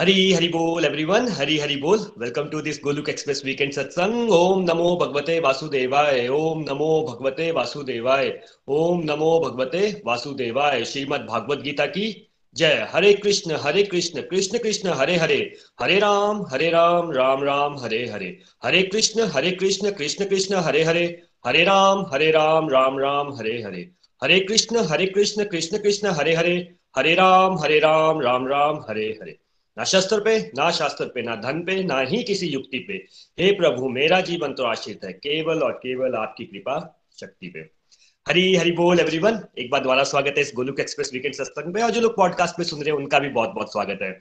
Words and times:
हरी 0.00 0.32
हरी 0.32 0.48
बोल 0.48 0.84
एवरीवन 0.84 1.28
हरी 1.28 1.58
हरी 1.58 1.76
बोल. 1.76 1.98
Welcome 2.18 2.42
to 2.42 2.60
this 2.60 2.80
Goluk 2.84 3.08
express 3.08 3.42
weekend 3.44 3.72
सत्संग 3.72 4.30
ओम 4.30 4.62
नमो 4.62 4.96
भगवते 4.96 5.40
वासुदेवाय. 5.40 6.28
ओम 6.28 6.60
नमो 6.60 7.02
भगवते 7.02 7.50
वासुदेवाय. 7.50 8.40
ओम 8.68 9.02
नमो 9.04 9.40
भगवते 9.40 10.02
वासुदेवाय. 10.06 10.84
श्रीमद् 10.84 11.26
भागवत 11.26 11.58
गीता 11.58 11.86
की 11.86 12.28
जय. 12.54 12.88
हरे 12.92 13.12
कृष्ण 13.12 13.56
हरे 13.56 13.82
कृष्ण 13.82 14.20
कृष्ण 14.20 14.58
कृष्ण, 14.58 14.88
हरे 14.88 15.16
हरे. 15.16 15.54
हरे 15.80 15.98
राम 15.98 16.46
हरे 16.52 16.70
राम 16.70 17.12
राम 17.12 17.44
राम, 17.44 17.78
हरे 17.78 18.06
हरे. 18.06 18.38
हरे 18.64 18.82
कृष्ण 18.82 19.20
हरे 19.20 19.50
कृष्ण 19.50 19.90
कृष्ण 19.90 20.24
कृष्ण, 20.24 20.54
हरे 20.54 20.84
हरे. 20.84 21.22
हरे 21.46 21.64
राम 21.64 22.06
हरे 22.12 22.30
राम 22.30 22.68
राम 22.68 22.98
राम, 22.98 23.34
हरे 23.34 23.62
हरे. 23.62 23.90
हरे 24.22 24.40
कृष्ण 24.40 24.76
हरे 24.76 25.06
कृष्ण 25.06 25.44
कृष्ण 25.44 25.78
कृष्ण, 25.78 26.08
हरे 26.08 26.34
हरे. 26.34 26.74
हरे 26.96 27.14
राम 27.14 27.58
हरे 27.58 27.78
राम 27.78 28.20
राम 28.20 28.46
राम, 28.46 28.76
हरे 28.88 29.18
हरे. 29.22 29.39
ना 29.76 29.84
शस्त्र 29.84 30.20
पे, 30.20 30.38
ना 30.56 30.70
शास्त्र 30.70 31.04
पे, 31.04 31.22
ना 31.22 31.36
धन 31.36 31.62
पे, 31.64 31.82
ना 31.84 32.00
ही 32.00 32.22
किसी 32.22 32.46
युक्ति 32.46 32.78
पे। 32.78 32.94
हे 33.38 33.52
प्रभु, 33.52 33.88
मेरा 33.88 34.20
जीवन 34.20 34.52
तो 34.52 34.64
आश्रित 34.64 35.04
है। 35.04 35.12
केवल 35.12 35.62
और 35.62 35.72
केवल 35.72 36.14
आपकी 36.14 36.44
कृपा 36.44 37.04
शक्ति 37.20 37.48
पे। 37.48 37.60
हरी 38.26 38.56
हरी 38.56 38.72
बोल 38.72 39.00
एवरीवन 39.00 39.40
एक 39.58 39.70
बार 39.70 39.80
दोबारा 39.80 40.04
स्वागत 40.04 40.34
है 40.36 40.40
इस 40.40 40.52
गोलुक 40.54 40.80
एक्सप्रेस 40.80 41.10
वीकेंड 41.14 41.34
सत्संग 41.34 41.74
में, 41.74 41.82
और 41.82 41.90
जो 41.90 42.00
लोग 42.00 42.16
पॉडकास्ट 42.16 42.56
पे 42.56 42.64
सुन 42.64 42.80
रहे 42.80 42.90
हैं, 42.90 42.96
उनका 42.96 43.18
भी 43.18 43.28
बहुत 43.28 43.50
बहुत 43.50 43.72
स्वागत 43.72 43.98
है। 44.02 44.12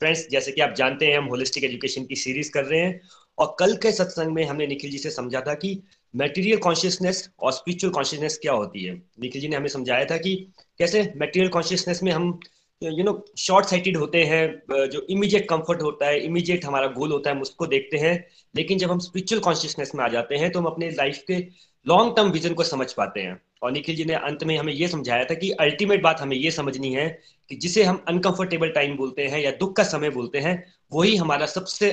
फ्रेंड्स 0.00 0.26
जैसे 0.30 0.52
कि 0.52 0.60
आप 0.60 0.74
जानते 0.74 1.06
हैं, 1.06 1.18
हम 1.18 1.24
होलिस्टिक 1.24 1.64
एजुकेशन 1.64 2.04
की 2.04 2.16
सीरीज़ 2.16 2.50
कर 2.52 2.64
रहे 2.64 2.80
हैं, 2.80 3.00
और 3.38 3.56
कल 3.58 3.76
के 3.76 3.92
सत्संग 3.92 4.32
में 4.32 4.44
हमने 4.44 4.66
निखिल 4.66 4.90
जी 4.90 4.98
से 4.98 5.10
समझा 5.10 5.40
था 5.40 5.54
कि 5.54 5.82
मेटीरियल 6.14 6.58
कॉन्शियसनेस 6.58 7.30
और 7.40 7.52
स्पिरिचुअल 7.52 7.92
कॉन्शियसनेस 7.92 8.38
क्या 8.42 8.52
होती 8.52 8.84
है। 8.84 8.94
निखिल 9.20 9.42
जी 9.42 9.48
ने 9.48 9.56
हमें 9.56 9.68
समझाया 9.68 10.04
था 10.04 10.16
कि 10.16 10.34
कैसे 10.78 11.12
मेटीरियल 11.16 11.50
कॉन्शियसनेस 11.50 12.02
में 12.02 12.12
हम 12.12 12.40
यू 12.82 13.04
नो 13.04 13.12
शॉर्ट 13.38 13.66
साइटेड 13.66 13.96
होते 13.96 14.22
हैं 14.24 14.88
जो 14.88 15.00
इमीडिएट 15.10 15.48
कंफर्ट 15.48 15.82
होता 15.82 16.06
है 16.06 16.18
इमीडिएट 16.20 16.64
हमारा 16.64 16.86
गोल 16.88 17.12
होता 17.12 17.30
है, 17.30 17.36
हम 17.36 17.42
उसको 17.42 17.66
देखते 17.66 17.96
हैं। 17.96 18.26
लेकिन 18.54 18.78
जब 18.78 18.90
हम 18.90 18.98
स्पिरिचुअल 18.98 19.40
कॉन्शियसनेस 19.42 19.92
में 19.94 20.04
आ 20.04 20.08
जाते 20.08 20.36
हैं 20.36 20.50
तो 20.52 20.58
हम 20.60 20.66
अपने 20.66 20.90
लाइफ 20.90 21.22
के 21.28 21.36
लॉन्ग 21.86 22.14
टर्म 22.16 22.30
विजन 22.30 22.54
को 22.54 22.64
समझ 22.64 22.92
पाते 22.92 23.20
हैं। 23.20 23.40
और 23.62 23.72
निखिल 23.72 23.96
जी 23.96 24.04
ने 24.04 24.14
अंत 24.14 24.44
में 24.44 24.56
हमें 24.58 24.72
ये 24.72 24.88
समझाया 24.88 25.24
था 25.24 25.34
कि 25.34 25.50
अल्टीमेट 25.60 26.02
बात 26.02 26.20
हमें 26.20 26.36
ये 26.36 26.50
समझनी 26.50 26.92
है 26.94 27.08
कि 27.50 27.56
जिसे 27.56 27.84
हम 27.84 28.04
अनकंफर्टेबल 28.08 28.70
टाइम 28.70 28.96
बोलते 28.96 29.26
हैं 29.26 29.40
या 29.40 29.50
दुख 29.50 29.74
का 29.76 29.82
समय 29.84 30.10
बोलते 30.10 30.38
हैं, 30.38 30.62
वही 30.92 31.16
हमारा 31.16 31.46
सबसे 31.46 31.90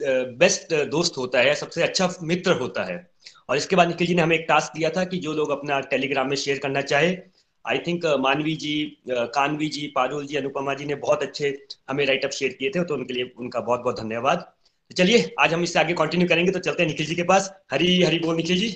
बेस्ट 0.00 0.74
दोस्त 0.90 1.16
होता 1.18 1.40
है, 1.40 1.54
सबसे 1.54 1.82
अच्छा 1.82 2.12
मित्र 2.22 2.52
होता 2.60 2.84
है। 2.84 3.06
और 3.48 3.56
इसके 3.56 3.76
बाद 3.76 3.88
निखिल 3.88 4.06
जी 4.06 4.14
ने 4.14 4.22
हमें 4.22 4.38
एक 4.38 4.44
टास्क 4.48 4.76
दिया 4.76 4.90
था 4.90 5.04
कि 5.04 5.18
जो 5.18 5.32
लोग 5.32 5.50
अपना 5.50 5.80
टेलीग्राम 5.90 6.28
में 6.28 6.36
शेयर 6.36 6.58
करना 6.58 6.80
चाहे 6.82 7.16
आई 7.64 7.78
थिंक 7.86 8.04
मानवी 8.20 8.54
जी 8.56 8.74
कानवी 9.10 9.68
जी 9.68 9.86
पारुल 9.94 10.26
जी 10.26 10.36
अनुपमा 10.36 10.74
जी 10.74 10.84
ने 10.84 10.94
बहुत 10.96 11.22
अच्छे 11.22 11.48
हमें 11.90 12.04
राइटअप 12.06 12.30
शेयर 12.30 12.52
किए 12.52 12.70
थे 12.70 12.84
तो 12.84 12.94
उनके 12.94 13.14
लिए 13.14 13.32
उनका 13.38 13.60
बहुत 13.60 13.80
बहुत 13.80 14.00
धन्यवाद। 14.00 14.38
तो 14.38 14.94
चलिए, 14.94 15.34
आज 15.40 15.52
हम 15.54 15.62
इससे 15.62 15.78
आगे 15.80 15.94
कंटिन्यू 15.94 16.28
करेंगे 16.28 16.52
तो 16.52 16.58
चलते 16.60 16.82
हैं 16.82 16.90
निखिल 16.90 17.06
जी 17.06 17.14
के 17.14 17.22
पास। 17.24 17.50
हरी 17.72 18.02
हरी 18.02 18.18
बोल 18.18 18.36
निखिल 18.36 18.58
जी। 18.58 18.68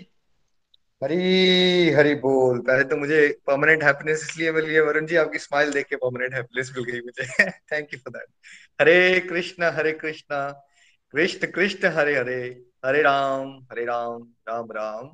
हरी 1.02 1.90
हरी 1.90 2.14
बोल। 2.16 2.58
पहले 2.60 2.84
तो 2.84 2.96
मुझे 2.96 3.20
परमानेंट 3.46 3.82
हैप्पीनेस 3.84 4.22
इसलिए 4.22 4.52
मिल 4.52 4.66
गई 4.66 4.78
वरुण 4.80 5.06
जी, 5.06 5.16
आपकी 5.16 5.38
स्माइल 5.38 5.72
देख 5.72 5.86
के 5.86 5.96
परमानेंट 5.96 6.34
हैप्पीनेस 6.34 6.72
मिल 6.76 6.84
गई 6.84 7.00
मुझे। 7.00 7.50
Thank 7.72 7.94
you 7.94 7.98
for 7.98 8.12
that 8.12 8.28
Hare 8.80 9.20
Krishna 9.20 9.70
Hare 9.76 9.92
Krishna. 9.94 10.42
Krishna 11.14 11.46
Krishna, 11.46 11.88
Hare 11.96 12.16
Hare. 12.16 12.42
Hare 12.84 13.02
Ram 13.02 13.50
Hare 13.72 13.84
Ram 13.84 14.22
Ram 14.48 14.70
Ram. 14.72 15.10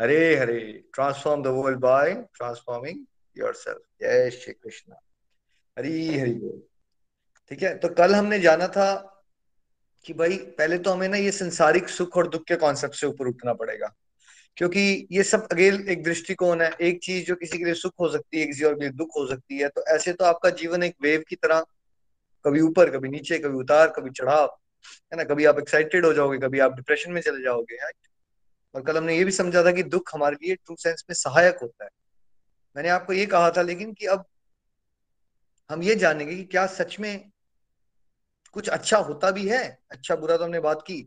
Hare 0.00 0.36
Hare 0.36 0.84
transform 0.94 1.42
the 1.42 1.46
world 1.46 1.78
by 1.78 2.14
transforming 2.14 3.06
yourself 3.38 3.80
जय 4.00 4.30
श्री 4.30 4.52
कृष्ण। 4.52 4.92
हरी 5.78 6.18
हरि 6.18 6.30
बोल। 6.30 6.62
ठीक 7.50 7.62
है 7.62 7.78
तो 7.78 7.88
कल 7.88 8.14
हमने 8.14 8.40
जाना 8.40 8.68
था 8.68 9.16
कि 10.04 10.14
भाई, 10.14 10.36
पहले 10.36 10.78
तो 10.78 10.90
हमें 10.90 11.08
ना 11.08 11.16
ये 11.16 11.30
संसारिक 11.30 11.88
सुख 11.88 12.16
और 12.16 12.28
दुख 12.28 12.44
के 12.44 12.56
कॉन्सेप्ट 12.56 12.94
से 12.94 13.06
ऊपर 13.06 13.26
उठना 13.26 13.52
पड़ेगा। 13.52 13.94
क्योंकि 14.56 15.08
ये 15.12 15.22
सब 15.22 15.48
अगेल 15.52 15.86
एक 15.88 16.02
दृष्टिकोण 16.02 16.60
है। 16.60 16.70
एक 16.80 17.00
चीज़ 17.02 17.26
जो 17.26 17.34
किसी 17.34 17.58
के 17.58 17.64
लिए 17.64 17.74
सुख 17.74 17.92
हो 18.00 18.08
सकती 18.08 18.40
है, 18.40 18.46
किसी 18.46 18.64
और 18.64 18.74
के 18.74 18.80
लिए 18.80 18.90
दुख 18.90 19.08
हो 19.16 19.26
सकती 19.26 19.58
है। 19.58 19.68
तो 19.68 19.84
ऐसे 19.86 20.12
तो 20.12 20.24
आपका 20.24 20.50
जीवन 20.50 20.82
एक 20.82 20.94
वेव 21.02 21.24
की 21.28 21.36
तरह, 21.36 21.60
कभी 22.46 22.60
ऊपर, 22.60 22.90
कभी 22.90 23.08
नीचे, 23.08 23.38
कभी 23.38 23.56
उतार, 23.56 23.88
कभी 23.88 24.10
चढ़ाव, 24.10 24.58
है 24.84 25.16
ना? 25.16 25.24
कभी 25.24 25.44
आप 25.44 25.58
एक्साइटेड 25.58 26.06
हो 26.06 26.12
जाओगे, 26.12 26.38
कभी 26.38 26.58
आप 26.58 26.76
डिप्रेशन 26.76 27.12
में 27.12 27.20
चले 27.20 27.44
जाओगे 27.44 27.76
और 28.74 28.82
कल 28.82 28.96
हमने 28.96 29.16
ये 29.16 29.24
भी 29.24 29.30
समझा 29.30 29.64
था 29.64 29.72
कि 29.72 29.82
दुख 29.82 30.14
हमारे 30.14 30.36
लिए 30.42 30.54
ट्रू 30.54 30.76
सेंस 30.76 31.04
में 31.10 31.14
सहायक 31.14 31.58
होता 31.62 31.84
है। 31.84 31.90
मैंने 32.76 32.88
आपको 32.88 33.12
ये 33.12 33.26
कहा 33.26 33.50
था 33.50 33.62
लेकिन 33.62 33.92
कि 33.92 34.06
अब 34.06 34.24
हम 35.70 35.82
ये 35.82 35.94
जानेंगे 35.94 36.36
कि 36.36 36.44
क्या 36.44 36.66
सच 36.66 36.98
में 37.00 37.30
कुछ 38.52 38.68
अच्छा 38.68 38.98
होता 38.98 39.30
भी 39.30 39.48
है? 39.48 39.78
अच्छा 39.90 40.16
बुरा 40.16 40.36
तो 40.36 40.44
हमने 40.44 40.60
बात 40.60 40.82
की। 40.82 41.06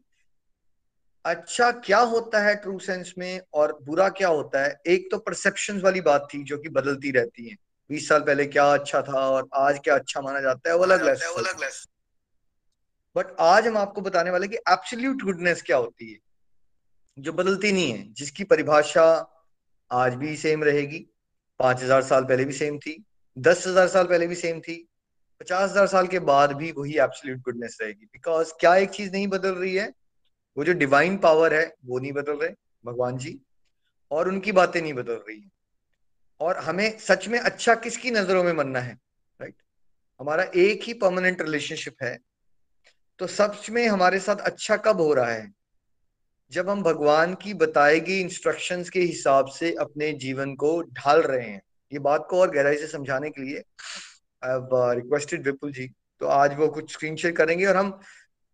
अच्छा 1.26 1.72
क्या 1.72 2.00
होता 2.00 2.40
है 2.40 2.56
ट्रू 2.56 2.78
सेंस 2.80 3.14
में 3.18 3.42
और 3.54 3.78
बुरा 3.84 4.10
क्या 4.10 4.28
होता 4.28 4.64
है? 4.64 4.76
एक 4.88 5.08
तो 5.12 5.18
परसेप्शन 5.18 5.80
वाली 5.82 6.02
बात 6.02 6.28
थी 6.34 6.44
जो 6.44 6.58
कि 6.58 6.70
बदलती 6.70 7.12
रहती 7.12 7.50
है। 7.50 7.56
बीस 7.90 8.08
साल 8.10 8.22
पहले 8.22 8.46
क्या 8.46 8.74
अच्छा 8.74 9.02
था 9.02 9.28
और 9.30 9.48
आज 9.56 9.80
क्या 9.84 9.96
अच्छा 9.96 10.22
माना 10.22 10.42
जाता 10.42 10.70
है 10.70 10.76
वो 10.76 10.84
अलग 10.84 11.02
अलग 11.02 11.72
बट 13.16 13.36
आज 13.40 13.68
हम 13.68 13.78
आपको 13.78 14.02
बताने 14.02 14.32
वाले 14.32 14.48
कि 14.48 14.58
एब्सोल्यूट 14.70 15.24
गुडनेस 15.24 15.62
क्या 15.62 15.78
होती 15.78 16.12
है। 16.12 16.18
जो 17.18 17.34
बदलती 17.34 17.72
नहीं 17.72 17.92
है, 17.92 18.14
जिसकी 18.14 18.44
परिभाषा 18.44 19.36
आज 19.92 20.14
भी 20.14 20.36
सेम 20.38 20.64
रहेगी। 20.64 21.06
पाँच 21.60 21.84
हज़ार 21.84 22.02
साल 22.02 22.24
पहले 22.24 22.46
भी 22.46 22.54
सेम 22.54 22.78
थी, 22.78 23.06
दस 23.38 23.68
हज़ार 23.68 23.88
साल 23.88 24.08
पहले 24.08 24.28
भी 24.28 24.36
सेम 24.36 24.60
थी, 24.60 24.90
पचास 25.42 25.72
हज़ार 25.72 25.88
साल 25.88 26.08
के 26.08 26.20
बाद 26.20 26.52
भी 26.52 26.72
वही 26.72 26.98
एब्सोल्यूट 26.98 27.40
गुडनेस 27.40 27.78
रहेगी। 27.82 28.06
बिकॉज़ 28.06 28.54
क्या 28.60 28.76
एक 28.76 28.90
चीज़ 28.90 29.12
नहीं 29.12 29.28
बदल 29.28 29.50
रही 29.50 29.76
है? 29.76 29.94
वो 30.58 30.64
जो 30.64 30.74
डिवाइन 30.74 31.18
पावर 31.18 31.54
है, 31.54 31.74
वो 31.86 32.00
नहीं 32.00 32.12
बदल 32.14 32.34
रहे, 32.34 32.50
भगवान 32.86 33.18
जी। 33.18 33.40
और 34.12 34.28
उनकी 34.28 34.52
बातें 34.52 34.82
नहीं 34.82 34.94
बदल 34.94 35.14
रही 35.14 35.40
है। 35.40 35.50
और 36.40 36.58
हमें 36.58 36.98
सच 37.00 37.28
में 37.28 37.40
अच्छा 37.40 37.76
किसकी 37.76 38.12
नज़रों 38.12 38.44
में 38.44 38.54
मनना 38.54 38.80
है? 38.80 38.94
राइट 39.42 39.56
हमारा 40.20 40.44
एक 40.56 40.84
ही 40.84 40.94
परमानेंट 40.94 41.42
रिलेशनशिप 41.42 41.96
है। 42.04 42.18
तो 43.20 43.28
सच 43.28 43.70
में 43.70 43.88
हमारे 43.88 44.20
साथ 44.20 44.36
अच्छा 44.36 44.78
कब 44.78 45.02
हो 45.02 45.14
रहा 45.14 45.32
है? 45.32 45.54
जब 46.54 46.70
हम 46.70 46.82
भगवान 46.84 47.34
की 47.34 47.54
बताई 47.54 48.00
गई 48.00 48.20
इंस्ट्रक्शंस 48.22 48.90
के 48.90 49.00
हिसाब 49.02 49.48
से 49.50 49.72
अपने 49.82 50.12
जीवन 50.14 50.54
को 50.56 50.82
ढाल 50.82 51.22
रहे 51.22 51.48
हैं, 51.48 51.62
ये 51.92 52.00
बात 52.00 52.28
को 52.30 52.40
और 52.42 52.52
गहराई 52.52 52.78
से 52.78 52.88
समझाने 52.88 53.30
के 53.30 53.42
लिए 53.42 53.64
रिक्वेस्टेड 54.44 55.44
विपुल 55.44 55.72
जी 55.72 55.88
तो 56.22 56.28
आज 56.28 56.56
वो 56.58 56.68
कुछ 56.68 56.92
स्क्रीन 56.94 57.16
शेयर 57.16 57.34
करेंगे 57.34 57.66
और 57.66 57.76
हम 57.76 57.90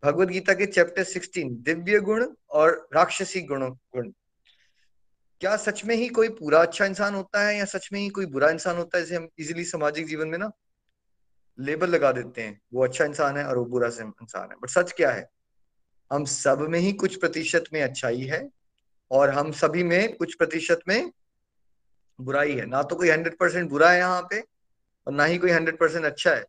भगवत 0.03 0.27
गीता 0.27 0.53
के 0.53 0.65
चैप्टर 0.65 1.03
16 1.05 1.49
दिव्य 1.63 1.99
गुण 1.99 2.25
और 2.49 2.87
राक्षसी 2.95 3.41
गुण 3.41 3.67
गुण। 3.69 4.11
क्या 5.41 5.55
सच 5.57 5.83
में 5.85 5.95
ही 5.95 6.07
कोई 6.09 6.29
पूरा 6.29 6.61
अच्छा 6.61 6.85
इंसान 6.85 7.15
होता 7.15 7.45
है 7.47 7.57
या 7.57 7.65
सच 7.65 7.89
में 7.93 7.99
ही 7.99 8.07
कोई 8.09 8.25
बुरा 8.27 8.49
इंसान 8.49 8.77
होता 8.77 8.97
है 8.97 9.03
जैसे 9.03 9.15
हम 9.15 9.27
इजिली 9.39 9.63
सामाजिक 9.65 10.07
जीवन 10.07 10.27
में 10.27 10.37
ना 10.37 10.49
लेबल 11.57 11.89
लगा 11.89 12.11
देते 12.11 12.41
हैं। 12.41 12.59
वो 12.73 12.83
अच्छा 12.83 13.05
इंसान 13.05 13.37
है 13.37 13.45
और 13.45 13.57
वो 13.57 13.65
बुरा 13.65 13.87
इंसान 13.87 14.49
है। 14.51 14.57
बट 14.61 14.69
सच 14.69 14.91
क्या 14.91 15.11
है? 15.11 15.27
हम 16.11 16.25
सब 16.25 16.65
में 16.69 16.79
ही 16.79 16.91
कुछ 16.93 17.15
प्रतिशत 17.15 17.63
में 17.73 17.81
अच्छाई 17.81 18.21
है 18.21 18.47
और 19.11 19.29
हम 19.29 19.51
सभी 19.51 19.83
में 19.83 20.15
कुछ 20.15 20.35
प्रतिशत 20.35 20.79
में 20.87 21.11
बुराई 22.19 22.53
है। 22.53 22.65
ना 22.65 22.81
तो 22.83 22.95
कोई 22.95 23.09
हंड्रेड 23.09 23.37
परसेंट 23.37 23.69
बुरा 23.69 23.89
है 23.91 23.97
यहाँ 23.97 24.21
पे 24.31 24.39
और 25.07 25.13
ना 25.13 25.25
ही 25.25 25.37
कोई 25.37 25.51
हंड्रेड 25.51 25.77
परसेंट 25.79 26.05
अच्छा 26.05 26.31
है 26.31 26.45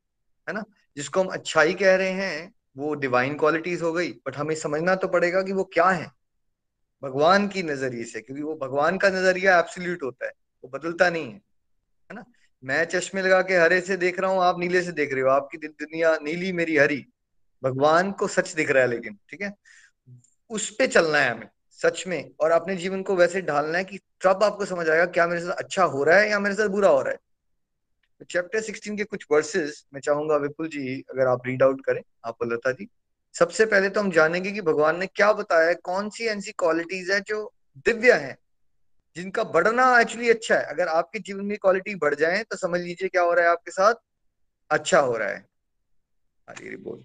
है 0.49 0.52
ना? 0.55 0.64
जिसको 0.96 1.20
हम 1.20 1.29
अच्छाई 1.29 1.75
कह 1.75 1.94
रहे 1.96 2.11
हैं, 2.11 2.52
वो 2.76 2.94
डिवाइन 2.94 3.37
क्वालिटीज 3.37 3.82
हो 3.82 3.93
गई 3.93 4.11
बट 4.26 4.37
हमें 4.37 4.55
समझना 4.55 4.94
तो 4.94 5.08
पड़ेगा 5.08 5.43
कि 5.43 5.52
वो 5.52 5.64
क्या 5.64 5.88
है। 5.88 6.11
भगवान 7.02 7.46
की 7.49 7.62
नज़रिए 7.62 8.05
से, 8.05 8.20
क्योंकि 8.20 8.43
वो 8.43 8.55
भगवान 8.56 8.99
का 8.99 9.08
नज़रिया 9.11 9.58
एब्सोल्यूट 9.58 10.02
होता 10.02 10.26
है, 10.26 10.32
वो 10.64 10.70
बदलता 10.70 11.11
नहीं 11.11 11.25
है 11.25 11.40
है 12.11 12.14
ना? 12.14 12.25
मैं 12.62 12.84
चश्मे 12.84 13.23
लगा 13.23 13.40
के 13.43 13.56
हरे 13.56 13.81
से 13.81 13.96
देख 13.96 14.19
रहा 14.20 14.31
हूँ, 14.31 14.40
आप 14.40 14.58
नीले 14.58 14.82
से 14.82 14.93
देख 14.93 15.12
रहे 15.12 15.23
हो, 15.23 15.29
आपकी 15.29 15.58
दुनिया 15.58 16.17
नीली 16.23 16.52
मेरी 16.52 16.76
हरी 16.76 17.05
भगवान 17.62 18.12
को 18.12 18.28
सच 18.28 18.52
दिख 18.54 18.70
रहा 18.70 18.82
है 18.82 18.88
लेकिन, 18.88 19.18
ठीक 19.30 19.40
है? 19.42 19.54
उस 20.50 20.70
पे 20.76 20.86
चलना 20.86 21.18
है 21.18 21.30
हमें, 21.30 21.48
सच 21.80 22.04
में। 22.06 22.30
और 22.40 22.50
अपने 22.50 22.76
जीवन 22.76 23.02
को 23.02 23.16
वैसे 23.16 23.42
ढालना 23.42 23.78
है 23.78 23.84
कि 23.84 23.98
तब 24.24 24.42
आपको 24.44 24.64
समझ 24.64 24.88
आएगा 24.88 25.06
क्या 25.06 25.26
मेरे 25.26 25.40
साथ 25.40 25.52
अच्छा 25.54 25.84
हो 25.84 26.04
रहा 26.04 26.18
है 26.18 26.30
या 26.30 26.38
मेरे 26.40 26.54
साथ 26.54 26.68
बुरा 26.68 26.88
हो 26.88 27.02
रहा 27.02 27.12
है। 27.12 27.18
तो 28.20 28.24
चैप्टर 28.24 28.60
सिक्सटीन 28.60 28.96
के 28.96 29.04
कुछ 29.04 29.26
वर्सेस 29.30 29.84
मैं 29.94 30.00
चाहूँगा 30.00 30.36
विपुल 30.36 30.68
जी, 30.68 31.00
अगर 31.10 31.26
आप 31.26 31.46
रीड 31.46 31.62
आउट 31.62 31.84
करें, 31.84 32.02
आप 32.24 32.44
लता 32.44 32.72
जी। 32.72 32.88
सबसे 33.34 33.66
पहले 33.66 33.88
तो 33.88 34.00
हम 34.00 34.10
जानेंगे 34.10 34.52
कि 34.52 34.60
भगवान 34.60 34.98
ने 34.98 35.06
क्या 35.06 35.32
बताया 35.32 35.72
कौन 35.74 36.08
सी 36.10 36.26
ऐसी 36.26 36.52
क्वालिटीज 36.52 37.10
है 37.10 37.20
जो 37.20 37.52
दिव्य 37.86 38.12
है, 38.12 38.36
जिनका 39.16 39.44
बढ़ना 39.44 39.84
एक्चुअली 40.00 40.30
अच्छा 40.30 40.54
है। 40.54 40.64
अगर 40.64 40.88
आपके 40.88 41.18
जीवन 41.18 41.44
में 41.44 41.56
क्वालिटी 41.58 41.94
बढ़ 41.94 42.14
जाए 42.14 42.42
तो 42.42 42.56
समझ 42.56 42.80
लीजिए 42.80 43.08
क्या 43.08 43.22
हो 43.22 43.32
रहा 43.34 43.44
है 43.44 43.50
आपके 43.50 43.70
साथ? 43.70 43.94
अच्छा 44.70 45.00
हो 45.00 45.16
रहा 45.16 45.28
है। 45.28 45.48
बोल। 46.76 47.04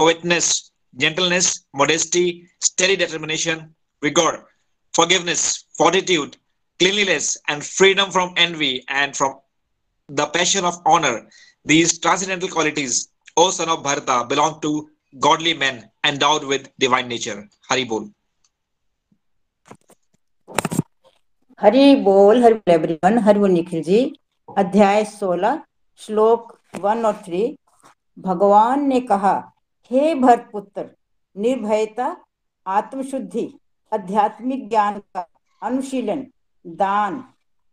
covetousness, 0.00 0.70
gentleness, 0.96 1.64
modesty, 1.74 2.48
steady 2.60 2.96
determination, 2.96 3.74
rigor, 4.02 4.46
forgiveness, 4.94 5.64
fortitude, 5.76 6.36
cleanliness, 6.80 7.36
and 7.48 7.64
freedom 7.64 8.10
from 8.10 8.34
envy 8.36 8.84
and 8.88 9.16
from 9.16 9.34
the 10.08 10.26
passion 10.26 10.64
of 10.64 10.74
honor. 10.86 11.28
These 11.64 11.98
transcendental 11.98 12.48
qualities, 12.48 13.08
O 13.36 13.50
son 13.50 13.68
of 13.68 13.82
Bharata, 13.82 14.26
belong 14.28 14.60
to 14.60 14.88
godly 15.18 15.54
men 15.54 15.90
endowed 16.04 16.44
with 16.44 16.68
divine 16.78 17.08
nature. 17.08 17.48
Hari 17.68 17.84
Bol. 17.84 18.10
Hari 21.60 21.94
बोल 21.96 22.42
हरि 22.42 22.54
बोल 22.54 22.72
everyone 22.74 23.18
Hari 23.18 23.38
बोल 23.38 23.50
निखिल 23.50 23.82
जी 23.82 23.98
अध्याय 24.58 25.04
सोलह 25.04 25.60
श्लोक 25.98 26.52
one 26.80 27.04
और 27.06 27.12
three 27.26 27.58
भगवान 28.18 28.84
ने 28.88 29.00
कहा 29.00 29.34
हे 29.89 30.13
भरपुत्र 30.15 30.85
निर्भयता, 31.35 32.15
आत्मशुद्धि, 32.65 33.47
आध्यात्मिक 33.91 34.67
ज्ञान 34.69 34.99
का 34.99 35.25
अनुशीलन, 35.61 36.25
दान 36.65 37.23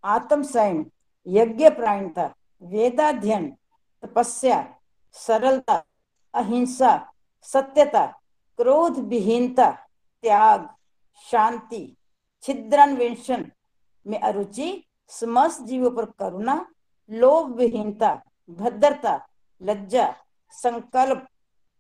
आत्म 0.05 0.43
संयम 0.43 0.85
यज्ञ 1.27 1.69
प्राणता 1.69 2.27
वेदाध्ययन, 2.63 3.51
तपस्या, 4.03 4.65
सरलता, 5.15 5.83
अहिंसा, 6.35 6.93
सत्यता 7.43 8.07
क्रोध 8.59 8.99
विहीनता 8.99 9.71
त्याग, 10.25 10.67
शांति, 11.31 11.85
छिद्रन्वेषण 12.43 13.45
में 14.07 14.21
अरुचि, 14.21 14.85
समस्त 15.11 15.63
जीवों 15.63 15.91
पर 15.91 16.05
करुणा 16.19 16.61
लोभ 17.11 17.55
विहीनता 17.57 18.15
भद्रता, 18.49 19.19
लज्जा, 19.61 20.13
संकल्प 20.53 21.27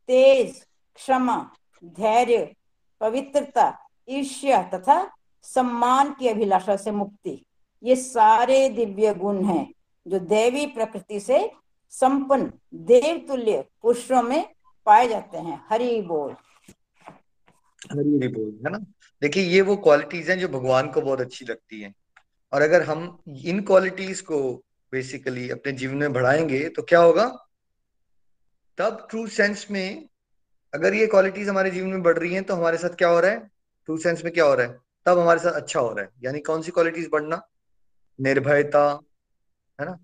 तेज, 0.08 0.66
क्षमा, 0.94 1.50
धैर्य, 1.84 2.54
पवित्रता, 3.00 3.88
ईर्ष्या 4.08 4.62
तथा 4.62 5.10
सम्मान 5.42 6.14
की 6.18 6.28
अभिलाषा 6.28 6.76
से 6.76 6.90
मुक्ति। 6.90 7.44
ये 7.82 7.96
सारे 7.96 8.68
दिव्य 8.68 9.14
गुण 9.14 9.44
हैं 9.44 9.74
जो 10.06 10.18
देवी 10.18 10.66
प्रकृति 10.66 11.20
से 11.20 11.50
संपन्न, 11.90 12.52
देवतुल्य 12.74 13.64
पुरुषों 13.82 14.22
में 14.22 14.54
पाए 14.86 15.08
जाते 15.08 15.38
हैं। 15.38 15.64
हरि 15.68 16.00
बोल। 16.00 16.32
हरि 17.92 18.28
बोल, 18.28 18.58
है 18.66 18.72
ना? 18.72 18.78
देखिए, 19.22 19.42
ये 19.42 19.60
वो 19.60 19.76
क्वालिटीज 19.76 20.30
हैं 20.30 20.38
जो 20.38 20.48
भगवान 20.48 20.88
को 20.88 21.00
बहुत 21.00 21.20
अच्छी 21.20 21.44
लगती 21.44 21.80
हैं। 21.80 21.94
और 22.52 22.62
अगर 22.62 22.82
हम 22.82 23.22
इन 23.44 23.60
क्वालिटीज 23.62 24.20
को 24.20 24.62
बेसिकली 24.92 25.50
अपने 25.50 25.72
जीवन 25.72 25.94
में 25.94 26.12
बढ़ाएँगे 26.12 26.68
तो 26.68 26.82
क्या 26.82 27.00
होगा? 27.00 27.47
तब 28.78 29.06
ट्रू 29.10 29.26
सेंस 29.26 29.66
में 29.70 30.08
अगर 30.74 30.94
ये 30.94 31.06
क्वालिटीज 31.06 31.48
हमारे 31.48 31.70
जीवन 31.70 31.88
में 31.88 32.02
बढ़ 32.02 32.18
रही 32.18 32.34
हैं 32.34 32.44
तो 32.44 32.54
हमारे 32.54 32.78
साथ 32.78 32.88
क्या 32.88 33.08
हो 33.08 33.20
रहा 33.20 33.30
है? 33.30 33.50
ट्रू 33.86 33.98
सेंस 33.98 34.24
में 34.24 34.32
क्या 34.32 34.44
हो 34.44 34.54
रहा 34.54 34.66
है? 34.66 34.78
तब 35.06 35.18
हमारे 35.18 35.40
साथ 35.40 35.52
अच्छा 35.52 35.80
हो 35.80 35.92
रहा 35.92 36.04
है। 36.04 36.10
यानी 36.24 36.40
कौन 36.40 36.62
सी 36.62 36.70
क्वालिटीज 36.70 37.08
बढ़ना? 37.12 37.48
निर्भयता, 38.20 39.00
है 39.80 39.86
ना? 39.86 39.98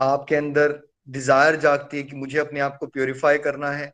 आपके 0.00 0.36
अंदर 0.36 0.88
डिज़ायर 1.08 1.56
जागती 1.56 1.96
है 1.96 2.02
कि 2.02 2.16
मुझे 2.16 2.38
अपने 2.38 2.60
आप 2.60 2.76
को 2.80 2.86
प्योरीफाई 2.86 3.38
करना 3.38 3.70
है। 3.70 3.92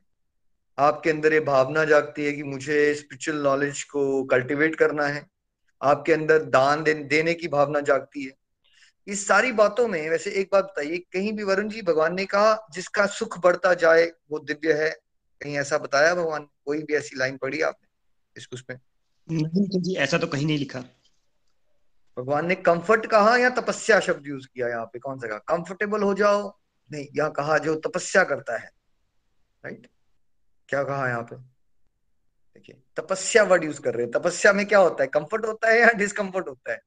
आपके 0.79 1.11
अंदर 1.11 1.33
ये 1.33 1.41
भावना 1.41 1.85
जागती 1.85 2.25
है 2.25 2.33
कि 2.33 2.43
मुझे 2.43 2.95
स्पिरिचुअल 2.95 3.39
नॉलेज 3.39 3.83
को 3.83 4.25
कल्टीवेट 4.25 4.77
करना 4.77 5.07
है। 5.07 5.27
आपके 5.83 6.13
अंदर 6.13 6.43
दान, 6.43 6.83
देने 6.85 7.35
की 7.35 7.49
भावना 7.49 7.81
जागती 7.81 8.25
है। 8.25 8.33
इस 9.09 9.27
सारी 9.29 9.53
बातों 9.53 9.89
में 9.89 10.11
वैसे 10.11 10.31
एक 10.31 10.49
बात 10.53 10.65
बताइए 10.65 10.99
कहीं 10.99 11.33
भी 11.33 11.43
वरुण 11.43 11.69
जी 11.69 11.83
भगवान 11.83 12.15
ने 12.15 12.27
कहा 12.27 12.69
जिसका 12.73 13.07
सुख 13.07 13.39
बढ़ता 13.39 13.75
जाए 13.75 14.13
वो 14.31 14.39
दिव्य 14.39 14.73
है? 14.73 14.91
कहीं 15.41 15.59
ऐसा 15.59 15.79
बताया 15.79 16.15
भगवान? 16.15 16.49
कोई 16.65 16.83
भी 16.83 16.95
ऐसी 16.95 17.17
लाइन 17.17 17.37
पढ़ी 17.37 17.61
आपने 17.61 17.89
इस 18.37 18.49
उसमें 18.53 18.79
नहीं 19.31 19.81
जी 19.81 19.95
ऐसा 19.95 20.19
तो 20.19 20.27
कहीं 20.27 20.47
नहीं 20.47 20.59
लिखा। 20.59 20.81
भगवान 22.19 22.47
ने 22.47 22.55
कंफर्ट 22.55 23.07
कहा 23.07 23.37
या 23.37 23.51
तपस्या 23.51 24.01
शब्द 24.01 24.27
यूज़ 24.27 24.47
किया 24.47 24.69
यहाँ 24.69 24.87
पे? 24.87 24.99
कौन 24.99 25.19
सा 25.19 25.29
कहा? 25.29 25.39
कंफर्टेबल 25.39 26.03
हो 26.03 26.15
जाओ। 26.15 26.59
नहीं 26.93 27.07
यहाँ 27.17 27.31
कहा 27.33 27.59
जो 27.59 27.75
तपस्या 27.75 28.25
करता 28.25 28.57
है। 28.59 28.71
राइट 29.65 29.87
क्या 30.69 30.85
कहा 30.85 31.09
यहाँ 31.09 31.23
पे? 31.23 31.37
देखिए 31.37 32.83
तपस्या 32.97 33.43
वर्ड 33.43 33.65
यूज़ 33.65 33.81
कर 33.81 33.95
रहे 33.95 34.03
हैं। 34.03 34.13
तपस्या 34.13 34.53
में 34.53 34.67
क्या 34.67 34.79
होता 34.79 35.03
है? 35.03 35.07
कंफर्ट 35.07 35.47
होता 35.47 35.69
है 35.69 35.81
या 35.81 35.93
डिस्कम्फर्ट 35.93 36.49
होता 36.49 36.73
है? 36.73 36.81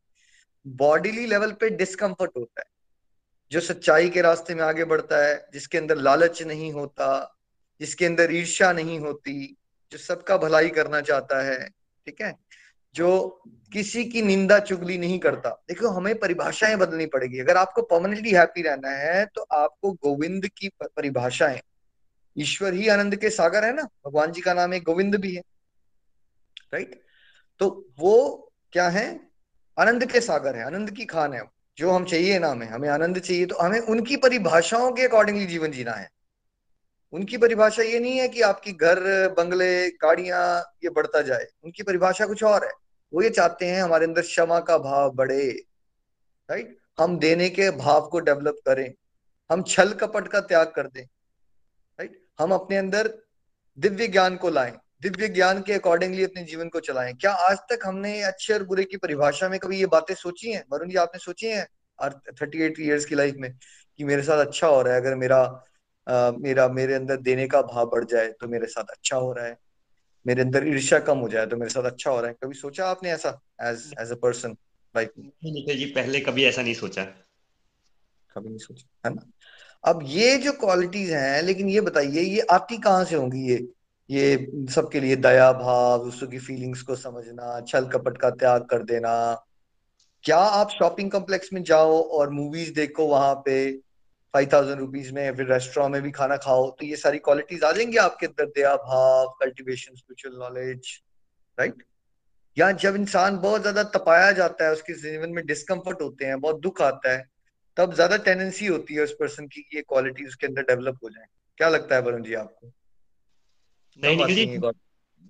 बॉडीली 0.67 1.25
लेवल 1.25 1.51
पे 1.51 1.69
डिस्कम्फर्ट 1.69 2.31
होता 2.37 2.59
है। 2.59 2.65
जो 3.51 3.59
सच्चाई 3.59 4.09
के 4.09 4.21
रास्ते 4.21 4.55
में 4.55 4.63
आगे 4.63 4.83
बढ़ता 4.83 5.25
है, 5.25 5.49
जिसके 5.53 5.77
अंदर 5.77 5.95
लालच 5.95 6.43
नहीं 6.43 6.71
होता, 6.73 7.37
जिसके 7.79 8.05
अंदर 8.05 8.35
ईर्ष्या 8.35 8.73
नहीं 8.73 8.99
होती, 8.99 9.57
जो 9.91 9.97
सबका 9.97 10.37
भलाई 10.37 10.69
करना 10.69 11.01
चाहता 11.01 11.41
है, 11.41 11.67
ठीक 12.05 12.21
है? 12.21 12.35
जो 12.95 13.41
किसी 13.73 14.05
की 14.05 14.21
निंदा 14.21 14.59
चुगली 14.59 14.97
नहीं 14.97 15.19
करता। 15.19 15.49
देखो, 15.69 15.87
हमें 15.87 16.19
परिभाषाएँ 16.19 16.75
बदलनी 16.75 17.05
पड़ेगी। 17.05 17.39
अगर 17.39 17.57
आपको 17.57 17.81
परमानेंटली 17.81 18.31
हैप्पी 18.31 18.61
रहना 18.61 18.89
है 18.89 19.25
तो 19.25 19.41
आपको 19.41 19.91
गोविंद 19.91 20.47
की 20.47 20.69
परिभाषाएँ। 20.83 21.61
ईश्वर 22.37 22.73
ही 22.73 22.87
आनंद 22.87 23.15
के 23.15 23.29
सागर 23.29 23.65
है 23.65 23.73
ना? 23.73 23.83
भगवान 23.83 24.31
जी 24.31 24.41
का 24.41 24.53
नाम 24.53 24.73
है 24.73 24.79
गोविंद 24.79 25.15
भी 25.15 25.35
है। 25.35 25.41
राइट 26.73 27.01
तो 27.59 27.89
वो 27.99 28.51
क्या 28.71 28.89
है? 28.89 29.30
आनंद 29.77 30.05
के 30.05 30.21
सागर 30.21 30.55
है, 30.55 30.63
आनंद 30.65 30.91
की 30.91 31.05
खान 31.05 31.33
है 31.33 31.41
जो 31.77 31.91
हम 31.91 32.05
चाहिए 32.05 32.39
ना 32.39 32.47
हमें 32.47 32.67
हमें 32.67 32.87
आनंद 32.89 33.19
चाहिए 33.19 33.45
तो 33.45 33.55
हमें 33.55 33.79
उनकी 33.79 34.15
परिभाषाओं 34.17 34.91
के 34.91 35.03
अकॉर्डिंगली 35.03 35.45
जीवन 35.45 35.71
जीना 35.71 35.91
है। 35.91 36.09
उनकी 37.13 37.37
परिभाषा 37.37 37.83
ये 37.83 37.99
नहीं 37.99 38.17
है 38.19 38.27
कि 38.27 38.41
आपकी 38.41 38.71
घर, 38.71 38.99
बंगले, 39.37 39.89
गाड़ियाँ, 39.91 40.61
ये 40.83 40.89
बढ़ता 40.89 41.21
जाए। 41.21 41.47
उनकी 41.63 41.83
परिभाषा 41.83 42.25
कुछ 42.25 42.43
और 42.43 42.65
है। 42.65 42.71
वो 43.13 43.21
ये 43.21 43.29
चाहते 43.29 43.65
हैं 43.65 43.81
हमारे 43.83 44.05
अंदर 44.05 44.21
क्षमा 44.21 44.59
का 44.59 44.77
भाव 44.77 45.11
बढ़े 45.11 45.47
राइट 46.49 46.77
हम 46.99 47.17
देने 47.19 47.49
के 47.49 47.69
भाव 47.71 48.07
को 48.07 48.19
डेवलप 48.19 48.57
करें। 48.65 48.93
हम 49.49 49.63
छल 49.63 49.93
कपट 49.93 50.27
का 50.27 50.39
त्याग 50.41 50.71
कर 50.75 50.87
दें 50.87 51.03
राइट 51.03 52.21
हम 52.39 52.51
अपने 52.51 52.77
अंदर 52.77 53.13
दिव्य 53.77 54.07
ज्ञान 54.07 54.35
को 54.37 54.49
लाएँ। 54.49 54.73
दिव्य 55.01 55.27
ज्ञान 55.27 55.61
के 55.61 55.73
अकॉर्डिंगली 55.73 56.23
अपने 56.23 56.43
जीवन 56.43 56.69
को 56.69 56.79
चलाएँ। 56.79 57.13
क्या 57.13 57.31
आज 57.43 57.57
तक 57.69 57.79
हमने 57.85 58.21
अच्छे 58.21 58.53
और 58.53 58.63
बुरे 58.63 58.83
की 58.83 58.97
परिभाषा 58.97 59.49
में 59.49 59.59
कभी 59.59 59.79
ये 59.79 59.85
बातें 59.85 60.13
सोची 60.15 60.51
हैं? 60.51 60.63
वरुण 60.71 60.89
जी 60.89 60.95
आपने 60.95 61.19
सोची 61.19 61.47
हैं? 61.47 61.65
थर्टी 62.41 62.61
एट 62.63 62.79
ईयर्स 62.79 63.05
की 63.05 63.15
लाइफ 63.15 63.35
में 63.37 63.51
कि 63.99 64.03
मेरे 64.03 64.21
साथ 64.21 64.45
अच्छा 64.45 64.67
हो 64.67 64.81
रहा 64.81 64.93
है 64.93 65.01
अगर 65.01 65.15
मेरा 65.15 65.37
आ, 66.07 66.31
मेरा 66.31 66.67
मेरे 66.67 66.93
अंदर 66.93 67.17
देने 67.17 67.47
का 67.47 67.61
भाव 67.61 67.89
बढ़ 67.89 68.05
जाए 68.05 68.27
तो 68.31 68.47
मेरे 68.47 68.67
साथ 68.67 68.83
अच्छा 68.83 69.17
हो 69.17 69.31
रहा 69.33 69.45
है। 69.45 69.57
मेरे 70.25 70.41
अंदर 70.41 70.67
ईर्ष्या 70.67 70.99
कम 70.99 71.17
हो 71.17 71.27
जाए 71.29 71.45
तो 71.45 71.57
मेरे 71.57 71.69
साथ 71.69 71.83
अच्छा 71.83 72.11
हो 72.11 72.19
रहा 72.21 72.29
है। 72.29 72.35
कभी 72.43 72.53
सोचा 72.53 72.87
आपने 72.87 73.11
ऐसा 73.11 73.29
as 73.61 73.91
as 74.01 74.11
a 74.11 74.15
person 74.15 74.55
life 74.95 75.11
जी 75.75 75.85
पहले 75.95 76.19
कभी 76.19 76.45
ऐसा 76.45 76.61
नहीं 76.61 76.73
सोचा। 76.73 77.03
कभी 78.35 78.49
नहीं 78.49 78.57
सोचा 78.57 79.07
है 79.07 79.13
ना? 79.15 79.21
अब 79.83 79.99
ये 80.05 80.37
जो 80.37 80.51
क्वालिटीज 80.53 81.11
हैं 81.11 81.41
लेकिन 81.43 81.69
ये 81.69 81.81
बताइए 81.81 82.21
ये 82.21 82.41
आती 82.51 82.77
कहाँ 82.77 83.05
से 83.05 83.15
होंगी 83.15 83.47
ये? 83.49 83.57
ये 84.11 84.47
सबके 84.71 84.99
लिए 84.99 85.15
दया 85.17 85.51
भाव 85.53 86.03
दूसरों 86.03 86.29
की 86.29 86.39
फीलिंग्स 86.39 86.81
को 86.81 86.95
समझना, 86.95 87.59
छल 87.61 87.85
कपट 87.87 88.17
का 88.17 88.29
त्याग 88.31 88.65
कर 88.65 88.83
देना। 88.83 89.13
क्या 90.23 90.37
आप 90.37 90.69
शॉपिंग 90.69 91.11
कॉम्प्लेक्स 91.11 91.53
में 91.53 91.63
जाओ 91.63 92.01
और 92.09 92.29
मूवीज़ 92.29 92.73
देखो 92.73 93.05
वहाँ 93.07 93.33
पे? 93.45 93.71
फाइव 94.33 94.49
थाउज़ेंड 94.53 94.79
रुपीज़ 94.79 95.11
में 95.13 95.35
फिर 95.35 95.51
रेस्टोरेंट 95.51 95.91
में 95.93 96.01
भी 96.01 96.11
खाना 96.11 96.35
खाओ 96.37 96.69
तो 96.71 96.85
ये 96.85 96.95
सारी 96.95 97.17
क्वालिटीज 97.19 97.63
आ 97.63 97.71
जाएँगी 97.71 97.97
आपके 97.97 98.25
अंदर, 98.25 98.45
दया 98.47 98.75
भाव 98.75 99.27
कल्टिवेशन 99.41 99.95
स्पिरिचुअल 99.95 100.37
नॉलेज 100.39 100.91
राइट 101.57 101.83
या 102.57 102.71
जब 102.73 102.95
इंसान 102.95 103.37
बहुत 103.37 103.61
ज़्यादा 103.61 103.83
तपाया 103.91 104.31
जाता 104.31 104.65
है, 104.65 104.71
उसके 104.71 104.93
जीवन 104.93 105.29
में 105.29 105.45
डिस्कम्फर्ट 105.45 106.01
होते 106.01 106.25
हैं, 106.25 106.39
बहुत 106.41 106.59
दुख 106.59 106.81
आता 106.81 107.11
है, 107.11 107.25
तब 107.77 107.93
ज़्यादा 107.93 108.17
टेंडेंसी 108.19 108.65
होती 108.65 108.93
है 108.93 109.03
उस 109.03 109.13
पर्सन 109.19 109.47
की 109.47 109.67
ये 109.75 109.81
क्वालिटी 109.81 110.25
उसके 110.25 110.47
अंदर 110.47 110.61
डेवलप 110.63 110.99
हो 111.03 111.09
जाए। 111.09 111.25
क्या 111.57 111.69
लगता 111.69 111.95
है 111.95 112.01
वरुण 112.01 112.23
जी 112.23 112.33
आपको? 112.33 112.71
नहीं 113.99 114.17
निखिल 114.17 114.35
जी 114.35 114.71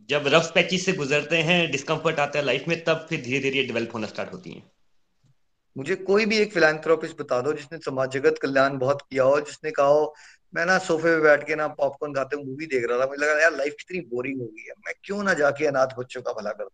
जब 0.10 0.28
रफ 0.28 0.52
पैचेस 0.56 0.86
से 0.86 0.94
गुजरते 0.94 1.38
हैं 1.38 1.72
डिस्कम्फर्ट 1.72 2.20
आता 2.20 2.40
है 2.40 2.46
लाइफ 2.46 2.64
में 2.68 2.84
तब 2.84 3.06
फिर 3.10 3.22
धीरे 3.22 3.40
धीरे 3.42 3.64
डेवलप 3.64 3.94
होना 3.94 4.08
स्टार्ट 4.08 4.34
होती 4.34 4.52
है। 4.52 4.64
मुझे 5.76 5.96
कोई 5.96 6.26
भी 6.26 6.38
एक 6.38 6.54
फिलेंथ्रोपिस्ट 6.54 7.20
बता 7.20 7.40
दो 7.42 7.54
जिसने 7.54 7.78
समाज 7.78 8.12
जगत 8.12 8.40
कल्याण 8.42 8.78
बहुत 8.78 9.02
किया 9.02 9.24
हो 9.24 9.40
जिसने 9.42 9.72
कहा 9.72 9.88
हो 9.88 10.14
मैं 10.54 10.66
ना 10.66 10.78
सोफे 10.78 11.16
पे 11.16 11.22
बैठ 11.22 11.46
के 11.48 11.56
ना 11.56 11.68
पॉपकॉर्न 11.68 12.14
खाते 12.14 12.36
हुए 12.36 12.46
मूवी 12.46 12.66
देख 12.66 12.86
रहा 12.90 13.00
था। 13.00 13.06
मुझे 13.06 13.22
लगा 13.22 13.40
यार 13.42 13.56
लाइफ 13.58 13.76
कितनी 13.80 14.02
बोरिंग 14.08 14.42
हो 14.42 14.48
गई 14.48 14.64
है। 14.64 14.74
मैं 14.88 14.94
क्यों 15.04 15.24
ना 15.24 15.34
जाके 15.34 15.66
अनाथ 15.66 15.96
बच्चों 16.00 16.22
का 16.22 16.34
भला 16.34 16.52
कर 16.52 16.64
दू? 16.64 16.72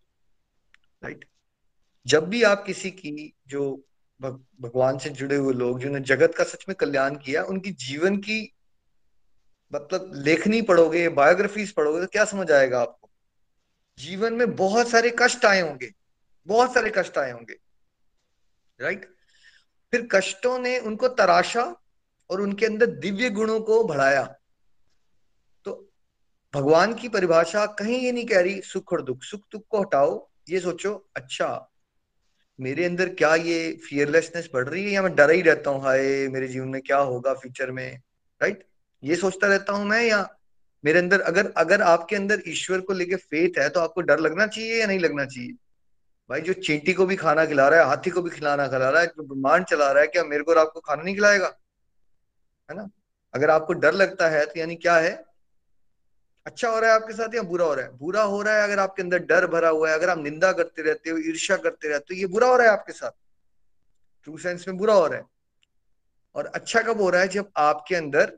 राइट 1.03 1.25
जब 2.05 2.27
भी 2.29 2.43
आप 2.43 2.63
किसी 2.65 2.91
की 2.91 3.33
जो 3.47 3.83
भगवान 4.19 4.97
से 4.97 5.09
जुड़े 5.09 5.35
हुए 5.35 5.53
लोग 5.53 5.79
जिन्होंने 5.79 6.05
जगत 6.05 6.33
का 6.35 6.43
सच 6.43 6.65
में 6.69 6.75
कल्याण 6.75 7.15
किया 7.15 7.43
उनकी 7.43 7.71
जीवन 7.71 8.17
की 8.17 8.56
मतलब 9.71 10.11
लेखनी 10.15 10.61
पढ़ोगे 10.61 11.07
बायोग्राफीज 11.11 11.71
पढ़ोगे 11.71 12.01
तो 12.01 12.07
क्या 12.07 12.25
समझ 12.25 12.51
आएगा 12.51 12.81
आपको? 12.81 13.09
जीवन 13.97 14.33
में 14.33 14.55
बहुत 14.55 14.89
सारे 14.89 15.15
कष्ट 15.19 15.45
आए 15.45 15.61
होंगे, 15.61 15.91
बहुत 16.47 16.73
सारे 16.73 16.91
कष्ट 16.95 17.17
आए 17.17 17.31
होंगे 17.31 17.55
राइट 18.79 19.05
फिर 19.93 20.07
कष्टों 20.11 20.57
ने 20.59 20.77
उनको 20.79 21.07
तराशा 21.09 21.63
और 22.29 22.41
उनके 22.41 22.65
अंदर 22.65 22.85
दिव्य 22.97 23.29
गुणों 23.29 23.59
को 23.59 23.83
बढ़ाया। 23.83 24.23
तो 25.65 25.73
भगवान 26.53 26.93
की 26.93 27.09
परिभाषा 27.09 27.65
कहीं 27.79 27.99
ये 27.99 28.11
नहीं 28.11 28.25
कह 28.25 28.41
रही, 28.41 28.61
सुख 28.61 28.93
और 28.93 29.01
दुख, 29.01 29.23
सुख 29.23 29.41
दुख 29.51 29.63
को 29.69 29.81
हटाओ, 29.81 30.27
ये 30.49 30.59
सोचो 30.59 30.93
अच्छा 31.15 31.69
मेरे 32.59 32.85
अंदर 32.85 33.09
क्या 33.09 33.33
ये 33.35 33.71
फियरलेसनेस 33.89 34.49
बढ़ 34.53 34.67
रही 34.69 34.83
है, 34.85 34.91
या 34.91 35.01
मैं 35.01 35.15
डरा 35.15 35.33
ही 35.33 35.41
रहता 35.41 35.69
हूँ, 35.69 35.81
हाय, 35.83 36.27
मेरे 36.27 36.47
जीवन 36.47 36.67
में 36.67 36.81
क्या 36.81 36.97
होगा 36.99 37.33
फ्यूचर 37.33 37.71
में 37.71 37.99
राइट 38.41 38.63
ये 39.03 39.15
सोचता 39.15 39.47
रहता 39.47 39.73
हूँ 39.73 39.85
मैं, 39.85 40.03
या 40.03 40.27
मेरे 40.83 40.99
अंदर, 40.99 41.21
अगर 41.21 41.51
अगर 41.57 41.81
आपके 41.81 42.15
अंदर 42.15 42.41
ईश्वर 42.47 42.81
को 42.81 42.93
लेके 42.93 43.15
फेथ 43.15 43.59
है 43.59 43.69
तो 43.69 43.79
आपको 43.79 44.01
डर 44.01 44.19
लगना 44.19 44.47
चाहिए 44.47 44.79
या 44.81 44.87
नहीं 44.87 44.99
लगना 44.99 45.25
चाहिए? 45.25 45.51
भाई, 46.29 46.41
जो 46.41 46.53
चींटी 46.53 46.93
को 46.93 47.05
भी 47.05 47.15
खाना 47.15 47.45
खिला 47.45 47.67
रहा 47.69 47.79
है, 47.79 47.85
हाथी 47.85 48.09
को 48.09 48.21
भी 48.21 48.29
खिलाना 48.29 48.67
खिला 48.67 48.89
रहा 48.89 49.01
है, 49.01 49.07
जो 49.07 49.23
ब्रह्मांड 49.23 49.65
चला 49.65 49.91
रहा 49.91 50.01
है, 50.01 50.07
क्या 50.07 50.23
मेरे 50.23 50.43
को 50.43 50.51
और 50.51 50.57
आपको 50.57 50.79
खाना 50.79 51.03
नहीं 51.03 51.15
खिलाएगा? 51.15 51.57
है 52.69 52.77
ना? 52.77 52.89
अगर 53.33 53.49
आपको 53.49 53.73
डर 53.73 53.93
लगता 53.93 54.29
है 54.29 54.45
तो 54.45 54.59
यानी 54.59 54.75
क्या 54.75 54.95
है? 54.97 55.23
अच्छा 56.45 56.69
हो 56.69 56.79
रहा 56.79 56.89
है 56.89 56.95
आपके 56.95 57.13
साथ 57.13 57.35
या 57.35 57.41
बुरा 57.41 57.65
हो 57.65 57.73
रहा 57.73 57.85
है? 57.85 57.97
बुरा 57.97 58.21
हो 58.21 58.41
रहा 58.41 58.55
है 58.57 58.63
अगर 58.63 58.79
आपके 58.79 59.01
अंदर 59.01 59.19
डर 59.19 59.47
भरा 59.47 59.69
हुआ 59.69 59.89
है, 59.89 59.95
अगर 59.95 60.09
आप 60.09 60.17
निंदा 60.17 60.51
करते 60.51 60.81
रहते 60.81 61.09
हो, 61.09 61.17
ईर्ष्या 61.17 61.57
करते 61.57 61.87
रहते 61.87 62.13
हो, 62.13 62.19
ये 62.19 62.25
बुरा 62.25 62.47
हो 62.47 62.57
रहा 62.57 62.67
है 62.67 62.73
आपके 62.73 62.93
साथ? 62.93 63.11
ट्रू 64.23 64.37
सेंस 64.37 64.67
में 64.67 64.77
बुरा 64.77 64.93
हो 64.93 65.07
रहा 65.07 65.19
है। 65.19 65.25
और 66.35 66.45
अच्छा 66.45 66.81
कब 66.81 67.01
हो 67.01 67.09
रहा 67.09 67.21
है? 67.21 67.27
जब 67.27 67.51
आपके 67.57 67.95
अंदर 67.95 68.37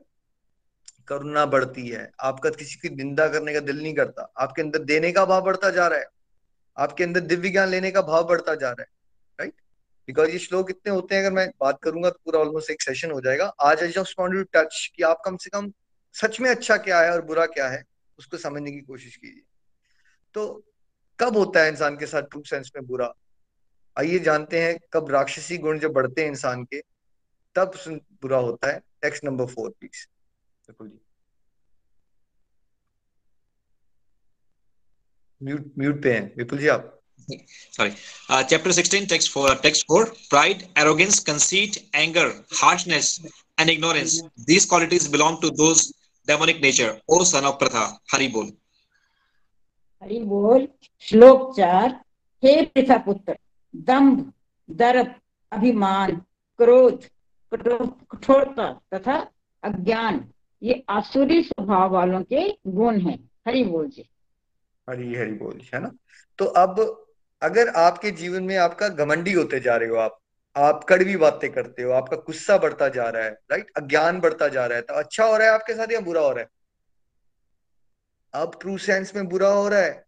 करुणा 1.10 1.44
बढ़ती 1.46 1.88
है। 1.88 2.10
आपका 2.20 2.50
किसी 2.50 2.76
की 2.78 2.94
निंदा 2.94 3.28
करने 3.28 3.52
का 3.54 3.60
दिल 3.60 3.82
नहीं 3.82 3.94
करता। 3.94 4.22
आपके 4.38 4.62
अंदर 4.62 4.82
देने 4.84 5.12
का 5.12 5.24
भाव 5.24 5.44
बढ़ता 5.44 5.70
जा 5.70 5.86
रहा 5.86 5.98
है। 5.98 6.06
आपके 6.76 7.04
अंदर 7.04 7.20
दिव्य 7.22 7.50
ज्ञान 7.50 7.68
लेने 7.68 7.90
का 7.90 8.02
भाव 8.02 8.26
बढ़ता 8.28 8.54
जा 8.54 8.68
रहा 8.68 8.82
है 8.82 8.88
राइट 9.38 9.54
बिकॉज़ 10.08 10.30
ये 10.30 10.38
श्लोक 10.38 10.70
इतने 10.70 10.92
होते 10.92 11.14
हैं, 11.14 11.22
अगर 11.22 11.34
मैं 11.34 11.48
बात 11.60 11.78
करूँगा 11.82 12.10
तो 12.10 12.20
पूरा 12.24 12.40
ऑलमोस्ट 12.40 12.70
एक 12.70 12.82
सेशन 12.82 13.10
हो 13.10 13.20
जाएगा। 13.20 13.46
आज 13.62 13.82
I 13.82 13.88
just 13.88 14.18
want 14.20 14.32
to 14.32 14.42
touch 14.52 14.90
कि 14.96 15.02
आप 15.02 15.22
कम 15.24 15.36
से 15.36 15.50
कम 15.50 15.70
सच 16.14 16.40
में 16.40 16.50
अच्छा 16.50 16.76
क्या 16.78 17.00
है 17.00 17.12
और 17.12 17.22
बुरा 17.22 17.46
क्या 17.46 17.68
है, 17.68 17.82
उसको 18.18 18.36
समझने 18.36 18.70
की 18.70 18.80
कोशिश 18.80 19.16
कीजिए। 19.16 19.42
तो 20.34 20.46
कब 21.18 21.36
होता 21.36 21.60
है 21.60 21.68
इंसान 21.68 21.96
के 21.96 22.06
साथ 22.06 22.22
ट्रू 22.22 22.42
सेंस 22.46 22.70
में 22.76 22.86
बुरा? 22.86 23.12
आइए 23.96 24.18
जानते 24.18 24.60
हैं 24.60 24.78
कब 24.92 25.10
राक्षसी 25.10 25.58
गुण 25.58 25.78
जब 25.78 25.92
बढ़ते 25.92 26.22
हैं 26.22 26.28
इंसान 26.28 26.64
के, 26.64 26.80
तब 27.56 27.72
बुरा 28.22 28.38
होता 28.38 28.72
है। 28.72 28.80
Text 29.02 29.24
number 29.24 29.46
four 29.46 29.70
please 29.70 30.06
Vipul 30.70 30.88
ji 30.88 30.98
mute 35.40 35.72
mute 35.78 36.02
पे 36.02 36.12
हैं 36.14 36.24
विपुल 36.36 36.58
जी 36.58 36.68
आप 36.68 36.96
sorry 37.30 37.90
chapter 38.50 38.72
16 38.72 39.08
text 39.08 39.32
four 39.32 39.54
text 39.62 39.86
four 39.88 40.04
pride 40.30 40.62
arrogance 40.78 41.18
conceit 41.24 41.76
anger 41.94 42.26
harshness 42.62 43.10
and 43.60 43.70
ignorance 43.70 44.20
these 44.46 44.68
qualities 44.68 45.10
belong 45.12 45.40
to 45.42 45.50
those 45.58 45.90
demonic 46.28 46.62
nature 46.62 46.98
O 47.08 47.22
son 47.32 47.46
of 47.46 47.58
Pritha 47.58 47.84
Hari 48.12 48.28
बोल 48.36 48.52
हरि 50.02 50.18
बोल 50.34 50.68
श्लोक 51.06 51.54
4 51.58 51.94
हे 52.42 52.60
प्रथा 52.66 52.98
पुत्र 53.06 53.36
दंभ 53.74 54.32
दर्प 54.68 55.16
अभिमान 55.52 56.16
क्रोध 56.58 57.08
कठोरता 57.52 58.72
तथा 58.94 59.16
अज्ञान 59.62 60.18
ये 60.62 60.82
आसुरी 60.88 61.42
स्वभाव 61.42 61.90
वालों 61.90 62.22
के 62.22 62.48
गुण 62.66 62.98
हैं। 63.00 63.18
हरि 63.48 63.62
बोल 63.64 63.88
जी। 63.88 64.08
हरी 64.88 65.14
हरी 65.14 65.32
बोल 65.32 65.52
जी 65.52 65.70
है 65.74 65.80
ना? 65.80 65.90
तो 66.38 66.44
अब 66.44 66.80
अगर 67.42 67.68
आपके 67.76 68.10
जीवन 68.10 68.42
में 68.42 68.56
आपका 68.56 68.88
घमंडी 68.88 69.32
होते 69.32 69.60
जा 69.60 69.76
रहे 69.76 69.88
हो 69.88 69.96
आप 69.96 70.18
आप 70.56 70.84
कड़वी 70.88 71.16
बातें 71.16 71.50
करते 71.52 71.82
हो, 71.82 71.90
आपका 71.92 72.16
गुस्सा 72.16 72.56
बढ़ता 72.58 72.88
जा 72.88 73.08
रहा 73.08 73.24
है 73.24 73.30
राइट 73.50 73.70
अज्ञान 73.76 74.20
बढ़ता 74.20 74.48
जा 74.48 74.66
रहा 74.66 74.76
है 74.76 74.82
तो 74.82 74.94
अच्छा 74.94 75.24
हो 75.24 75.36
रहा 75.36 75.46
है 75.48 75.52
आपके 75.54 75.74
साथ 75.74 75.92
या 75.92 76.00
बुरा 76.00 76.20
हो 76.20 76.30
रहा 76.30 76.40
है? 76.40 76.48
अब 78.34 78.58
ट्रू 78.60 78.76
सेंस 78.78 79.14
में 79.16 79.28
बुरा 79.28 79.48
हो 79.48 79.68
रहा 79.68 79.80
है 79.80 80.04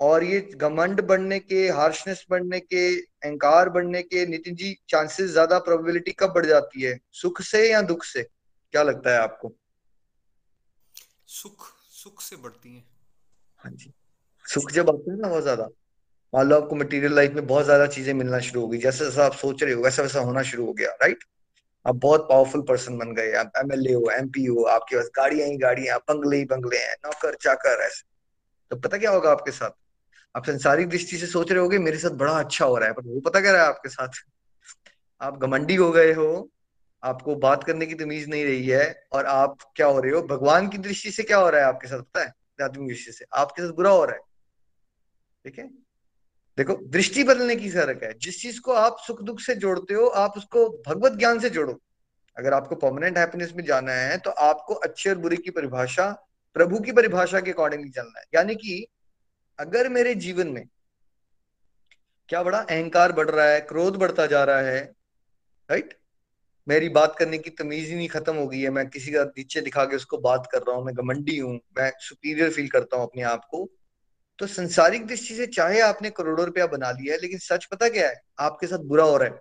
और 0.00 0.24
ये 0.24 0.40
घमंड 0.56 1.00
बढ़ने 1.00 1.38
के 1.38 1.68
हार्शनेस 1.68 2.24
बढ़ने 2.30 2.60
के, 2.60 2.96
अहंकार 2.96 3.68
बढ़ने 3.68 4.02
के, 4.02 4.26
नितिन 4.26 4.54
जी 4.54 4.76
चांसेस 4.88 5.30
ज़्यादा 5.30 5.58
प्रोबेबिलिटी 5.58 6.12
कब 6.12 6.32
बढ़ 6.34 6.46
जाती 6.46 6.82
है? 6.82 6.98
सुख 7.12 7.42
से 7.42 7.70
या 7.70 7.82
दुख 7.82 8.04
से? 8.04 8.22
क्या 8.22 8.82
लगता 8.82 9.10
है 9.10 9.18
आपको? 9.18 9.54
सुख 11.30 11.66
सुख 11.90 12.20
से 12.20 12.36
बढ़ती 12.36 12.76
है। 12.76 12.84
हाँ 13.58 13.70
जी। 13.72 13.92
सुख 14.46 14.70
जब 14.70 14.88
आता 14.90 15.10
है 15.12 15.18
ना 15.18 15.28
बहुत 15.28 15.42
ज़्यादा। 15.42 15.68
मान 16.34 16.48
लो 16.48 16.60
आपको 16.60 16.76
मटेरियल 16.76 17.14
लाइफ 17.14 17.32
में 17.32 17.46
बहुत 17.46 17.64
ज़्यादा 17.64 17.86
चीज़ें 17.86 18.14
मिलना 18.14 18.38
शुरू 18.38 18.60
हो 18.60 18.68
गई, 18.68 18.78
जैसे 18.78 19.04
जैसा 19.04 19.26
आप 19.26 19.32
सोच 19.32 19.62
रहे 19.62 19.74
हो, 19.74 19.82
वैसा 19.82 20.02
वैसा 20.02 20.20
होना 20.20 20.42
शुरू 20.42 20.66
हो 20.66 20.72
गया 20.72 20.90
राइट 20.90 21.24
आप 21.86 21.96
बहुत 21.96 22.26
पावरफुल 22.30 22.62
पर्सन 22.62 22.98
बन 22.98 23.14
गए, 23.14 23.32
आप 23.32 23.52
एमएलए 23.58 23.92
हो 23.92 24.10
एमपी 24.10 24.44
हो, 24.44 24.62
आपके 24.62 24.96
पास 24.96 25.10
गाड़ियाँ 25.16 25.48
ही 25.48 25.56
गाड़ियाँ 25.56 25.98
बंगले 25.98 26.36
ही 26.36 26.44
बंगले 26.44 26.78
हैं, 26.78 26.94
नौकर, 27.06 27.34
चाकर, 27.34 27.82
ऐसे। 27.82 28.02
तो 28.70 28.76
पता 28.76 28.98
क्या 28.98 29.10
होगा 29.10 29.30
आपके 29.30 29.50
साथ? 29.50 29.70
आप 30.36 30.46
संसारिक 30.46 30.88
दृष्टि 30.88 31.16
से 31.16 31.26
सोच 31.26 31.52
रहे 31.52 31.60
होगे, 31.60 31.78
मेरे 31.78 31.98
साथ 31.98 32.10
बड़ा 32.10 32.38
अच्छा 32.38 32.64
हो 32.64 32.76
रहा 32.78 32.88
है, 32.88 32.94
पर 32.94 33.02
वो 33.02 33.20
पता 33.20 33.40
क्या 33.40 33.52
रहा 33.52 33.62
है 33.62 33.68
आपके 33.68 33.88
साथ? 33.88 34.08
आप 35.20 35.38
घमंडी 35.38 35.74
हो 35.74 35.92
गए 35.92 36.12
हो 36.12 36.50
आपको 37.02 37.34
बात 37.34 37.64
करने 37.64 37.86
की 37.86 37.94
तमीज 37.94 38.28
नहीं 38.28 38.44
रही 38.44 38.68
है 38.68 39.04
और 39.12 39.26
आप 39.26 39.58
क्या 39.76 39.86
हो 39.86 40.00
रहे 40.00 40.12
हो? 40.12 40.22
भगवान 40.22 40.68
की 40.68 40.78
दृष्टि 40.78 41.10
से 41.10 41.22
क्या 41.22 41.38
हो 41.38 41.50
रहा 41.50 41.60
है 41.60 41.66
आपके 41.66 41.88
साथ, 41.88 41.98
पता 41.98 42.20
है? 42.20 42.26
आध्यात्मिक 42.26 42.88
दृष्टि 42.88 43.12
से। 43.12 43.24
आपके 43.34 43.62
साथ 43.62 43.72
बुरा 43.72 43.90
हो 43.90 44.04
रहा 44.04 44.14
है। 44.14 44.22
ठीक 45.44 45.58
है? 45.58 45.68
देखो, 46.56 46.74
दृष्टि 46.74 47.24
बदलने 47.24 47.56
की 47.56 47.70
फ़र्क 47.70 48.02
है। 48.02 48.18
जिस 48.18 48.42
चीज़ 48.42 48.60
को 48.60 48.72
आप 48.72 48.96
सुख 49.06 49.22
दुख 49.22 49.40
से 49.40 49.54
जोड़ते 49.54 49.94
हो, 49.94 50.06
आप 50.06 50.36
उसको 50.36 50.82
भगवत 50.86 51.12
ज्ञान 51.12 51.40
से 51.40 51.50
जोड़ो। 51.50 51.80
अगर 52.38 52.52
आपको 52.52 52.74
परमानेंट 52.74 53.18
हैप्पीनेस 53.18 53.52
में 53.56 53.64
जाना 53.64 53.92
है 53.92 54.18
तो 54.18 54.30
आपको 54.30 54.74
अच्छे 54.74 55.10
और 55.10 55.16
बुरे 55.16 55.36
की 55.36 55.50
परिभाषा, 55.50 56.26
प्रभु 56.54 56.80
की 56.80 56.92
परिभाषा 56.92 57.40
के 57.40 57.50
अकॉर्डिंगली 57.50 57.90
चलना 57.90 58.18
है। 58.18 58.24
यानी 58.34 58.54
कि, 58.54 58.86
अगर 59.58 59.88
मेरे 59.88 60.14
जीवन 60.14 60.48
में 60.48 60.66
क्या 62.28 62.42
बड़ा 62.42 62.58
अहंकार 62.58 63.12
बढ़ 63.12 63.30
रहा 63.30 63.46
है, 63.46 63.60
क्रोध 63.60 63.96
बढ़ता 63.96 64.26
जा 64.26 64.44
रहा 64.44 64.60
है 64.60 64.92
राइट 65.70 66.00
मेरी 66.70 66.88
बात 66.88 67.14
करने 67.18 67.38
की 67.38 67.50
तमीज 67.50 67.88
ही 67.88 67.94
नहीं 67.94 68.08
खत्म 68.08 68.34
हो 68.34 68.46
गई 68.48 68.60
है। 68.60 68.70
मैं 68.70 68.88
किसी 68.88 69.12
का 69.12 69.22
नीचे 69.38 69.60
दिखा 69.60 69.84
के 69.84 69.96
उसको 69.96 70.18
बात 70.18 70.48
कर 70.52 70.58
रहा 70.58 70.76
हूँ, 70.76 70.84
मैं 70.84 70.94
घमंडी 70.94 71.38
हूँ, 71.38 71.54
मैं 71.78 71.90
सुपीरियर 72.00 72.50
फील 72.50 72.68
करता 72.68 72.96
हूँ 72.96 73.04
अपने 73.04 73.22
आप 73.22 73.44
को। 73.50 73.68
तो 74.38 74.46
संसारिक 74.46 75.06
दृष्टि 75.06 75.34
से 75.34 75.46
चाहे 75.46 75.80
आपने 75.80 76.10
करोड़ों 76.10 76.46
रुपया 76.46 76.66
बना 76.66 76.90
लिया 76.90 77.14
है, 77.14 77.20
लेकिन 77.20 77.38
सच 77.38 77.64
पता 77.64 77.88
क्या 77.88 78.08
है? 78.08 78.20
आपके 78.40 78.66
साथ 78.66 78.84
बुरा 78.84 79.04
हो 79.04 79.16
रहा 79.16 79.28
है। 79.28 79.34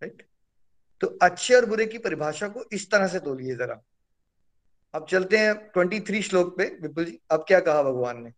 राइट 0.00 0.26
तो 1.00 1.06
अच्छे 1.22 1.54
और 1.54 1.66
बुरे 1.66 1.86
की 1.86 1.98
परिभाषा 1.98 2.48
को 2.48 2.64
इस 2.72 2.90
तरह 2.90 3.08
से 3.08 3.18
तोलिए 3.20 3.54
जरा। 3.56 3.80
अब 4.94 5.06
चलते 5.10 5.38
हैं 5.38 5.54
ट्वेंटी 5.54 6.00
थ्री 6.00 6.22
श्लोक 6.22 6.56
पे, 6.58 6.64
विपुल 6.82 7.04
जी, 7.04 7.18
अब 7.30 7.44
क्या 7.48 7.60
कहा 7.60 7.82
भगवान 7.82 8.22
ने 8.24 8.32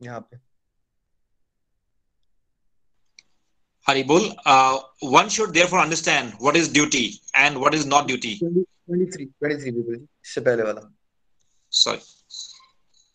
यहाँ 0.00 0.20
पे? 0.20 0.47
Haribul, 3.88 4.34
uh, 4.44 4.80
one 5.00 5.30
should 5.30 5.54
therefore 5.54 5.78
understand 5.78 6.34
what 6.38 6.56
is 6.56 6.68
duty 6.68 7.14
and 7.34 7.58
what 7.58 7.74
is 7.74 7.86
not 7.86 8.06
duty. 8.06 8.38
23, 8.86 9.28
23 9.38 9.72
people. 9.72 9.96
Sorry. 11.70 12.00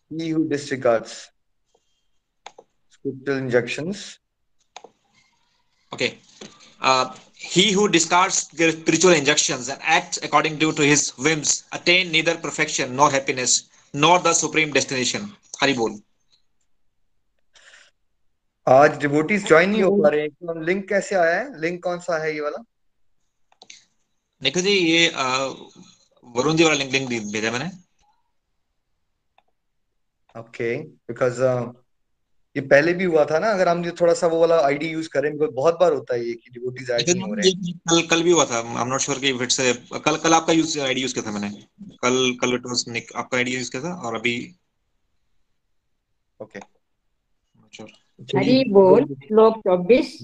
He 0.10 0.30
who 0.30 0.48
disregards 0.50 1.30
scriptural 2.89 3.38
injunctions. 3.38 4.20
Okay. 5.94 6.18
Uh, 6.82 7.15
he 7.36 7.72
who 7.72 7.88
discards 7.88 8.48
their 8.50 8.72
spiritual 8.72 9.12
injunctions 9.12 9.70
and 9.70 9.80
acts 9.84 10.18
according 10.24 10.58
to, 10.60 10.72
to 10.72 10.82
his 10.82 11.12
whims 11.18 11.65
attain 11.72 12.12
neither 12.12 12.36
perfection 12.36 12.96
nor 12.96 13.12
happiness 13.12 13.70
nor 13.94 14.20
the 14.20 14.34
supreme 14.34 14.72
destination. 14.72 15.32
Haribol. 15.62 16.01
आज 18.67 18.98
devotees 19.00 19.46
join 19.48 19.70
नहीं 19.70 19.84
हो 19.84 19.91
पा 19.98 20.10
रहे 20.10 20.22
हैं 20.22 20.63
link 20.65 20.88
कैसे 20.89 21.15
आया 21.15 21.38
है? 21.39 21.60
Link 21.62 21.84
कौन 21.84 22.00
सा 22.00 22.17
है 22.24 22.34
ये 22.34 22.41
वाला? 22.41 22.63
निखिल 24.41 24.63
जी 24.63 24.72
ये 24.72 25.08
वरुण 26.36 26.55
जी 26.55 26.63
वाला 26.63 26.75
लिंक 26.75 26.91
लिंक 26.93 27.32
भेजा 27.34 27.51
मैंने। 27.51 27.70
ओके 30.36 30.75
बिकॉज़ 31.08 31.41
ये 32.55 32.62
पहले 32.63 32.93
भी 32.93 33.03
हुआ 33.03 33.24
था 33.25 33.39
ना 33.39 33.51
अगर 33.51 33.67
हम 33.70 33.84
थोड़ा 34.01 34.13
सा 34.13 34.27
वो 34.27 34.39
वाला 34.39 34.60
आईडी 34.65 34.88
यूज़ 34.88 35.10
करें 35.10 35.32
बिकॉज़ 35.32 35.51
बहुत 35.55 35.79
बार 35.79 35.93
होता 35.93 36.15
है 36.15 36.25
ये 36.25 36.34
कि 36.34 36.50
डिवोटीज 36.53 36.89
ऐड 36.91 37.10
नहीं 37.10 37.22
हो 37.22 37.34
रहे। 37.34 37.48
हैं 37.48 37.74
कल 37.89 38.01
कल 38.08 38.24
भी 38.24 38.32
हुआ 38.32 38.46
था 38.46 38.58
आई 38.58 38.82
एम 38.82 38.88
नॉट 38.88 39.01
श्योर 39.01 39.20
कि 39.20 39.29
इट्स 39.43 39.60
कल 40.05 40.17
कल 40.17 40.34
आपका 40.34 40.53
यूज़ 40.53 40.79
आईडी 40.79 41.01
यूज़ 41.01 41.13
किया 41.13 41.25
था 41.25 41.32
मैंने। 41.39 41.50
कल 42.03 42.38
कल 42.41 42.53
इट 42.55 42.65
वाज 42.65 42.86
निक 42.89 43.12
आपका 43.15 43.38
आईडी 43.38 43.55
यूज़ 43.55 43.72
किया 43.72 43.84
था 43.84 43.93
और 44.08 44.15
अभी 44.15 44.36
ओके 46.39 46.60
हरी 48.20 48.63
बोल 48.70 49.05
श्लोक 49.05 49.58
चौबीस 49.58 50.17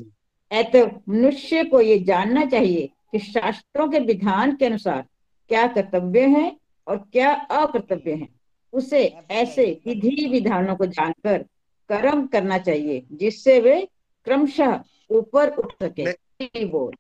ऐसे 0.52 0.84
मनुष्य 0.86 1.64
को 1.64 1.82
ये 1.82 2.00
जानना 2.00 2.46
चाहिए 2.46 2.90
कि 3.12 3.20
शास्त्रों 3.20 3.88
के 3.90 4.00
विधान 4.00 4.56
के 4.56 4.66
अनुसार 4.66 5.02
क्या 5.50 5.66
कर्तव्य 5.68 6.26
है 6.28 6.46
और 6.88 6.98
क्या 7.14 7.34
अकर्तव्य 7.34 8.14
है। 8.14 8.28
उसे 8.74 9.04
ऐसे 9.32 9.66
विधि 9.86 10.28
विधानों 10.28 10.76
को 10.76 10.86
जानकर 10.86 11.44
कर्म 11.90 12.26
करना 12.28 12.58
चाहिए 12.58 13.06
जिससे 13.12 13.60
वे 13.60 13.82
क्रमशः 14.26 14.84
ऊपर 15.10 15.50
उठ 15.50 15.72
सके। 15.84 16.66
बोल। 16.66 16.94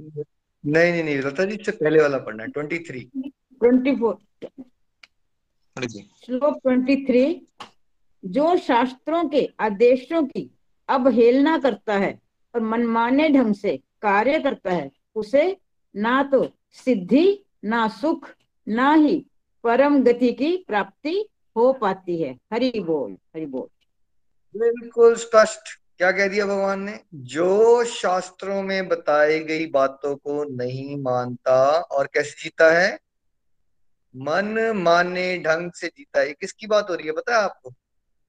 नहीं 0.00 0.92
नहीं 0.92 1.02
नहीं 1.04 1.18
लता 1.18 1.44
जी 1.44 1.54
इससे 1.54 1.72
पहले 1.72 2.00
वाला 2.00 2.18
पढ़ना 2.18 2.42
है 2.42 2.50
ट्वेंटी 2.50 2.78
थ्री 2.78 3.00
ट्वेंटी 3.20 3.96
फोर 3.96 4.18
श्लोक 6.24 6.58
ट्वेंटी 6.58 6.96
थ्री 7.06 7.24
जो 8.24 8.56
शास्त्रों 8.56 9.28
के 9.28 9.48
आदेशों 9.60 10.26
की 10.26 10.58
अवहेलना 10.88 11.58
करता 11.58 11.94
है 11.94 12.20
और 12.54 12.60
मनमाने 12.60 13.28
ढंग 13.28 13.54
से 13.54 13.76
कार्य 13.76 14.40
करता 14.40 14.70
है, 14.70 14.90
उसे 15.14 15.56
ना 15.96 16.22
तो 16.22 16.52
सिद्धि, 16.72 17.44
ना 17.64 17.88
सुख, 17.88 18.28
ना 18.68 18.94
ही 18.94 19.26
परम 19.64 20.02
गति 20.02 20.32
की 20.32 20.64
प्राप्ति 20.68 21.28
हो 21.56 21.72
पाती 21.72 22.22
है। 22.22 22.38
हरि 22.52 22.72
बोल 22.76 23.12
हरि 23.12 23.46
बोल। 23.46 23.68
बिल्कुल 24.60 25.14
स्पष्ट। 25.14 25.60
क्या 25.98 26.12
कह 26.12 26.28
दिया 26.28 26.46
भगवान 26.46 26.82
ने? 26.82 27.00
जो 27.14 27.84
शास्त्रों 27.84 28.62
में 28.62 28.88
बताई 28.88 29.40
गई 29.40 29.66
बातों 29.66 30.16
को 30.16 30.44
नहीं 30.44 30.96
मानता 30.96 31.70
और 31.72 32.06
कैसे 32.06 32.42
जीता 32.42 32.78
है? 32.78 32.98
मन 34.16 34.72
माने 34.76 35.38
ढंग 35.38 35.72
से 35.72 35.86
जीता 35.86 36.20
है। 36.20 36.32
किसकी 36.32 36.66
बात 36.66 36.90
हो 36.90 36.94
रही 36.94 37.06
है 37.08 37.12
है 37.12 37.34
आपको? 37.34 37.72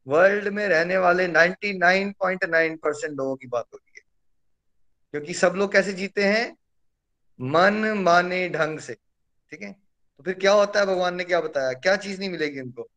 वर्ल्ड 0.08 0.48
में 0.48 0.68
रहने 0.68 0.98
वाले 0.98 1.28
99.9 1.28 2.78
परसेंट 2.78 3.18
लोगों 3.18 3.36
की 3.36 3.48
बात 3.48 3.66
हो 3.74 3.78
रही 3.78 3.94
है। 3.98 4.04
क्योंकि 5.12 5.34
सब 5.34 5.54
लोग 5.56 5.72
कैसे 5.72 5.94
जीते 5.94 6.24
हैं? 6.24 6.58
मन 7.42 7.74
माने 7.74 8.50
ढंग 8.50 8.80
से। 8.80 8.94
ठीक 9.52 9.62
है? 9.62 9.74
तो 10.18 10.24
फिर 10.24 10.34
क्या 10.34 10.52
होता 10.52 10.80
है? 10.80 10.86
भगवान 10.86 11.16
ने 11.16 11.24
क्या 11.24 11.42
बताया? 11.42 11.74
क्या 11.74 11.96
चीज़ 11.96 12.20
नहीं 12.20 12.30
मिलेगी 12.30 12.62
उनको? 12.62 12.90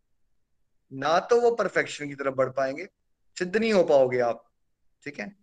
ना 0.92 1.20
तो 1.20 1.40
वो 1.40 1.50
परफेक्शन 1.50 2.08
की 2.08 2.14
तरफ़ 2.14 2.34
बढ़ 2.34 2.48
पाएँगे, 2.48 2.88
सिद्ध 3.38 3.56
नहीं 3.56 3.72
हो 3.72 3.84
पाओगे 3.84 4.18
आप। 4.18 4.50
ठीक 5.04 5.20
है? 5.20 5.36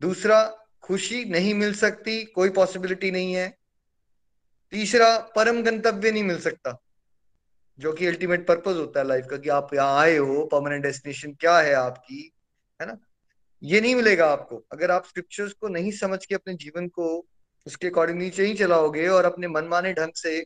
दूसरा, 0.00 0.66
खुशी 0.82 1.24
नहीं 1.24 1.54
मिल 1.54 1.74
सकती, 1.74 2.24
कोई 2.24 2.50
पॉसिबिलिटी 2.50 3.10
नहीं 3.10 3.34
है। 3.34 3.58
तीसरा, 4.70 5.18
परम 5.18 5.62
गंतव्य 5.62 6.12
नहीं 6.12 6.24
मिल 6.24 6.40
सकता। 6.40 6.82
जो 7.78 7.92
कि 7.92 8.06
अल्टीमेट 8.06 8.46
पर्पज 8.48 8.76
होता 8.76 9.00
है 9.00 9.06
लाइफ 9.06 9.26
का 9.30 9.36
कि 9.36 9.48
आप 9.50 9.74
यहाँ 9.74 10.00
आए 10.00 10.16
हो 10.16 10.44
परमानेंट 10.52 10.82
डेस्टिनेशन 10.82 11.32
क्या 11.40 11.58
है 11.58 11.74
आपकी, 11.74 12.32
है 12.80 12.86
ना? 12.86 12.96
ये 13.62 13.80
नहीं 13.80 13.94
मिलेगा 13.94 14.26
आपको। 14.28 14.64
अगर 14.72 14.90
आप 14.90 15.06
स्क्रिप्चर्स 15.06 15.52
को 15.52 15.68
नहीं 15.68 15.90
समझ 15.94 16.24
के 16.26 16.34
अपने 16.34 16.54
जीवन 16.56 16.88
को 16.90 17.06
उसके 17.66 17.86
अकॉर्डिंग 17.86 18.18
नीचे 18.18 18.46
ही 18.46 18.54
चलाओगे 18.54 19.06
और 19.08 19.24
अपने 19.24 19.48
मनमाने 19.48 19.92
ढंग 19.92 20.12
से 20.16 20.44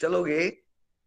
चलोगे 0.00 0.48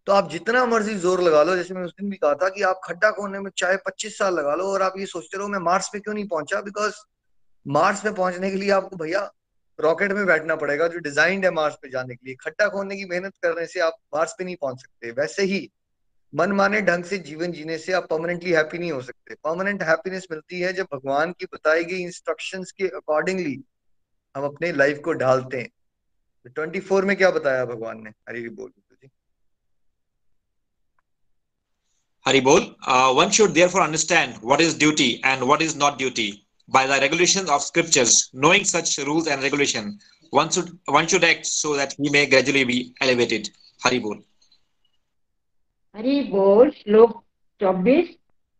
तो 0.07 0.11
आप 0.13 0.29
जितना 0.31 0.65
मर्ज़ी 0.65 0.93
ज़ोर 0.95 1.21
लगा 1.21 1.41
लो। 1.43 1.55
जैसे 1.55 1.73
मैंने 1.73 1.85
उस 1.87 1.93
दिन 1.93 2.09
भी 2.09 2.17
कहा 2.17 2.33
था 2.35 2.49
कि 2.49 2.61
आप 2.63 2.81
खड्डा 2.83 3.09
खोलने 3.11 3.39
में 3.39 3.49
चाहे 3.57 3.77
पच्चीस 3.85 4.17
साल 4.17 4.33
लगा 4.33 4.55
लो 4.55 4.65
और 4.65 4.81
आप 4.81 4.93
ये 4.97 5.05
सोचते 5.05 5.37
रहो, 5.37 5.47
मैं 5.47 5.59
मार्स 5.59 5.89
पे 5.93 5.99
क्यों 5.99 6.13
नहीं 6.13 6.27
पहुँचा? 6.27 6.61
बिकॉज़ 6.61 6.95
मार्स 7.65 8.01
पे 8.01 8.11
पहुँचने 8.11 8.51
के 8.51 8.57
लिए 8.57 8.69
आपको, 8.71 8.95
भैया 8.95 9.29
रॉकेट 9.79 10.11
में 10.11 10.25
बैठना 10.25 10.55
पड़ेगा 10.55 10.87
जो 10.87 10.99
डिज़ाइन 10.99 11.43
है 11.43 11.51
मार्स 11.51 11.75
पे 11.75 11.89
जाने 11.89 12.15
के 12.15 12.25
लिए। 12.25 12.35
खड्डा 12.35 12.67
खोलने 12.69 12.95
की 12.95 13.05
मेहनत 13.05 13.33
करने 13.43 13.65
से 13.67 13.79
आप 13.79 13.97
मार्स 14.15 14.33
पे 14.37 14.43
नहीं 14.43 14.55
पहुँच 14.55 14.81
सकते। 14.81 15.11
वैसे 15.11 15.43
ही 15.43 15.71
मन 16.35 16.51
माने 16.51 16.81
ढंग 16.81 17.03
से 17.03 17.17
जीवन 17.17 17.51
जीने 17.51 17.77
से 17.77 17.93
आप 17.93 18.07
परमानेंटली 18.09 18.51
हैप्पी 18.51 18.77
नहीं 18.77 18.91
हो 18.91 19.01
सकते। 19.01 19.35
परमानेंट 19.35 19.83
हैप्पीनेस 19.83 20.27
मिलती 20.31 20.59
है 20.59 20.73
जब 20.73 20.87
भगवान 20.93 21.31
की 21.31 21.45
बताई 21.45 21.83
गई 21.83 22.01
इंस्ट्रक्शंस 22.01 22.71
के 22.71 22.87
अकॉर्डिंगली 22.87 23.63
हम 24.37 24.43
अपने 24.43 24.71
लाइफ 24.71 25.01
को 25.05 25.13
ढालते 25.13 25.57
हैं। 25.57 25.69
ट्वेंटी 26.55 26.79
तो 26.79 26.85
फोर 26.85 27.05
में 27.05 27.17
क्या 27.17 27.31
बताया 27.31 27.65
भगवान 27.65 28.03
ने? 28.03 28.09
हरी 28.09 28.49
बोल 28.49 28.71
Hari 32.27 32.39
bol. 32.41 32.63
Uh, 32.81 33.13
one 33.13 33.29
should 33.29 33.53
therefore 33.53 33.81
understand 33.81 34.37
what 34.41 34.59
is 34.59 34.73
duty 34.73 35.21
and 35.23 35.43
what 35.43 35.61
is 35.61 35.75
not 35.75 35.99
duty. 35.99 36.44
By 36.69 36.87
the 36.87 36.99
regulations 36.99 37.49
of 37.49 37.61
scriptures. 37.61 38.29
Knowing 38.33 38.63
such 38.65 38.97
rules 38.99 39.27
and 39.27 39.41
regulation, 39.41 39.99
one 40.33 40.49
should 40.49 40.69
one 40.85 41.07
should 41.07 41.23
act 41.23 41.45
so 41.45 41.75
that 41.75 41.93
he 41.97 42.09
may 42.09 42.25
gradually 42.25 42.63
be 42.63 42.93
elevated. 43.01 43.49
Hari 43.81 43.99
bol. 43.99 44.17
Hari 45.95 46.21
बोल 46.29 46.69
श्लोक 46.71 47.11
चौबीस 47.61 48.07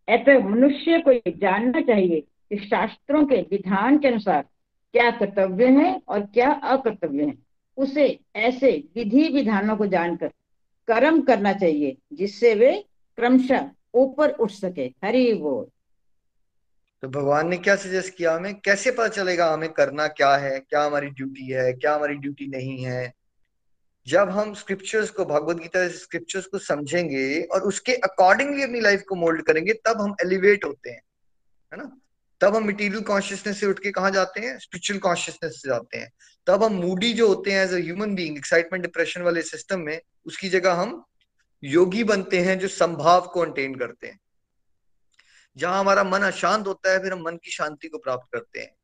ऐसे 0.07 0.37
मनुष्य 0.43 0.99
को 1.05 1.11
ये 1.11 1.31
जानना 1.39 1.81
चाहिए 1.87 2.19
कि 2.19 2.57
शास्त्रों 2.67 3.25
के 3.27 3.41
विधान 3.51 3.97
के 3.99 4.07
अनुसार 4.07 4.41
क्या 4.93 5.09
कर्तव्य 5.19 5.67
है 5.79 5.89
और 6.07 6.21
क्या 6.33 6.51
अकर्तव्य 6.73 7.25
है 7.25 7.33
उसे 7.77 8.07
ऐसे 8.35 8.71
विधि 8.95 9.27
विधानों 9.33 9.75
को 9.77 9.85
जानकर 9.95 10.31
कर्म 10.87 11.21
करना 11.29 11.53
चाहिए 11.53 11.97
जिससे 12.13 12.53
वे 12.55 12.71
क्रमशः 13.17 13.69
ऊपर 14.03 14.29
उठ 14.29 14.51
सके 14.51 14.85
हरि 15.03 15.31
बोल 15.41 15.65
तो 17.01 17.09
भगवान 17.09 17.47
ने 17.47 17.57
क्या 17.57 17.75
सजेस्ट 17.75 18.15
किया 18.15 18.35
हमें? 18.35 18.59
कैसे 18.59 18.91
पता 18.91 19.07
चलेगा 19.07 19.53
हमें 19.53 19.73
करना 19.73 20.07
क्या 20.07 20.35
है? 20.35 20.59
क्या 20.59 20.83
हमारी 20.83 21.07
ड्यूटी 21.07 21.51
है? 21.51 21.73
क्या 21.73 21.95
हमारी 21.95 22.13
ड्यूटी 22.13 22.47
नहीं 22.47 22.83
है? 22.83 23.13
जब 24.07 24.29
हम 24.29 24.53
स्क्रिप्चर्स 24.53 25.09
को 25.09 25.25
भगवत 25.25 25.57
गीता 25.57 25.87
स्क्रिप्चर्स 25.87 26.45
को 26.45 26.57
समझेंगे 26.57 27.41
और 27.41 27.61
उसके 27.61 27.93
अकॉर्डिंगली 27.93 28.63
अपनी 28.63 28.79
लाइफ 28.79 29.03
को 29.09 29.15
मोल्ड 29.15 29.45
करेंगे, 29.45 29.73
तब 29.73 30.01
हम 30.01 30.15
एलिवेट 30.21 30.65
होते 30.65 30.89
हैं। 30.89 31.01
है 31.73 31.77
ना? 31.77 31.97
तब 32.41 32.55
हम 32.55 32.67
मटीरियल 32.67 33.01
कॉन्शियसनेस 33.01 33.59
से 33.59 33.65
उठ 33.65 33.79
के 33.79 33.91
कहा 33.91 34.09
जाते 34.09 34.39
हैं? 34.39 34.59
स्पिरिचुअल 34.59 34.99
कॉन्शियसनेस 34.99 35.53
से 35.53 35.69
जाते 35.69 35.97
हैं। 35.97 36.11
तब 36.47 36.63
हम 36.63 36.73
मूडी 36.73 37.13
जो 37.13 37.27
होते 37.27 37.51
हैं 37.51 37.65
as 37.65 37.73
a 37.73 37.77
human 37.77 38.15
being 38.15 38.37
excitement 38.37 38.81
depression 38.81 39.21
वाले 39.21 39.41
सिस्टम 39.41 39.79
में, 39.79 40.01
उसकी 40.25 40.49
जगह 40.49 40.73
हम 40.73 41.03
योगी 41.63 42.03
बनते 42.03 42.39
हैं 42.39 42.59
जो 42.59 42.67
संभाव 42.67 43.21
को 43.33 43.39
अंटेन 43.39 43.75
करते 43.75 44.07
हैं। 44.07 44.19
जहाँ 45.57 45.79
हमारा 45.79 46.03
मन 46.03 46.21
अशांत 46.21 46.67
होता 46.67 46.91
है, 46.91 46.99
फिर 46.99 47.13
हम 47.13 47.21
मन 47.21 47.37
की 47.37 47.51
शांति 47.51 47.87
को 47.87 47.97
प्राप्त 47.97 48.27
करते 48.33 48.59
हैं। 48.59 48.75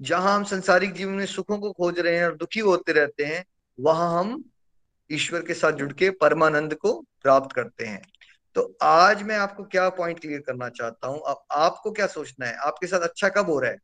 जहाँ 0.00 0.34
हम 0.36 0.44
संसारिक 0.44 0.92
जीवन 0.92 1.12
में 1.12 1.26
सुखों 1.26 1.58
को 1.58 1.72
खोज 1.72 1.98
रहे 1.98 2.16
हैं 2.16 2.26
और 2.26 2.36
दुखी 2.36 2.60
होते 2.60 2.92
रहते 2.92 3.24
हैं, 3.24 3.44
वहाँ 3.80 4.20
हम 4.20 4.44
ईश्वर 5.10 5.42
के 5.42 5.54
साथ 5.54 5.72
जुड़ 5.72 5.92
के 5.92 6.10
परमानंद 6.10 6.74
को 6.74 6.92
प्राप्त 7.22 7.54
करते 7.54 7.84
हैं। 7.84 8.02
तो 8.54 8.76
आज 8.82 9.22
मैं 9.22 9.36
आपको 9.36 9.64
क्या 9.64 9.88
पॉइंट 9.88 10.20
क्लियर 10.20 10.40
करना 10.40 10.68
चाहता 10.68 11.08
हूँ? 11.08 11.22
अब 11.26 11.44
आपको 11.50 11.90
क्या 11.92 12.06
सोचना 12.06 12.46
है? 12.46 12.56
आपके 12.56 12.86
साथ 12.86 13.00
अच्छा 13.00 13.28
कब 13.28 13.50
हो 13.50 13.58
रहा 13.60 13.70
है? 13.70 13.78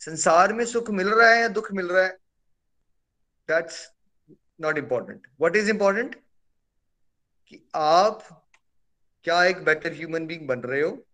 संसार 0.00 0.52
में 0.52 0.64
सुख 0.64 0.90
मिल 0.90 1.08
रहा 1.08 1.30
है 1.30 1.40
या 1.40 1.48
दुख 1.48 1.72
मिल 1.72 1.86
रहा 1.86 2.04
है? 2.04 2.16
That's 3.48 3.88
not 4.60 4.78
important 4.78 5.26
what 5.40 5.56
is 5.56 5.70
important 5.70 6.14
कि 7.48 7.68
आप 7.74 8.22
क्या 9.24 9.44
एक 9.44 9.64
बेटर 9.64 9.92
ह्यूमन 9.92 10.26
बींग 10.26 10.46
बन 10.48 10.60
रहे 10.60 10.80
हो? 10.80 11.04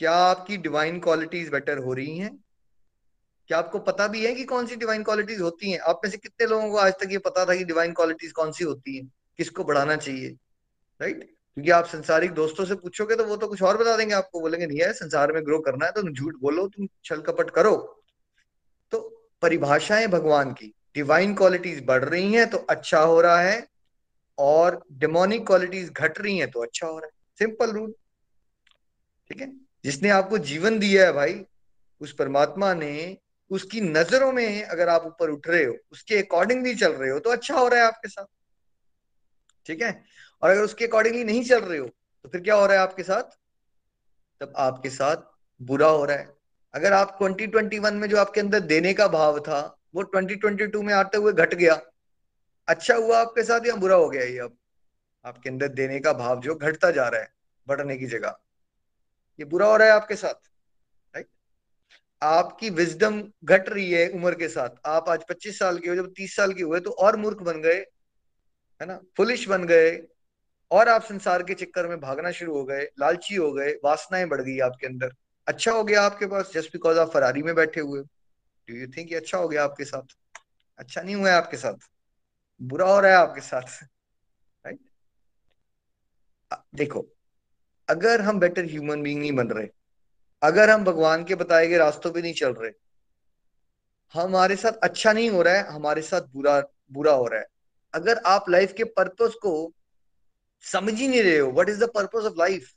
क्या 0.00 0.12
आपकी 0.12 0.56
डिवाइन 0.56 0.98
क्वालिटीज 1.00 1.48
बेटर 1.48 1.78
हो 1.78 1.92
रही 1.92 2.18
हैं? 2.18 2.36
क्या 3.50 3.58
आपको 3.58 3.78
पता 3.78 4.06
भी 4.08 4.24
है 4.26 4.34
कि 4.34 4.44
कौन 4.44 4.66
सी 4.66 4.76
डिवाइन 4.76 5.02
क्वालिटीज 5.02 5.40
होती 5.40 5.70
हैं? 5.70 5.78
आप 5.78 6.00
में 6.04 6.10
से 6.10 6.18
कितने 6.18 6.46
लोगों 6.46 6.70
को 6.70 6.76
आज 6.76 6.92
तक 6.92 7.12
ये 7.12 7.18
पता 7.18 7.44
था 7.44 7.54
कि 7.54 7.64
डिवाइन 7.64 7.92
क्वालिटीज 7.92 8.32
कौन 8.32 8.52
सी 8.52 8.64
होती 8.64 8.96
हैं? 8.96 9.06
किसको 9.38 9.64
बढ़ाना 9.64 9.96
चाहिए? 9.96 10.28
राइट 11.00 11.22
क्योंकि 11.56 11.70
आप 11.70 11.86
संसारिक 11.86 12.32
दोस्तों 12.32 12.64
से 12.64 12.74
पूछोगे 12.74 13.16
तो 13.16 13.24
वो 13.24 13.36
तो 13.36 13.48
कुछ 13.48 13.62
और 13.62 13.76
बता 13.78 13.96
देंगे 13.96 14.14
आपको। 14.14 14.40
बोलेंगे, 14.40 14.66
नहीं 14.66 14.80
है 14.80 14.92
संसार 14.92 15.32
में 15.32 15.44
ग्रो 15.46 15.58
करना 15.60 15.86
है 15.86 15.92
तो 15.92 16.02
तुम 16.02 16.12
झूठ 16.12 16.34
बोलो, 16.40 16.66
तुम 16.68 16.88
छल 17.04 17.20
कपट 17.20 17.50
करो। 17.50 17.74
तो 18.92 19.00
परिभाषाएँ 19.42 20.06
भगवान 20.08 20.52
की 20.52 20.72
डिवाइन 20.94 21.34
क्वालिटीज 21.34 21.84
बढ़ 21.86 22.04
रही 22.04 22.32
हैं 22.34 22.48
तो 22.50 22.58
अच्छा 22.70 23.00
हो 23.00 23.20
रहा 23.20 23.40
है 23.40 23.66
और 24.38 24.82
डेमोनिक 24.92 25.46
क्वालिटीज 25.46 25.90
घट 25.90 26.18
रही 26.20 26.38
हैं 26.38 26.50
तो 26.50 26.62
अच्छा 26.62 26.86
हो 26.86 26.98
रहा 26.98 27.06
है। 27.06 27.12
सिंपल 27.38 27.72
रूल 27.72 27.94
ठीक 29.30 29.40
है? 29.40 29.52
जिसने 29.84 30.10
आपको 30.10 30.38
जीवन 30.38 30.78
दिया 30.78 31.06
है 31.06 31.12
भाई, 31.12 31.44
उस 32.00 32.12
परमात्मा 32.14 32.74
ने 32.74 33.18
उसकी 33.50 33.80
नज़रों 33.80 34.32
में 34.32 34.64
अगर 34.64 34.88
आप 34.88 35.06
ऊपर 35.06 35.30
उठ 35.30 35.48
रहे 35.48 35.64
हो, 35.64 35.76
उसके 35.92 36.18
अकॉर्डिंगली 36.18 36.74
चल 36.74 36.92
रहे 36.92 37.10
हो 37.10 37.18
तो 37.18 37.30
अच्छा 37.30 37.54
हो 37.54 37.68
रहा 37.68 37.80
है 37.80 37.86
आपके 37.86 38.08
साथ। 38.08 38.24
ठीक 39.66 39.82
है? 39.82 40.04
और 40.42 40.50
अगर 40.50 40.60
उसके 40.60 40.86
अकॉर्डिंगली 40.86 41.24
नहीं 41.24 41.44
चल 41.44 41.60
रहे 41.60 41.78
हो 41.78 41.86
तो 41.86 42.28
फिर 42.28 42.40
क्या 42.40 42.54
हो 42.54 42.66
रहा 42.66 42.76
है 42.76 42.82
आपके 42.82 43.02
साथ? 43.02 43.22
तब 44.40 44.52
आपके 44.56 44.90
साथ 44.90 45.16
बुरा 45.60 45.88
हो 45.88 46.04
रहा 46.04 46.16
है। 46.16 46.34
अगर 46.74 46.92
आप 46.92 47.18
2021 47.22 47.92
में 47.92 48.08
जो 48.08 48.16
आपके 48.16 48.40
अंदर 48.40 48.60
देने 48.60 48.94
का 48.94 49.08
भाव 49.08 49.40
था, 49.40 49.78
वो 49.94 50.02
2022 50.02 50.82
में 50.82 50.94
आते 50.94 51.18
हुए 51.18 51.32
घट 51.32 51.54
गया। 51.54 51.80
अच्छा 52.68 52.94
हुआ 52.94 53.18
आपके 53.18 53.42
साथ 53.42 53.66
या 53.66 53.74
बुरा 53.76 53.96
हो 53.96 54.08
गया 54.08 54.22
ये 54.22 54.38
अब? 54.38 54.56
आपके 55.24 55.48
अंदर 55.50 55.68
देने 55.68 56.00
का 56.00 56.12
भाव 56.12 56.40
जो 56.40 56.54
घटता 56.54 56.90
जा 56.90 57.08
रहा 57.08 57.20
है, 57.20 57.32
बढ़ने 57.68 57.96
की 57.96 58.06
जगह। 58.06 58.38
ये 59.38 59.44
बुरा 59.44 59.66
हो 59.66 59.76
रहा 59.76 59.88
है 59.88 59.94
आपके 59.94 60.16
साथ 60.16 60.34
राइट 61.14 61.28
आपकी 62.22 62.70
विजडम 62.70 63.22
घट 63.44 63.68
रही 63.68 63.90
है 63.92 64.08
उम्र 64.08 64.34
के 64.34 64.48
साथ। 64.48 64.70
आप 64.86 65.08
आज 65.08 65.24
25 65.28 65.58
साल 65.58 65.78
के 65.78 65.88
हो, 65.88 65.94
जब 65.96 66.12
30 66.12 66.36
साल 66.36 66.52
के 66.52 66.62
हुए 66.62 66.80
तो 66.80 66.90
और 66.90 67.16
मूर्ख 67.16 67.42
बन 67.42 67.60
गए, 67.62 67.78
है 68.80 68.86
ना? 68.86 69.00
फुलिश 69.16 69.48
बन 69.48 69.64
गए, 69.66 70.06
और 70.70 70.88
आप 70.88 71.02
संसार 71.02 71.42
के 71.42 71.54
चक्कर 71.54 71.88
में 71.88 72.00
भागना 72.00 72.30
शुरू 72.30 72.54
हो 72.54 72.64
गए, 72.64 72.84
लालची 73.00 73.34
हो 73.34 73.52
गए, 73.52 73.72
वासनाएँ 73.84 74.26
बढ़ 74.26 74.40
गई 74.42 74.58
आपके 74.58 74.86
अंदर। 74.86 75.12
अच्छा 75.46 75.72
हो 75.72 75.84
गया 75.84 76.02
आपके 76.02 76.26
पास 76.26 76.50
जस्ट 76.54 76.72
बिकॉज़ 76.72 76.98
आप 76.98 77.10
फरारी 77.12 77.42
में 77.42 77.54
बैठे 77.54 77.80
हुए 77.80 78.02
डू 78.68 78.76
यू 78.76 78.86
थिंक 78.86 79.12
अच्छा 79.14 79.38
हो 79.38 79.48
गया 79.48 79.64
आपके 79.64 79.84
साथ? 79.84 80.02
अच्छा 80.78 81.02
नहीं 81.02 81.14
हुआ 81.14 81.30
है 81.30 81.36
आपके 81.36 81.56
साथ। 81.56 81.88
बुरा 82.60 82.86
हो 82.92 83.00
रहा 83.00 83.10
है 83.10 83.16
आपके 83.16 83.40
साथ 83.40 83.62
राइट 84.66 84.78
देखो 86.74 87.06
अगर 87.88 88.20
हम 88.20 88.38
बेटर 88.40 88.64
ह्यूमन 88.64 89.02
बींग 89.02 89.20
नहीं 89.20 89.32
बन 89.32 89.48
रहे, 89.48 89.66
अगर 90.42 90.70
हम 90.70 90.84
भगवान 90.84 91.24
के 91.24 91.34
बताए 91.34 91.66
गए 91.68 91.76
रास्तों 91.78 92.10
पे 92.12 92.22
नहीं 92.22 92.34
चल 92.34 92.52
रहे, 92.52 92.70
हमारे 94.14 94.56
साथ 94.56 94.72
अच्छा 94.82 95.12
नहीं 95.12 95.30
हो 95.30 95.42
रहा 95.42 95.54
है, 95.54 95.66
हमारे 95.68 96.02
साथ 96.02 96.20
बुरा 96.34 96.60
बुरा 96.92 97.12
हो 97.12 97.26
रहा 97.26 97.40
है। 97.40 97.46
अगर 97.94 98.18
आप 98.26 98.50
लाइफ 98.50 98.72
के 98.72 98.84
पर्पस 98.84 99.34
को 99.42 99.72
समझ 100.64 100.94
ही 100.94 101.08
नहीं 101.08 101.22
रहे 101.22 101.38
हो 101.38 101.50
what 101.50 101.68
is 101.68 101.84
the 101.84 101.88
purpose 101.94 102.24
of 102.24 102.34
life 102.38 102.68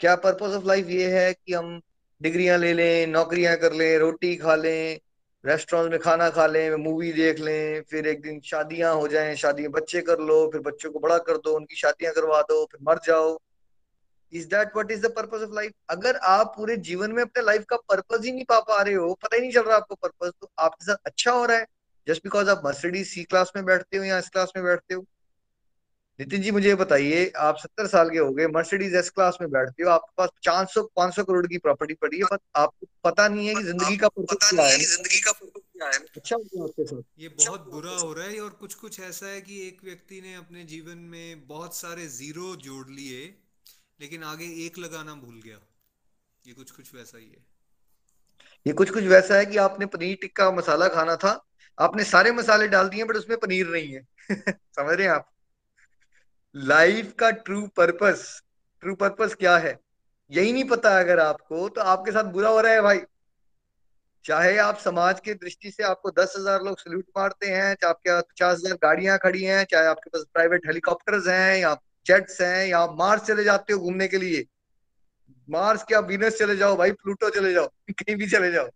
क्या 0.00 0.14
पर्पस 0.16 0.54
ऑफ़ 0.56 0.64
लाइफ 0.64 0.88
ये 0.88 1.10
है 1.10 1.32
कि 1.32 1.52
हम 1.52 1.80
डिग्रियाँ 2.20 2.58
ले 2.58 2.72
लें, 2.72 3.06
नौकरियाँ 3.06 3.56
कर 3.56 3.72
लें, 3.72 3.98
रोटी 3.98 4.36
खा 4.36 4.54
लें 4.54 4.98
रेस्टोरेंट 5.44 5.90
में 5.90 6.00
खाना 6.00 6.28
खा 6.30 6.46
लें 6.46 6.74
मूवी 6.76 7.12
देख 7.12 7.40
लें, 7.40 7.82
फिर 7.82 8.06
एक 8.06 8.22
दिन 8.22 8.40
शादियाँ 8.40 8.94
हो 8.94 9.08
जाएँ 9.08 9.34
शादी 9.36 9.68
बच्चे 9.68 10.00
कर 10.00 10.18
लो, 10.18 10.46
फिर 10.52 10.60
बच्चों 10.60 10.90
को 10.92 10.98
बड़ा 10.98 11.18
कर 11.18 11.36
दो, 11.36 11.54
उनकी 11.56 11.76
शादियाँ 11.76 12.12
करवा 12.14 12.40
दो, 12.42 12.64
फिर 12.64 12.80
मर 12.82 12.98
जाओ। 13.06 13.38
Is 14.32 14.46
that 14.46 14.68
what 14.68 14.90
is 14.90 15.02
the 15.02 15.10
purpose 15.16 15.42
of 15.42 15.54
life 15.54 15.72
अगर 15.90 16.16
आप 16.28 16.52
पूरे 16.56 16.76
जीवन 16.76 17.12
में 17.12 17.22
अपने 17.22 17.42
लाइफ 17.42 17.64
का 17.68 17.76
पर्पस 17.88 18.24
ही 18.24 18.32
नहीं 18.32 18.44
पा 18.44 18.58
पा 18.60 18.80
रहे 18.82 18.94
हो 18.94 19.12
पता 19.22 19.36
ही 19.36 19.40
नहीं 19.42 19.52
चल 19.52 19.62
रहा 19.62 19.76
आपको 19.76 19.94
पर्पस 19.94 20.32
तो 20.40 20.50
आपके 20.58 20.84
साथ 20.84 20.96
अच्छा 21.06 21.32
हो 21.32 21.44
रहा 21.44 21.56
है? 21.56 21.66
जस्ट 22.06 22.22
बिकॉज़ 22.24 22.50
आप 22.50 22.62
मर्सिडीज 22.64 23.06
सी 23.08 23.24
क्लास 23.24 23.52
में 23.56 23.64
बैठते 23.64 23.96
हो 23.96 24.04
या 24.04 24.18
एस 24.18 24.28
क्लास 24.28 24.52
में 24.56 24.64
बैठते 24.64 24.94
हो? 24.94 25.04
नितिन 26.18 26.42
जी 26.42 26.50
मुझे 26.50 26.74
बताइए 26.74 27.26
आप 27.38 27.56
सत्तर 27.58 27.86
साल 27.86 28.08
के 28.10 28.18
हो 28.18 28.32
गए 28.32 28.46
मर्सिडीज 28.46 28.94
एस 28.94 29.10
क्लास 29.10 29.38
में 29.40 29.50
बैठते 29.50 29.82
हो 29.82 29.90
आपके 29.90 30.12
पास 30.16 30.30
चार 30.42 30.64
सौ 30.66 30.82
पाँच 30.96 31.14
सौ 31.16 31.24
करोड़ 31.24 31.46
की 31.46 31.58
प्रॉपर्टी 31.58 31.94
पड़ी 31.94 32.18
है 32.18 32.24
पर 32.24 32.38
आपको 32.56 32.86
पता 33.04 33.28
नहीं 33.28 33.48
है 33.48 33.54
कि 33.54 33.62
ज़िंदगी 33.62 33.96
का 33.96 34.08
पर्पस 34.08 34.50
क्या 34.50 34.64
है। 34.64 34.78
ज़िंदगी 34.78 35.20
का 35.20 35.32
पर्पस 35.32 35.62
अच्छा 36.16 36.36
आपके 36.36 36.84
साथ। 36.84 37.02
ये 37.18 37.28
बहुत 37.28 37.68
बुरा 37.72 37.96
हो 37.98 38.12
रहा 38.12 38.26
है 38.26 38.40
और 38.40 38.50
कुछ 38.50 38.74
कुछ 38.74 39.00
ऐसा 39.00 39.26
है 39.26 39.40
कि 39.40 39.60
एक 39.68 39.84
व्यक्ति 39.84 40.20
ने 40.20 40.34
अपने 40.34 40.64
जीवन 40.64 40.98
में 40.98 41.46
बहुत 41.46 41.76
सारे 41.76 42.06
ज़ीरो 42.06 42.54
जोड़ 42.56 42.88
लिए 42.90 43.20
लेकिन 44.00 44.24
आगे 44.24 44.66
एक 44.66 44.78
लगाना 44.78 45.14
भूल 45.14 45.40
गया। 45.44 45.58
ये 46.46 46.52
कुछ 46.52 46.70
कुछ 46.70 46.94
वैसा 46.94 47.18
ही 47.18 47.24
है। 47.24 47.46
ये 48.66 48.72
कुछ 48.72 48.90
कुछ 48.90 49.04
वैसा 49.04 49.34
है 49.34 49.46
कि 49.46 49.56
आपने 49.56 49.86
पनीर 49.86 50.18
टिक्का 50.20 50.50
मसाला 50.50 50.88
खाना 50.88 51.16
था, 51.16 51.44
आपने 51.80 52.04
सारे 52.04 52.32
मसाले 52.32 52.68
डाल 52.68 52.88
दिए, 52.88 53.04
बट 53.04 53.16
उसमें 53.16 53.38
पनीर 53.38 53.68
नहीं 53.68 53.92
है। 53.92 54.06
समझ 54.52 54.96
रहे 54.96 55.06
हैं 55.06 55.14
आप? 55.14 55.30
लाइफ 56.56 57.14
का 57.18 57.30
ट्रू 57.30 57.66
पर्पस 57.66 58.42
ट्रू 58.80 58.94
पर्पस 58.94 59.34
क्या 59.34 59.58
है? 59.58 59.78
यही 60.30 60.52
नहीं 60.52 60.64
पता 60.64 61.00
अगर 61.00 61.20
आपको 61.20 61.68
तो 61.68 61.80
आपके 61.80 62.12
साथ 62.12 62.24
बुरा 62.24 62.48
हो 62.48 62.60
रहा 62.60 62.72
है 62.72 62.82
भाई। 62.82 63.00
चाहे 64.24 64.56
आप 64.58 64.78
समाज 64.78 65.20
के 65.20 65.34
दृष्टि 65.34 65.70
से 65.70 65.82
आपको 65.82 66.10
दस 66.10 66.34
हज़ार 66.38 66.62
लोग 66.62 66.78
सल्यूट 66.78 67.04
मारते 67.16 67.46
हैं, 67.46 67.74
चाहे 67.74 67.90
आपके 67.90 68.10
पास 68.10 68.22
पचास 68.22 68.58
हज़ार 68.58 68.74
गाड़ियाँ 68.74 69.18
खड़ी 69.18 69.44
हैं, 69.44 69.64
चाहे 69.64 69.86
आपके 69.86 70.10
पास 70.10 70.24
प्राइवेट 70.32 70.66
हेलीकॉप्टर्स 70.66 71.26
हैं, 71.26 71.58
या 71.58 71.74
जेट्स 72.08 72.40
हैं, 72.40 72.66
या 72.66 72.86
मार्स 72.86 73.22
चले 73.22 73.44
जाते 73.44 73.72
हो 73.72 73.78
घूमने 73.78 74.08
के 74.08 74.18
लिए। 74.18 74.46
मार्स 75.50 75.82
क्या 75.82 76.00
वीनस 76.00 76.38
चले 76.38 76.56
जाओ, 76.56 76.76
भाई 76.76 76.92
प्लूटो 76.92 77.30
चले 77.30 77.52
जाओ, 77.52 77.66
कहीं 77.90 78.16
भी 78.16 78.26
चले 78.26 78.52
जाओ। 78.52 78.68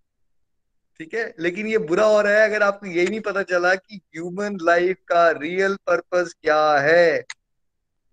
ठीक 0.99 1.15
है? 1.15 1.35
लेकिन 1.41 1.67
ये 1.67 1.79
बुरा 1.79 2.05
हो 2.05 2.21
रहा 2.21 2.33
है, 2.33 2.45
अगर 2.45 2.63
आपको 2.63 2.87
यही 2.87 3.07
नहीं 3.07 3.21
पता 3.21 3.43
चला 3.43 3.75
कि 3.75 3.97
ह्यूमन 3.97 4.59
लाइफ 4.63 4.97
का 5.09 5.31
रियल 5.31 5.75
पर्पस 5.75 6.35
क्या 6.43 6.79
है। 6.79 7.25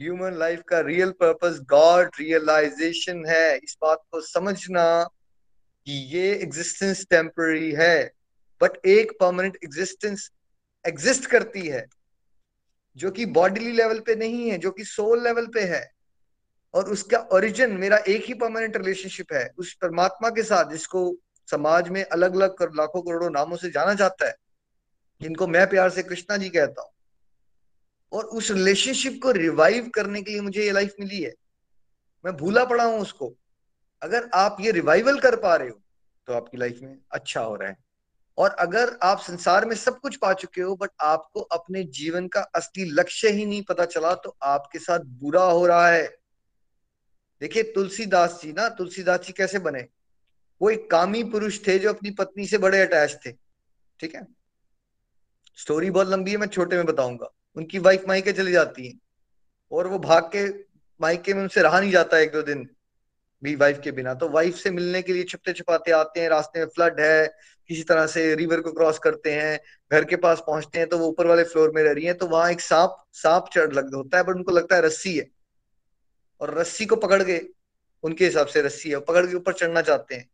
ह्यूमन 0.01 0.33
लाइफ 0.33 0.61
का 0.67 0.79
रियल 0.79 1.11
पर्पस 1.11 1.59
गॉड 1.61 2.09
रियलाइजेशन 2.19 3.25
है। 3.25 3.57
इस 3.57 3.77
बात 3.81 3.97
को 4.11 4.21
समझना 4.21 5.03
कि 5.85 5.91
ये 5.91 6.35
एग्जिस्टेंस 6.35 7.07
टेम्पररी 7.09 7.71
है। 7.71 8.11
बट 8.61 8.85
एक 8.85 9.11
परमानेंट 9.11 9.57
एग्जिस्टेंस 9.63 10.31
एग्जिस्ट 10.87 11.25
करती 11.25 11.67
है। 11.67 11.87
जो 12.97 13.11
कि 13.11 13.25
बॉडीली 13.25 13.71
लेवल 13.71 13.99
पे 13.99 14.15
नहीं 14.15 14.49
है 14.49 14.57
जो 14.57 14.71
कि 14.71 14.83
सोल 14.83 15.23
लेवल 15.23 15.47
पे 15.47 15.63
है 15.65 15.89
और 16.73 16.89
उसका 16.91 17.17
ओरिजिन 17.33 17.71
मेरा 17.77 17.97
एक 18.07 18.25
ही 18.25 18.33
परमानेंट 18.33 18.77
रिलेशनशिप 18.77 19.33
है। 19.33 19.49
उस 19.57 19.73
परमात्मा 19.73 20.29
के 20.29 20.43
साथ 20.43 20.71
जिसको 20.71 21.01
समाज 21.49 21.89
में 21.89 22.03
अलग 22.03 22.35
अलग 22.35 22.55
कर, 22.57 22.69
लाखों 22.69 23.01
करोड़ों 23.01 23.29
नामों 23.29 23.57
से 23.57 23.69
जाना 23.69 23.93
जाता 23.93 24.27
है 24.27 24.35
जिनको 25.21 25.47
मैं 25.47 25.69
प्यार 25.69 25.89
से 25.89 26.03
कृष्णा 26.03 26.37
जी 26.37 26.49
कहता 26.49 26.81
हूँ 26.81 26.91
और 28.11 28.25
उस 28.25 28.51
रिलेशनशिप 28.51 29.19
को 29.23 29.31
रिवाइव 29.31 29.89
करने 29.89 30.21
के 30.21 30.31
लिए 30.31 30.41
मुझे 30.41 30.63
ये 30.63 30.71
लाइफ 30.71 30.93
मिली 30.99 31.21
है। 31.23 31.33
मैं 32.25 32.35
भूला 32.37 32.63
पड़ा 32.65 32.83
हूँ 32.83 32.99
उसको। 32.99 33.33
अगर 34.01 34.29
आप 34.33 34.57
ये 34.61 34.71
रिवाइवल 34.71 35.19
कर 35.19 35.35
पा 35.35 35.55
रहे 35.55 35.69
हो 35.69 35.81
तो 36.27 36.33
आपकी 36.33 36.57
लाइफ 36.57 36.79
में 36.81 36.97
अच्छा 37.11 37.41
हो 37.41 37.55
रहा 37.55 37.69
है। 37.69 37.77
और 38.39 38.49
अगर 38.49 38.97
आप 39.03 39.19
संसार 39.19 39.65
में 39.65 39.75
सब 39.75 39.99
कुछ 39.99 40.15
पा 40.15 40.33
चुके 40.33 40.61
हो 40.61 40.75
बट 40.75 40.89
आपको 41.01 41.41
अपने 41.41 41.83
जीवन 41.83 42.27
का 42.27 42.41
असली 42.41 42.85
लक्ष्य 42.85 43.29
ही 43.29 43.45
नहीं 43.45 43.61
पता 43.61 43.85
चला 43.85 44.13
तो 44.15 44.37
आपके 44.43 44.79
साथ 44.79 44.99
बुरा 44.99 45.43
हो 45.43 45.65
रहा 45.65 45.87
है। 45.89 46.17
देखिए, 47.41 47.63
तुलसीदास 47.63 48.39
जी 48.43 48.53
ना, 48.53 48.69
तुलसीदास 48.69 49.19
जी 49.19 49.33
कैसे 49.33 49.59
बने? 49.59 49.87
वो 50.61 50.69
एक 50.69 50.91
कामी 50.91 51.23
पुरुष 51.23 51.67
थे 51.67 51.79
जो 51.79 51.89
अपनी 51.89 52.11
पत्नी 52.11 52.47
से 52.47 52.57
बड़े 52.57 52.81
अटैच 52.81 53.19
थे। 53.25 53.31
ठीक 53.99 54.15
है? 54.15 54.27
स्टोरी 55.55 55.89
बहुत 55.89 56.07
लंबी 56.07 56.31
है, 56.31 56.37
मैं 56.37 56.47
छोटे 56.47 56.75
में 56.75 56.85
बताऊँगा। 56.85 57.29
उनकी 57.55 57.79
वाइफ 57.79 58.03
मायके 58.07 58.31
चली 58.31 58.51
जाती 58.51 58.87
है, 58.87 58.93
और 59.71 59.87
वो 59.87 59.99
भाग 59.99 60.29
के 60.35 60.47
मायके 61.01 61.33
में 61.33 61.41
उनसे 61.41 61.61
रहा 61.61 61.79
नहीं 61.79 61.91
जाता 61.91 62.17
एक 62.17 62.31
दो 62.31 62.41
दिन 62.41 62.69
भी 63.43 63.55
वाइफ 63.55 63.81
के 63.83 63.91
बिना। 63.91 64.13
तो 64.13 64.29
वाइफ 64.29 64.55
से 64.55 64.69
मिलने 64.69 65.01
के 65.01 65.13
लिए 65.13 65.23
छुपते 65.23 65.53
छुपाते 65.53 65.91
आते 65.91 66.19
हैं, 66.19 66.29
रास्ते 66.29 66.59
में 66.59 66.67
फ्लड 66.67 66.99
है 66.99 67.37
किसी 67.69 67.83
तरह 67.83 68.05
से 68.07 68.33
रिवर 68.35 68.61
को 68.61 68.71
क्रॉस 68.71 68.99
करते 68.99 69.31
हैं, 69.31 69.59
घर 69.91 70.05
के 70.05 70.15
पास 70.15 70.39
पहुँचते 70.47 70.79
हैं 70.79 70.87
तो 70.89 70.97
वो 70.97 71.07
ऊपर 71.07 71.27
वाले 71.27 71.43
फ्लोर 71.43 71.71
में 71.71 71.81
रह 71.83 71.91
रही 71.91 72.05
है 72.05 72.13
तो 72.13 72.27
वहाँ 72.27 72.51
एक 72.51 72.61
सांप 72.61 72.95
सांप 73.13 73.49
चढ़ 73.53 73.73
लग, 73.73 73.93
होता 73.95 74.17
है 74.17 74.23
बट 74.23 74.35
उनको 74.35 74.51
लगता 74.51 74.75
है 74.75 74.81
रस्सी 74.81 75.17
है। 75.17 75.29
और 76.41 76.53
रस्सी 76.57 76.85
को 76.85 76.95
पकड़ 76.95 77.21
के, 77.23 77.39
उनके 78.03 78.25
हिसाब 78.25 78.47
से 78.47 78.61
रस्सी 78.61 78.89
है 78.89 78.99
पकड़ 78.99 79.25
के 79.25 79.35
ऊपर 79.35 79.53
चढ़ना 79.53 79.81
चाहते 79.81 80.15
हैं। 80.15 80.29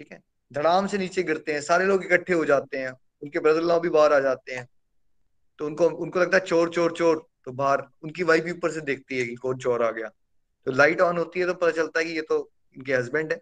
ठीक 0.00 0.12
है? 0.12 0.20
धड़ाम 0.50 0.86
से 0.86 0.98
नीचे 0.98 1.22
गिरते 1.22 1.52
हैं, 1.52 1.60
सारे 1.60 1.84
लोग 1.84 2.04
इकट्ठे 2.04 2.34
हो 2.34 2.44
जाते 2.44 2.78
हैं, 2.78 2.92
उनके 3.22 3.38
ब्रदर 3.38 3.78
भी 3.80 3.88
बाहर 3.88 4.12
आ 4.12 4.18
जाते 4.20 4.54
हैं। 4.54 4.68
तो 5.58 5.66
उनको 5.66 5.88
उनको 5.88 6.20
लगता 6.20 6.36
है 6.36 6.44
चोर 6.44 6.70
चोर 6.70 6.92
चोर 6.92 7.26
तो 7.44 7.52
बाहर, 7.52 7.82
उनकी 8.02 8.22
वाइफ 8.22 8.44
भी 8.44 8.52
ऊपर 8.52 8.70
से 8.70 8.80
देखती 8.80 9.18
है 9.18 9.24
कि 9.26 9.34
कौन 9.34 9.58
चोर 9.58 9.82
आ 9.82 9.90
गया। 9.90 10.08
तो 10.66 10.72
लाइट 10.72 11.00
ऑन 11.00 11.18
होती 11.18 11.40
है 11.40 11.46
तो 11.46 11.54
पता 11.54 11.70
चलता 11.70 12.00
है 12.00 12.04
कि 12.04 12.12
ये 12.12 12.22
तो 12.22 12.38
इनके 12.76 12.94
हस्बैंड 12.94 13.32
है। 13.32 13.40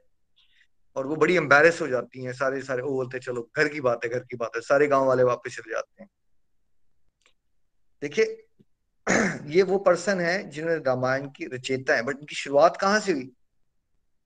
और 0.96 1.06
वो 1.06 1.16
बड़ी 1.16 1.36
एम्बेरस 1.36 1.80
हो 1.80 1.86
जाती 1.86 2.24
हैं, 2.24 2.32
सारे 2.32 2.62
सारे 2.62 2.82
वो 2.82 2.90
बोलते 2.90 3.18
चलो, 3.18 3.50
घर 3.56 3.68
की 3.68 3.80
बात 3.80 4.00
है, 4.04 4.10
घर 4.10 4.20
की 4.20 4.36
बात 4.36 4.50
है। 4.56 4.60
सारे 4.60 4.86
गाँव 4.86 5.06
वाले 5.06 5.22
वापस 5.22 5.56
चले 5.56 5.70
जाते 5.70 6.02
हैं। 6.02 6.10
देखिए, 8.02 8.46
ये 9.46 9.62
वो 9.62 9.78
पर्सन 9.78 10.20
है 10.20 10.50
जिन्होंने 10.50 10.82
रामायण 10.82 11.26
की 11.26 11.46
रचेता 11.46 11.94
है 11.94 12.02
बट 12.02 12.18
इनकी 12.18 12.34
शुरुआत 12.34 12.76
कहाँ 12.76 13.00
से 13.00 13.12
हुई? 13.12 13.32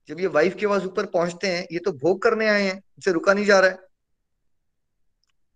जब 0.07 0.19
ये 0.19 0.27
वाइफ 0.27 0.55
के 0.55 0.67
पास 0.67 0.83
ऊपर 0.83 1.05
पहुँचते 1.05 1.47
हैं, 1.47 1.67
ये 1.71 1.79
तो 1.79 1.91
भोग 1.91 2.21
करने 2.21 2.47
आए 2.47 2.61
हैं 2.61 2.77
इनसे 2.77 3.11
रुका 3.11 3.33
नहीं 3.33 3.45
जा 3.45 3.59
रहा 3.59 3.69
है। 3.69 3.79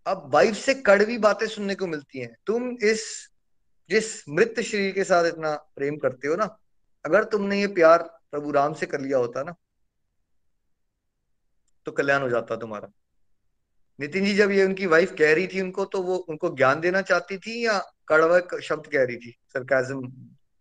अब 0.07 0.31
वाइफ 0.33 0.55
से 0.55 0.73
कड़वी 0.73 1.17
बातें 1.17 1.47
सुनने 1.47 1.75
को 1.75 1.87
मिलती 1.87 2.19
हैं। 2.19 2.37
तुम 2.45 2.77
इस, 2.83 3.29
जिस 3.89 4.29
मृत 4.29 4.59
शरीर 4.59 4.93
के 4.93 5.03
साथ 5.03 5.25
इतना 5.25 5.55
प्रेम 5.55 5.97
करते 5.97 6.27
हो 6.27 6.35
ना, 6.35 6.59
अगर 7.05 7.23
तुमने 7.23 7.61
ये 7.61 7.67
प्यार 7.67 8.03
प्रभु 8.31 8.51
राम 8.51 8.73
से 8.73 8.85
कर 8.85 9.01
लिया 9.01 9.17
होता 9.17 9.43
ना 9.43 9.55
तो 11.89 11.93
कल्याण 11.93 12.21
हो 12.21 12.29
जाता 12.29 12.55
तुम्हारा। 12.55 12.91
नितिन 13.99 14.25
जी 14.25 14.35
जब 14.35 14.51
ये 14.51 14.65
उनकी 14.65 14.85
वाइफ 14.85 15.15
कह 15.19 15.33
रही 15.33 15.47
थी 15.47 15.61
उनको 15.61 15.85
तो 15.85 16.01
वो 16.01 16.15
उनको 16.15 16.49
ज्ञान 16.49 16.79
देना 16.79 17.01
चाहती 17.01 17.37
थी 17.37 17.65
या 17.65 17.79
कड़वा 18.07 18.59
शब्द 18.59 18.87
कह 18.87 19.03
रही 19.03 19.17
थी? 19.17 19.35
सरकाजम 19.53 20.01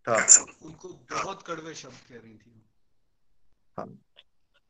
था। 0.06 0.16
उनको 0.62 0.88
बहुत 1.12 1.42
कड़वे 1.46 1.74
शब्द 1.74 2.08
कह 2.08 2.14
रही 2.14 2.34
थी। 2.34 2.64
हाँ। 3.78 4.02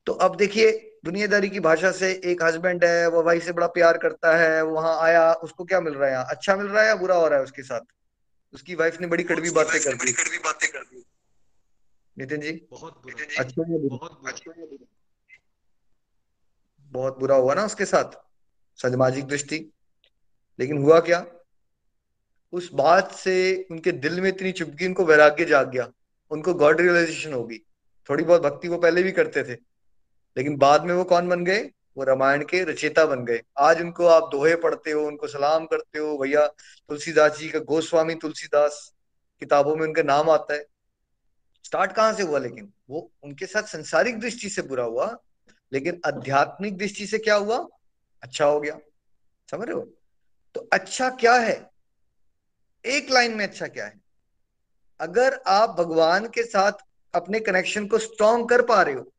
तो 0.06 0.12
अब 0.12 0.36
देखिए 0.36 0.98
दुनियादारी 1.04 1.48
की 1.48 1.60
भाषा 1.60 1.92
से 1.92 2.10
एक 2.24 2.42
हस्बैंड 2.42 2.84
है 2.84 3.08
वो 3.08 3.22
वाइफ 3.22 3.44
से 3.44 3.52
बड़ा 3.52 3.66
प्यार 3.66 3.98
करता 3.98 4.36
है 4.36 4.62
वहाँ 4.62 4.98
आया 5.00 5.32
उसको 5.32 5.64
क्या 5.64 5.80
मिल 5.80 5.94
रहा 5.94 6.10
है 6.10 6.24
अच्छा 6.30 6.56
मिल 6.56 6.66
रहा 6.66 6.82
है 6.82 6.88
या 6.88 6.96
बुरा 6.96 7.16
हो 7.16 7.28
रहा 7.28 7.38
है 7.38 7.44
उसके 7.44 7.62
साथ? 7.62 7.80
उसकी 8.52 8.74
वाइफ 8.74 9.00
ने 9.00 9.06
बड़ी 9.06 9.24
कड़वी 9.24 9.50
बातें 9.50 9.80
कर 9.80 9.94
दी। 9.94 10.12
कड़वी 10.12 10.38
बातें 10.38 10.70
कर 10.72 10.78
दी। 10.78 11.04
नितिन 12.18 12.40
जी? 12.40 12.68
बहुत 12.70 13.02
अच्छा 13.38 13.62
बहुत 13.68 14.22
बहुत 16.88 17.18
बुरा 17.18 17.36
हुआ 17.36 17.54
ना 17.54 17.64
उसके 17.64 17.84
साथ, 17.84 18.18
सामाजिक 18.76 19.24
दृष्टि। 19.24 19.72
लेकिन 20.60 20.78
हुआ 20.78 21.00
क्या? 21.00 21.26
उस 22.52 22.72
बात 22.72 23.12
से 23.12 23.66
उनके 23.70 23.92
दिल 23.92 24.20
में 24.20 24.28
इतनी 24.28 24.52
चुपकी, 24.52 24.86
उनको 24.86 25.04
वैराग्य 25.04 25.44
जाग 25.44 25.70
गया। 25.70 25.92
उनको 26.30 26.54
गॉड 26.54 26.80
रियलाइजेशन 26.80 27.32
होगी। 27.32 27.58
थोड़ी 28.10 28.24
बहुत 28.24 28.42
भक्ति 28.42 28.68
वो 28.68 28.78
पहले 28.78 29.02
भी 29.02 29.12
करते 29.12 29.44
थे। 29.44 29.52
लेकिन 30.36 30.56
बाद 30.56 30.84
में 30.84 30.94
वो 30.94 31.04
कौन 31.04 31.28
बन 31.28 31.44
गए? 31.44 31.70
वो 31.96 32.04
रामायण 32.04 32.44
के 32.44 32.64
रचेता 32.64 33.06
बन 33.06 33.24
गए। 33.24 33.42
आज 33.58 33.80
उनको 33.80 34.06
आप 34.06 34.28
दोहे 34.32 34.56
पढ़ते 34.56 34.90
हो, 34.90 35.06
उनको 35.06 35.26
सलाम 35.26 35.66
करते 35.66 35.98
हो, 35.98 36.18
भैया, 36.18 36.46
तुलसीदास 36.88 37.38
जी 37.38 37.48
का 37.48 37.58
गोस्वामी 37.58 38.14
तुलसीदास 38.14 38.94
किताबों 39.40 39.76
में 39.76 39.86
उनका 39.86 40.02
नाम 40.02 40.30
आता 40.30 40.54
है। 40.54 40.66
स्टार्ट 41.64 41.92
कहाँ 41.92 42.12
से 42.12 42.22
हुआ 42.22 42.38
लेकिन? 42.38 42.72
वो 42.90 43.12
उनके 43.22 43.46
साथ 43.46 43.62
संसारिक 43.62 44.20
दृष्टि 44.20 44.48
से 44.48 44.62
बुरा 44.62 44.84
हुआ। 44.84 45.18
लेकिन 45.72 46.00
आध्यात्मिक 46.06 46.78
दृष्टि 46.78 47.06
से 47.06 47.18
क्या 47.18 47.34
हुआ? 47.34 47.66
अच्छा 48.22 48.44
हो 48.44 48.60
गया। 48.60 48.78
समझ 49.50 49.68
रहे 49.68 49.76
हो? 49.76 49.88
तो 50.54 50.68
अच्छा 50.72 51.10
क्या 51.10 51.34
है? 51.34 51.70
एक 52.84 53.10
लाइन 53.10 53.34
में 53.34 53.44
अच्छा 53.44 53.66
क्या 53.66 53.86
है? 53.86 54.00
अगर 55.00 55.40
आप 55.46 55.70
भगवान 55.70 56.26
के 56.26 56.42
साथ 56.42 56.72
अपने 57.14 57.40
कनेक्शन 57.40 57.86
को 57.86 57.98
स्ट्रॉन्ग 57.98 58.48
कर 58.48 58.62
पा 58.62 58.82
रहे 58.82 58.94
हो 58.94 59.12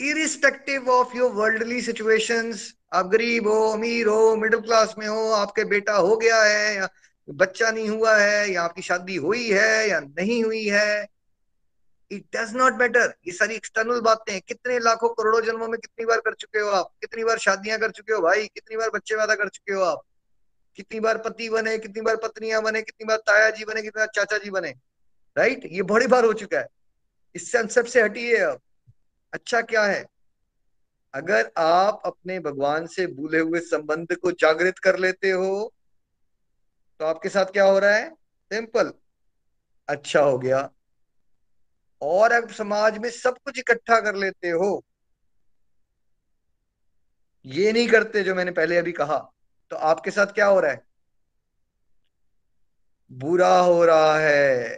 irrespective 0.00 0.88
of 0.88 1.16
your 1.16 1.30
worldly 1.30 1.82
situations 1.82 2.74
आप 2.92 3.06
गरीब 3.06 3.48
हो, 3.48 3.68
अमीर 3.68 4.06
हो 4.06 4.36
मिडिल 4.36 4.60
क्लास 4.60 4.94
में 4.98 5.06
हो, 5.06 5.30
आपके 5.30 5.64
बेटा 5.64 5.92
हो 5.92 6.16
गया 6.16 6.42
है, 6.42 6.76
या 6.76 6.88
बच्चा 7.30 7.70
नहीं 7.70 7.88
हुआ 7.88 8.16
है, 8.16 8.50
या 8.50 8.62
आपकी 8.62 8.82
शादी 8.82 9.16
हुई 9.16 9.50
है, 9.50 9.88
या 9.88 10.00
नहीं 10.00 10.44
हुई 10.44 10.64
है 10.64 11.08
इट 12.12 12.24
डज 12.36 12.54
नॉट 12.56 12.74
मैटर 12.74 13.14
ये 13.26 13.32
सारी 13.32 13.54
एक्सटर्नल 13.54 14.00
बातें 14.00 14.40
कितने 14.40 14.78
लाखों 14.78 15.08
करोड़ों 15.08 15.40
जन्मों 15.40 15.68
में 15.68 15.78
कितनी 15.80 16.06
बार 16.06 16.20
कर 16.20 16.34
चुके 16.34 16.58
हो 16.58 16.70
आप? 16.70 16.90
कितनी 17.00 17.24
बार 17.24 17.38
शादियाँ 17.38 17.78
कर 17.78 17.90
चुके 17.90 18.12
हो 18.12 18.20
भाई? 18.20 18.46
कितनी 18.46 18.76
बार 18.76 18.90
बच्चे 18.90 19.14
पैदा 19.14 19.34
कर 19.34 19.48
चुके 19.48 19.72
हो 19.72 19.82
आप? 19.82 20.02
कितनी 20.76 21.00
बार 21.00 21.18
पति 21.18 21.48
बने, 21.48 21.78
कितनी 21.78 22.02
बार 22.02 22.16
पत्नियाँ 22.16 22.62
बने, 22.62 22.82
कितनी 22.82 23.06
बार 23.06 23.16
ताया 23.16 23.50
जी 23.50 23.64
बने, 23.64 23.82
कितनी 23.82 24.00
बार 24.00 24.08
चाचा 24.14 24.38
जी 24.38 24.50
बने। 24.50 24.74
राइट 25.36 25.68
ये 25.72 25.82
बड़ी 25.82 26.06
बार 26.06 26.24
हो 26.24 26.32
चुका 26.32 26.58
है। 26.58 26.66
इस 27.34 27.52
कंसेप्ट 27.52 27.88
से 27.88 28.02
हटिए 28.02 28.36
अब 28.36 28.60
अच्छा 29.32 29.60
क्या 29.62 29.84
है? 29.84 30.04
अगर 31.14 31.50
आप 31.58 32.02
अपने 32.04 32.38
भगवान 32.40 32.86
से 32.86 33.06
भूले 33.06 33.38
हुए 33.38 33.60
संबंध 33.60 34.14
को 34.16 34.32
जागृत 34.32 34.78
कर 34.78 34.98
लेते 34.98 35.30
हो 35.30 35.72
तो 37.00 37.04
आपके 37.04 37.28
साथ 37.28 37.46
क्या 37.46 37.64
हो 37.64 37.78
रहा 37.78 37.94
है? 37.94 38.10
सिंपल 38.52 38.92
अच्छा 39.88 40.20
हो 40.20 40.38
गया। 40.38 40.70
और 42.02 42.32
अब 42.32 42.48
समाज 42.50 42.98
में 42.98 43.10
सब 43.10 43.38
कुछ 43.38 43.58
इकट्ठा 43.58 44.00
कर 44.00 44.14
लेते 44.14 44.50
हो। 44.50 44.84
ये 47.44 47.72
नहीं 47.72 47.88
करते 47.88 48.22
जो 48.22 48.34
मैंने 48.34 48.50
पहले 48.50 48.76
अभी 48.76 48.92
कहा। 48.92 49.16
तो 49.70 49.76
आपके 49.76 50.10
साथ 50.10 50.26
क्या 50.26 50.46
हो 50.46 50.60
रहा 50.60 50.70
है? 50.70 50.82
बुरा 53.10 53.56
हो 53.58 53.84
रहा 53.84 54.18
है। 54.18 54.68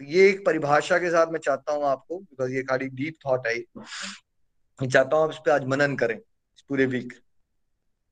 तो 0.00 0.04
ये 0.04 0.28
एक 0.28 0.44
परिभाषा 0.46 0.98
के 0.98 1.10
साथ 1.10 1.26
मैं 1.26 1.40
चाहता 1.40 1.72
हूँ 1.72 1.84
आपको 1.84 2.18
बिकॉज़ 2.18 2.52
ये 2.52 2.62
खाली 2.62 2.88
डीप 2.88 3.16
थॉट 3.26 3.46
है। 3.46 3.54
मैं 4.78 4.88
चाहता 4.88 5.16
हूँ 5.16 5.24
आप 5.24 5.30
इस 5.30 5.38
पर 5.38 5.50
आज 5.50 5.64
मनन 5.64 5.96
करें, 5.96 6.16
इस 6.16 6.62
पूरे 6.68 6.86
वीक 6.86 7.12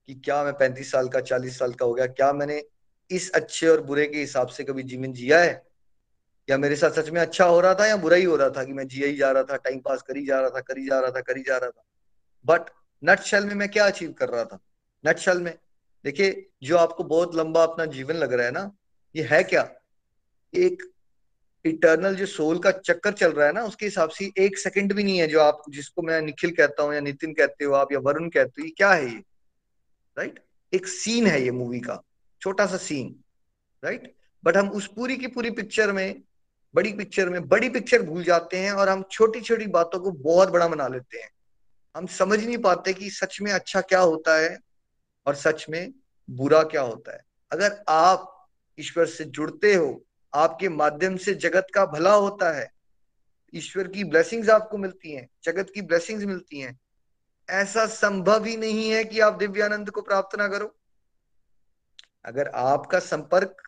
कि 0.08 0.14
क्या 0.14 0.42
मैं 0.44 0.52
पैंतीस 0.52 0.90
साल 0.92 1.08
का, 1.08 1.20
चालीस 1.20 1.58
साल 1.58 1.72
का 1.72 1.84
हो 1.84 1.94
गया। 1.94 2.06
क्या 2.06 2.32
मैंने 2.32 2.62
इस 3.10 3.30
अच्छे 3.30 3.68
और 3.68 3.80
बुरे 3.80 4.06
के 4.06 4.18
हिसाब 4.18 4.48
से 4.48 4.64
कभी 4.64 4.82
जीवन 4.82 5.12
जिया 5.12 5.40
है? 5.40 5.67
या 6.50 6.58
मेरे 6.58 6.76
साथ 6.76 6.90
सच 6.90 7.10
में 7.10 7.20
अच्छा 7.20 7.44
हो 7.44 7.60
रहा 7.60 7.74
था 7.74 7.86
या 7.86 7.96
बुरा 7.96 8.16
ही 8.16 8.24
हो 8.24 8.36
रहा 8.36 8.50
था 8.50 8.64
कि 8.64 8.72
मैं 8.72 8.86
जिया 8.88 9.08
ही 9.08 9.16
जा 9.16 9.30
रहा 9.30 9.42
था 9.42 9.56
टाइम 9.56 9.80
पास 9.80 10.02
करी 10.02 10.26
जा 10.26 10.40
रहा 10.40 10.50
था, 10.50 10.60
करी 10.60 10.86
जा 10.86 11.00
रहा 11.00 11.10
था, 11.10 11.20
करी 11.20 11.42
जा 11.42 11.56
रहा 11.56 11.70
था। 11.70 11.84
बट 12.46 12.70
नट 13.04 13.20
शेल 13.20 13.44
में 13.44 13.54
मैं 13.54 13.68
क्या 13.68 13.86
अचीव 13.86 14.12
कर 14.12 14.28
रहा 14.28 14.44
था? 14.44 14.58
नट 15.06 15.18
शेल 15.18 15.38
में, 15.38 15.58
देखिए, 16.04 16.50
जो 16.62 16.76
आपको 16.76 17.04
बहुत 17.04 17.34
लंबा 17.34 17.62
अपना 17.62 17.84
जीवन 17.84 18.14
लग 18.14 18.32
रहा 18.32 18.46
है 18.46 18.52
ना, 18.52 18.70
ये 19.16 19.28
है 19.30 19.42
क्या? 19.42 19.70
एक 20.54 20.82
इटर्नल 21.64 22.14
जो 22.14 22.26
सोल 22.26 22.58
का 22.58 22.70
चक्कर 22.70 23.12
चल 23.12 23.32
रहा 23.32 23.46
है 23.46 23.52
ना, 23.52 23.64
उसके 23.64 23.86
हिसाब 23.86 24.10
से 24.10 24.30
एक 24.38 24.58
सेकंड 24.58 24.92
भी 24.92 25.04
नहीं 25.04 25.18
है 25.18 25.26
जो 25.26 25.40
आप, 25.40 25.62
जिसको 25.68 26.02
मैं 26.02 26.20
निखिल 26.22 26.50
कहता 26.50 26.82
हूँ 26.82 26.94
या 26.94 27.00
नितिन 27.00 27.34
कहते 27.34 27.64
हो 27.64 27.72
आप 27.72 27.92
या 27.92 27.98
वरुण 27.98 28.28
कहते 28.28 28.60
हो, 28.60 28.64
ये 28.64 28.70
क्या 28.70 28.92
है 28.92 29.04
ये? 29.04 29.22
राइट 30.18 30.44
एक 30.72 30.86
सीन 30.86 31.26
है 31.26 31.42
ये 31.42 31.50
मूवी 31.50 31.80
का, 31.80 32.02
छोटा 32.42 32.66
सा 32.66 32.76
सीन 32.76 33.14
राइट 33.84 34.14
बट 34.44 34.56
हम 34.56 34.68
उस 34.68 34.86
पूरी 34.86 35.16
की 35.16 35.26
पूरी 35.26 35.50
पिक्चर 35.50 35.92
में 35.92 36.22
बड़ी 36.74 36.92
पिक्चर 36.92 37.28
में, 37.28 37.48
बड़ी 37.48 37.68
पिक्चर 37.68 38.02
भूल 38.02 38.24
जाते 38.24 38.56
हैं 38.56 38.72
और 38.72 38.88
हम 38.88 39.02
छोटी 39.02 39.40
छोटी 39.40 39.66
बातों 39.66 40.00
को 40.00 40.10
बहुत 40.10 40.48
बड़ा 40.48 40.68
बना 40.68 40.88
लेते 40.88 41.18
हैं। 41.18 41.30
हम 41.96 42.06
समझ 42.06 42.44
नहीं 42.44 42.58
पाते 42.58 42.92
कि 42.92 43.10
सच 43.10 43.40
में 43.40 43.52
अच्छा 43.52 43.80
क्या 43.80 44.00
होता 44.00 44.36
है 44.36 44.58
और 45.26 45.34
सच 45.34 45.66
में 45.70 45.92
बुरा 46.30 46.62
क्या 46.62 46.82
होता 46.82 47.12
है। 47.12 47.24
अगर 47.52 47.84
आप 47.88 48.48
ईश्वर 48.78 49.06
से 49.06 49.24
जुड़ते 49.24 49.74
हो, 49.74 50.04
आपके 50.34 50.68
माध्यम 50.68 51.16
से 51.16 51.34
जगत 51.34 51.66
का 51.74 51.86
भला 51.86 52.14
होता 52.14 52.52
है, 52.52 52.72
ईश्वर 53.54 53.88
की 53.88 54.04
ब्लेसिंग्स 54.04 54.48
आपको 54.48 54.78
मिलती 54.78 55.12
हैं, 55.12 55.28
जगत 55.44 55.70
की 55.74 55.82
ब्लेसिंग्स 55.82 56.24
मिलती 56.24 56.60
हैं, 56.60 56.78
ऐसा 57.50 57.86
संभव 57.86 58.44
ही 58.44 58.56
नहीं 58.56 58.90
है 58.90 59.04
कि 59.04 59.20
आप 59.20 59.34
दिव्यानंद 59.34 59.90
को 59.90 60.00
प्राप्त 60.00 60.38
ना 60.38 60.48
करो। 60.48 60.74
अगर 62.24 62.48
आपका 62.48 62.98
संपर्क 62.98 63.62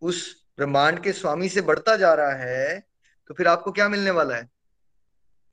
उस 0.00 0.43
ब्रह्मांड 0.58 1.02
के 1.02 1.12
स्वामी 1.12 1.48
से 1.48 1.60
बढ़ता 1.62 1.96
जा 1.96 2.12
रहा 2.14 2.34
है 2.36 2.80
तो 3.30 3.34
फिर 3.34 3.48
आपको 3.48 3.72
क्या 3.72 3.88
मिलने 3.88 4.10
वाला 4.10 4.36
है? 4.36 4.48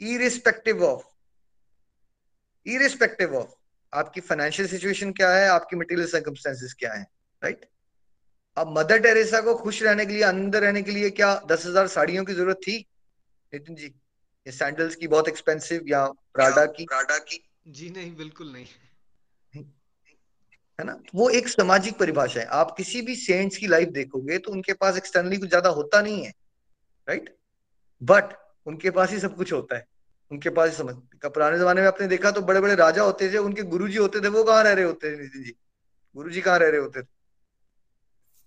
इरिस्पेक्टिव 0.01 0.83
ऑफ़ 0.83 1.03
इरिस्पेक्टिव 2.65 3.35
ऑफ़ 3.35 3.49
आपकी 3.93 4.21
फाइनेंशियल 4.21 4.67
सिचुएशन 4.69 5.11
क्या 5.11 5.29
है 5.31 5.47
आपकी 5.49 5.75
मटेरियल 5.75 6.07
सर्कमस्टेंसेस 6.07 6.75
क्या 6.79 6.93
है 6.93 7.05
राइट 7.41 7.65
अब 8.57 8.73
मदर 8.77 8.99
टेरेसा 8.99 9.41
को 9.41 9.55
खुश 9.55 9.81
रहने 9.83 10.05
के 10.05 10.13
लिए 10.13 10.23
अंदर 10.23 10.61
रहने 10.61 10.81
के 10.81 10.91
लिए 10.91 11.09
क्या 11.09 11.33
दस 11.45 11.65
हज़ार 11.65 11.87
साड़ियों 11.87 12.23
की 12.25 12.33
ज़रूरत 12.33 12.57
थी? 12.57 12.77
नितिन 13.53 13.75
जी 13.75 13.85
ये 13.85 14.51
सैंडल्स 14.51 14.95
की 14.95 15.07
बहुत 15.07 15.27
एक्सपेंसिव 15.27 15.83
या 15.87 16.05
प्राडा 16.33 16.65
की? 16.65 16.85
प्राडा 16.85 17.17
की? 17.17 17.43
जी 17.67 17.89
नहीं 17.89 18.15
बिल्कुल 18.15 18.51
नहीं। 18.53 18.65
है 20.79 20.85
ना? 20.85 20.97
वो 21.15 21.29
एक 21.31 21.47
सामाजिक 21.47 21.97
परिभाषा 21.97 22.39
है। 22.39 22.45
आप 22.47 22.73
किसी 22.77 23.01
भी 23.01 23.15
सेंट्स 23.17 23.57
की 23.57 23.67
लाइफ 23.67 23.89
देखोगे 23.91 24.37
तो 24.37 24.51
उनके 24.51 24.73
पास 24.75 24.97
एक्सटर्नली 24.97 25.37
कुछ 25.37 25.49
ज़्यादा 25.49 25.69
होता 25.71 26.01
नहीं 26.01 26.23
है 26.25 26.33
राइट 27.07 27.35
बट 28.01 28.33
उनके 28.67 28.89
पास 28.91 29.11
ही 29.11 29.19
सब 29.19 29.35
कुछ 29.37 29.53
होता 29.53 29.77
है। 29.77 29.85
उनके 30.31 30.49
पास 30.49 30.69
ही 30.69 30.75
समझ 30.75 30.95
पुराने 31.25 31.57
जमाने 31.59 31.81
में 31.81 31.87
आपने 31.87 32.07
देखा 32.07 32.31
तो 32.31 32.41
बड़े 32.41 32.61
बड़े 32.61 32.75
राजा 32.75 33.03
होते 33.03 33.31
थे 33.33 33.37
उनके 33.39 33.63
गुरु 33.65 33.87
जी 33.87 33.97
होते 33.97 34.19
थे 34.21 34.27
वो 34.29 34.43
कहाँ 34.43 34.63
रह 34.63 34.73
रहे 34.73 34.85
होते 34.85 35.11
थे 35.11 35.21
नितिन 35.21 35.43
जी? 35.43 35.53
गुरु 36.15 36.29
जी 36.29 36.41
कहाँ 36.41 36.59
रह 36.59 36.69
रहे 36.69 36.81
होते 36.81 37.01
थे? 37.01 37.07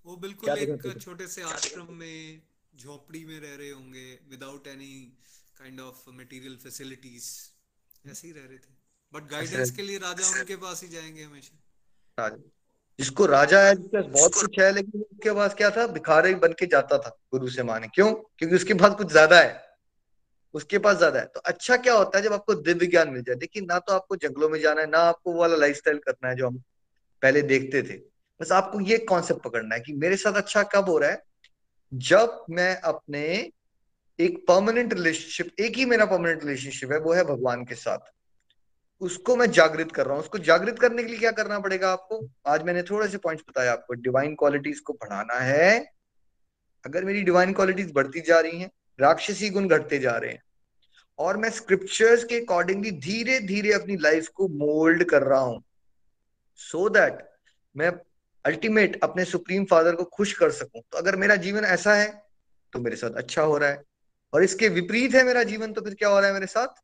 वो 0.07 0.17
बिल्कुल 0.17 0.49
एक 0.51 1.01
छोटे 1.01 1.27
से 1.27 1.43
आश्रम 1.45 1.93
में 1.95 2.41
झोपड़ी 2.75 3.25
में 3.25 3.39
रह 3.41 3.55
रहे 3.55 3.71
होंगे 3.71 4.07
without 4.31 4.67
any 4.67 4.95
kind 5.59 5.81
of 5.81 6.09
material 6.11 6.57
facilities 6.57 7.29
ऐसे 8.05 8.27
ही 8.27 8.33
रह 8.33 8.47
रहे 8.49 8.59
थे। 8.59 8.73
बट 9.13 9.31
गाइडेंस 9.31 9.71
के 9.71 9.83
लिए 9.83 9.99
राजा 9.99 10.29
उनके 10.31 10.57
पास 10.59 10.83
ही 10.83 10.89
जाएँगे 10.89 11.23
हमेशा। 11.23 11.59
राजा 12.19 12.37
जिसको 12.99 13.27
राजा 13.27 13.61
है 13.61 13.75
जिसके 13.77 13.97
पास 13.97 14.11
बहुत 14.13 14.35
कुछ 14.35 14.59
है 14.61 14.71
लेकिन 14.73 15.01
उसके 15.01 15.33
पास 15.35 15.55
क्या 15.55 15.71
था? 15.71 15.87
भिखारी 15.87 16.35
बन 16.35 16.53
के 16.53 16.67
जाता 16.67 16.99
था 16.99 17.11
गुरु 17.33 17.49
से 17.49 17.63
माने। 17.63 17.89
क्यों? 17.95 18.13
क्योंकि 18.13 18.57
उसके 18.57 18.75
पास 18.75 18.95
कुछ 18.95 19.11
ज़्यादा 19.13 19.41
है। 19.41 19.63
उसके 20.55 20.79
पास 20.79 20.97
ज़्यादा 20.97 21.21
है। 21.21 21.27
तो 21.27 21.41
अच्छा 21.41 21.77
क्या 21.77 21.95
होता 21.95 22.19
है 22.19 22.25
जब 22.25 22.33
आपको 22.33 22.55
दिव्य 22.55 22.87
ज्ञान 22.87 23.09
मिल 23.11 23.23
जाए? 23.23 23.37
देखिए 23.37 23.63
ना 23.63 23.79
तो 23.79 23.93
आपको 23.93 24.17
जंगलों 24.17 24.49
में 24.49 24.59
जाना 24.61 24.81
है 24.81 24.87
ना 24.87 24.99
आपको 24.99 25.33
वो 25.33 25.41
वाला 25.41 25.57
लाइफ 25.57 25.81
करना 25.87 26.29
है 26.29 26.37
जो 26.37 26.47
हम 26.47 26.63
पहले 27.23 27.43
देखते 27.43 27.83
थे। 27.83 27.97
बस 28.41 28.53
आपको 28.53 28.81
ये 28.81 28.99
कॉन्सेप्ट 28.99 29.43
पकड़ना 29.43 29.75
है 29.75 29.81
कि 29.81 29.93
मेरे 29.95 30.17
साथ 30.17 30.33
अच्छा 30.33 30.63
कब 30.75 30.89
हो 30.89 30.99
रहा 30.99 31.11
है? 31.11 31.23
जब 31.93 32.45
मैं 32.51 32.75
अपने 32.83 33.27
एक 34.19 34.45
परमानेंट 34.49 34.93
रिलेशनशिप 34.95 35.61
एक 35.61 35.77
ही 35.77 35.85
मेरा 35.85 36.05
परमानेंट 36.07 36.43
रिलेशनशिप 36.45 36.93
है 36.93 36.99
वो 36.99 37.13
है 37.13 37.25
भगवान 37.25 37.65
के 37.65 37.75
साथ। 37.75 38.13
उसको 39.05 39.37
मैं 39.37 39.51
जागृत 39.51 39.93
कर 39.93 40.07
रहा 40.07 40.15
हूँ। 40.15 40.23
उसको 40.23 40.39
जागृत 40.41 40.79
करने 40.79 41.03
के 41.03 41.09
लिए 41.09 41.19
क्या 41.19 41.31
करना 41.33 41.59
पड़ेगा 41.59 41.91
आपको? 41.93 42.21
आज 42.47 42.63
मैंने 42.63 42.83
थोड़े 42.83 43.09
से 43.09 43.19
पॉइंट्स 43.19 43.45
बताया 43.49 43.73
आपको। 43.73 43.95
डिवाइन 43.95 44.35
क्वालिटीज 44.35 44.81
को 44.81 44.93
बढ़ाना 44.93 45.39
है। 45.41 45.79
अगर 46.85 47.05
मेरी 47.05 47.23
डिवाइन 47.23 47.53
क्वालिटीज 47.53 47.93
बढ़ती 47.95 48.21
जा 48.21 48.41
रही 48.41 48.61
हैं, 48.61 48.71
राक्षसी 48.99 49.51
गुण 49.51 49.69
घटते 49.69 49.99
जा 49.99 50.17
रहे 50.17 50.31
हैं, 50.31 50.43
और 51.19 51.37
मैं 51.37 51.51
स्क्रिप्चर्स 51.51 52.25
के 52.25 52.41
अकॉर्डिंगली 52.41 52.91
धीरे 53.01 53.39
धीरे 53.43 53.73
अपनी 53.73 53.97
लाइफ 53.97 54.29
को 54.29 54.49
मोल्ड 54.49 55.05
कर 55.05 55.23
रहा 55.23 55.41
हूँ 55.41 55.63
सो 56.61 56.79
so 56.81 56.93
दैट 56.95 57.19
मैं 57.75 57.91
अल्टीमेट 58.45 58.99
अपने 59.03 59.25
सुप्रीम 59.25 59.65
फादर 59.65 59.95
को 59.95 60.05
खुश 60.07 60.33
कर 60.39 60.51
सकूँ। 60.53 60.81
तो 60.83 60.99
अगर 60.99 61.17
मेरा 61.17 61.37
जीवन 61.37 61.65
ऐसा 61.67 61.95
है 61.95 62.09
तो 62.73 62.79
मेरे 62.79 62.97
साथ 62.97 63.17
अच्छा 63.17 63.43
हो 63.43 63.57
रहा 63.59 63.71
है। 63.71 63.83
और 64.33 64.43
इसके 64.43 64.69
विपरीत 64.71 65.15
है 65.15 65.25
मेरा 65.25 65.43
जीवन 65.45 65.73
तो 65.73 65.81
फिर 65.81 65.95
क्या 65.95 66.09
हो 66.09 66.19
रहा 66.19 66.29
है 66.29 66.35
मेरे 66.35 66.47
साथ? 66.47 66.83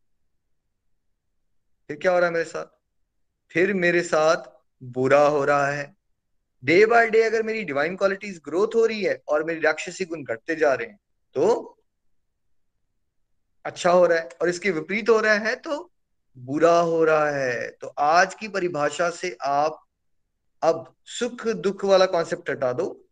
फिर 1.91 1.99
क्या 1.99 2.13
हो 2.13 2.19
रहा 2.19 2.27
है 2.27 2.33
मेरे 2.33 2.45
साथ? 2.45 2.67
फिर 3.51 3.73
मेरे 3.75 4.03
साथ 4.03 4.43
बुरा 4.83 5.21
हो 5.21 5.45
रहा 5.45 5.67
है। 5.67 5.97
डे 6.63 6.85
बाय 6.87 7.09
डे 7.11 7.23
अगर 7.23 7.43
मेरी 7.43 7.65
डिवाइन 7.65 7.97
क्वालिटीज 7.97 8.41
ग्रोथ 8.45 8.75
हो 8.75 8.85
रही 8.87 9.03
है 9.03 9.19
और 9.29 9.45
मेरी 9.45 9.61
राक्षसी 9.61 10.05
गुण 10.05 10.23
घटते 10.25 10.57
जा 10.57 10.73
रहे 10.75 10.89
हैं 10.89 10.99
तो 11.37 11.79
अच्छा 13.65 13.91
हो 13.91 14.07
रहा 14.07 14.19
है। 14.19 14.29
और 14.43 14.49
इसके 14.49 14.71
विपरीत 14.71 15.09
हो 15.09 15.19
रहा 15.21 15.35
है 15.35 15.57
तो 15.57 15.91
बुरा 16.37 16.79
हो 16.79 17.05
रहा 17.05 17.31
है। 17.31 17.71
तो 17.71 17.95
आज 17.99 18.35
की 18.35 18.49
परिभाषा 18.49 19.11
से 19.11 19.37
आप 19.43 19.85
अब 20.63 20.95
सुख 21.05 21.47
दुख 21.49 21.85
वाला 21.85 22.07
कॉन्सेप्ट 22.07 22.51
हटा 22.51 22.73
दो 22.73 23.09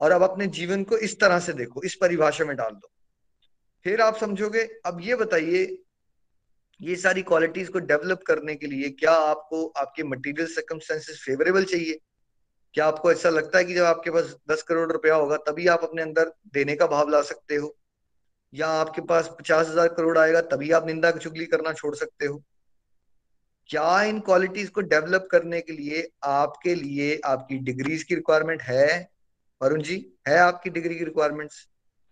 और 0.00 0.12
अब 0.12 0.22
अपने 0.22 0.46
जीवन 0.46 0.84
को 0.84 0.96
इस 0.98 1.20
तरह 1.20 1.40
से 1.40 1.52
देखो, 1.52 1.82
इस 1.82 1.94
परिभाषा 1.94 2.44
में 2.44 2.56
डाल 2.56 2.70
दो। 2.70 2.90
फिर 3.84 4.00
आप 4.00 4.16
समझोगे, 4.16 4.68
अब 4.86 5.00
ये 5.00 5.14
बताइए 5.14 5.82
ये 6.80 6.94
सारी 6.96 7.22
क्वालिटीज 7.22 7.68
को 7.68 7.78
डेवलप 7.78 8.20
करने 8.26 8.54
के 8.54 8.66
लिए 8.66 8.88
क्या 8.90 9.12
आपको 9.12 9.66
आपके 9.76 10.02
मटेरियल 10.02 10.46
सर्कमस्टेंसेस 10.46 11.22
फेवरेबल 11.24 11.64
चाहिए? 11.64 11.98
क्या 12.74 12.86
आपको 12.86 13.12
ऐसा 13.12 13.30
लगता 13.30 13.58
है 13.58 13.64
कि 13.64 13.74
जब 13.74 13.84
आपके 13.84 14.10
पास 14.10 14.36
दस 14.50 14.62
करोड़ 14.62 14.90
रुपया 14.92 15.14
होगा 15.14 15.36
तभी 15.36 15.66
आप 15.66 15.84
अपने 15.84 16.02
अंदर 16.02 16.32
देने 16.54 16.76
का 16.76 16.86
भाव 16.86 17.08
ला 17.08 17.20
सकते 17.22 17.56
हो? 17.56 17.76
या 18.52 18.66
आपके 18.66 19.02
पास 19.02 19.28
पचास 19.38 19.68
हज़ार 19.68 19.88
करोड़ 19.88 20.16
आएगा 20.18 20.40
तभी 20.40 20.70
आप 20.70 20.86
निंदा 20.86 21.10
चुगली 21.10 21.46
करना 21.46 21.72
छोड़ 21.72 21.94
सकते 21.94 22.26
हो? 22.26 22.42
क्या 23.70 24.02
इन 24.02 24.20
क्वालिटीज 24.20 24.68
को 24.68 24.80
डेवलप 24.80 25.28
करने 25.30 25.60
के 25.60 25.72
लिए 25.72 26.08
आपके 26.24 26.74
लिए 26.74 27.20
आपकी 27.24 27.58
डिग्रीज 27.58 28.02
की 28.02 28.14
रिक्वायरमेंट 28.14 28.62
है? 28.62 29.10
वरुण 29.60 29.82
जी 29.82 29.96
है 30.28 30.38
आपकी 30.38 30.70
डिग्री 30.70 30.94
की 30.94 31.04
रिक्वायरमेंट्स 31.04 31.66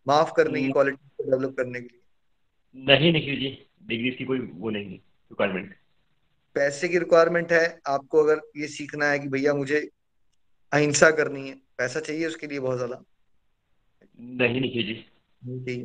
माफ़ 0.06 0.32
करने 0.36 0.62
की 0.62 0.70
क्वालिटी 0.72 1.08
को 1.16 1.30
डेवलप 1.30 1.56
करने 1.56 1.80
के 1.80 1.86
लिए। 1.86 2.86
नहीं 2.86 3.12
निखिल 3.12 3.40
जी। 3.40 3.67
डिग्रीज 3.82 4.16
की 4.16 4.24
कोई 4.24 4.38
वो 4.38 4.70
नहीं 4.70 4.98
रिक्वायरमेंट 5.30 5.74
पैसे 6.54 6.88
की 6.88 6.98
रिक्वायरमेंट 6.98 7.52
है 7.52 7.80
आपको 7.86 8.22
अगर 8.24 8.40
ये 8.56 8.68
सीखना 8.68 9.06
है 9.06 9.18
कि 9.18 9.28
भैया 9.28 9.54
मुझे 9.54 9.88
अहिंसा 10.72 11.10
करनी 11.10 11.48
है 11.48 11.54
पैसा 11.78 12.00
चाहिए 12.00 12.26
उसके 12.26 12.46
लिए 12.46 12.60
बहुत 12.60 12.76
ज़्यादा? 12.76 13.02
नहीं 14.20 14.60
निखिल 14.60 14.86
जी 14.86 15.04
नहीं 15.42 15.84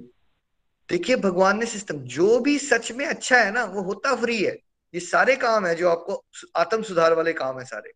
देखिए 0.89 1.15
भगवान 1.15 1.60
ने 1.60 1.65
सिस्टम 1.65 1.97
जो 1.97 2.39
भी 2.39 2.58
सच 2.60 2.91
में 2.91 3.06
अच्छा 3.06 3.38
है 3.38 3.51
ना 3.51 3.63
वो 3.63 3.82
होता 3.82 4.15
फ्री 4.15 4.43
है। 4.43 4.53
ये 4.93 4.99
सारे 4.99 5.36
काम 5.36 5.65
है 5.65 5.75
जो 5.75 5.89
आपको 5.89 6.23
आत्म 6.56 6.82
सुधार 6.82 7.13
वाले 7.13 7.34
काम 7.34 7.60
है 7.60 7.65
सारे। 7.65 7.91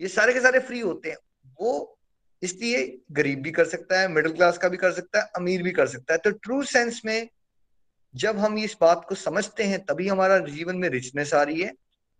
ये 0.00 0.08
सारे 0.08 0.32
के 0.32 0.40
सारे 0.40 0.58
फ्री 0.58 0.80
होते 0.80 1.10
हैं। 1.10 1.16
वो 1.60 1.98
इसलिए 2.42 3.00
गरीब 3.12 3.42
भी 3.42 3.50
कर 3.50 3.64
सकता 3.64 4.00
है 4.00 4.08
मिडिल 4.08 4.32
क्लास 4.32 4.58
का 4.58 4.68
भी 4.68 4.76
कर 4.76 4.92
सकता 4.92 5.20
है 5.20 5.30
अमीर 5.36 5.62
भी 5.62 5.70
कर 5.70 5.86
सकता 5.86 6.14
है। 6.14 6.18
तो 6.18 6.30
ट्रू 6.30 6.62
सेंस 6.62 7.02
में 7.04 7.28
जब 8.14 8.38
हम 8.38 8.58
इस 8.58 8.76
बात 8.80 9.04
को 9.08 9.14
समझते 9.14 9.64
हैं 9.64 9.84
तभी 9.84 10.08
हमारा 10.08 10.38
जीवन 10.38 10.76
में 10.76 10.88
रिचनेस 10.88 11.34
आ 11.34 11.42
रही 11.42 11.60
है 11.60 11.72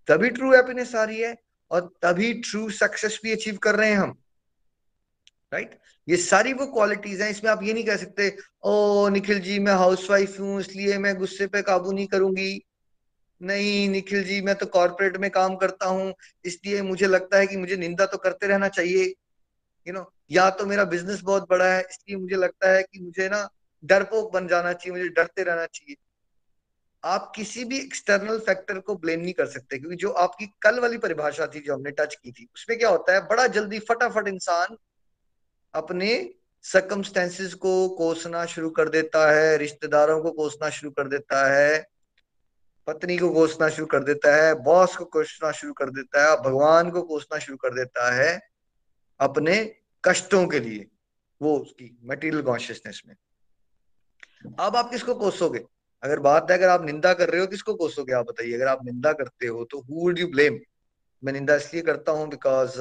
तभी 0.08 0.30
ट्रू 0.30 0.52
हैप्पीनेस 0.54 0.94
आ 0.94 1.04
रही 1.04 1.20
है 1.20 1.36
और 1.70 1.80
तभी 2.02 2.32
ट्रू 2.40 2.68
सक्सेस 2.70 3.20
भी 3.22 3.32
अचीव 3.32 3.56
कर 3.56 3.74
रहे 3.74 3.90
हैं 3.90 3.96
हम। 3.96 4.14
Right 5.52 5.68
right? 5.68 5.80
ये 6.08 6.16
सारी 6.16 6.52
वो 6.52 6.66
क्वालिटीज 6.66 7.20
हैं 7.22 7.30
इसमें 7.30 7.50
आप 7.50 7.62
ये 7.62 7.72
नहीं 7.72 7.84
कह 7.84 7.96
सकते 7.96 8.36
ओ 8.64 9.08
निखिल 9.08 9.40
जी 9.40 9.58
मैं 9.58 9.72
हाउसवाइफ 9.72 10.38
हूँ 10.40 10.60
इसलिए 10.60 10.98
मैं 10.98 11.14
गुस्से 11.18 11.46
पे 11.46 11.62
काबू 11.62 11.92
नहीं 11.92 12.06
करूँगी। 12.06 12.64
नहीं 13.40 13.88
निखिल 13.88 14.24
जी 14.24 14.40
मैं 14.40 14.54
तो 14.54 14.66
कॉर्पोरेट 14.66 15.16
में 15.16 15.30
काम 15.30 15.56
करता 15.56 15.86
हूँ 15.86 16.14
इसलिए 16.44 16.82
मुझे 16.82 17.06
लगता 17.06 17.38
है 17.38 17.46
कि 17.46 17.56
मुझे 17.56 17.76
निंदा 17.76 18.06
तो 18.06 18.18
करते 18.18 18.46
रहना 18.46 18.68
चाहिए। 18.68 19.04
यू 19.04 19.12
you 19.86 19.94
नो 19.94 20.00
know, 20.00 20.12
या 20.30 20.48
तो 20.50 20.66
मेरा 20.66 20.84
बिज़नेस 20.84 21.20
बहुत 21.20 21.46
बड़ा 21.50 21.72
है 21.74 21.80
इसलिए 21.80 22.16
मुझे 22.16 22.36
लगता 22.36 22.72
है 22.72 22.82
कि 22.82 23.00
मुझे 23.00 23.28
ना 23.28 23.48
डरपोक 23.84 24.32
बन 24.32 24.48
जाना 24.48 24.72
चाहिए, 24.72 24.98
मुझे 24.98 25.08
डरते 25.08 25.42
रहना 25.42 25.66
चाहिए। 25.66 25.96
आप 27.04 27.32
किसी 27.36 27.64
भी 27.64 27.78
एक्सटर्नल 27.78 28.38
फैक्टर 28.38 28.78
को 28.78 28.94
ब्लेम 28.94 29.20
नहीं 29.20 29.32
कर 29.32 29.46
सकते, 29.46 29.78
क्योंकि 29.78 29.96
जो 29.96 30.10
आपकी 30.10 30.46
कल 30.62 30.80
वाली 30.80 30.98
परिभाषा 30.98 31.46
थी, 31.46 31.60
जो 31.60 31.74
हमने 31.74 31.90
टच 31.90 32.14
की 32.14 32.32
थी, 32.32 32.48
उसमें 32.54 32.78
क्या 32.78 32.88
होता 32.88 33.14
है, 33.14 33.20
बड़ा 33.20 33.46
जल्दी 33.46 33.78
फटाफट 33.78 34.28
इंसान 34.28 34.76
अपने 35.74 36.34
सकमस्टेंसेस 36.62 37.54
को 37.54 37.88
कोसना 37.88 38.46
शुरू 38.46 38.70
कर 38.70 38.88
देता 38.88 39.30
है, 39.32 39.56
रिश्तेदारों 39.56 40.22
को 40.22 40.30
कोसना 40.30 40.70
शुरू 40.70 40.90
कर 40.90 41.08
देता 41.08 41.46
है, 41.54 41.86
पत्नी 42.86 43.18
को 43.18 43.30
कोसना 43.30 43.68
शुरू 43.68 43.86
कर 43.86 44.02
देता 44.02 44.36
है 44.36 44.54
बॉस 44.54 44.96
को 44.96 45.04
कोसना 45.04 45.52
शुरू 45.52 45.72
कर 45.72 45.90
देता 45.90 46.30
है, 46.30 46.36
भगवान 46.36 46.90
को 46.90 47.02
कोसना 47.02 47.38
शुरू 47.38 47.56
कर 47.56 47.74
देता 47.74 48.14
है 48.14 48.40
अपने 49.20 49.76
कष्टों 50.04 50.46
के 50.46 50.60
लिए, 50.60 50.86
वो 51.42 51.58
उसकी 51.58 51.98
मटेरियल 52.04 52.42
कॉन्शियसनेस 52.42 53.02
में। 53.06 53.14
अब 54.44 54.76
आप 54.76 54.90
किसको 54.90 55.14
कोसोगे? 55.14 55.60
अगर 56.02 56.20
बात 56.20 56.50
है 56.50 56.56
अगर 56.58 56.68
आप 56.68 56.84
निंदा 56.84 57.12
कर 57.14 57.28
रहे 57.28 57.40
हो 57.40 57.46
किसको 57.46 57.74
कोसोगे? 57.74 58.12
आप 58.12 58.26
बताइए। 58.26 58.54
अगर 58.54 58.66
आप 58.68 58.84
निंदा 58.84 59.12
करते 59.12 59.46
हो 59.46 59.64
तो 59.64 59.78
हु 59.80 60.00
वुड 60.00 60.18
यू 60.18 60.26
ब्लेम 60.28 60.58
मैं 61.22 61.32
निंदा 61.32 61.54
इसलिए 61.56 61.82
करता 61.82 62.12
हूँ 62.12 62.28
बिकॉज़ 62.30 62.76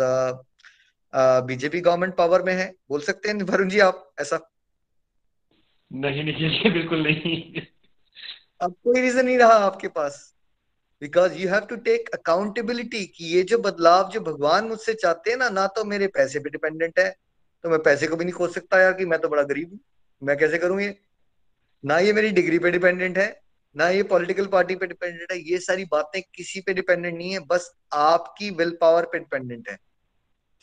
बीजेपी 1.47 1.79
गवर्नमेंट 1.81 2.15
पावर 2.15 2.41
में 2.43 2.53
है। 2.53 2.73
बोल 2.89 3.01
सकते 3.01 3.29
हैं 3.29 3.35
वरुण 3.43 3.69
जी 3.69 3.79
आप 3.79 4.09
ऐसा? 4.21 4.39
नहीं 5.91 6.23
नहीं 6.23 6.71
बिल्कुल 6.73 7.03
नहीं। 7.03 7.61
अब 8.61 8.75
कोई 8.83 9.01
रीजन 9.01 9.25
नहीं 9.25 9.37
रहा 9.37 9.53
आपके 9.65 9.87
पास। 9.89 10.19
Because 11.01 11.37
you 11.37 11.49
have 11.49 11.65
to 11.69 11.75
take 11.85 12.09
accountability 12.13 13.05
कि 13.07 13.25
ये 13.25 13.41
जो 13.43 13.57
बदलाव 13.57 14.09
जो 14.09 14.19
भगवान 14.21 14.67
मुझसे 14.67 14.93
चाहते 14.93 15.31
हैं 15.31 15.37
ना 15.37 15.49
ना 15.49 15.65
तो 15.67 15.83
मेरे 15.85 16.07
पैसे 16.07 16.39
पे 16.39 16.49
डिपेंडेंट 16.49 16.99
है 16.99 17.09
तो 17.63 17.69
मैं 17.69 17.79
पैसे 17.83 18.07
को 18.07 18.15
भी 18.15 18.25
नहीं 18.25 18.33
खोज 18.33 18.53
सकता 18.53 18.81
यार 18.81 18.93
कि 18.93 19.05
मैं 19.05 19.19
तो 19.21 19.29
बड़ा 19.29 19.43
गरीब 19.43 19.71
हूँ। 19.71 19.79
मैं 20.21 20.37
कैसे 20.37 20.57
करूँ 20.57 20.81
ये? 20.81 20.89
ना 21.83 21.97
ये 21.99 22.13
मेरी 22.13 22.29
डिग्री 22.29 22.59
पे 22.59 22.71
डिपेंडेंट 22.71 23.17
है, 23.17 23.41
ना 23.75 23.89
ये 23.89 24.03
पॉलिटिकल 24.03 24.45
पार्टी 24.45 24.75
पे 24.75 24.87
डिपेंडेंट 24.87 25.31
है, 25.31 25.37
ये 25.41 25.57
सारी 25.59 25.85
बातें 25.85 26.21
किसी 26.35 26.61
पे 26.61 26.73
डिपेंडेंट 26.73 27.17
नहीं 27.17 27.31
है, 27.31 27.39
बस 27.39 27.71
आपकी 27.93 28.49
विल 28.49 28.77
पावर 28.81 29.05
पे 29.05 29.19
डिपेंडेंट 29.19 29.69
है। 29.69 29.75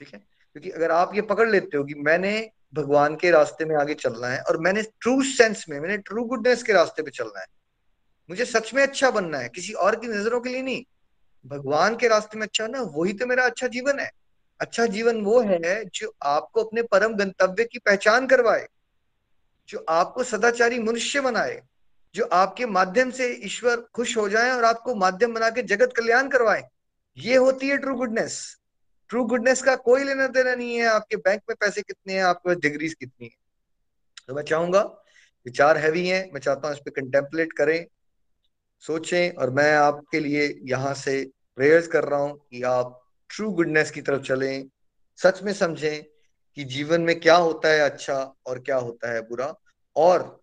ठीक 0.01 0.13
है? 0.15 0.19
क्योंकि 0.19 0.71
अगर 0.71 0.91
आप 0.91 1.15
ये 1.15 1.23
पकड़ 1.23 1.49
लेते 1.49 1.77
हो 1.77 1.85
कि 1.85 1.95
मैंने 1.95 2.51
भगवान 2.75 3.17
के 3.17 3.31
रास्ते 3.31 3.65
में 3.65 3.75
आगे 3.77 3.95
चलना 3.95 4.29
है 4.29 4.41
और 4.41 4.59
मैंने 4.61 4.83
ट्रू 4.83 5.23
सेंस 5.23 5.65
में, 5.69 5.79
मैंने 5.81 5.97
ट्रू 5.99 6.25
गुडनेस 6.25 6.63
के 6.63 6.73
रास्ते 6.73 7.03
पे 7.03 7.11
चलना 7.11 7.41
है, 7.41 7.47
मुझे 8.29 8.45
सच 8.45 8.73
में 8.75 8.83
अच्छा 8.83 9.11
बनना 9.11 9.39
है, 9.39 9.49
किसी 9.49 9.73
और 9.73 9.97
की 9.97 10.07
नज़रों 10.07 10.41
के 10.41 10.51
लिए 10.51 10.63
नहीं। 10.63 10.85
भगवान 11.45 11.97
के 11.97 12.09
रास्ते 12.09 12.39
में 12.39 12.47
अच्छा 12.47 12.67
ना, 12.67 12.81
वही 12.81 13.13
तो 13.13 13.27
मेरा 13.27 13.45
अच्छा 13.45 13.67
जीवन 13.67 13.99
है। 13.99 14.11
अच्छा 14.61 14.87
जीवन 14.87 15.21
वो 15.21 15.41
है 15.41 15.85
जो 15.85 16.13
आपको 16.23 16.65
अपने 16.65 16.83
परम 16.83 17.15
गंतव्य 17.15 17.65
की 17.65 17.79
पहचान 17.79 18.27
करवाए। 18.27 18.67
जो 19.71 19.85
आपको 19.89 20.25
सदाचारी 20.25 20.79
मनुष्य 20.79 21.21
बनाए, 21.21 21.61
जो 22.15 22.25
आपके 22.25 22.67
माध्यम 22.67 23.11
से 23.11 23.29
ईश्वर 23.47 23.85
खुश 23.95 24.17
हो 24.17 24.29
जाए 24.29 24.51
और 24.51 24.65
आपको 24.65 24.95
माध्यम 24.95 25.35
बना 25.35 25.51
के 25.51 25.63
जगत 25.63 25.93
कल्याण 25.97 26.29
करवाए, 26.29 26.63
ये 27.17 27.37
होती 27.37 27.69
है 27.69 27.77
ट्रू 27.79 27.95
गुडनेस 27.95 28.57
ट्रू 29.11 29.25
गुडनेस 29.25 29.63
का 29.63 29.75
कोई 29.77 30.05
लेना 30.05 30.27
देना 30.27 30.55
नहीं 30.55 30.77
है, 30.77 30.87
आपके 30.87 31.17
बैंक 31.17 31.41
में 31.49 31.57
पैसे 31.61 31.83
कितने 31.83 32.13
हैं, 32.13 32.23
आपके 32.23 32.49
पास 32.49 32.57
डिग्रीज 32.57 32.95
कितनी 32.95 33.27
है। 33.27 33.37
तो 34.29 34.35
मैं 34.35 34.43
चाहूँगा, 34.43 34.81
विचार 35.47 35.79
हैवी 35.79 36.07
है, 36.09 36.31
मैं 36.33 36.41
चाहता 36.41 36.69
हूँ 36.69 36.77
इस 36.77 36.81
पर 36.81 36.91
कंटेम्पलेट 36.91 37.53
करें, 37.53 37.87
सोचें 38.85 39.31
और 39.33 39.51
मैं 39.51 39.75
आपके 39.77 40.21
लिए 40.21 40.61
यहाँ 40.65 40.95
से 40.95 41.23
प्रेयर्स 41.57 41.87
कर 41.87 42.05
रहा 42.05 42.21
हूँ 42.21 42.37
कि 42.51 42.63
आप 42.63 43.01
ट्रू 43.31 43.51
गुडनेस 43.51 43.91
की 43.91 44.03
तरफ़ 44.03 44.23
चलें, 44.23 44.69
सच 45.19 45.43
में 45.43 45.53
समझें 45.53 46.03
कि 46.61 46.65
जीवन 46.65 47.01
में 47.01 47.21
क्या 47.21 47.35
होता 47.37 47.69
है 47.69 47.81
अच्छा 47.81 48.35
और 48.47 48.59
क्या 48.59 48.77
होता 48.77 49.13
है 49.13 49.21
बुरा। 49.21 49.55
और 49.97 50.41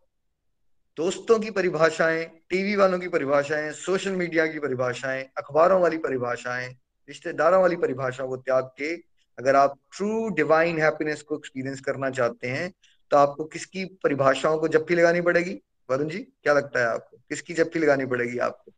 दोस्तों 0.98 1.40
की 1.40 1.52
परिभाषाएँ, 1.52 2.26
टीवी 2.50 2.76
वालों 2.76 3.00
की 3.00 3.08
परिभाषाएँ, 3.08 3.72
सोशल 3.72 4.12
मीडिया 4.12 4.48
की 4.48 4.60
परिभाषाएँ, 4.60 5.24
अखबारों 5.38 5.82
वाली 5.82 5.98
परिभाषाएँ, 5.98 6.68
रिश्तेदारों 7.10 7.62
वाली 7.62 7.76
परिभाषा 7.76 8.26
को 8.26 8.38
त्याग 8.38 8.64
के 8.64 8.96
अगर 9.38 9.56
आप 9.56 9.78
ट्रू 9.98 10.30
डिवाइन 10.30 10.82
हैप्पीनेस 10.82 11.22
को 11.22 11.38
एक्सपीरियंस 11.38 11.82
करना 11.82 12.10
चाहते 12.10 12.48
हैं 12.48 12.74
तो 13.12 13.18
आपको 13.18 13.46
किसकी 13.46 13.86
परिभाषाओं 13.86 14.58
को 14.58 14.68
जप्फी 14.68 14.96
लगानी 14.96 15.22
पड़ेगी? 15.22 15.62
वरुण 15.90 16.10
जी, 16.10 16.20
क्या 16.20 16.54
लगता 16.54 16.80
है 16.80 16.86
आपको? 16.86 17.18
किसकी 17.18 17.54
जप्फी 17.54 17.80
लगानी 17.80 18.06
पड़ेगी 18.06 18.38
आपको? 18.38 18.72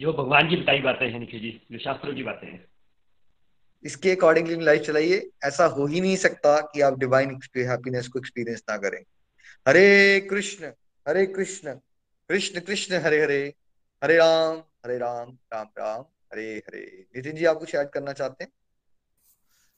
जो 0.00 0.12
भगवान 0.12 0.50
की 0.50 0.56
बताई 0.56 0.80
बातें 0.80 1.10
हैं, 1.10 1.20
निखिल 1.20 1.40
जी, 1.40 1.62
जो 1.72 1.78
शास्त्रों 1.78 2.14
की 2.14 2.22
बातें 2.22 2.48
हैं। 2.48 2.71
इसके 3.84 4.10
अकॉर्डिंगली 4.10 4.64
लाइफ 4.64 4.82
चलाइए। 4.82 5.30
ऐसा 5.44 5.64
हो 5.68 5.86
ही 5.86 6.00
नहीं 6.00 6.16
सकता 6.16 6.58
कि 6.66 6.80
आप 6.80 6.98
डिवाइन 6.98 7.38
हैप्पीनेस 7.58 8.08
को 8.08 8.18
एक्सपीरियंस 8.18 8.62
ना 8.70 8.76
करें। 8.78 9.02
हरे 9.66 10.20
कृष्ण 10.30 10.72
हरे 11.06 11.26
कृष्ण 11.26 11.74
कृष्ण 12.30 12.60
कृष्ण, 12.60 12.94
हरे 12.96 13.22
हरे 13.22 13.42
हरे 14.02 14.16
राम 14.16 14.56
हरे 14.84 14.98
राम 14.98 15.30
राम 15.52 15.66
राम, 15.78 16.02
हरे 16.32 16.56
हरे। 16.58 17.06
नितिन 17.16 17.36
जी, 17.36 17.44
आप 17.44 17.58
कुछ 17.58 17.74
ऐड 17.74 17.88
करना 17.90 18.12
चाहते 18.12 18.44
हैं? 18.44 18.50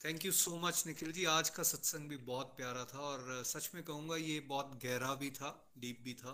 Thank 0.01 0.25
you 0.25 0.31
so 0.31 0.59
much 0.63 0.83
Nikhil 0.87 1.11
ji. 1.11 1.25
आज 1.25 1.49
का 1.49 1.63
सत्संग 1.63 2.09
भी 2.09 2.17
बहुत 2.25 2.53
प्यारा 2.57 2.83
था 2.85 2.99
और 2.99 3.43
सच 3.45 3.69
में 3.75 3.83
कहूँगा, 3.83 4.15
ये 4.15 4.39
बहुत 4.39 4.79
गहरा 4.83 5.13
भी 5.15 5.29
था 5.29 5.49
डीप 5.77 5.99
भी 6.03 6.13
था। 6.13 6.33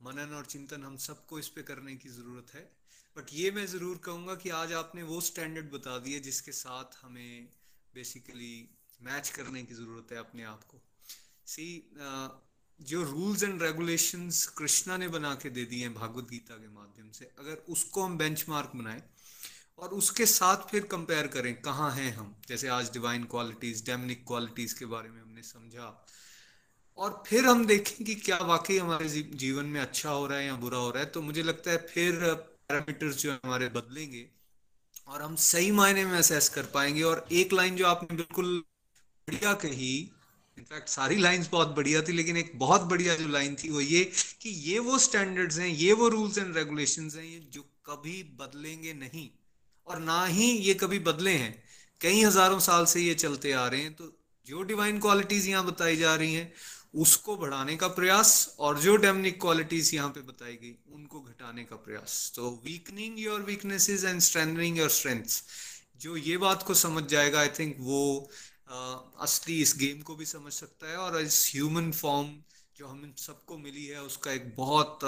मनन 0.00 0.34
और 0.34 0.44
चिंतन 0.46 0.82
हम 0.82 0.96
सबको 1.02 1.38
इस 1.38 1.48
पे 1.48 1.62
करने 1.62 1.94
की 1.96 2.08
ज़रूरत 2.08 2.54
है। 2.54 2.68
बट 3.16 3.32
ये 3.32 3.50
मैं 3.50 3.66
ज़रूर 3.66 3.96
कहूँगा 4.04 4.34
कि 4.34 4.50
आज 4.52 4.72
आपने 4.74 5.02
वो 5.02 5.20
स्टैंडर्ड 5.20 5.70
बता 5.72 5.96
दिए 5.98 6.18
जिसके 6.20 6.52
साथ 6.52 6.96
हमें 7.02 7.48
बेसिकली 7.94 8.68
मैच 9.02 9.28
करने 9.28 9.62
की 9.62 9.74
ज़रूरत 9.74 10.12
है 10.12 10.18
अपने 10.18 10.42
आप 10.44 10.64
को। 10.64 10.80
सी 11.46 11.66
जो 12.80 13.02
रूल्स 13.02 13.42
एंड 13.42 13.62
रेगुलेशंस 13.62 14.46
कृष्णा 14.58 14.96
ने 14.96 15.08
बना 15.08 15.34
के 15.34 15.50
दे 15.50 15.64
दिए 15.64 15.82
हैं 15.82 15.92
भागवत 15.94 16.28
गीता 16.30 16.54
के 16.54 16.68
माध्यम 16.68 17.10
से, 17.10 17.30
अगर 17.38 17.62
उसको 17.68 18.02
हम 18.02 18.18
बेंचमार्क 18.18 18.72
बनाएँ 18.76 19.02
और 19.78 19.88
उसके 19.94 20.26
साथ 20.26 20.68
फिर 20.70 20.84
कंपेयर 20.90 21.26
करें 21.28 21.54
कहाँ 21.62 21.90
हैं 21.92 22.12
हम, 22.16 22.34
जैसे 22.48 22.68
आज 22.68 22.92
डिवाइन 22.92 23.24
क्वालिटीज 23.24 23.84
डेमनिक 23.86 24.24
क्वालिटीज 24.26 24.72
के 24.72 24.86
बारे 24.86 25.08
में 25.10 25.20
हमने 25.22 25.42
समझा। 25.44 25.88
और 26.98 27.22
फिर 27.26 27.44
हम 27.44 27.64
देखें 27.66 28.04
कि 28.06 28.14
क्या 28.16 28.38
वाकई 28.44 28.78
हमारे 28.78 29.08
जीवन 29.08 29.64
में 29.66 29.80
अच्छा 29.80 30.10
हो 30.10 30.26
रहा 30.26 30.38
है 30.38 30.46
या 30.46 30.54
बुरा 30.56 30.78
हो 30.78 30.90
रहा 30.90 31.02
है 31.02 31.08
तो 31.10 31.22
मुझे 31.22 31.42
लगता 31.42 31.70
है 31.70 31.86
फिर 31.86 32.24
पैरामीटर्स 32.70 33.16
जो 33.16 33.32
हमारे 33.32 33.68
बदलेंगे 33.70 34.24
और 35.08 35.22
हम 35.22 35.34
सही 35.40 35.70
मायने 35.72 36.04
में 36.04 36.18
असेस 36.18 36.48
कर 36.48 36.62
पाएँगे। 36.74 37.02
और 37.02 37.26
एक 37.32 37.52
लाइन 37.52 37.76
जो 37.76 37.86
आपने 37.86 38.16
बिल्कुल 38.16 38.48
बढ़िया 39.28 39.52
कही 39.54 39.92
इनफैक्ट 40.58 40.88
सारी 40.88 41.16
लाइंस 41.16 41.48
बहुत 41.50 41.68
बढ़िया 41.76 42.00
थी, 42.02 42.12
लेकिन 42.12 42.36
एक 42.36 42.50
बहुत 42.56 42.82
बढ़िया 42.82 43.14
जो 43.16 43.28
लाइन 43.28 43.54
थी 43.54 43.70
वो 43.70 43.80
ये 43.80 44.02
कि 44.42 44.50
ये 44.70 44.78
वो 44.78 44.98
स्टैंडर्ड्स 44.98 45.58
हैं, 45.58 45.68
ये 45.68 45.92
वो 45.92 46.08
रूल्स 46.08 46.38
एंड 46.38 46.56
रेगुलेशंस 46.56 47.16
हैं, 47.16 47.24
ये 47.24 47.38
जो 47.52 47.62
कभी 47.86 48.22
बदलेंगे 48.40 48.92
नहीं 48.94 49.28
और 49.86 49.98
ना 50.00 50.24
ही 50.26 50.50
ये 50.50 50.74
कभी 50.74 50.98
बदले 51.00 51.32
हैं। 51.32 51.54
कई 52.00 52.22
हज़ारों 52.22 52.58
साल 52.60 52.84
से 52.86 53.00
ये 53.00 53.14
चलते 53.16 53.52
आ 53.52 53.66
रहे 53.68 53.80
हैं 53.80 53.94
तो 53.94 54.12
जो 54.46 54.62
डिवाइन 54.64 54.98
क्वालिटीज 55.00 55.48
यहाँ 55.48 55.64
बताई 55.66 55.96
जा 55.96 56.14
रही 56.14 56.34
हैं 56.34 56.52
उसको 56.96 57.36
बढ़ाने 57.36 57.76
का 57.76 57.88
प्रयास 57.90 58.56
और 58.58 58.78
जो 58.80 58.96
डेमनिक 58.96 59.40
क्वालिटीज 59.40 59.94
यहाँ 59.94 60.08
पे 60.10 60.20
बताई 60.22 60.52
गई, 60.54 60.74
उनको 60.94 61.20
घटाने 61.20 61.64
का 61.64 61.76
प्रयास। 61.78 62.32
तो 62.36 62.50
weakening 62.64 63.20
your 63.20 63.40
weaknesses 63.42 64.04
and 64.04 64.20
strengthening 64.22 64.78
your 64.78 64.90
strengths 64.90 65.42
जो 66.00 66.16
ये 66.18 66.36
बात 66.38 66.62
को 66.62 66.74
समझ 66.76 67.02
जाएगा 67.04 67.40
आई 67.40 67.48
थिंक 67.58 67.76
वो 67.80 68.30
असली 69.20 69.60
इस 69.62 69.74
गेम 69.78 70.00
को 70.02 70.16
भी 70.16 70.24
समझ 70.26 70.52
सकता 70.52 70.90
है 70.90 70.96
और 70.98 71.20
इस 71.20 71.50
ह्यूमन 71.54 71.90
फॉर्म 71.92 72.34
जो 72.76 72.86
हम 72.86 73.12
सबको 73.18 73.56
मिली 73.58 73.84
है, 73.86 74.00
उसका 74.02 74.32
एक 74.32 74.54
बहुत 74.56 74.98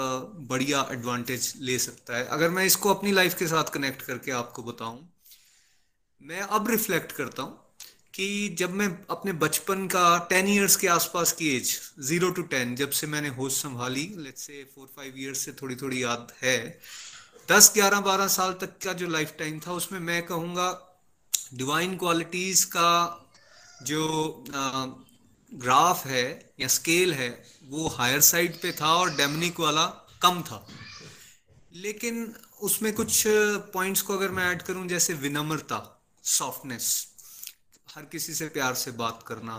बढ़िया 0.49 0.85
एडवांटेज 0.91 1.53
ले 1.57 1.77
सकता 1.79 2.17
है। 2.17 2.25
अगर 2.27 2.49
मैं 2.49 2.65
इसको 2.65 2.93
अपनी 2.93 3.11
लाइफ 3.11 3.37
के 3.39 3.47
साथ 3.47 3.73
कनेक्ट 3.73 4.01
करके 4.01 4.31
आपको 4.33 4.63
बताऊँ, 4.63 4.99
मैं 6.21 6.41
अब 6.41 6.69
रिफ्लेक्ट 6.69 7.11
करता 7.11 7.43
हूँ। 7.43 7.68
कि 8.19 8.49
जब 8.49 8.71
मैं 8.71 9.05
अपने 9.09 9.33
बचपन 9.33 9.87
का 9.87 10.27
टेन 10.29 10.47
इयर्स 10.47 10.75
के 10.75 10.87
आसपास 10.87 11.31
की 11.31 11.55
एज 11.55 11.79
ज़ीरो 11.99 12.29
टू 12.29 12.41
टेन 12.41 12.75
जब 12.75 12.89
से 12.89 13.07
मैंने 13.07 13.29
होश 13.29 13.53
संभाली 13.53 14.13
let's 14.17 14.41
say 14.41 14.71
four 14.75 14.87
five 14.95 15.13
years 15.17 15.39
से 15.39 15.51
थोड़ी 15.51 15.75
थोड़ी 15.75 16.03
याद 16.03 16.33
है 16.41 16.79
दस 17.51 17.71
ग्यारह 17.73 17.99
बारह 17.99 18.27
साल 18.27 18.53
तक 18.53 18.77
का 18.83 18.93
जो 18.93 19.07
लाइफ 19.07 19.33
टाइम 19.39 19.59
था 19.59 19.71
उसमें 19.71 19.99
मैं 19.99 20.25
कहूँगा 20.25 20.99
डिवाइन 21.53 21.97
क्वालिटीज 21.97 22.63
का 22.63 23.29
जो 23.83 24.43
आ, 24.55 24.85
ग्राफ 25.53 26.05
है 26.05 26.53
या 26.59 26.67
स्केल 26.67 27.13
है 27.13 27.45
वो 27.63 27.87
हायर 27.87 28.21
साइड 28.21 28.61
पे 28.61 28.71
था 28.71 28.95
और 28.95 29.15
डेमनिक 29.15 29.59
वाला 29.59 29.85
कम 30.21 30.41
था। 30.41 30.67
लेकिन 31.73 32.35
उसमें 32.61 32.93
कुछ 32.93 33.23
पॉइंट्स 33.73 34.01
को 34.01 34.13
अगर 34.13 34.29
मैं 34.29 34.51
ऐड 34.51 34.61
करूँ 34.61 34.87
जैसे 34.87 35.13
विनम्रता 35.13 36.05
सॉफ्टनेस 36.23 37.08
हर 37.89 38.05
किसी 38.05 38.33
से 38.33 38.47
प्यार 38.49 38.73
से 38.75 38.91
बात 38.97 39.23
करना 39.27 39.55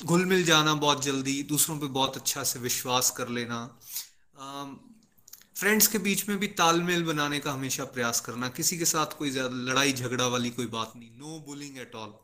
घुल 0.00 0.24
मिल 0.26 0.44
जाना 0.44 0.74
बहुत 0.76 1.02
जल्दी, 1.04 1.42
दूसरों 1.42 1.78
पे 1.78 1.86
बहुत 1.88 2.16
अच्छा 2.16 2.42
से 2.44 2.58
विश्वास 2.58 3.10
कर 3.16 3.28
लेना 3.30 3.58
फ्रेंड्स 5.56 5.86
के 5.86 5.98
बीच 5.98 6.28
में 6.28 6.38
भी 6.38 6.46
तालमेल 6.58 7.04
बनाने 7.04 7.38
का 7.40 7.52
हमेशा 7.52 7.84
प्रयास 7.86 8.20
करना, 8.20 8.48
किसी 8.48 8.78
के 8.78 8.84
साथ 8.84 9.16
कोई 9.18 9.30
ज़्यादा 9.30 9.56
लड़ाई 9.70 9.92
झगड़ा 9.92 10.26
वाली 10.26 10.50
कोई 10.50 10.66
बात 10.68 10.92
नहीं 10.96 11.10
नो 11.18 11.38
बुलिंग 11.46 11.78
एट 11.78 11.94
ऑल 11.94 12.14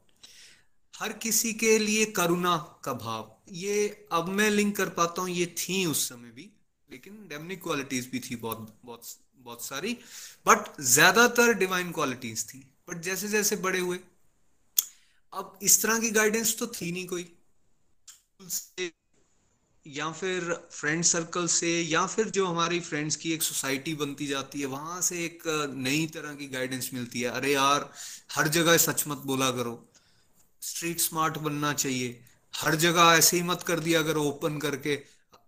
हर 0.95 1.13
किसी 1.23 1.53
के 1.55 1.79
लिए 1.79 2.05
करुणा 2.17 2.57
का 2.85 2.93
भाव, 2.95 3.31
ये 3.53 4.07
अब 4.13 4.29
मैं 4.31 4.51
लिंक 4.51 4.77
कर 4.77 4.89
पाता 4.99 5.23
हूँ, 5.23 5.31
ये 5.31 5.47
थी 5.59 5.85
उस 5.87 6.09
समय 6.09 6.31
भी, 6.31 6.51
लेकिन 6.91 7.27
डेमनिक 7.29 7.63
क्वालिटीज 7.63 8.09
भी 8.13 8.21
थी 8.21 8.37
बहुत 8.37 8.77
बहुत 8.85 9.03
बहुत 9.39 9.65
सारी 9.65 9.97
बट 10.47 10.81
ज़्यादातर 10.81 11.53
डिवाइन 11.59 11.91
क्वालिटीज 11.93 12.45
थी 12.49 12.59
बट 12.89 13.01
जैसे 13.03 13.29
जैसे 13.29 13.57
बड़े 13.59 13.79
हुए 13.79 13.99
अब 15.35 15.59
इस 15.63 15.83
तरह 15.83 15.99
की 15.99 16.11
गाइडेंस 16.11 16.59
तो 16.59 16.67
थी 16.67 16.93
नहीं 16.93 17.07
कोई। 17.07 17.37
या 19.87 20.13
फिर 20.13 20.69
फ्रेंड 20.71 21.05
सर्कल 21.05 21.47
से, 21.47 21.83
या 21.83 22.07
फिर 22.07 22.31
जो 22.31 22.47
हमारी 22.47 22.81
फ्रेंड्स 22.81 23.17
की 23.17 23.33
एक 23.33 23.43
सोसाइटी 23.43 23.95
बनती 23.95 24.27
जाती 24.27 24.61
है, 24.61 24.67
वहाँ 24.67 25.01
से 25.01 25.25
एक 25.25 25.43
नई 25.75 26.07
तरह 26.07 26.35
की 26.35 26.49
गाइडेंस 26.49 26.91
मिलती 26.95 27.21
है। 27.21 27.31
अरे 27.31 27.53
यार, 27.53 27.93
हर 28.33 28.49
जगह 28.49 28.77
सच 28.77 29.05
मत 29.09 29.19
बोला 29.19 29.51
करो। 29.51 29.89
स्ट्रीट 30.63 31.01
स्मार्ट 31.01 31.39
बनना 31.39 31.73
चाहिए। 31.73 32.25
हर 32.57 32.75
जगह 32.75 33.03
ऐसे 33.03 33.37
ही 33.37 33.43
मत 33.43 33.63
कर 33.63 33.81
दिया 33.81 33.99
अगर 34.01 34.17
ओपन 34.17 34.59
करके। 34.59 34.97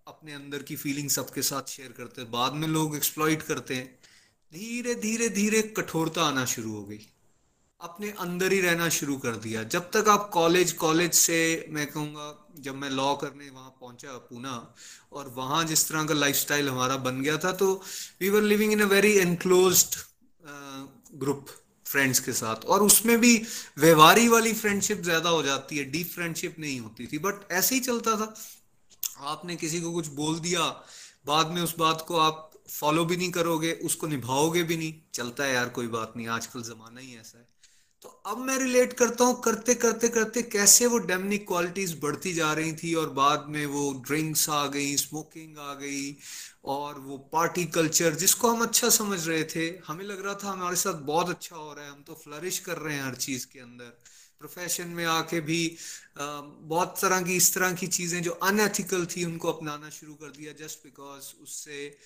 अपने 0.07 0.32
अंदर 0.32 0.62
की 0.62 0.76
फीलिंग 0.76 1.11
सबके 1.11 1.43
साथ 1.43 1.62
शेयर 1.68 1.93
करते 1.93 2.24
बाद 2.24 2.53
में 2.53 2.68
लोग 2.68 2.97
एक्सप्लॉइट 2.97 3.43
करते 3.43 3.74
हैं। 3.74 3.99
धीरे 4.55 4.95
धीरे 4.95 5.28
धीरे 5.28 5.62
कठोरता 5.62 6.22
आना 6.22 6.45
शुरू 6.45 6.72
हो 6.72 6.84
गई। 6.84 7.07
अपने 7.81 8.11
अंदर 8.20 8.53
ही 8.53 8.61
रहना 8.61 8.89
शुरू 8.89 9.16
कर 9.18 9.37
दिया। 9.39 9.62
जब 9.64 9.91
तक 9.91 10.09
आप 10.09 10.29
कॉलेज 10.33 10.72
कॉलेज 10.74 11.12
से, 11.14 11.66
मैं 11.70 11.87
कहूँगा, 11.87 12.33
जब 12.59 12.74
मैं 12.74 12.91
लॉ 12.91 13.14
करने 13.14 13.51
वहाँ 13.51 13.70
पहुँचा 13.81 14.16
पूना, 14.20 14.55
और 15.12 15.29
वहाँ 15.37 15.64
जिस 15.64 15.89
तरह 15.89 16.05
का 16.05 16.14
लाइफस्टाइल 16.14 16.68
हमारा 16.68 16.97
बन 16.99 17.20
गया 17.22 17.37
था 17.39 17.53
तो 17.55 17.72
we 18.20 18.31
were 18.31 18.43
living 18.43 18.72
in 18.72 18.81
a 18.81 18.87
very 18.87 19.12
enclose 19.18 19.85
group 21.14 21.47
friends 21.87 22.20
के 22.20 22.33
साथ। 22.33 22.64
और 22.66 22.83
उसमें 22.83 23.18
भी 23.20 23.37
व्यवहारी 23.79 24.29
वाली 24.29 24.53
फ्रेंडशिप 24.55 25.03
ज़्यादा 25.03 25.31
हो 25.31 25.43
जाती 25.43 25.77
है 25.79 25.85
डीप 25.91 26.11
फ्रेंडशिप 26.14 26.59
नहीं 26.59 26.79
होती 26.81 27.07
थी। 27.07 27.18
बट 27.18 27.53
ऐसे 27.53 27.74
ही 27.74 27.81
चलता 27.81 28.16
था। 28.16 28.35
आपने 29.27 29.57
किसी 29.57 29.81
को 29.81 29.93
कुछ 29.93 30.07
बोल 30.14 30.39
दिया, 30.41 30.64
बाद 31.27 31.51
में 31.51 31.62
उस 31.62 31.74
बात 31.79 32.05
को 32.09 32.18
आप 32.20 32.51
फॉलो 32.70 33.05
भी 33.05 33.16
नहीं 33.16 33.31
करोगे, 33.33 33.72
उसको 33.85 34.07
निभाओगे 34.07 34.62
भी 34.62 34.77
नहीं। 34.77 34.95
चलता 35.14 35.45
है 35.45 35.55
यार, 35.55 35.68
कोई 35.68 35.87
बात 35.89 36.12
नहीं, 36.16 36.29
आजकल 36.29 36.62
जमाना 36.62 37.01
ही 37.01 37.16
ऐसा 37.16 37.39
है। 37.39 37.45
तो 38.07 38.30
अब 38.30 38.38
मैं 38.38 38.57
रिलेट 38.59 38.92
करता 38.92 39.24
हूँ, 39.24 39.40
करते 39.42 39.74
करते 39.74 40.09
करते 40.09 40.42
कैसे 40.42 40.86
वो 40.86 40.98
डेमनिक 41.07 41.46
क्वालिटीज 41.48 41.98
बढ़ती 42.02 42.32
जा 42.32 42.52
रही 42.52 42.72
थी 42.72 42.92
और 42.94 43.09
बाद 43.11 43.46
में 43.48 43.64
वो 43.66 43.82
ड्रिंक्स 44.07 44.48
आ 44.50 44.66
गई 44.66 44.96
स्मोकिंग 44.96 45.59
आ 45.59 45.72
गई 45.74 46.16
और 46.64 47.00
वो 47.00 47.16
पार्टी 47.32 47.64
कल्चर 47.76 48.14
जिसको 48.14 48.50
हम 48.50 48.62
अच्छा 48.62 48.88
समझ 48.88 49.18
रहे 49.28 49.42
थे। 49.44 49.66
हमें 49.86 50.04
लग 50.04 50.24
रहा 50.26 50.34
था 50.34 50.50
हमारे 50.50 50.76
साथ 50.76 51.00
बहुत 51.02 51.30
अच्छा 51.30 51.57
हो 51.57 51.72
रहा 51.72 51.84
है, 51.84 51.90
हम 51.90 52.02
तो 52.02 52.14
फ्लरिश 52.14 52.59
कर 52.59 52.78
रहे 52.78 52.94
हैं 52.94 53.02
हर 53.02 53.14
चीज़ 53.16 53.46
के 53.46 53.61
अंदर। 53.61 53.92
प्रोफेशन 54.41 54.89
में 54.91 55.05
आके 55.07 55.41
भी 55.43 55.76
बहुत 56.18 56.95
तरह 57.01 57.20
की, 57.22 57.37
इस 57.37 57.55
तरह 57.55 57.72
की 57.74 57.87
चीज़ें 57.89 58.22
जो 58.22 58.30
अनएथिकल 58.43 59.07
थी, 59.07 59.24
उनको 59.24 59.53
अपनाना 59.53 59.91
शुरू 59.91 60.14
कर 60.14 60.30
दिया 60.37 60.53
जस्ट 60.59 60.84
बिकॉज़ 60.84 61.32
उससे 61.43 61.99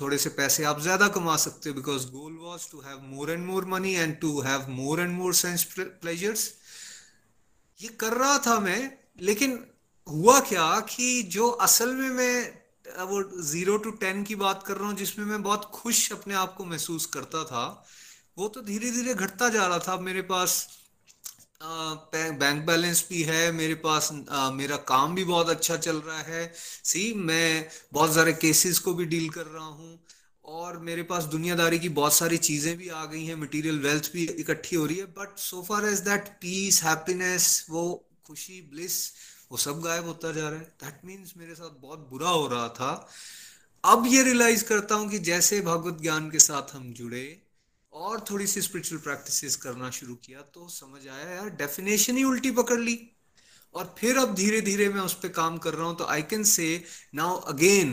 थोड़े 0.00 0.18
से 0.18 0.30
पैसे 0.32 0.64
आप 0.64 0.80
ज़्यादा 0.82 1.08
कमा 1.08 1.36
सकते 1.38 1.68
हो। 1.68 1.74
Because 1.74 2.06
goal 2.10 2.36
was 2.38 2.70
to 2.70 2.80
have 2.80 3.00
more 3.04 3.30
and 3.30 3.44
more 3.46 3.64
money 3.66 3.94
and 3.94 4.18
to 4.20 4.40
have 4.42 4.68
more 4.70 5.00
and 5.00 5.12
more 5.12 5.34
sense 5.36 5.64
pleasures 5.78 6.52
ये 7.80 7.88
कर 8.00 8.12
रहा 8.14 8.38
था 8.46 8.58
मैं, 8.60 8.90
लेकिन 9.20 9.58
हुआ 10.06 10.38
क्या 10.42 10.68
कि 10.90 11.22
जो 11.32 11.48
असल 11.62 11.94
में 11.94 12.10
मैं 12.10 12.58
वो 13.06 13.22
ज़ीरो 13.44 13.76
टू 13.78 13.90
टेन 14.02 14.22
की 14.24 14.34
बात 14.36 14.62
कर 14.66 14.76
रहा 14.76 14.88
हूँ, 14.88 14.96
जिसमें 14.96 15.24
मैं 15.26 15.42
बहुत 15.42 15.64
खुश 15.74 16.10
अपने 16.12 16.34
आप 16.34 16.54
को 16.54 16.64
महसूस 16.64 17.06
करता 17.06 17.42
था, 17.44 17.84
वो 18.38 18.48
तो 18.48 18.60
धीरे 18.62 18.90
धीरे 18.90 19.14
घटता 19.14 19.48
जा 19.48 19.66
रहा 19.66 19.78
था। 19.78 19.96
मेरे 20.00 20.22
पास 20.24 20.66
बैंक 21.60 22.66
बैलेंस 22.66 23.06
भी 23.10 23.22
है 23.22 23.50
मेरे 23.52 23.74
पास 23.74 24.10
आ, 24.30 24.50
मेरा 24.50 24.76
काम 24.76 25.14
भी 25.14 25.24
बहुत 25.24 25.48
अच्छा 25.48 25.76
चल 25.76 25.96
रहा 25.96 26.18
है। 26.18 26.52
सी 26.84 27.12
मैं 27.14 27.68
बहुत 27.92 28.14
सारे 28.14 28.32
केसेस 28.32 28.78
को 28.78 28.94
भी 28.94 29.04
डील 29.04 29.28
कर 29.28 29.46
रहा 29.46 29.64
हूँ 29.64 29.98
और 30.44 30.78
मेरे 30.78 31.02
पास 31.02 31.24
दुनियादारी 31.24 31.78
की 31.78 31.88
बहुत 31.88 32.12
सारी 32.14 32.36
चीज़ें 32.38 32.76
भी 32.76 32.88
आ 32.88 33.04
गई 33.04 33.24
हैं 33.24 33.34
मटेरियल 33.34 33.78
वेल्थ 33.78 34.10
भी 34.12 34.24
इकट्ठी 34.24 34.76
हो 34.76 34.84
रही 34.86 34.96
है 34.96 35.04
but 35.18 35.38
so 35.38 35.62
far 35.62 35.84
as 35.84 36.00
that 36.00 36.28
peace 36.40 36.82
happiness 36.84 37.66
वो 37.70 37.82
खुशी 38.26 38.60
ब्लिस 38.72 39.00
वो 39.52 39.56
सब 39.58 39.80
गायब 39.80 40.06
होता 40.06 40.32
जा 40.32 40.48
रहा 40.48 40.58
है। 40.58 40.64
दैट 40.84 41.00
मीन्स 41.04 41.34
मेरे 41.36 41.54
साथ 41.54 41.80
बहुत 41.80 42.08
बुरा 42.10 42.28
हो 42.28 42.46
रहा 42.48 42.68
था। 42.68 43.08
अब 43.84 44.06
ये 44.06 44.22
रियलाइज़ 44.22 44.64
करता 44.64 44.94
हूँ 44.94 45.08
कि 45.10 45.18
जैसे 45.18 45.60
भगवत 45.62 46.00
ज्ञान 46.02 46.30
के 46.30 46.38
साथ 46.38 46.74
हम 46.74 46.92
जुड़े 46.92 47.24
और 47.98 48.24
थोड़ी 48.30 48.46
सी 48.46 48.62
स्पिरिचुअल 48.62 49.00
प्रैक्टिसेस 49.02 49.56
करना 49.56 49.90
शुरू 49.90 50.14
किया 50.24 50.40
तो 50.54 50.68
समझ 50.68 51.06
आया, 51.08 51.30
यार 51.30 51.48
डेफिनेशन 51.50 52.16
ही 52.16 52.24
उल्टी 52.24 52.50
पकड़ 52.50 52.78
ली। 52.80 52.98
और 53.74 53.94
फिर 53.98 54.16
अब 54.18 54.34
धीरे 54.34 54.60
धीरे 54.60 54.88
मैं 54.88 55.00
उस 55.00 55.14
पर 55.14 55.28
काम 55.28 55.56
कर 55.58 55.74
रहा 55.74 55.86
हूँ 55.86 55.96
तो 55.96 56.04
I 56.04 56.22
can 56.22 56.42
say 56.44 56.66
now 57.14 57.36
again 57.52 57.90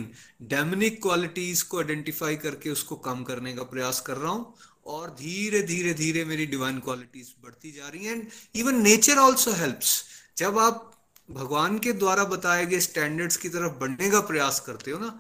demonic 0.50 1.02
qualities 1.02 1.62
को 1.64 1.78
आइडेंटिफाई 1.78 2.36
करके 2.46 2.70
उसको 2.70 2.96
कम 3.08 3.24
करने 3.24 3.54
का 3.54 3.64
प्रयास 3.74 4.00
कर 4.02 4.18
रहा 4.18 4.32
हूँ 4.32 4.54
और 4.86 5.10
धीरे 5.20 5.62
धीरे 5.64 5.94
धीरे 5.94 6.24
मेरी 6.26 6.46
डिवाइन 6.46 6.80
क्वालिटीज 6.80 7.34
बढ़ती 7.44 7.72
जा 7.72 7.88
रही 7.90 8.06
हैं 8.06 8.16
and 8.16 8.28
even 8.56 8.82
nature 8.82 9.18
also 9.18 9.52
helps 9.54 10.04
जब 10.38 10.60
आप 10.60 10.92
भगवान 11.30 11.78
के 11.80 11.92
द्वारा 11.94 12.24
बताए 12.26 12.66
गए 12.66 12.80
स्टैंडर्ड्स 12.80 13.38
की 13.38 13.50
तरफ़ 13.50 13.74
बढ़ने 13.80 14.10
का 14.10 14.20
प्रयास 14.22 14.60
करते 14.60 14.92
हो 14.92 15.00
ना 15.00 15.20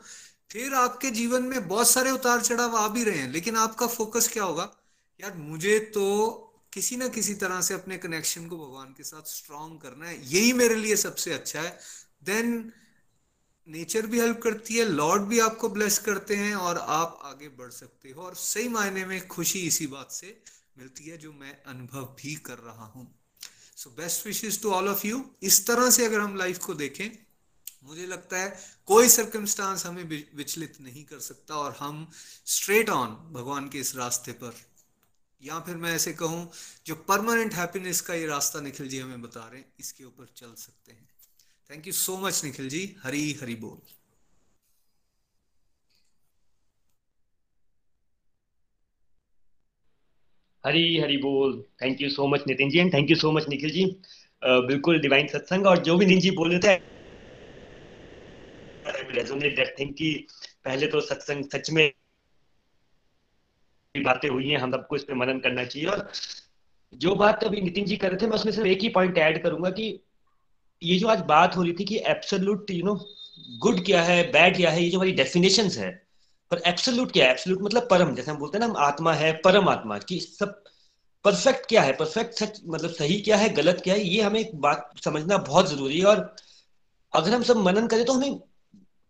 फिर 0.51 0.73
आपके 0.73 1.11
जीवन 1.11 1.43
में 1.43 1.67
बहुत 1.67 1.89
सारे 1.89 2.11
उतार 2.11 2.41
चढ़ाव 2.41 2.75
आ 2.75 2.87
भी 2.87 3.03
रहे 3.03 3.17
हैं, 3.17 3.31
लेकिन 3.31 3.55
आपका 3.55 3.87
फोकस 3.87 4.27
क्या 4.27 4.43
होगा? 4.43 4.75
यार, 5.21 5.33
मुझे 5.33 5.79
तो 5.79 6.41
किसी 6.73 6.97
ना 6.97 7.07
किसी 7.07 7.33
तरह 7.33 7.61
से 7.61 7.73
अपने 7.73 7.97
कनेक्शन 7.97 8.47
को 8.47 8.57
भगवान 8.57 8.87
के 8.87 9.03
साथ 9.03 9.21
स्ट्रॉन्ग 9.21 9.81
करना 9.81 10.05
है। 10.05 10.33
यही 10.35 10.53
मेरे 10.53 10.75
लिए 10.75 10.95
सबसे 10.95 11.33
अच्छा 11.33 11.61
है। 11.61 11.79
देन 12.23 12.73
नेचर 13.67 14.05
भी 14.05 14.19
हेल्प 14.19 14.41
करती 14.41 14.75
है 14.75 14.85
लॉर्ड 14.85 15.23
भी 15.23 15.39
आपको 15.39 15.69
ब्लेस 15.69 15.99
करते 15.99 16.35
हैं 16.35 16.55
और 16.55 16.77
आप 16.77 17.19
आगे 17.23 17.49
बढ़ 17.49 17.71
सकते 17.71 18.09
हो। 18.09 18.21
और 18.21 18.35
सही 18.35 18.67
मायने 18.67 19.05
में 19.05 19.27
खुशी 19.27 19.59
इसी 19.59 19.87
बात 19.87 20.11
से 20.11 20.43
मिलती 20.77 21.03
है 21.03 21.17
जो 21.17 21.33
मैं 21.33 21.63
अनुभव 21.63 22.01
भी 22.01 22.35
कर 22.35 22.57
रहा 22.57 22.85
हूँ। 22.85 23.19
So 23.75 23.89
best 23.89 24.25
wishes 24.25 24.61
to 24.61 24.71
all 24.71 24.87
of 24.87 25.07
you 25.07 25.25
इस 25.43 25.67
तरह 25.67 25.89
से 25.89 26.05
अगर 26.05 26.19
हम 26.19 26.35
लाइफ 26.35 26.57
को 26.57 26.73
देखें 26.73 27.24
मुझे 27.86 28.05
लगता 28.07 28.38
है 28.38 28.53
कोई 28.88 29.09
सर्कमस्टांस 29.09 29.86
हमें 29.86 30.03
विचलित 30.36 30.77
नहीं 30.81 31.03
कर 31.05 31.19
सकता 31.21 31.55
और 31.55 31.75
हम 31.79 32.07
स्ट्रेट 32.47 32.89
ऑन 32.89 33.09
भगवान 33.33 33.67
के 33.69 33.79
इस 33.79 33.95
रास्ते 33.95 34.31
पर। 34.43 34.53
या 35.41 35.59
फिर 35.59 35.75
मैं 35.77 35.93
ऐसे 35.95 36.13
कहूँ, 36.13 36.49
जो 36.86 36.95
परमानेंट 37.09 37.53
हैप्पीनेस 37.53 38.01
का 38.01 38.13
ये 38.13 38.25
रास्ता 38.27 38.61
निखिल 38.61 38.88
जी 38.89 38.99
हमें 38.99 39.21
बता 39.21 39.39
रहे 39.41 39.59
हैं, 39.59 39.65
इसके 39.79 40.03
ऊपर 40.03 40.27
चल 40.38 40.53
सकते 40.57 40.91
हैं। 40.91 41.07
Thank 41.69 41.88
you 41.88 41.93
so 41.93 42.17
much 42.17 42.43
Nikhil 42.45 42.69
ji. 42.69 42.95
Hari 43.03 43.31
Hari 43.41 43.55
बोल। 43.57 43.77
हरी 50.63 50.97
हरी 50.99 51.17
बोल। 51.19 51.61
Thank 51.81 52.01
you 52.01 52.09
so 52.09 52.27
much 52.27 52.43
Nitin 52.47 52.69
ji 52.69 52.79
and 52.79 52.93
thank 52.93 53.09
you 53.09 53.15
so 53.15 53.31
much 53.31 53.47
Nikhil 53.49 53.71
ji. 53.71 53.86
बिल्कुल 54.41 54.99
डिवाइन 54.99 55.27
सत्संग, 55.27 55.65
और 55.67 55.83
जो 55.83 55.97
भी 55.97 56.05
नितिन 56.05 56.21
जी 56.21 56.31
बोल 56.31 56.51
रहे 56.51 56.59
थे 56.59 56.94
थिंक 59.79 59.95
कि 59.95 60.27
पहले 60.65 60.87
तो 60.87 61.01
सत्संग 61.01 61.45
सच 61.45 61.69
में 61.69 61.91
बातें 63.95 64.29
हुई 64.29 64.49
हैं, 64.49 64.57
हम 64.57 64.71
सबको 64.71 64.95
इस 64.95 65.03
पे 65.03 65.13
मनन 65.13 65.39
करना 65.39 65.63
चाहिए। 65.63 65.87
और 65.87 66.11
जो 66.93 67.15
बात 67.15 67.43
अभी 67.43 67.61
नितिन 67.61 67.85
जी 67.85 67.97
कर 67.97 68.09
रहे 68.09 68.17
थे, 68.21 68.27
मैं 68.27 68.35
उसमें 68.35 68.51
सिर्फ़ 68.53 68.67
एक 68.67 68.81
ही 68.81 68.89
पॉइंट 68.89 69.17
ऐड 69.17 69.43
करूँगा 69.43 69.69
कि 69.69 69.99
ये 70.83 70.97
जो 70.99 71.07
आज 71.07 71.19
बात 71.19 71.55
हो 71.57 71.63
रही 71.63 71.73
थी 71.73 71.85
कि 71.85 71.97
एब्सोल्यूट 71.97 72.71
यू 72.71 72.85
नो 72.85 72.95
गुड 73.59 73.85
क्या 73.85 74.01
है 74.03 74.31
बैड 74.31 74.55
क्या 74.55 74.71
है, 74.71 74.83
ये 74.83 74.89
जो 74.89 74.97
हमारी 74.97 75.11
डेफिनेशन 75.11 75.69
है, 75.71 75.91
पर 76.51 76.61
एब्सोल्यूट 76.65 77.11
क्या 77.11 77.25
है? 77.25 77.31
एब्सोल्यूट 77.31 77.61
मतलब 77.61 77.87
परम, 77.91 78.15
जैसे 78.15 78.31
हम 78.31 78.37
बोलते 78.37 78.57
हैं 78.57 78.65
ना, 78.67 78.71
हम 78.71 78.77
आत्मा 78.77 79.13
है 79.13 79.31
परम 79.33 79.69
आत्मा 79.69 79.97
की 79.97 80.19
सब 80.19 80.63
परफेक्ट 81.25 81.65
क्या 81.65 81.81
है? 81.81 81.93
परफेक्ट 81.93 82.33
सच 82.33 82.61
मतलब 82.65 82.89
सही 82.89 83.21
क्या 83.21 83.37
है, 83.37 83.49
गलत 83.49 83.81
क्या 83.83 83.93
है, 83.93 84.01
ये 84.01 84.21
हमें 84.21 84.39
एक 84.39 84.55
बात 84.55 84.91
समझना 85.03 85.37
बहुत 85.37 85.69
ज़रूरी 85.69 85.99
है। 85.99 86.05
और 86.05 86.35
अगर 87.13 87.33
हम 87.33 87.43
सब 87.43 87.57
मनन 87.57 87.87
करें 87.87 88.05
तो 88.05 88.13
हमें 88.13 88.39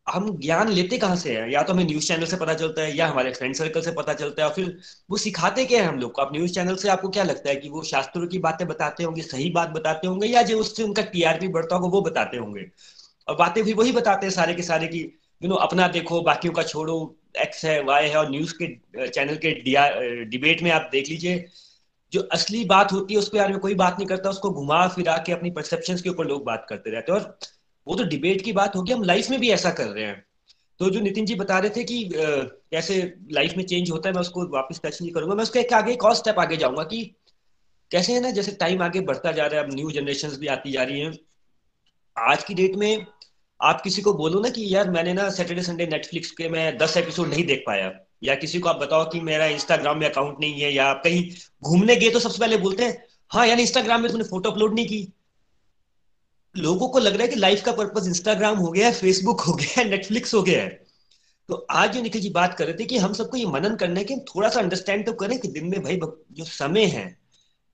हम 0.07 0.37
ज्ञान 0.39 0.69
लेते 0.69 0.97
कहाँ 0.97 1.15
से 1.15 1.35
हैं? 1.37 1.47
या 1.49 1.61
तो 1.63 1.73
हमें 1.73 1.83
न्यूज़ 1.85 2.07
चैनल 2.07 2.25
से 2.25 2.37
पता 2.37 2.53
चलता 2.53 2.81
है, 2.81 2.95
या 2.97 3.07
हमारे 3.07 3.31
फ्रेंड 3.33 3.55
सर्कल 3.55 3.81
से 3.81 3.91
पता 3.91 4.13
चलता 4.13 4.41
है, 4.41 4.47
और 4.47 4.53
फिर 4.55 4.77
वो 5.09 5.17
सिखाते 5.17 5.65
क्या 5.65 5.81
है 5.81 5.87
हम 5.87 5.99
लोग 5.99 6.11
को? 6.11 6.21
आप 6.21 6.33
न्यूज़ 6.33 6.53
चैनल 6.53 6.75
से 6.75 6.89
आपको 6.89 7.09
क्या 7.09 7.23
लगता 7.23 7.49
है 7.49 7.55
कि 7.55 7.69
वो 7.69 7.83
शास्त्रों 7.83 8.27
की 8.27 8.39
बातें 8.39 8.67
बताते 8.67 9.03
होंगे, 9.03 9.21
सही 9.21 9.49
बात 9.49 9.69
बताते 9.69 10.07
होंगे, 10.07 10.27
या 10.27 10.41
जो 10.41 10.59
उससे 10.59 10.83
उनका 10.83 11.01
टीआरपी 11.01 11.47
बढ़ता 11.47 11.75
होगा, 11.75 11.87
वो 11.87 12.01
बताते 12.01 12.37
होंगे? 12.37 12.65
और 13.27 13.35
बातें 13.35 13.63
भी 13.63 13.73
वही 13.73 13.91
बताते 13.91 14.25
हैं 14.25 14.33
सारे 14.33 14.53
के 14.53 14.63
सारे 14.63 14.87
की 14.87 14.99
यू 15.41 15.49
नो 15.49 15.55
अपना 15.55 15.87
देखो, 15.87 16.21
बाकियों 16.21 16.53
का 16.53 16.63
छोड़ो 16.63 16.97
एक्स 17.37 17.65
है 17.65 17.81
वाई 17.83 18.07
है, 18.07 18.15
और 18.15 18.29
न्यूज़ 18.31 18.53
के 18.61 19.07
चैनल 19.07 19.35
के 19.45 19.51
डिबेट 20.25 20.61
में 20.63 20.71
आप 20.71 20.89
देख 20.91 21.09
लीजिए, 21.09 21.45
जो 22.13 22.21
असली 22.31 22.63
बात 22.65 22.91
होती 22.91 23.13
है, 23.13 23.19
उस 23.19 23.29
पर 23.29 23.49
में 23.49 23.59
कोई 23.59 23.75
बात 23.75 23.97
नहीं 23.97 24.07
करता, 24.07 24.29
उसको 24.29 24.49
घुमा 24.51 24.87
फिरा 24.87 25.17
के 25.17 25.31
अपनी 25.31 25.51
परसेप्शन 25.51 25.97
के 25.97 26.09
ऊपर 26.09 26.25
लोग 26.25 26.43
बात 26.45 26.65
करते 26.69 26.89
रहते 26.89 27.11
हैं। 27.11 27.19
और 27.19 27.37
वो 27.87 27.95
तो 27.95 28.03
डिबेट 28.03 28.41
की 28.41 28.51
बात 28.53 28.75
होगी, 28.75 28.93
हम 28.93 29.03
लाइफ 29.03 29.29
में 29.29 29.39
भी 29.39 29.49
ऐसा 29.49 29.71
कर 29.71 29.87
रहे 29.87 30.03
हैं। 30.03 30.25
तो 30.79 30.89
जो 30.89 30.99
नितिन 30.99 31.25
जी 31.25 31.35
बता 31.35 31.59
रहे 31.59 31.69
थे 31.69 31.83
कि 31.83 32.09
कैसे 32.15 33.13
लाइफ 33.31 33.53
में 33.57 33.63
चेंज 33.65 33.91
होता 33.91 34.09
है, 34.09 34.13
मैं 34.13 34.21
उसको 34.21 34.47
वापस 34.47 34.81
टच 34.85 35.01
नहीं 35.01 35.11
करूँगा। 35.11 35.35
मैं 35.35 35.43
उसके 35.43 35.59
एक 35.59 35.73
आगे, 35.73 35.93
एक 35.93 36.03
और 36.03 36.15
स्टेप 36.15 36.39
आगे 36.39 36.57
जाऊँगा 36.57 36.83
कि 36.83 37.03
कैसे 37.91 38.13
है 38.13 38.19
ना, 38.19 38.31
जैसे 38.31 38.51
टाइम 38.51 38.81
आगे 38.83 38.99
बढ़ता 39.01 39.31
जा 39.31 39.45
रहा 39.45 39.59
है, 39.59 39.67
अब 39.67 39.73
न्यू 39.73 39.91
जनरेशन 39.91 40.29
भी 40.29 40.47
आती 40.47 40.71
जा 40.71 40.83
रही 40.83 40.99
है। 40.99 41.11
आज 42.17 42.43
की 42.43 42.53
डेट 42.53 42.75
में 42.75 43.05
आप 43.61 43.81
किसी 43.81 44.01
को 44.01 44.13
बोलो 44.13 44.39
ना 44.39 44.49
कि, 44.49 44.75
यार, 44.75 44.89
मैंने 44.91 45.13
ना 45.13 45.29
सैटरडे 45.29 45.61
संडे 45.61 45.85
नेटफ्लिक्स 45.87 46.31
के 46.31 46.49
मैं 46.49 46.77
दस 46.77 46.97
एपिसोड 46.97 47.27
नहीं 47.29 47.45
देख 47.45 47.63
पाया। 47.67 47.91
या 48.23 48.35
किसी 48.35 48.59
को 48.59 48.69
आप 48.69 48.75
बताओ 48.75 49.09
कि, 49.09 49.19
मेरा 49.21 49.45
इंस्टाग्राम 49.45 49.99
में 49.99 50.09
अकाउंट 50.09 50.37
नहीं 50.39 50.61
है, 50.61 50.73
या 50.73 50.85
आप 50.85 51.01
कहीं 51.03 51.29
घूमने 51.63 51.95
गए 51.95 52.09
तो 52.09 52.19
सबसे 52.19 52.39
पहले 52.39 52.57
बोलते 52.57 52.83
हैं 52.83 53.03
हाँ 53.31 53.47
यार 53.47 53.59
इंस्टाग्राम 53.59 54.01
में 54.01 54.09
तुमने 54.11 54.23
फ़ोटो 54.23 54.51
अपलोड 54.51 54.75
नहीं 54.75 54.85
की। 54.85 55.07
लोगों 56.55 56.87
को 56.89 56.99
लग 56.99 57.13
रहा 57.13 57.21
है 57.21 57.27
कि 57.27 57.35
लाइफ 57.35 57.61
का 57.63 57.71
पर्पज 57.71 58.07
इंस्टाग्राम 58.07 58.57
हो 58.57 58.71
गया 58.71 58.87
है 58.87 58.93
फेसबुक 58.93 59.41
हो 59.41 59.53
गया 59.53 59.79
है 59.79 59.89
नेटफ्लिक्स 59.89 60.33
हो 60.33 60.41
गया 60.43 60.61
है। 60.61 60.69
तो 61.49 61.55
आज 61.71 61.93
जो 61.93 62.01
निखिल 62.01 62.21
जी 62.21 62.29
बात 62.29 62.53
कर 62.57 62.65
रहे 62.65 62.73
थे 62.73 62.85
कि 62.85 62.97
हम 62.97 63.13
सबको 63.13 63.37
ये 63.37 63.45
मनन 63.45 63.75
करना 63.75 63.99
है 63.99 64.05
कि 64.05 64.15
थोड़ा 64.29 64.49
सा 64.49 64.59
अंडरस्टैंड 64.59 65.05
तो 65.05 65.13
करें 65.13 65.37
कि 65.39 65.47
दिन 65.47 65.65
में 65.65 65.81
भाई 65.83 65.99
जो 66.31 66.45
समय 66.45 66.85
है, 66.85 67.05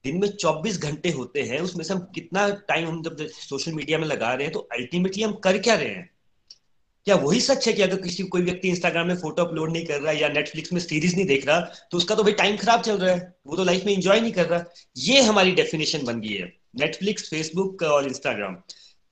दिन 0.06 0.20
में 0.20 0.28
24 0.30 0.80
घंटे 0.80 1.10
होते 1.10 1.42
हैं, 1.42 1.60
उसमें 1.60 1.84
से 1.86 1.94
हम 1.94 2.00
कितना 2.16 2.48
टाइम 2.68 2.88
हम 2.88 3.02
जब 3.04 3.26
सोशल 3.30 3.72
मीडिया 3.72 4.00
में 4.00 4.08
लगा 4.08 4.34
रहे 4.34 4.44
हैं 4.44 4.54
तो 4.54 4.60
अल्टीमेटली 4.72 5.24
हम 5.24 5.34
कर 5.44 5.58
क्या 5.58 5.76
रहे 5.76 5.88
हैं? 5.88 6.10
क्या 7.08 7.16
वही 7.16 7.40
सच 7.42 7.68
है 7.68 7.74
कि 7.74 7.82
अगर 7.82 8.02
किसी, 8.02 8.24
कोई 8.24 8.42
व्यक्ति 8.42 8.70
इंस्टाग्राम 8.70 9.08
में 9.08 9.16
फ़ोटो 9.16 9.44
अपलोड 9.44 9.72
नहीं 9.72 9.86
कर 9.86 10.02
रहा 10.02 10.12
या 10.14 10.28
नेटफ्लिक्स 10.30 10.74
में 10.74 10.80
सीरीज़ 10.82 11.16
नहीं 11.16 11.26
देख 11.26 11.48
रहा 11.48 11.60
तो 11.92 11.98
उसका 11.98 12.16
तो 12.16 12.24
भाई 12.24 12.34
टाइम 12.34 12.58
खराब 12.58 12.82
चल 12.82 12.98
रहा 12.98 13.16
है, 13.16 13.34
वो 13.48 13.56
तो 13.56 13.64
लाइफ 13.64 13.86
में 13.86 13.94
इंजॉय 13.94 14.20
नहीं 14.22 14.32
कर 14.32 14.46
रहा। 14.46 14.64
ये 14.98 15.22
हमारी 15.22 15.52
डेफिनेशन 15.52 16.06
बन 16.06 16.20
गई 16.22 16.34
है। 16.34 16.52
नेटफ्लिक्स 16.74 17.30
फेसबुक 17.30 17.84
और 17.84 18.08
इंस्टाग्राम 18.08 18.58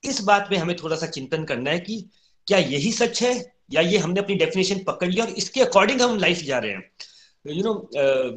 इस 0.04 0.20
बात 0.22 0.48
में 0.50 0.56
हमें 0.58 0.74
थोड़ा 0.76 0.96
सा 0.96 1.06
चिंतन 1.08 1.44
करना 1.44 1.70
है 1.70 1.78
कि 1.80 2.00
क्या 2.46 2.58
यही 2.58 2.92
सच 2.92 3.22
है, 3.22 3.32
या 3.72 3.80
ये 3.80 3.98
हमने 3.98 4.20
अपनी 4.20 4.34
डेफिनेशन 4.36 4.78
पकड़ 4.84 5.08
लिया 5.08 5.24
और 5.24 5.30
इसके 5.32 5.60
अकॉर्डिंग 5.60 6.00
हम 6.02 6.16
लाइफ 6.18 6.38
जा 6.38 6.58
रहे 6.58 6.72
हैं। 6.72 6.90
यू 7.44 7.62
नो 7.64 7.74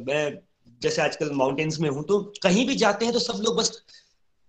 मैं 0.06 0.38
जैसे 0.82 1.02
आजकल 1.02 1.30
माउंटेन्स 1.34 1.78
में 1.80 1.88
हूँ 1.90 2.04
तो 2.04 2.18
कहीं 2.42 2.66
भी 2.66 2.74
जाते 2.74 3.04
हैं 3.04 3.14
तो 3.14 3.20
सब 3.20 3.42
लोग 3.42 3.56
बस 3.56 3.82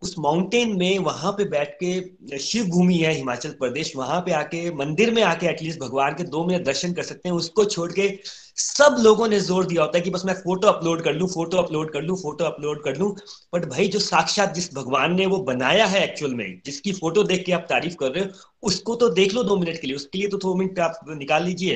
उस 0.02 0.16
माउंटेन 0.20 0.76
में 0.78 1.00
वहाँ 1.00 1.32
पे 1.32 1.44
बैठ 1.50 1.76
के 1.84 2.38
शिव 2.40 2.66
भूमि 2.66 2.98
है 2.98 3.14
हिमाचल 3.14 3.50
प्रदेश 3.60 3.96
वहाँ 3.96 4.20
पे 4.22 4.32
आके 4.32 4.70
मंदिर 4.76 5.12
में 5.12 5.22
आके 5.24 5.48
एटलीस्ट 5.48 5.80
भगवान 5.80 6.14
के 6.14 6.24
दो 6.24 6.46
मिनट 6.46 6.66
दर्शन 6.66 6.94
कर 6.94 7.04
सकते 7.04 7.30
हैं 7.30 7.36
उसको 7.36 7.66
छोड़ 7.66 7.92
के 7.92 8.08
सब 8.58 8.96
लोगों 9.00 9.28
ने 9.28 9.40
ज़ोर 9.40 9.66
दिया 9.66 9.82
होता 9.82 9.98
है 9.98 10.04
कि 10.04 10.10
बस 10.10 10.26
मैं 10.26 10.34
फ़ोटो 10.34 10.68
अपलोड 10.68 11.04
कर 11.04 11.14
लू 11.14 11.28
फ़ोटो 11.28 11.58
अपलोड 11.58 11.92
कर 11.94 12.02
लू 12.02 12.16
फ़ोटो 12.16 12.46
अपलोड 12.46 12.84
कर 12.84 12.98
लू 12.98 13.10
बट 13.54 13.66
भाई 13.66 13.88
जो 13.88 14.00
साक्षात 14.00 14.54
जिस 14.56 14.74
भगवान 14.74 15.16
ने 15.16 15.26
वो 15.26 15.38
बनाया 15.44 15.86
है 15.86 16.04
एक्चुअल 16.04 16.34
में 16.36 16.62
जिसकी 16.66 16.92
फ़ोटो 16.92 17.24
देख 17.24 17.46
के 17.46 17.52
आप 17.52 17.66
तारीफ़ 17.70 17.96
कर 17.96 18.12
रहे 18.12 18.24
हो 18.24 18.68
उसको 18.68 18.96
तो 18.96 19.10
देख 19.10 19.34
लो 19.34 19.44
दो 19.44 19.58
मिनट 19.58 19.82
के 19.82 19.88
लिए 19.88 19.96
उसके 19.96 20.18
लिए 20.18 20.28
तो 20.28 20.38
दो 20.38 20.54
मिनट 20.56 20.80
आप 20.80 21.00
निकाल 21.10 21.44
लीजिए। 21.46 21.76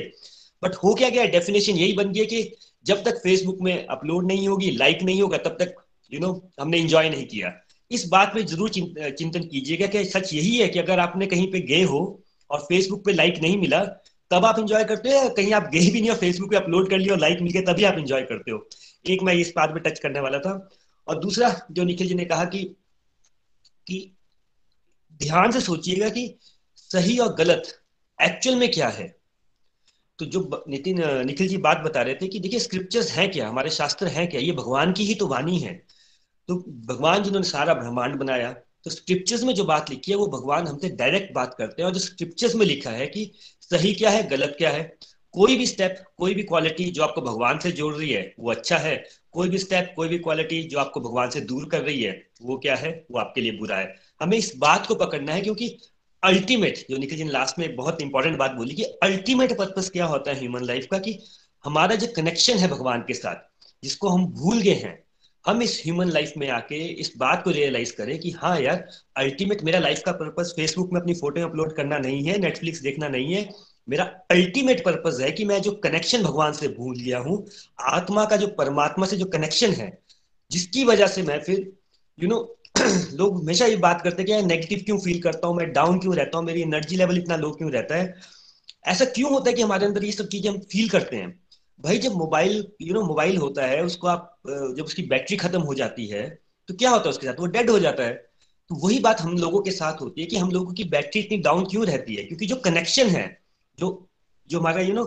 बट 0.63 0.75
हो 0.75 0.93
क्या 0.93 1.09
गया? 1.09 1.25
डेफिनेशन 1.25 1.73
यही 1.73 1.93
बन 1.93 2.11
गया 2.11 2.23
कि 2.25 2.51
जब 2.85 3.03
तक 3.03 3.17
फेसबुक 3.23 3.57
में 3.61 3.85
अपलोड 3.87 4.27
नहीं 4.27 4.47
होगी 4.47 4.71
लाइक 4.71 5.03
नहीं 5.03 5.21
होगा 5.21 5.37
तब 5.37 5.57
तक 5.59 5.75
यू 6.11 6.19
you 6.19 6.27
नो 6.27 6.33
know, 6.33 6.61
हमने 6.61 6.77
इंजॉय 6.77 7.09
नहीं 7.09 7.25
किया। 7.27 7.49
इस 7.91 8.07
बात 8.07 8.31
पे 8.33 8.43
ज़रूर 8.43 8.69
चिंतन 8.69 9.43
कीजिएगा 9.43 9.87
कि 9.87 10.03
सच 10.05 10.33
यही 10.33 10.55
है 10.57 10.67
कि 10.67 10.79
अगर 10.79 10.99
आपने 10.99 11.27
कहीं 11.27 11.51
पे 11.51 11.59
गए 11.67 11.81
हो 11.83 12.01
और 12.49 12.59
फेसबुक 12.61 13.03
पे 13.05 13.13
लाइक 13.13 13.41
नहीं 13.41 13.57
मिला, 13.57 13.83
तब 14.31 14.45
आप 14.45 14.59
इंजॉय 14.59 14.83
करते 14.85 15.09
हो 15.09 15.29
कहीं 15.29 15.53
आप 15.53 15.69
गए 15.73 15.89
भी 15.91 16.01
नहीं 16.01 16.09
हो 16.09 16.15
फेसबुक 16.17 16.49
पे 16.49 16.55
अपलोड 16.55 16.89
कर 16.89 16.97
लिया 16.97 17.13
और 17.13 17.19
लाइक 17.19 17.41
मिल 17.41 17.51
गया, 17.51 17.61
तभी 17.63 17.83
आप 17.83 17.97
इंजॉय 17.97 18.21
करते 18.23 18.51
हो। 18.51 18.67
एक 19.05 19.23
मैं 19.23 19.33
इस 19.35 19.53
बात 19.55 19.69
पे 19.69 19.79
टच 19.79 19.99
करने 19.99 20.19
वाला 20.19 20.39
था। 20.39 20.69
और 21.07 21.19
दूसरा 21.19 21.49
जो 21.71 21.83
निखिल 21.83 22.07
जी 22.07 22.15
ने 22.15 22.25
कहा 22.25 22.45
कि 22.45 22.63
कि 23.87 23.99
ध्यान 25.19 25.51
से 25.51 25.61
सोचिएगा 25.61 26.09
कि 26.09 26.27
सही 26.77 27.17
और 27.17 27.33
गलत 27.35 27.63
एक्चुअल 28.19 28.55
में 28.57 28.71
क्या 28.71 28.87
है। 28.89 29.07
तो 30.19 30.25
जो 30.25 30.63
नितिन 30.69 31.01
निखिल 31.25 31.47
जी 31.47 31.57
बात 31.59 31.77
बता 31.77 32.01
रहे 32.01 32.15
थे 32.15 32.27
कि 32.27 32.39
देखिए 32.39 32.59
स्क्रिप्चर्स 32.59 33.11
हैं 33.11 33.29
क्या, 33.31 33.47
हमारे 33.49 33.69
शास्त्र 33.71 34.07
हैं 34.07 34.29
क्या, 34.29 34.41
ये 34.41 34.51
भगवान 34.51 34.93
की 34.93 35.05
ही 35.05 35.15
तो 35.15 35.27
वाणी 35.27 35.59
है। 35.59 35.73
तो 36.49 36.55
भगवान 36.85 37.23
जिन्होंने 37.23 37.47
सारा 37.47 37.73
ब्रह्मांड 37.73 38.15
बनाया 38.15 38.51
तो 38.85 38.89
स्क्रिप्चर्स 38.89 39.43
में 39.43 39.53
जो 39.53 39.63
बात 39.65 39.89
लिखी 39.89 40.11
है, 40.11 40.17
वो 40.17 40.27
भगवान 40.27 40.67
हमसे 40.67 40.89
डायरेक्ट 40.89 41.33
बात 41.33 41.53
करते 41.57 41.81
हैं 41.81 41.87
और 41.87 41.93
जो 41.93 41.99
स्क्रिप्चर्स 41.99 42.55
में 42.55 42.65
लिखा 42.65 42.91
है 42.91 43.07
कि 43.07 43.31
सही 43.61 43.93
क्या 43.93 44.09
है, 44.09 44.27
गलत 44.27 44.55
क्या 44.57 44.69
है, 44.69 44.83
कोई 45.35 45.55
भी 45.57 45.65
स्टेप 45.65 46.03
कोई 46.17 46.33
भी 46.35 46.43
क्वालिटी 46.43 46.89
जो 46.91 47.03
आपको 47.03 47.21
भगवान 47.21 47.59
से 47.59 47.71
जोड़ 47.71 47.93
रही 47.95 48.09
है, 48.11 48.33
वो 48.39 48.51
अच्छा 48.51 48.77
है, 48.77 48.95
कोई 49.31 49.49
भी 49.49 49.57
स्टेप 49.57 49.93
कोई 49.95 50.07
भी 50.07 50.17
क्वालिटी 50.19 50.61
जो 50.63 50.79
आपको 50.79 50.99
भगवान 50.99 51.29
से 51.29 51.41
दूर 51.41 51.67
कर 51.69 51.81
रही 51.81 52.01
है, 52.03 52.11
वो 52.41 52.57
क्या 52.57 52.75
है, 52.75 52.91
वो 53.11 53.19
आपके 53.19 53.41
लिए 53.41 53.51
बुरा 53.51 53.77
है। 53.77 53.93
हमें 54.21 54.37
इस 54.37 54.51
बात 54.57 54.87
को 54.87 54.95
पकड़ना 54.95 55.33
है 55.33 55.41
क्योंकि 55.41 55.77
अल्टीमेट 56.23 56.85
जो 56.89 56.97
निखिल 56.97 57.17
जी 57.17 57.23
ने 57.23 57.31
लास्ट 57.31 57.59
में 57.59 57.75
बहुत 57.75 58.01
इंपॉर्टेंट 58.01 58.37
बात 58.37 58.51
बोली 58.51 58.75
कि 58.75 58.83
अल्टीमेट 59.03 59.57
पर्पज 59.57 59.89
क्या 59.89 60.05
होता 60.05 60.31
है 60.31 60.39
ह्यूमन 60.39 60.63
लाइफ 60.63 60.87
का 60.91 60.97
कि 60.99 61.17
हमारा 61.65 61.95
जो 61.95 62.07
कनेक्शन 62.15 62.57
है 62.57 62.67
भगवान 62.67 63.01
के 63.07 63.13
साथ, 63.13 63.35
जिसको 63.83 64.09
हम 64.09 64.25
भूल 64.25 64.61
गए 64.61 64.73
हैं 64.73 64.97
हम 65.45 65.61
इस 65.61 65.81
ह्यूमन 65.85 66.09
लाइफ 66.09 66.33
में 66.37 66.49
आके 66.49 66.75
इस 66.75 67.13
बात 67.17 67.43
को 67.43 67.51
रियलाइज़ 67.51 67.95
करें 67.95 68.19
कि 68.19 68.31
हाँ 68.31 68.59
यार 68.61 68.87
अल्टीमेट 69.17 69.63
मेरा 69.63 69.79
लाइफ 69.79 70.01
का 70.05 70.11
पर्पज 70.11 70.51
फेसबुक 70.55 70.93
में 70.93 70.99
अपनी 71.01 71.13
फ़ोटो 71.13 71.41
अपलोड 71.41 71.75
करना 71.75 71.97
नहीं 71.97 72.23
है 72.23 72.37
नेटफ्लिक्स 72.37 72.81
देखना 72.81 73.07
नहीं 73.07 73.33
है। 73.33 73.49
मेरा 73.87 74.03
अल्टीमेट 74.31 74.83
पर्पज 74.85 75.21
है 75.21 75.31
कि 75.31 75.45
मैं 75.45 75.61
जो 75.61 75.71
कनेक्शन 75.71 76.23
भगवान 76.23 76.53
से 76.53 76.67
भूल 76.67 76.99
गया 76.99 77.19
हूँ, 77.19 77.45
आत्मा 77.79 78.25
का 78.25 78.35
जो 78.37 78.47
परमात्मा 78.47 79.05
से 79.05 79.17
जो 79.17 79.25
कनेक्शन 79.25 79.71
है, 79.71 79.97
जिसकी 80.51 80.83
वजह 80.85 81.07
से 81.07 81.23
मैं 81.23 81.39
फिर 81.43 81.71
यू 82.19 82.27
नो 82.29 82.55
लोग 83.13 83.41
हमेशा 83.41 83.65
ये 83.65 83.75
बात 83.75 84.01
करते 84.01 84.23
हैं 84.23 84.41
कि 84.41 84.47
नेगेटिव 84.47 84.79
क्यों 84.85 84.99
फील 84.99 85.21
करता 85.21 85.47
हूँ, 85.47 85.55
मैं 85.57 85.71
डाउन 85.73 85.99
क्यों 85.99 86.15
रहता 86.15 86.37
हूँ, 86.37 86.45
मेरी 86.45 86.61
एनर्जी 86.61 86.95
लेवल 86.95 87.17
इतना 87.17 87.35
लो 87.35 87.51
क्यों 87.51 87.71
रहता 87.71 87.95
है? 87.95 88.15
ऐसा 88.87 89.05
क्यों 89.05 89.31
होता 89.31 89.49
है 89.49 89.55
कि 89.55 89.61
हमारे 89.61 89.85
अंदर 89.85 90.03
ये 90.03 90.11
सब 90.11 90.27
चीज़ें 90.27 90.51
हम 90.51 90.59
फील 90.59 90.89
करते 90.89 91.15
हैं? 91.15 91.48
भाई, 91.79 91.97
जब 91.97 92.13
मोबाइल 92.13 92.67
यू 92.81 92.93
नो 92.93 93.01
मोबाइल 93.03 93.37
होता 93.37 93.65
है, 93.65 93.83
उसको 93.83 94.07
आप 94.07 94.39
जब 94.47 94.83
उसकी 94.85 95.03
बैटरी 95.03 95.37
खत्म 95.37 95.61
हो 95.61 95.73
जाती 95.73 96.05
है 96.07 96.27
तो 96.69 96.73
क्या 96.75 96.89
होता 96.89 97.03
है 97.03 97.09
उसके 97.09 97.27
साथ? 97.27 97.39
वो 97.39 97.45
डेड 97.47 97.69
हो 97.69 97.79
जाता 97.79 98.03
है। 98.03 98.13
तो 98.69 98.75
वही 98.75 98.99
बात 98.99 99.21
हम 99.21 99.37
लोगों 99.37 99.61
के 99.61 99.71
साथ 99.71 100.01
होती 100.01 100.21
है 100.21 100.27
कि 100.27 100.37
हम 100.37 100.51
लोगों 100.51 100.73
की 100.73 100.83
बैटरी 100.85 101.21
इतनी 101.21 101.37
डाउन 101.37 101.65
क्यों 101.65 101.85
रहती 101.87 102.15
है? 102.15 102.23
क्योंकि 102.23 102.45
जो 102.45 102.55
कनेक्शन 102.65 103.07
है, 103.09 103.25
जो 103.79 104.09
जो 104.49 104.59
हमारा 104.59 104.81
यू 104.81 104.93
नो 104.93 105.05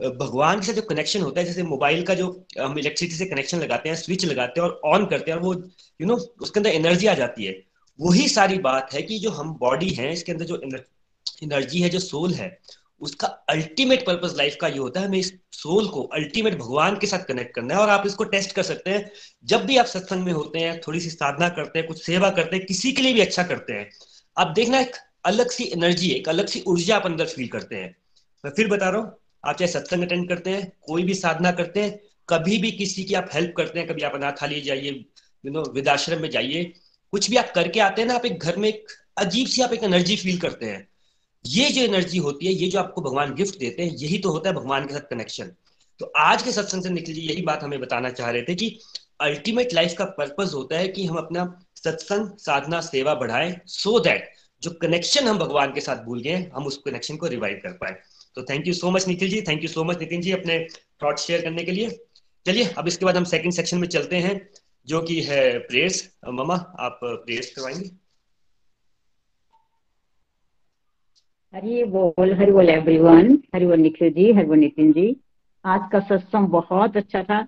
भगवान 0.00 0.60
के 0.60 0.66
साथ 0.66 0.74
जो 0.74 0.82
कनेक्शन 0.82 1.20
होता 1.22 1.40
है, 1.40 1.46
जैसे 1.46 1.62
मोबाइल 1.62 2.02
का 2.02 2.14
जो, 2.14 2.26
हम 2.60 2.78
इलेक्ट्रिसिटी 2.78 3.18
से 3.18 3.26
कनेक्शन 3.26 3.58
लगाते 3.58 3.88
हैं 3.88 3.96
स्विच 3.96 4.24
लगाते 4.24 4.60
हैं 4.60 4.68
और 4.68 4.80
ऑन 4.94 5.06
करते 5.06 5.30
हैं 5.30 5.38
और 5.38 5.44
वो 5.44 5.54
यू 6.00 6.06
नो 6.06 6.16
उसके 6.16 6.60
अंदर 6.60 6.70
एनर्जी 6.70 7.06
आ 7.06 7.14
जाती 7.14 7.44
है। 7.44 7.52
वही 7.98 8.28
सारी 8.28 8.58
बात 8.58 8.92
है 8.92 9.02
कि 9.02 9.18
जो 9.18 9.30
हम 9.30 9.54
बॉडी 9.60 9.88
है, 9.90 10.12
इसके 10.12 10.32
अंदर 10.32 10.44
जो 10.44 10.60
एनर्जी 11.42 11.80
है, 11.80 11.88
जो 11.90 11.98
सोल 11.98 12.34
है 12.34 12.48
उसका 13.04 13.26
अल्टीमेट 13.50 14.04
पर्पस 14.06 14.34
लाइफ 14.36 14.56
का 14.60 14.68
ये 14.68 14.78
होता 14.78 15.00
है, 15.00 15.06
हमें 15.06 15.18
इस 15.18 15.32
सोल 15.52 15.88
को 15.88 16.02
अल्टीमेट 16.14 16.58
भगवान 16.58 16.96
के 16.98 17.06
साथ 17.06 17.24
कनेक्ट 17.24 17.54
करना 17.54 17.74
है 17.74 17.80
और 17.80 17.88
आप 17.90 18.06
इसको 18.06 18.24
टेस्ट 18.26 18.52
कर 18.52 18.62
सकते 18.62 18.90
हैं। 18.90 19.10
जब 19.44 19.64
भी 19.66 19.76
आप 19.76 19.86
सत्संग 19.86 20.24
में 20.24 20.32
होते 20.32 20.58
हैं, 20.58 20.80
थोड़ी 20.80 21.00
सी 21.00 21.10
साधना 21.10 21.48
करते 21.48 21.78
हैं, 21.78 21.88
कुछ 21.88 22.02
सेवा 22.02 22.30
करते 22.30 22.56
हैं, 22.56 22.64
किसी 22.66 22.92
के 22.92 23.02
लिए 23.02 23.12
भी 23.12 23.20
अच्छा 23.20 23.42
करते 23.42 23.72
हैं, 23.72 23.88
आप 24.36 24.52
देखना 24.56 24.80
एक 24.80 24.96
अलग 25.26 25.50
सी 25.50 25.64
एनर्जी 25.74 26.10
एक 26.10 26.28
अलग 26.28 26.46
सी 26.46 26.62
ऊर्जा 26.66 26.96
आप 26.96 27.06
अंदर 27.06 27.26
फील 27.26 27.48
करते 27.48 27.76
हैं। 27.76 27.94
मैं 28.44 28.52
फिर 28.52 28.68
बता 28.68 28.88
रहा 28.88 29.00
हूँ, 29.00 29.12
आप 29.44 29.56
चाहे 29.56 29.70
सत्संग 29.72 30.02
अटेंड 30.02 30.28
करते 30.28 30.50
हैं, 30.50 30.72
कोई 30.82 31.02
भी 31.02 31.14
साधना 31.14 31.52
करते 31.52 31.80
हैं, 31.80 31.98
कभी 32.28 32.58
भी 32.58 32.70
किसी 32.72 33.04
की 33.04 33.14
आप 33.14 33.28
हेल्प 33.34 33.54
करते 33.56 33.78
हैं, 33.78 33.88
कभी 33.88 34.02
आप 34.02 34.14
अनाथालय 34.14 34.60
जाइए 34.60 34.90
यू 35.44 35.52
नो 35.52 35.62
वृद्धाश्रम 35.64 36.22
में 36.22 36.30
जाइए, 36.30 36.64
कुछ 37.12 37.30
भी 37.30 37.36
आप 37.36 37.52
करके 37.54 37.80
आते 37.80 38.02
हैं 38.02 38.08
ना, 38.08 38.14
आप 38.14 38.26
एक 38.26 38.38
घर 38.38 38.56
में 38.56 38.68
एक 38.68 38.86
अजीब 39.18 39.46
सी 39.46 39.62
आप 39.62 39.72
एक 39.72 39.82
एनर्जी 39.84 40.16
फील 40.16 40.38
करते 40.40 40.66
हैं। 40.66 40.86
ये 41.44 41.70
जो 41.70 41.82
एनर्जी 41.82 42.18
होती 42.18 42.46
है, 42.46 42.52
ये 42.52 42.68
जो 42.68 42.78
आपको 42.78 43.02
भगवान 43.02 43.34
गिफ्ट 43.34 43.58
देते 43.58 43.82
हैं, 43.82 43.96
यही 43.96 44.18
तो 44.18 44.30
होता 44.30 44.48
है 44.48 44.54
भगवान 44.56 44.86
के 44.86 44.94
साथ 44.94 45.00
कनेक्शन 45.00 45.52
तो 46.00 46.12
आज 46.16 46.42
के 46.42 46.52
सत्संग 46.52 46.82
से 46.82 46.90
निकल 46.90 47.12
यही 47.12 47.42
बात 47.42 47.62
हमें 47.62 47.80
बताना 47.80 48.10
चाह 48.10 48.30
रहे 48.30 48.42
थे 48.42 48.54
कि 48.54 48.78
अल्टीमेट 49.20 49.72
लाइफ 49.72 49.94
का 49.98 50.04
पर्पज 50.04 50.54
होता 50.54 50.76
है 50.76 50.88
कि 50.88 51.04
हम 51.06 51.16
अपना 51.16 51.44
सत्संग, 51.76 52.28
साधना, 52.38 52.80
सेवा 52.80 53.14
बढ़ाएँ 53.14 53.60
सो 53.66 54.00
दैट 54.00 54.32
जो 54.62 54.70
कनेक्शन 54.70 55.28
हम 55.28 55.38
भगवान 55.38 55.72
के 55.72 55.80
साथ 55.80 55.96
भूल 55.96 56.22
गए, 56.22 56.50
हम 56.54 56.66
उस 56.66 56.76
कनेक्शन 56.76 57.16
को 57.16 57.26
रिवाइव 57.26 57.60
कर 57.62 57.72
पाए। 57.72 57.96
तो 58.34 58.42
thank 58.42 58.66
you 58.66 58.74
so 58.74 58.90
much 58.90 59.08
Nikhil 59.08 59.28
ji. 59.28 59.42
Thank 59.42 59.62
you 59.62 59.68
so 59.68 59.84
much 59.84 59.98
Nitin 59.98 60.20
ji, 60.20 60.32
अपने 60.32 60.66
थॉट 61.02 61.18
शेयर 61.18 61.42
करने 61.42 61.64
के 61.64 61.72
लिए। 61.72 61.90
चलिए, 62.46 62.64
अब 62.78 62.88
इसके 62.88 63.04
बाद 63.04 63.16
हम 63.16 63.24
सेकंड 63.24 63.52
सेक्शन 63.52 63.78
में 63.78 63.88
चलते 63.88 64.16
हैं, 64.16 64.50
जो 64.86 65.00
कि 65.00 65.20
है 65.20 65.58
प्रेयर्स 65.58 66.10
ममा 66.28 66.54
आप 66.54 67.00
प्रेयर्स 67.04 67.50
करवाएँगे? 67.50 68.03
हरी 71.54 71.84
बोल, 71.84 72.32
हरि 72.32 72.52
बोल 72.52 72.68
एवरीवन 72.68 73.38
हरि 73.54 73.66
बोल, 73.66 73.78
निखिल 73.78 74.12
जी, 74.12 74.32
हरि 74.32 74.46
बोल, 74.46 74.58
नितिन 74.58 74.92
जी। 74.92 75.16
आज 75.64 75.80
का 75.92 76.00
सत्संग 76.00 76.48
बहुत 76.48 76.96
अच्छा 76.96 77.22
था। 77.22 77.46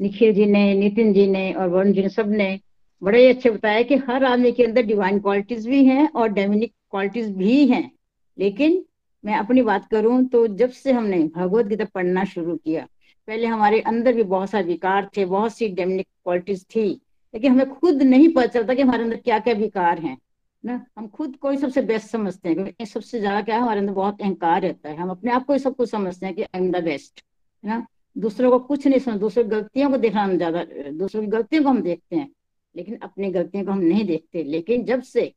निखिल 0.00 0.34
जी 0.34 0.46
ने, 0.46 0.74
नितिन 0.74 1.12
जी 1.12 1.26
ने 1.26 1.52
और 1.52 1.68
वरुण 1.68 1.92
जी 1.92 2.02
ने 2.02 2.08
सबने 2.08 2.60
बड़े 3.02 3.28
अच्छे 3.28 3.50
बताया 3.50 3.82
कि 3.82 3.96
हर 3.96 4.24
आदमी 4.24 4.52
के 4.52 4.64
अंदर 4.64 4.82
डिवाइन 4.82 5.18
क्वालिटीज 5.18 5.66
भी 5.68 5.84
हैं 5.84 6.08
और 6.08 6.28
डेमिनिक 6.28 6.72
क्वालिटीज 6.90 7.30
भी 7.30 7.66
हैं। 7.66 7.90
लेकिन 8.38 8.84
मैं 9.24 9.36
अपनी 9.36 9.62
बात 9.62 9.88
करूँ 9.90 10.24
तो 10.24 10.46
जब 10.46 10.70
से 10.70 10.92
हमने 10.92 11.22
भगवत 11.36 11.66
गीता 11.66 11.84
पढ़ना 11.84 12.24
शुरू 12.24 12.56
किया, 12.56 12.86
पहले 13.28 13.46
हमारे 13.46 13.80
अंदर 13.80 14.12
भी 14.12 14.22
बहुत 14.22 14.50
सारे 14.50 14.66
विकार 14.66 15.10
थे, 15.16 15.24
बहुत 15.24 15.56
सी 15.56 15.68
डेमिनिक 15.68 16.06
क्वालिटीज 16.24 16.64
थी। 16.76 16.88
लेकिन 17.34 17.52
हमें 17.52 17.70
खुद 17.70 18.02
नहीं 18.02 18.28
पता 18.28 18.46
चलता 18.46 18.74
कि 18.74 18.82
हमारे 18.82 19.02
अंदर 19.02 19.16
क्या 19.16 19.38
क्या 19.38 19.54
विकार 19.54 19.98
हैं। 19.98 20.18
ना, 20.66 20.84
हम 20.98 21.06
खुद 21.08 21.36
को 21.36 21.50
ही 21.50 21.58
सबसे 21.58 21.82
बेस्ट 21.82 22.08
समझते 22.08 22.48
हैं, 22.48 22.56
क्योंकि 22.56 22.86
सबसे 22.86 23.18
ज़्यादा 23.20 23.40
क्या 23.42 23.56
है, 23.56 23.62
हमारे 23.62 23.80
अंदर 23.80 23.92
बहुत 23.92 24.22
अहंकार 24.22 24.62
रहता 24.62 24.88
है। 24.88 24.96
हम 24.96 25.10
अपने 25.10 25.30
आप 25.32 25.44
को 25.46 25.52
ही 25.52 25.58
सब 25.58 25.76
कुछ 25.76 25.90
समझते 25.90 26.26
हैं 26.26 26.34
कि 26.34 26.42
आई 26.42 26.60
एम 26.60 26.70
द 26.72 26.82
बेस्ट 26.84 27.22
है 27.64 27.70
ना? 27.70 27.86
दूसरों 28.16 28.50
को 28.50 28.58
कुछ 28.58 28.86
नहीं 28.86 28.98
समझ, 28.98 29.18
दूसरों 29.20 29.44
की 29.44 29.50
गलतियों 29.50 29.90
को 29.90 29.96
देखना 29.96 30.26
ज़्यादा, 30.28 30.64
दूसरों 30.92 31.22
की 31.22 31.28
गलतियों 31.28 31.62
को 31.62 31.68
हम 31.68 31.80
देखते 31.82 32.16
हैं, 32.16 32.28
लेकिन 32.74 32.98
अपनी 33.02 33.30
गलतियों 33.30 33.64
को 33.64 33.72
हम 33.72 33.78
नहीं 33.78 34.04
देखते। 34.04 34.42
लेकिन 34.44 34.84
जब 34.84 35.02
से 35.02 35.32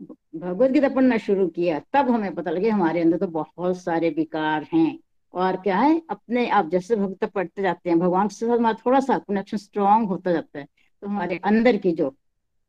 भगवत 0.00 0.70
गीता 0.70 0.88
पढ़ना 0.88 1.16
शुरू 1.18 1.46
किया, 1.48 1.78
तब 1.92 2.10
हमें 2.10 2.34
पता 2.34 2.50
लगे 2.50 2.70
हमारे 2.70 3.00
अंदर 3.00 3.16
तो 3.16 3.26
बहुत 3.28 3.76
सारे 3.78 4.10
विकार 4.10 4.66
हैं। 4.74 4.98
और 5.34 5.56
क्या 5.56 5.78
है, 5.78 6.00
अपने 6.10 6.48
आप 6.48 6.70
जैसे 6.70 6.96
भक्त 6.96 7.24
पढ़ते 7.24 7.62
जाते 7.62 7.90
हैं, 7.90 7.98
भगवान 7.98 8.28
के 8.28 8.34
साथ 8.34 8.56
हमारा 8.58 8.78
थोड़ा 8.86 9.00
सा 9.00 9.18
कनेक्शन 9.18 9.56
स्ट्रांग 9.56 10.06
होता 10.08 10.32
जाता 10.32 10.58
है। 10.58 10.66
तो 11.02 11.08
हमारे 11.08 11.40
अंदर 11.44 11.76
की 11.76 11.92
जो 11.92 12.14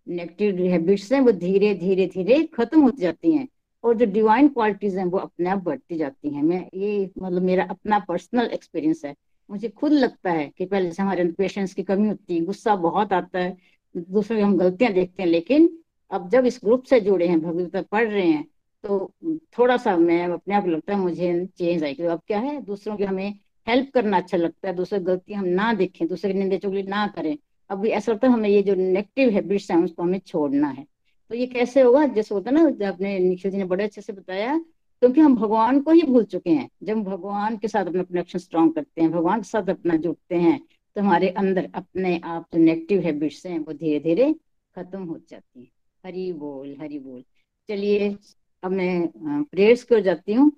नेगेटिव 0.07 0.65
हैबिट्स 0.65 1.11
हैं, 1.13 1.19
वो 1.21 1.31
धीरे 1.31 1.73
धीरे 1.75 2.05
धीरे 2.07 2.43
खत्म 2.53 2.81
होती 2.81 3.01
जाती 3.01 3.31
हैं। 3.31 3.47
और 3.83 3.95
जो 3.97 4.05
डिवाइन 4.05 4.47
क्वालिटीज 4.47 4.97
हैं, 4.97 5.05
वो 5.05 5.17
अपने 5.17 5.49
आप 5.49 5.63
बढ़ती 5.63 5.97
जाती 5.97 6.33
हैं। 6.33 6.43
मैं 6.43 6.67
ये 6.75 7.09
मतलब 7.19 7.41
मेरा 7.41 7.63
अपना 7.63 7.99
पर्सनल 7.99 8.45
एक्सपीरियंस 8.45 9.01
है। 9.05 9.15
मुझे 9.49 9.69
खुद 9.69 9.91
लगता 9.91 10.31
है 10.31 10.51
कि 10.57 10.65
पहले 10.65 10.91
से 10.91 11.01
हमारे 11.03 11.25
पेशेंस 11.31 11.73
की 11.73 11.83
कमी 11.83 12.07
होती 12.07 12.35
है, 12.35 12.41
गुस्सा 12.41 12.75
बहुत 12.75 13.13
आता 13.13 13.39
है, 13.39 13.57
दूसरों 13.95 14.37
की 14.37 14.43
हम 14.43 14.57
गलतियाँ 14.57 14.93
देखते 14.93 15.23
हैं, 15.23 15.29
लेकिन 15.29 15.69
अब 16.11 16.29
जब 16.29 16.45
इस 16.45 16.59
ग्रुप 16.63 16.83
से 16.83 16.99
जुड़े 16.99 17.27
हैं, 17.27 17.41
भगवत 17.41 17.87
पढ़ 17.91 18.07
रहे 18.07 18.27
हैं 18.27 18.47
तो 18.83 19.11
थोड़ा 19.57 19.75
सा 19.77 19.95
मैं 19.97 20.23
अपने 20.25 20.55
आप 20.55 20.67
लगता 20.67 20.93
है 20.93 20.99
मुझे 20.99 21.45
चेंज 21.57 21.83
आई 21.83 21.93
अब 21.93 22.21
क्या 22.27 22.39
है? 22.39 22.61
दूसरों 22.61 22.95
की 22.97 23.03
हमें 23.03 23.33
हेल्प 23.67 23.89
करना 23.93 24.17
अच्छा 24.17 24.37
लगता 24.37 24.67
है, 24.69 24.75
दूसरे 24.75 24.99
गलती 24.99 25.33
हम 25.33 25.45
ना 25.45 25.73
देखें, 25.73 26.07
दूसरे 26.07 26.33
की 26.33 26.39
निंदे 26.39 26.57
चुगली 26.57 26.83
ना 26.83 27.05
करें। 27.07 27.37
अब 27.72 27.86
है 27.86 27.99
हमें 28.26 28.49
ये 28.49 28.61
जो 28.63 28.76
नेगेटिव 28.76 29.30
हैबिट्स 29.30 29.69
हैं, 29.72 29.78
उसको 29.78 30.03
हमें 30.03 30.19
छोड़ना 30.19 30.67
है। 30.69 30.86
तो 31.32 31.36
ये 31.36 31.45
कैसे 31.47 31.82
होगा? 31.82 32.05
जैसे 32.07 32.36
होता 32.36 32.49
है 32.49 32.55
ना 32.55 32.89
अपने 32.89 33.17
निखिल 33.19 33.51
जी 33.51 33.57
ने 33.57 33.65
बड़े 33.65 33.84
अच्छे 33.84 34.01
से 34.01 34.13
बताया, 34.13 34.57
क्योंकि 35.01 35.22
हम 35.22 35.36
भगवान 35.36 35.80
को 35.82 35.91
ही 35.91 36.01
भूल 36.03 36.24
चुके 36.26 36.49
हैं। 36.49 36.69
जब 36.84 37.03
भगवान 37.03 37.57
के 37.57 37.67
साथ 37.67 37.86
अपना 37.86 38.03
कनेक्शन 38.03 38.39
स्ट्रॉन्ग 38.39 38.74
करते 38.76 39.01
हैं, 39.01 39.11
भगवान 39.11 39.39
के 39.39 39.47
साथ 39.47 39.69
अपना 39.69 39.95
जुड़ते 39.97 40.36
हैं 40.38 40.59
तो 40.95 41.01
हमारे 41.01 41.30
अंदर 41.32 41.69
अपने 41.76 42.19
आप 42.19 42.45
जो 42.53 42.59
नेगेटिव 42.59 43.01
हैबिट्स 43.01 43.45
हैं, 43.45 43.59
वो 43.59 43.74
धीरे 43.74 43.99
धीरे 43.99 44.34
खत्म 44.76 45.03
हो 45.03 45.17
जाती 45.30 45.59
हैं। 45.59 45.69
हरी 46.03 46.32
बोल 46.34 46.76
हरी 46.82 46.99
बोल। 46.99 47.24
चलिए, 47.69 48.15
अब 48.63 48.72
मैं 48.72 49.43
प्रेयर्स 49.43 49.84
को 49.84 49.99
जाती 50.01 50.34
हूँ। 50.34 50.51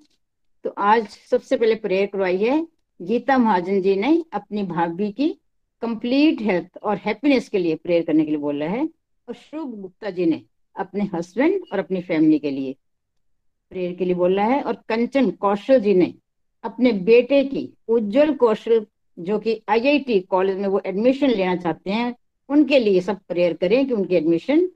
तो 0.65 0.69
आज 0.69 1.07
सबसे 1.07 1.57
पहले 1.57 1.75
प्रेयर 1.77 2.05
करवाई 2.05 2.37
है। 2.37 2.65
गीता 2.99 3.37
महाजन 3.37 3.81
जी 3.81 3.95
ने 3.95 4.23
अपनी 4.33 4.63
भाभी 4.65 5.11
की 5.11 5.29
कंप्लीट 5.83 6.41
हेल्थ 6.41 6.77
और 6.83 6.97
हैप्पीनेस 6.97 7.49
के 7.49 7.57
लिए 7.57 7.75
प्रेयर 7.75 8.03
करने 8.03 8.23
के 8.25 8.31
लिए 8.31 8.39
बोल 8.39 8.53
बोला 8.53 8.65
है। 8.65 8.89
और 9.27 9.33
शुभ 9.33 9.81
गुप्ता 9.81 10.09
जी 10.09 10.25
ने 10.25 10.41
अपने 10.75 11.09
हस्बैंड 11.13 11.61
और 11.73 11.79
अपनी 11.79 12.01
फैमिली 12.01 12.39
के 12.39 12.51
लिए 12.51 12.75
प्रेयर 13.69 13.95
के 13.95 14.05
लिए 14.05 14.15
बोला 14.15 14.43
है। 14.43 14.61
और 14.61 14.73
कंचन 14.89 15.31
कौशल 15.31 15.79
जी 15.79 15.93
ने 15.93 16.13
अपने 16.63 16.91
बेटे 16.91 17.43
की 17.43 17.73
उज्जवल 17.87 18.33
कौशल, 18.35 18.85
जो 19.19 19.39
कि 19.39 19.61
आईआईटी 19.69 20.19
कॉलेज 20.19 20.57
में 20.57 20.67
वो 20.67 20.81
एडमिशन 20.85 21.29
लेना 21.29 21.55
चाहते 21.55 21.91
हैं, 21.91 22.15
उनके 22.49 22.79
लिए 22.79 23.01
सब 23.01 23.19
प्रेयर 23.27 23.53
करें 23.53 23.87
कि 23.87 23.93
उनकी 23.93 24.15
एडमिशन 24.15 24.69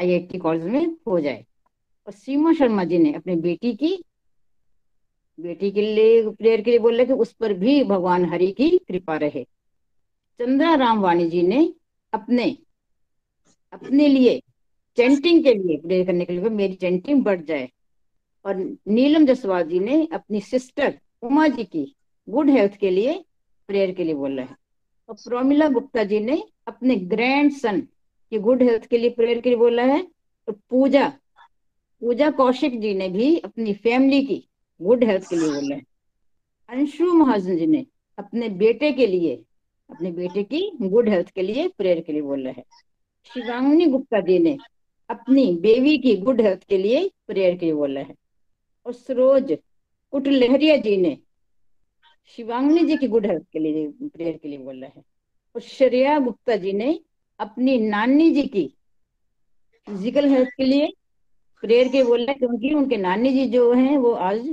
आईआईटी 0.00 0.38
कॉलेज 0.38 0.64
में 0.64 0.96
हो 1.06 1.20
जाए। 1.20 1.46
और 2.06 2.12
सीमा 2.12 2.52
शर्मा 2.52 2.84
जी 2.84 2.98
ने 2.98 3.12
अपनी 3.12 3.36
बेटी 3.36 3.74
की, 3.74 4.04
बेटी 5.40 5.70
के 5.70 5.82
लिए 5.82 6.30
प्रेयर 6.30 6.60
के 6.60 6.70
लिए 6.70 6.78
बोल 6.78 6.96
रहे 6.96 7.06
कि 7.06 7.12
उस 7.12 7.32
पर 7.32 7.52
भी 7.52 7.84
भगवान 7.84 8.24
हरि 8.24 8.52
की 8.52 8.78
कृपा 8.78 9.16
रहे। 9.16 9.46
चंद्रा 10.40 10.74
राम 10.74 11.00
वाणी 11.00 11.28
जी 11.30 11.42
ने 11.42 11.72
अपने 12.12 12.56
अपने 13.72 14.08
लिए 14.08 14.40
चैंटिंग 14.98 15.42
के 15.44 15.54
लिए 15.54 15.76
प्रेयर 15.76 16.06
करने 16.06 16.24
के 16.24 16.32
लिए 16.32 16.50
मेरी 16.50 16.74
चैंटिंग 16.74 17.22
बढ़ 17.24 17.42
जाए। 17.42 17.68
और 18.44 18.56
नीलम 18.88 19.26
जसवाल 19.26 19.62
जी 19.62 19.78
ने 19.80 20.08
अपनी 20.12 20.40
सिस्टर 20.40 20.98
उमा 21.22 21.46
जी 21.48 21.64
की 21.64 21.84
गुड 22.28 22.50
हेल्थ 22.50 22.76
के 22.76 22.90
लिए 22.90 23.24
प्रेयर 23.68 23.92
के 23.92 24.04
लिए 24.04 24.14
बोला 24.14 24.42
है। 24.42 24.56
और 25.08 25.14
प्रोमिला 25.14 25.68
गुप्ता 25.68 26.04
जी 26.04 26.20
ने 26.20 26.42
अपने 26.66 26.96
ग्रैंड 26.96 27.52
सन 27.52 27.80
की 28.32 28.38
गुड 28.38 28.62
हेल्थ 28.62 28.86
के 28.86 28.98
लिए 28.98 29.10
प्रेयर 29.10 29.40
के 29.40 29.48
लिए 29.48 29.58
बोला 29.58 29.82
है। 29.84 30.00
और 30.48 30.60
पूजा 30.70 31.08
पूजा 32.02 32.30
कौशिक 32.30 32.80
जी 32.80 32.94
ने 32.94 33.08
भी 33.08 33.36
अपनी 33.38 33.72
फैमिली 33.74 34.24
की 34.26 34.42
गुड 34.80 35.04
हेल्थ 35.04 35.28
के 35.30 35.36
लिए 35.36 35.50
बोला 35.50 35.76
है। 35.76 35.82
अंशु 36.68 37.12
महाजन 37.14 37.56
जी 37.56 37.66
ने 37.66 37.86
अपने 38.18 38.48
बेटे 38.48 38.92
के 38.92 39.06
लिए 39.06 39.42
अपने 39.90 40.10
बेटे 40.12 40.42
की 40.44 40.70
गुड 40.80 41.08
हेल्थ 41.08 41.30
के 41.30 41.42
लिए, 41.42 41.68
प्रेयर 41.68 42.00
के 42.00 42.12
लिए 42.12 42.22
बोला 42.22 42.50
है। 42.50 42.64
शिवांगनी 43.30 43.86
गुप्ता 43.86 44.20
जी 44.20 44.38
ने 44.38 44.56
अपनी 45.10 45.44
बेबी 45.62 45.96
की 45.98 46.16
गुड 46.16 46.40
हेल्थ 46.40 46.64
के 46.64 46.78
लिए 46.78 47.08
प्रेयर 47.26 47.56
के 47.56 47.66
लिए 47.66 47.74
बोला 47.74 48.00
है। 48.00 48.14
और 48.86 48.92
सरोज 48.92 49.56
कुटलहरिया 50.12 50.76
जी 50.76 50.96
ने 50.96 51.16
शिवांगनी 52.38 52.84
जी 52.86 52.96
की 52.96 53.08
गुड 53.08 53.26
हेल्थ 53.26 53.44
के 53.52 53.58
लिए 53.58 53.86
प्रेयर 54.04 54.36
के 54.36 54.48
लिए 54.48 54.58
बोला 54.58 54.86
है। 54.86 55.02
और 55.54 55.60
श्रेया 55.62 56.18
गुप्ता 56.18 56.56
जी 56.56 56.72
ने 56.72 56.98
अपनी 57.40 57.78
नानी 57.80 58.30
जी 58.30 58.42
की 58.42 58.66
फ़िज़िकल 59.88 60.28
हेल्थ 60.28 60.48
के 60.56 60.64
लिए 60.64 60.92
प्रेयर 61.62 61.88
के 61.88 62.02
बोल 62.04 62.24
रहे 62.26 62.34
क्योंकि 62.34 62.72
उनके 62.74 62.96
नानी 62.96 63.30
जी 63.30 63.46
जो 63.48 63.72
हैं, 63.72 63.96
वो 63.98 64.12
आज 64.12 64.48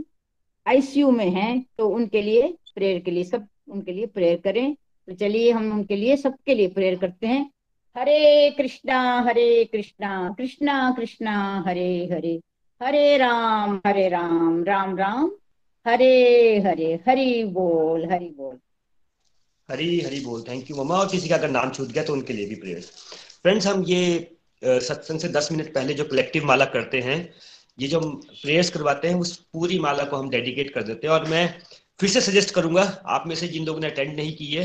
आईसीयू 0.65 1.11
में 1.11 1.29
हैं 1.31 1.65
तो 1.77 1.87
उनके 1.89 2.21
लिए 2.21 2.47
प्रेयर 2.75 2.99
के 2.99 3.11
लिए 3.11 3.23
सब 3.23 3.47
उनके 3.67 3.91
लिए 3.91 4.05
प्रेयर 4.07 4.39
करें। 4.41 4.75
तो 5.07 5.13
चलिए 5.15 5.51
हम 5.51 5.71
उनके 5.71 5.95
लिए 5.95 6.15
सबके 6.17 6.55
लिए 6.55 6.67
प्रेयर 6.69 6.95
करते 6.95 7.27
हैं। 7.27 7.49
हरे 7.95 8.49
कृष्णा 8.51 8.99
हरे 9.21 9.63
कृष्णा 9.65 10.33
कृष्णा 10.37 10.91
कृष्णा, 10.97 11.63
हरे 11.67 12.09
हरे। 12.11 12.39
हरे 12.81 13.17
राम 13.17 13.79
हरे 13.87 14.07
राम 14.09 14.63
राम 14.63 14.97
राम। 14.97 15.31
हरे 15.85 16.59
हरे, 16.59 16.93
हरि 17.07 17.43
बोल 17.43 18.05
हरि 18.11 18.29
बोल। 18.37 18.57
हरी 19.69 19.99
हरी 20.01 20.19
बोल। 20.19 20.43
थैंक 20.49 20.69
यू 20.71 20.75
ममा 20.77 20.95
और 20.95 21.07
किसी 21.09 21.29
का 21.29 21.35
अगर 21.35 21.49
नाम 21.49 21.69
छूट 21.71 21.87
गया 21.87 22.03
तो 22.03 22.13
उनके 22.13 22.33
लिए 22.33 22.45
भी 22.45 22.55
प्रेयर 22.55 22.81
फ्रेंड्स 23.43 23.67
हम 23.67 23.83
ये 23.87 24.01
सत्संग 24.61 25.19
से 25.19 25.27
दस 25.29 25.51
मिनट 25.51 25.73
पहले 25.73 25.93
जो 25.93 26.03
कलेक्टिव 26.05 26.45
माला 26.45 26.65
करते 26.65 26.99
हैं, 27.01 27.17
ये 27.79 27.87
जो 27.87 27.99
हम 27.99 28.11
प्रेयर्स 28.41 28.69
करवाते 28.69 29.07
हैं, 29.07 29.15
उस 29.15 29.35
पूरी 29.53 29.79
माला 29.79 30.03
को 30.03 30.17
हम 30.17 30.29
डेडिकेट 30.29 30.73
कर 30.73 30.83
देते 30.83 31.07
हैं। 31.07 31.13
और 31.13 31.27
मैं 31.29 31.43
फिर 32.03 32.11
से 32.11 32.21
सजेस्ट 32.21 32.49
करूँगा, 32.51 32.81
आप 33.07 33.23
में 33.27 33.35
से 33.35 33.47
जिन 33.47 33.65
लोगों 33.65 33.79
ने 33.79 33.87
अटेंड 33.87 34.15
नहीं 34.15 34.35
की 34.35 34.45
है, 34.45 34.63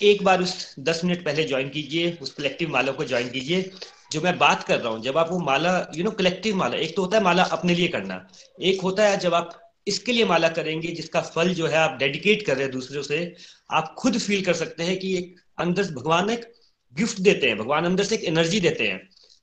एक 0.00 0.22
बार 0.24 0.42
उस 0.42 0.74
दस 0.80 1.00
मिनट 1.04 1.24
पहले 1.24 1.44
ज्वाइन 1.44 1.68
कीजिए, 1.68 2.10
उस 2.22 2.32
कलेक्टिव 2.34 2.70
माला 2.70 2.92
को 2.92 3.04
ज्वाइन 3.04 3.28
कीजिए। 3.28 3.70
जो 4.12 4.20
मैं 4.20 4.36
बात 4.38 4.62
कर 4.62 4.78
रहा 4.80 4.92
हूँ, 4.92 5.02
जब 5.02 5.18
आप 5.18 5.30
वो 5.30 5.38
माला 5.40 5.72
यू 5.96 6.04
नो 6.04 6.10
कलेक्टिव 6.12 6.56
माला, 6.56 6.76
एक 6.76 6.96
तो 6.96 7.02
होता 7.02 7.16
है 7.18 7.22
माला 7.24 7.42
अपने 7.52 7.74
लिए 7.74 7.88
करना, 7.88 8.26
एक 8.60 8.80
होता 8.80 9.08
है 9.08 9.18
जब 9.18 9.34
आप 9.34 9.52
इसके 9.86 10.12
लिए 10.12 10.24
माला 10.24 10.48
करेंगे 10.50 10.92
जिसका 10.92 11.20
फल 11.28 11.52
जो 11.54 11.66
है 11.66 11.76
आप 11.78 11.98
डेडिकेट 11.98 12.46
कर 12.46 12.54
रहे 12.54 12.64
हैं 12.64 12.72
दूसरों 12.72 13.02
से, 13.02 13.34
आप 13.70 13.94
खुद 13.98 14.18
फील 14.18 14.44
कर 14.44 14.54
सकते 14.54 14.84
हैं 14.84 14.98
कि 14.98 15.16
एक 15.18 15.36
अंदर 15.58 15.92
भगवान 15.92 16.30
एक 16.30 16.52
गिफ्ट 16.96 17.20
देते 17.20 17.46
हैं, 17.46 17.58
भगवान 17.58 17.84
अंदर 17.84 18.04
से 18.04 18.14
एक 18.14 18.24
एनर्जी 18.26 18.60
देते 18.60 18.88
हैं। 18.88 18.98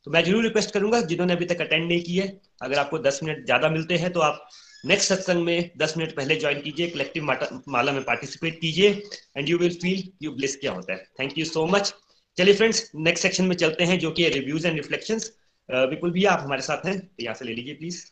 तो 0.08 0.12
मैं 0.12 0.24
ज़रूर 0.24 0.44
रिक्वेस्ट 0.44 0.72
करूँगा, 0.72 1.02
जिन्होंने 1.04 1.34
अभी 1.34 1.46
तक 1.46 1.62
अटेंड 1.62 1.88
नहीं 1.88 2.02
किया 2.04 2.26
अगर 2.62 2.80
आपको 2.80 3.00
दस 3.02 3.20
मिनट 3.24 3.46
ज़्यादा 3.46 3.70
मिलते 3.70 3.98
हैं 3.98 4.12
तो 4.14 4.20
आप 4.22 4.48
नेक्स्ट 4.86 5.10
सत्संग 5.10 5.44
में 5.44 5.72
दस 5.78 5.94
मिनट 5.98 6.16
पहले 6.16 6.36
ज्वाइन 6.36 6.60
कीजिए 6.62 6.88
कलेक्टिव 6.88 7.24
माला 7.70 7.92
में 7.92 8.04
पार्टिसिपेट 8.04 8.60
कीजिए 8.62 8.90
and 9.38 9.50
you 9.50 9.58
will 9.58 9.78
feel 9.82 10.04
you 10.24 10.32
bliss 10.32 10.56
क्या 10.56 10.72
होता 10.72 10.94
है। 10.94 11.06
थैंक 11.20 11.38
यू 11.38 11.46
सो 11.46 11.66
मच 11.68 11.94
चलिए 12.38 12.54
फ्रेंड्स 12.54 12.90
नेक्स्ट 12.98 13.24
सेक्शन 13.24 13.46
में 13.46 13.56
चलते 13.56 13.84
हैं, 13.84 14.00
जो 14.00 14.12
कि 14.12 14.28
रिव्यूज़ 14.30 14.68
एंड 14.68 14.76
रिफ्लेक्शंस 14.76 15.32
विपुल 15.70 16.12
भैया, 16.12 16.32
आप 16.32 16.42
हमारे 16.44 16.62
साथ 16.62 16.86
हैं 16.86 17.00
तो 17.00 17.24
यहाँ 17.24 17.36
से 17.36 17.46
ले 17.46 17.54
लीजिए 17.54 17.74
प्लीज़ 17.76 18.04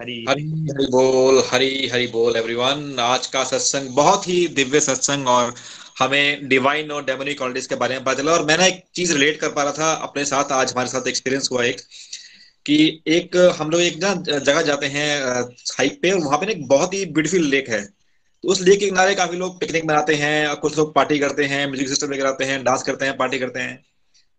हरी 0.00 0.24
हरी 0.28 0.86
बोल, 0.90 1.42
हरी 1.50 1.88
हरी 1.88 2.06
बोल 2.08 2.36
एवरीवन 2.36 2.96
आज 3.00 3.26
का 3.26 3.44
सत्संग 3.44 3.88
बहुत 3.96 4.28
ही 4.28 4.46
दिव्य 4.56 4.80
सत्संग 4.80 5.28
और 5.28 5.54
हमें 5.98 6.48
डिवाइन 6.48 6.90
और 6.90 7.04
डेमोनिक 7.04 7.36
क्वालिटीज 7.38 7.66
के 7.66 7.74
बारे 7.74 7.94
में 7.94 8.04
पता 8.04 8.22
चला। 8.22 8.32
और 8.32 8.44
मैं 8.46 8.56
ना 8.58 8.66
एक 8.66 8.82
चीज़ 8.94 9.12
रिलेट 9.12 9.40
कर 9.40 9.48
पा 9.48 9.62
रहा 9.62 9.72
था, 9.72 9.92
अपने 9.92 10.24
साथ 10.24 10.52
आज 10.52 10.72
हमारे 10.72 10.88
साथ 10.88 11.08
एक्सपीरियंस 11.08 11.48
हुआ 11.52 11.64
एक। 11.64 11.80
कि 12.66 13.02
एक, 13.08 13.36
हम 13.58 13.70
लोग 13.70 13.80
एक 13.80 13.96
ना 13.96 14.14
जगह 14.28 14.60
जाते 14.62 14.86
हैं 14.86 15.08
हाइक 15.78 15.98
पे, 16.02 16.10
और 16.10 16.20
वहाँ 16.20 16.38
पे 16.38 16.46
ना 16.46 16.52
एक 16.52 16.66
बहुत 16.68 16.94
ही 16.94 17.04
ब्यूटीफुल 17.06 17.46
लेक 17.46 17.68
है। 17.68 17.82
तो 17.84 18.48
उस 18.48 18.60
लेक 18.60 18.78
के 18.80 18.86
किनारे 18.86 19.14
काफ़ी 19.14 19.36
लोग 19.38 19.58
पिकनिक 19.60 19.84
मनाते 19.84 20.14
हैं 20.14 20.56
कुछ 20.56 20.76
लोग 20.78 20.94
पार्टी 20.94 21.18
करते 21.18 21.44
हैं 21.44 21.66
म्यूज़िक 21.66 21.88
सिस्टम 21.88 22.10
लेकर 22.10 22.26
आते 22.26 22.44
हैं 22.44 22.62
डांस 22.64 22.82
करते 22.82 23.04
हैं 23.04 23.16
पार्टी 23.16 23.38
करते 23.38 23.60
हैं। 23.60 23.84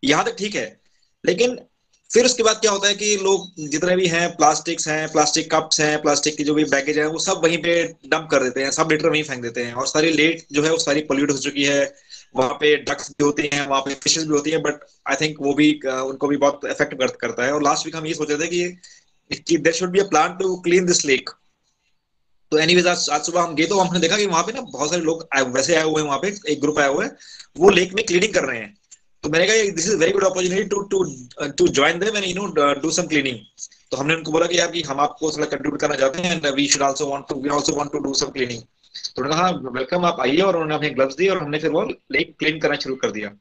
यहाँ 0.03 0.25
तक 0.25 0.35
ठीक 0.39 0.55
है। 0.55 0.65
लेकिन 1.23 1.59
फिर 2.09 2.25
उसके 2.25 2.43
बाद 2.43 2.57
क्या 2.61 2.71
होता 2.71 2.87
है 2.87 2.95
कि 2.95 3.15
लोग 3.17 3.67
जितने 3.69 3.95
भी 3.95 4.07
हैं 4.07 4.29
प्लास्टिक्स 4.35 4.87
हैं 4.87 5.11
प्लास्टिक 5.11 5.49
कप्स 5.51 5.79
हैं 5.81 6.01
प्लास्टिक 6.01 6.35
की 6.37 6.43
जो 6.43 6.53
भी 6.53 6.63
बैगेज 6.65 6.97
है, 6.99 7.07
वो 7.07 7.19
सब 7.19 7.41
वहीं 7.43 7.57
पे 7.57 7.83
डंप 8.07 8.27
कर 8.31 8.43
देते 8.43 8.63
हैं, 8.63 8.71
सब 8.71 8.91
लीटर 8.91 9.09
वहीं 9.09 9.23
फेंक 9.23 9.41
देते 9.41 9.63
हैं। 9.63 9.73
और 9.73 9.87
सारी 9.87 10.11
लेट 10.11 10.45
जो 10.51 10.63
है, 10.63 10.71
वो 10.71 10.77
सारी 10.77 11.01
पोल्यूट 11.03 11.31
हो 11.31 11.37
चुकी 11.37 11.63
है। 11.63 11.83
वहाँ 12.35 12.53
पे 12.53 12.75
डक्स 12.83 13.09
भी 13.09 13.23
होते 13.23 13.49
हैं 13.53 13.67
वहाँ 13.67 13.81
पे 13.81 13.93
फिशेज 14.03 14.23
भी 14.23 14.33
होती 14.33 14.51
हैं 14.51 14.61
बट 14.61 14.85
आई 15.09 15.15
थिंक 15.21 15.37
वो 15.41 15.53
भी 15.53 15.71
उनको 15.85 16.27
भी 16.27 16.37
बहुत 16.37 16.65
इफ़ेक्ट 16.65 16.93
कर, 16.93 17.07
करता 17.07 17.45
है। 17.45 17.51
और 17.53 17.63
लास्ट 17.63 17.85
वीक 17.85 17.95
हम 17.95 18.05
ये 18.05 18.13
सोच 18.13 18.31
थे 18.41 18.47
कि 18.47 19.57
there 19.57 19.73
should 19.73 19.89
be 19.89 19.99
a 19.99 20.03
plan 20.03 20.37
to 20.37 20.55
clean 20.55 20.85
this 20.85 21.05
lake 21.05 21.29
तो 22.51 22.57
एनीवेज 22.57 22.87
आज 22.87 23.07
आज 23.11 23.21
सुबह 23.25 23.41
हम 23.41 23.55
गए 23.55 23.65
तो 23.65 23.79
हमने 23.79 23.99
देखा 23.99 24.17
कि 24.17 24.25
वहाँ 24.25 24.43
पे 24.43 24.51
ना 24.51 24.61
बहुत 24.61 24.89
सारे 24.89 25.01
लोग 25.01 25.27
वैसे 25.55 25.75
आए 25.75 25.83
हुए 25.83 26.01
हैं 26.01 26.07
वहाँ 26.07 26.19
पे 26.19 26.33
एक 26.51 26.61
ग्रुप 26.61 26.79
आया 26.79 26.87
हुआ 26.87 27.03
है 27.03 27.15
वो 27.57 27.69
लेक 27.69 27.93
में 27.93 28.05
क्लीनिंग 28.05 28.33
कर 28.33 28.43
रहे 28.43 28.59
हैं। 28.59 28.73
तो 29.23 29.29
मैंने 29.29 29.45
कहा 29.47 29.71
this 29.75 29.87
is 29.87 29.95
very 29.95 30.11
good 30.11 30.23
opportunity 30.23 30.63
to 30.63 30.81
to 30.81 31.03
to 31.57 31.67
join 31.67 31.99
them 31.99 32.17
and 32.17 32.25
you 32.25 32.33
know 32.35 32.73
do 32.73 32.91
some 32.91 33.07
cleaning 33.07 33.37
तो 33.91 33.97
हमने 33.97 34.15
उनको 34.15 34.31
बोला 34.31 34.45
कि 34.45 34.59
यार 34.59 34.71
कि 34.71 34.81
हम 34.81 34.99
आपको 34.99 35.31
थोड़ा 35.31 35.45
कंट्रीब्यूट 35.45 35.79
करना 35.81 35.95
चाहते 35.95 36.21
हैं 36.21 36.35
and 36.35 36.47
we 36.55 36.67
should 36.67 36.81
also 36.81 37.07
want 37.07 37.25
to 37.29 37.35
we 37.35 37.49
also 37.49 37.75
want 37.75 37.91
to 37.91 37.99
do 37.99 38.13
some 38.13 38.25
cleaning 38.27 38.61
तो 39.15 39.21
उन्होंने 39.21 39.41
कहा 39.41 39.71
वेलकम 39.71 40.05
आप 40.05 40.19
आइए 40.21 40.41
और 40.41 40.55
उन्होंने 40.55 40.75
हमें 40.75 40.95
ग्लव्स 40.95 41.15
दिए 41.15 41.29
और 41.29 41.37
हमने 41.37 41.59
फिर 41.59 41.71
वो 41.71 41.81
लेक 42.11 42.35
क्लीन 42.39 42.59
करना 42.59 42.75
शुरू 42.75 42.95
कर 42.95 43.11
दिया। 43.11 43.31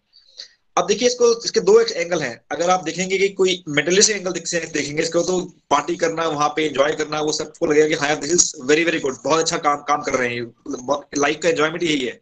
अब 0.76 0.86
देखिए 0.86 1.08
इसको, 1.08 1.26
इसके 1.44 1.60
दो 1.60 1.78
एक 1.80 1.90
एंगल 1.92 2.22
हैं। 2.22 2.40
अगर 2.52 2.70
आप 2.70 2.84
देखेंगे 2.84 3.18
कि 3.18 3.28
कोई 3.30 3.62
मेटलिस्टिक 3.68 4.16
एंगल 4.16 4.32
देखेंगे 4.32 5.02
इसको 5.02 5.22
तो 5.22 5.40
पार्टी 5.70 5.96
करना, 5.96 6.26
वहाँ 6.28 6.48
पे 6.56 6.66
एंजॉय 6.66 6.92
करना, 6.96 7.20
वो 7.20 7.32
सबको 7.32 7.66
लगेगा 7.66 7.88
कि 7.88 7.94
हाँ 7.94 8.16
this 8.20 8.32
is 8.32 8.52
very 8.66 8.84
very 8.84 8.98
good 9.00 9.16
बहुत 9.24 9.40
अच्छा 9.40 9.58
काम 9.58 9.82
काम 9.88 10.02
कर 10.02 10.14
रहे 10.14 10.28
हैं 10.28 11.00
लाइफ 11.18 11.38
का 11.42 11.48
एंजॉयमेंट 11.48 11.82
यही 11.82 12.04
है। 12.04 12.20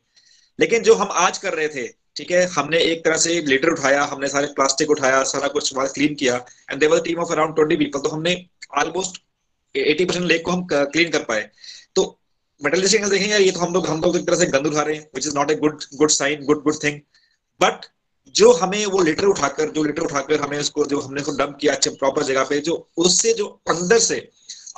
लेकिन 0.58 0.82
जो 0.82 0.94
हम 0.94 1.08
आज 1.18 1.38
कर 1.38 1.54
रहे 1.54 1.68
थे, 1.68 1.86
ठीक 2.16 2.30
है, 2.30 2.44
हमने 2.48 2.78
एक 2.82 3.04
तरह 3.04 3.16
से 3.16 3.40
लीटर 3.42 3.68
उठाया, 3.70 4.02
हमने 4.04 4.28
सारे 4.28 4.46
प्लास्टिक 4.56 4.90
उठाया, 4.90 5.22
सारा 5.24 5.48
कुछ 5.48 5.72
क्लीन 5.74 6.14
किया 6.14 6.36
and 6.70 6.80
they were 6.80 7.00
team 7.02 7.18
of 7.18 7.32
around 7.32 7.54
twenty 7.54 7.76
people 7.76 8.00
तो 8.00 8.08
हमने 8.08 8.34
ऑलमोस्ट 8.78 9.22
एटी 9.74 10.04
परसेंट 10.04 10.26
लेक 10.26 10.44
को 10.44 10.50
हम 10.50 10.66
क्लीन 10.72 11.10
कर 11.10 11.22
पाए। 11.24 11.48
एंगल 12.60 13.10
देखेंगे, 13.10 13.36
ये 13.36 13.50
तो 13.50 13.60
हम 13.60 13.72
लोग 13.74 13.86
हम 13.86 14.00
लोग 14.00 14.16
एक 14.16 14.26
तरह 14.26 14.36
से 14.36 14.46
गंद 14.46 14.66
उठा 14.66 14.82
रहे 14.82 14.96
हैं 14.96 15.08
which 15.14 15.26
is 15.26 15.34
not 15.34 15.50
a 15.50 15.54
good 15.56 15.84
good 15.94 16.10
sign 16.10 16.44
good 16.44 16.62
good 16.62 16.82
thing 16.84 17.00
but 17.60 17.86
जो 18.34 18.52
हमें 18.52 18.84
वो 18.86 19.00
लेटर 19.02 19.24
उठाकर, 19.24 19.70
जो 19.70 19.84
लेटर 19.84 20.02
उठाकर 20.02 20.40
हमें 20.40 20.58
उसको 20.58 20.84
जो 20.86 21.00
हमने 21.00 21.20
उसको 21.20 21.32
डंप 21.36 21.56
किया 21.60 21.72
अच्छे 21.74 21.90
प्रॉपर 21.90 22.22
जगह 22.22 22.44
पे, 22.44 22.60
जो 22.60 22.88
उससे 22.96 23.32
जो 23.34 23.46
अंदर 23.68 23.98
से 23.98 24.28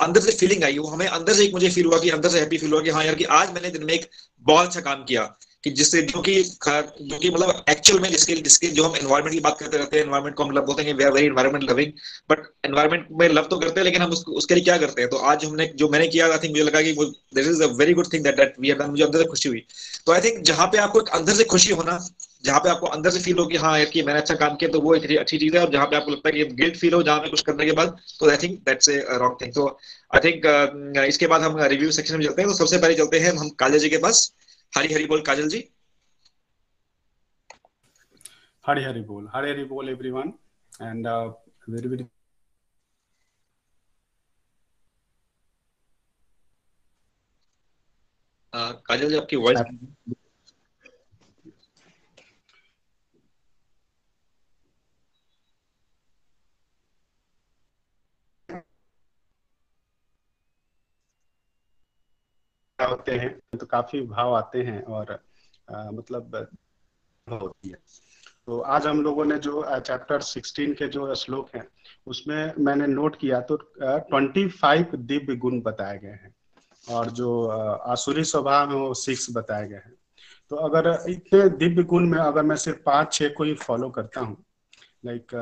अंदर 0.01 0.21
से 0.21 0.31
फीलिंग 0.31 0.63
आई, 0.63 0.77
वो 0.77 0.87
हमें 0.87 1.07
अंदर 1.07 1.33
से 1.33 1.43
एक 1.43 1.53
मुझे 1.53 1.69
फील 1.69 1.85
हुआ 1.85 1.99
कि, 1.99 2.09
अंदर 2.09 2.29
से 2.29 2.39
हैप्पी 2.39 2.57
फील 2.57 2.71
हुआ 2.71 2.81
कि 2.81 2.89
हाँ 2.89 3.03
यार 3.05 3.15
कि 3.15 3.23
आज 3.23 3.51
मैंने 3.53 3.69
दिन 3.69 3.83
में 3.83 3.93
एक 3.93 4.09
बहुत 4.45 4.67
अच्छा 4.67 4.81
काम 4.81 5.03
किया। 5.03 5.23
कि 5.63 5.71
जिससे 5.71 6.01
जो 6.01 6.21
कि 6.21 6.41
जो 6.43 7.17
कि 7.19 7.29
मतलब 7.29 7.63
एक्चुअल 7.69 7.99
में 7.99 8.09
जिसके 8.11 8.33
जिसके 8.35 8.67
जो 8.67 8.83
हम 8.83 8.95
एनवायरमेंट 8.95 9.33
की 9.33 9.39
बात 9.39 9.57
करते 9.59 9.77
रहते 9.77 9.97
हैं 9.97 10.03
एनवायरमेंट 10.03 10.35
को 10.35 10.43
हम 10.43 10.49
मतलब 10.49 10.65
बोलते 10.65 10.83
हैं 10.83 10.93
we 10.93 11.03
are 11.03 11.11
very 11.11 11.27
environment 11.27 11.69
loving 11.71 11.91
but 12.29 12.39
environment 12.65 13.07
में 13.11 13.27
लव 13.29 13.47
तो 13.51 13.57
करते 13.57 13.79
हैं 13.79 13.85
लेकिन 13.85 14.01
हम 14.01 14.11
उसको 14.11 14.31
उसके 14.31 14.55
लिए 14.55 14.63
क्या 14.63 14.77
करते 14.77 15.01
हैं? 15.01 15.09
तो 15.09 15.17
आज 15.17 15.45
हमने 15.45 15.71
जो 15.75 15.89
मैंने 15.89 16.07
किया 16.07 16.27
आई 16.27 16.37
थिंक 16.37 16.51
मुझे 16.51 16.63
लगा 16.63 16.81
कि 16.81 16.93
this 17.35 17.47
is 17.47 17.63
a 17.63 17.67
very 17.67 17.93
good 17.93 18.13
thing 18.13 18.23
that 18.23 18.35
that 18.37 18.55
we 18.59 18.67
have 18.67 18.77
done 18.77 18.89
मुझे 18.89 19.03
अंदर 19.03 19.19
से 19.19 19.25
खुशी 19.25 19.49
हुई। 19.49 19.65
तो 20.05 20.11
आई 20.11 20.21
थिंक 20.21 20.43
जहाँ 20.43 20.67
पे 20.67 20.77
आपको 20.77 21.01
एक 21.01 21.09
अंदर 21.09 21.33
से 21.33 21.43
खुशी 21.43 21.73
होना 21.73 21.97
जहाँ 22.45 22.59
पे 22.59 22.69
आपको 22.69 22.87
अंदर 22.87 23.09
से 23.09 23.19
फील 23.19 23.37
हो 23.37 23.45
कि 23.47 23.57
हाँ 23.57 23.77
यार 23.79 23.89
कि 23.89 24.01
मैंने 24.03 24.19
अच्छा 24.19 24.33
काम 24.35 24.55
किया 24.55 24.69
तो 24.69 24.79
वो 24.81 24.95
एक 24.95 25.17
अच्छी 25.17 25.37
चीज़ 25.37 25.57
है 25.57 25.63
और 25.65 25.71
जहाँ 25.71 25.85
पे 25.85 25.95
आपको 25.95 26.11
लगता 26.11 26.29
है 26.29 26.33
कि 26.35 26.45
गिल्ट 26.55 26.75
फील 26.77 26.93
हो 26.93 27.03
जहाँ 27.03 27.19
पे 27.19 27.29
कुछ 27.29 27.41
करने 27.41 27.65
के 27.65 27.71
बाद 27.71 27.97
तो 28.19 28.29
I 28.29 28.37
think 28.37 28.59
that's 28.59 28.89
a 28.89 29.05
wrong 29.11 29.37
thing 29.41 29.53
तो 29.53 29.67
आई 30.15 30.19
थिंक 30.19 30.45
uh, 30.97 31.03
इसके 31.03 31.27
बाद 31.27 31.41
हम 31.41 31.59
रिव्यू 31.59 31.91
सेक्शन 31.91 32.17
में 32.17 32.25
चलते 32.25 32.41
हैं। 32.41 32.51
तो 32.51 32.57
सबसे 32.57 32.77
पहले 32.77 32.95
चलते 32.95 33.19
हैं 33.19 33.31
हम 33.31 33.49
काजल 33.49 33.79
जी 33.79 33.89
के 33.89 33.97
पास। 33.97 34.31
हरी 34.73 34.93
हरी 34.93 35.05
बोल 35.13 35.21
काजल 35.31 35.47
जी। 35.55 35.63
हरी 38.65 38.83
हरी 38.83 39.01
बोल 39.11 39.27
हरी 39.35 39.49
हरी 39.51 39.63
बोल 39.73 39.89
everyone 39.89 40.33
and 40.81 41.07
very 41.69 41.87
very 41.95 42.07
Kajal 48.87 49.09
ji 49.09 49.17
आपकी 49.17 49.35
वॉइस 49.45 49.59
होते 62.85 63.11
हैं 63.11 63.57
तो 63.57 63.65
काफ़ी 63.65 64.01
भाव 64.01 64.33
आते 64.33 64.61
हैं 64.61 64.83
और 64.83 65.19
आ, 65.71 65.91
मतलब 65.91 66.47
होती 67.27 67.69
है। 67.69 67.77
तो 68.47 68.59
आज 68.59 68.87
हम 68.87 69.01
लोगों 69.01 69.25
ने 69.25 69.37
जो 69.37 69.79
चैप्टर 69.79 70.21
16 70.21 70.73
के 70.73 70.87
जो 70.87 71.13
श्लोक 71.15 71.49
हैं 71.55 71.67
उसमें 72.07 72.53
मैंने 72.59 72.87
नोट 72.87 73.15
किया 73.15 73.39
तो 73.41 73.55
ट्वेंटी 73.81 74.47
फाइव 74.49 74.95
दिव्य 74.95 75.35
गुण 75.35 75.61
बताए 75.61 75.97
गए 75.97 76.09
हैं 76.09 76.33
और 76.89 77.09
जो 77.09 77.45
आसुरी 77.93 78.23
स्वभाव 78.23 78.69
है 78.69 78.75
वो 78.75 78.93
सिक्स 78.93 79.27
बताए 79.31 79.67
गए 79.67 79.75
हैं। 79.75 79.93
तो 80.49 80.55
अगर 80.55 80.89
इतने 81.09 81.49
दिव्य 81.49 81.83
गुण 81.83 82.09
में 82.09 82.19
अगर 82.19 82.43
मैं 82.43 82.55
सिर्फ़ 82.55 82.79
पाँच 82.85 83.13
छह 83.13 83.29
को 83.29 83.43
ही 83.43 83.53
फॉलो 83.53 83.89
करता 83.89 84.21
हूँ 84.21 84.43
लाइक 85.05 85.35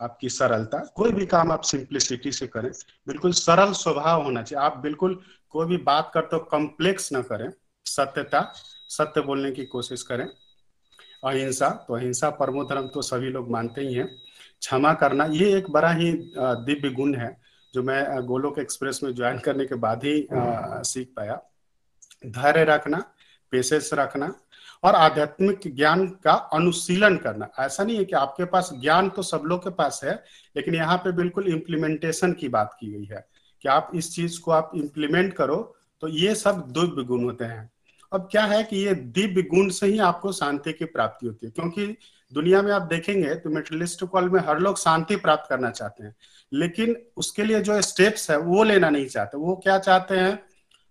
आपकी 0.00 0.28
सरलता, 0.28 0.78
कोई 0.96 1.12
भी 1.12 1.26
काम 1.26 1.52
आप 1.52 1.62
सिंप्लिसिटी 1.62 2.32
से 2.32 2.46
करें, 2.46 2.70
बिल्कुल 3.06 3.32
सरल 3.34 3.72
स्वभाव 3.74 4.22
होना 4.22 4.42
चाहिए। 4.42 4.64
आप 4.64 4.76
बिल्कुल 4.78 5.20
कोई 5.54 5.66
भी 5.66 5.76
बात 5.78 6.10
कर 6.14 6.20
तो 6.22 6.38
कॉम्प्लेक्स 6.50 7.12
ना 7.12 7.20
करें। 7.22 7.50
सत्यता, 7.86 8.40
सत्य 8.88 9.20
बोलने 9.20 9.50
की 9.52 9.64
कोशिश 9.66 10.02
करें। 10.02 10.26
अहिंसा 10.26 11.68
तो 11.88 11.94
अहिंसा 11.94 12.30
परमो 12.32 12.64
धर्म 12.64 12.86
तो 12.88 13.02
सभी 13.02 13.28
लोग 13.28 13.50
मानते 13.50 13.80
ही 13.80 13.94
हैं। 13.94 14.06
क्षमा 14.06 14.92
करना, 14.94 15.24
ये 15.24 15.56
एक 15.56 15.70
बड़ा 15.70 15.90
ही 15.90 16.12
दिव्य 16.38 16.90
गुण 16.90 17.14
है, 17.14 17.36
जो 17.74 17.82
मैं 17.82 18.26
गोलोक 18.26 18.58
एक्सप्रेस 18.58 19.00
में 19.02 19.14
ज्वाइन 19.14 19.38
करने 19.38 19.64
के 19.66 19.74
बाद 19.76 20.04
ही 20.04 20.26
सीख 20.32 21.12
पाया। 21.16 21.40
धैर्य 22.26 22.64
रखना 22.64 23.04
पेशेंस 23.52 23.90
रखना 23.94 24.34
और 24.82 24.94
आध्यात्मिक 24.94 25.60
ज्ञान 25.66 26.06
का 26.24 26.32
अनुशीलन 26.32 27.16
करना। 27.16 27.48
ऐसा 27.58 27.84
नहीं 27.84 27.96
है 27.96 28.04
कि 28.04 28.16
आपके 28.16 28.44
पास 28.44 28.70
ज्ञान 28.74 29.08
तो 29.08 29.22
सब 29.22 29.42
लोग 29.44 29.64
के 29.64 29.70
पास 29.72 30.00
है, 30.04 30.12
लेकिन 30.56 30.74
यहाँ 30.74 30.96
पे 30.98 31.12
बिल्कुल 31.12 31.48
इम्प्लीमेंटेशन 31.48 32.32
की 32.32 32.48
बात 32.48 32.76
की 32.80 32.92
गई 32.92 33.04
है 33.06 33.26
कि 33.64 33.68
आप 33.68 33.90
इस 33.94 34.14
चीज़ 34.14 34.40
को 34.40 34.50
आप 34.50 34.70
इम्प्लीमेंट 34.76 35.32
करो 35.34 35.56
तो 36.02 36.08
ये 36.08 36.34
सब 36.34 36.64
दिव्य 36.68 37.02
गुण 37.04 37.24
होते 37.24 37.44
हैं। 37.44 37.70
अब 38.12 38.28
क्या 38.30 38.44
है 38.44 38.62
कि 38.64 38.76
ये 38.76 38.94
दिव्य 38.94 39.42
गुण 39.44 39.68
से 39.70 39.86
ही 39.86 39.98
आपको 40.00 40.32
शांति 40.32 40.72
की 40.72 40.84
प्राप्ति 40.86 41.26
होती 41.26 41.46
है, 41.46 41.52
क्योंकि 41.52 41.96
दुनिया 42.32 42.62
में 42.62 42.70
आप 42.72 42.82
देखेंगे 42.82 43.34
तो 43.34 43.50
मेटलिस्ट 43.50 44.04
कॉल 44.04 44.28
में 44.30 44.40
हर 44.40 44.58
लोग 44.58 44.78
शांति 44.78 45.16
प्राप्त 45.16 45.48
करना 45.48 45.70
चाहते 45.70 46.04
हैं, 46.04 46.14
लेकिन 46.52 46.96
उसके 47.16 47.44
लिए 47.44 47.60
जो 47.60 47.80
स्टेप्स 47.82 48.30
है 48.30 48.36
वो 48.38 48.64
लेना 48.64 48.90
नहीं 48.90 49.06
चाहते। 49.06 49.38
वो 49.38 49.56
क्या 49.56 49.78
चाहते 49.78 50.16
हैं? 50.16 50.38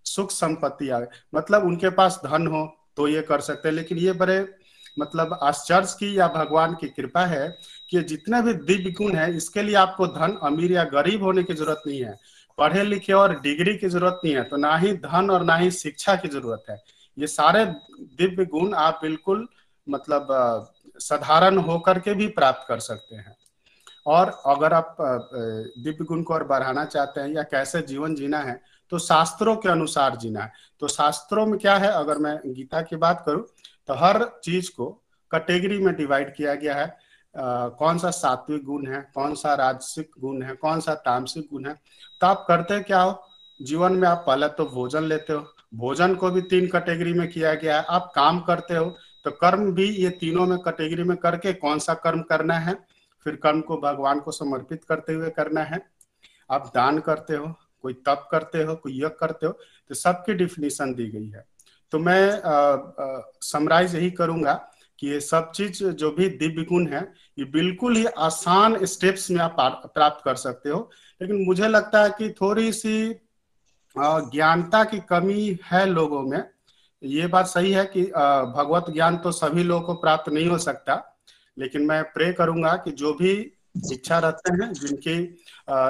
सुख 0.06 0.30
संपत्ति 0.30 0.88
आए 0.90 1.06
मतलब 1.34 1.64
उनके 1.64 1.90
पास 1.90 2.20
धन 2.24 2.46
हो 2.46 2.64
तो 3.00 3.08
ये 3.08 3.22
कर 3.24 3.40
सकते 3.42 3.68
हैं। 3.68 3.74
लेकिन 3.74 3.98
ये 3.98 4.12
बड़े 4.14 4.38
मतलब 4.96 5.38
आश्चर्य 5.42 5.94
की 5.98 6.18
या 6.18 6.26
भगवान 6.30 6.74
की 6.74 6.88
कृपा 6.90 7.24
है 7.26 7.46
कि 7.90 8.00
जितने 8.04 8.40
भी 8.42 8.52
दिव्य 8.54 8.90
गुण 8.92 9.14
है, 9.14 9.36
इसके 9.36 9.62
लिए 9.62 9.74
आपको 9.76 10.06
धन, 10.08 10.38
अमीर 10.42 10.72
या 10.72 10.84
गरीब 10.86 11.22
होने 11.22 11.42
की 11.42 11.54
ज़रूरत 11.54 11.82
नहीं 11.86 12.00
है। 12.02 12.18
पढ़े 12.58 12.82
लिखे 12.84 13.12
और 13.12 13.38
डिग्री 13.40 13.76
की 13.76 13.88
ज़रूरत 13.88 14.20
नहीं 14.24 14.34
है 14.34 14.42
तो 14.44 14.56
ना 14.58 14.76
ही 14.76 14.92
धन 14.94 15.30
और 15.30 15.44
ना 15.44 15.56
ही 15.56 15.70
शिक्षा 15.72 16.14
की 16.16 16.28
ज़रूरत 16.28 16.64
है। 16.70 16.76
ये 17.16 17.26
सारे 17.28 17.64
दिव्य 17.64 18.44
गुण 18.46 18.74
आप 18.76 18.98
बिल्कुल 19.02 19.46
मतलब 19.86 20.26
साधारण 21.00 21.58
होकर 21.60 21.98
के 21.98 22.14
भी 22.14 22.26
प्राप्त 22.30 22.66
कर 22.68 22.78
सकते 22.80 23.16
हैं। 23.16 23.36
और 24.06 24.28
अगर 24.46 24.72
आप 24.72 24.96
दिव्य 25.00 26.04
गुण 26.04 26.22
को 26.22 26.34
और 26.34 26.44
बढ़ाना 26.46 26.84
चाहते 26.86 27.20
हैं 27.20 27.28
या 27.30 27.42
कैसे 27.48 27.82
जीवन 27.84 28.14
जीना 28.14 28.38
है 28.40 28.60
तो 28.92 28.98
शास्त्रों 28.98 29.56
के 29.56 29.68
अनुसार 29.68 30.16
जीना 30.16 30.40
है। 30.40 30.52
तो 30.80 30.88
शास्त्रों 30.88 31.46
में 31.46 31.58
क्या 31.58 31.76
है? 31.76 31.88
अगर 31.88 32.18
मैं 32.18 32.38
गीता 32.46 32.80
की 32.82 32.96
बात 32.96 33.22
करूँ 33.26 33.44
तो 33.88 33.94
हर 33.96 34.24
चीज़ 34.44 34.70
को 34.76 34.90
कैटेगरी 35.30 35.78
में 35.78 35.94
डिवाइड 35.96 36.34
किया 36.34 36.54
गया 36.54 36.74
है। 36.74 36.86
आ, 37.34 37.68
कौन 37.70 37.98
सा 37.98 38.10
सात्विक 38.12 38.64
गुण 38.64 38.86
है 38.86 39.00
कौन 39.14 39.34
सा 39.34 39.54
राजसिक 39.54 40.10
गुण 40.20 40.42
है 40.42 40.54
कौन 40.56 40.80
सा 40.80 40.94
तामसिक 40.96 41.48
गुण 41.52 41.66
है 41.66 41.74
तो 42.20 42.26
आप 42.26 42.44
करते 42.48 42.80
क्या 42.82 43.02
हो? 43.02 43.20
जीवन 43.60 43.92
में 43.92 44.08
आप 44.08 44.24
पहले 44.26 44.48
तो 44.48 44.64
भोजन 44.66 45.04
लेते 45.04 45.32
हो। 45.32 45.46
भोजन 45.74 46.14
को 46.14 46.30
भी 46.30 46.42
तीन 46.42 46.66
कैटेगरी 46.66 47.12
में 47.12 47.28
किया 47.28 47.54
गया 47.54 47.76
है। 47.76 47.84
आप 47.88 48.10
काम 48.14 48.40
करते 48.40 48.74
हो 48.74 48.84
तो 49.24 49.30
कर्म 49.32 49.72
भी 49.72 49.88
ये 49.94 50.10
तीनों 50.10 50.46
में 50.46 50.58
कैटेगरी 50.58 51.02
में 51.02 51.16
करके 51.16 51.52
कौन 51.54 51.78
सा 51.78 51.94
कर्म 51.96 52.22
करना 52.22 52.54
है? 52.58 52.74
फिर 53.26 53.36
कर्म 53.36 53.60
को 53.60 53.76
भगवान 53.78 54.20
को 54.20 54.32
समर्पित 54.32 54.84
करते 54.84 55.12
हुए 55.12 55.30
करना 55.30 55.62
है। 55.62 55.80
आप 56.50 56.70
दान 56.74 56.98
करते 57.00 57.36
हो 57.36 57.54
कोई 57.82 57.92
तप 58.06 58.28
करते 58.30 58.62
हो, 58.62 58.74
कोई 58.74 58.92
यज्ञ 58.94 59.14
करते 59.20 59.46
हो 59.46 59.52
तो 59.90 59.94
सबकी 59.96 60.34
डिफिनेशन 60.34 60.94
दी 60.94 61.06
गई 61.08 61.28
है। 61.28 61.44
तो 61.92 61.98
मैं 61.98 62.40
समराइज 63.42 63.94
यही 63.94 64.10
करूँगा 64.12 64.54
कि 64.98 65.08
ये 65.08 65.20
सब 65.20 65.50
चीज़ 65.52 65.84
जो 65.84 66.10
भी 66.10 66.28
दिव्य 66.30 66.64
गुण 66.64 66.86
है, 66.88 67.00
ये 67.38 67.44
बिल्कुल 67.46 67.96
ही 67.96 68.04
आसान 68.06 68.84
स्टेप्स 68.86 69.30
में 69.30 69.40
आप 69.40 69.56
प्राप्त 69.94 70.24
कर 70.24 70.34
सकते 70.36 70.70
हो। 70.70 70.90
लेकिन 71.20 71.44
मुझे 71.46 71.68
लगता 71.68 72.02
है 72.02 72.10
कि 72.10 72.30
थोड़ी 72.40 72.72
सी 72.72 73.14
ज्ञानता 73.96 74.82
की 74.84 74.98
कमी 75.00 75.58
है 75.64 75.84
लोगों 75.86 76.22
में। 76.22 76.42
ये 77.02 77.26
बात 77.26 77.46
सही 77.46 77.72
है 77.72 77.84
कि 77.86 78.02
भगवत 78.02 78.92
ज्ञान 78.92 79.16
तो 79.16 79.32
सभी 79.32 79.62
लोगों 79.62 79.82
को 79.82 79.94
प्राप्त 79.94 80.28
नहीं 80.28 80.48
हो 80.48 80.58
सकता, 80.58 80.94
लेकिन 81.56 81.86
मैं 81.86 82.02
प्रे 82.04 82.32
करूँगा 82.32 82.74
कि 82.76 82.90
जो 82.92 83.12
भी 83.14 83.34
इच्छा 83.74 84.18
रखते 84.18 84.52
हैं, 84.54 84.72
जिनकी 84.72 85.16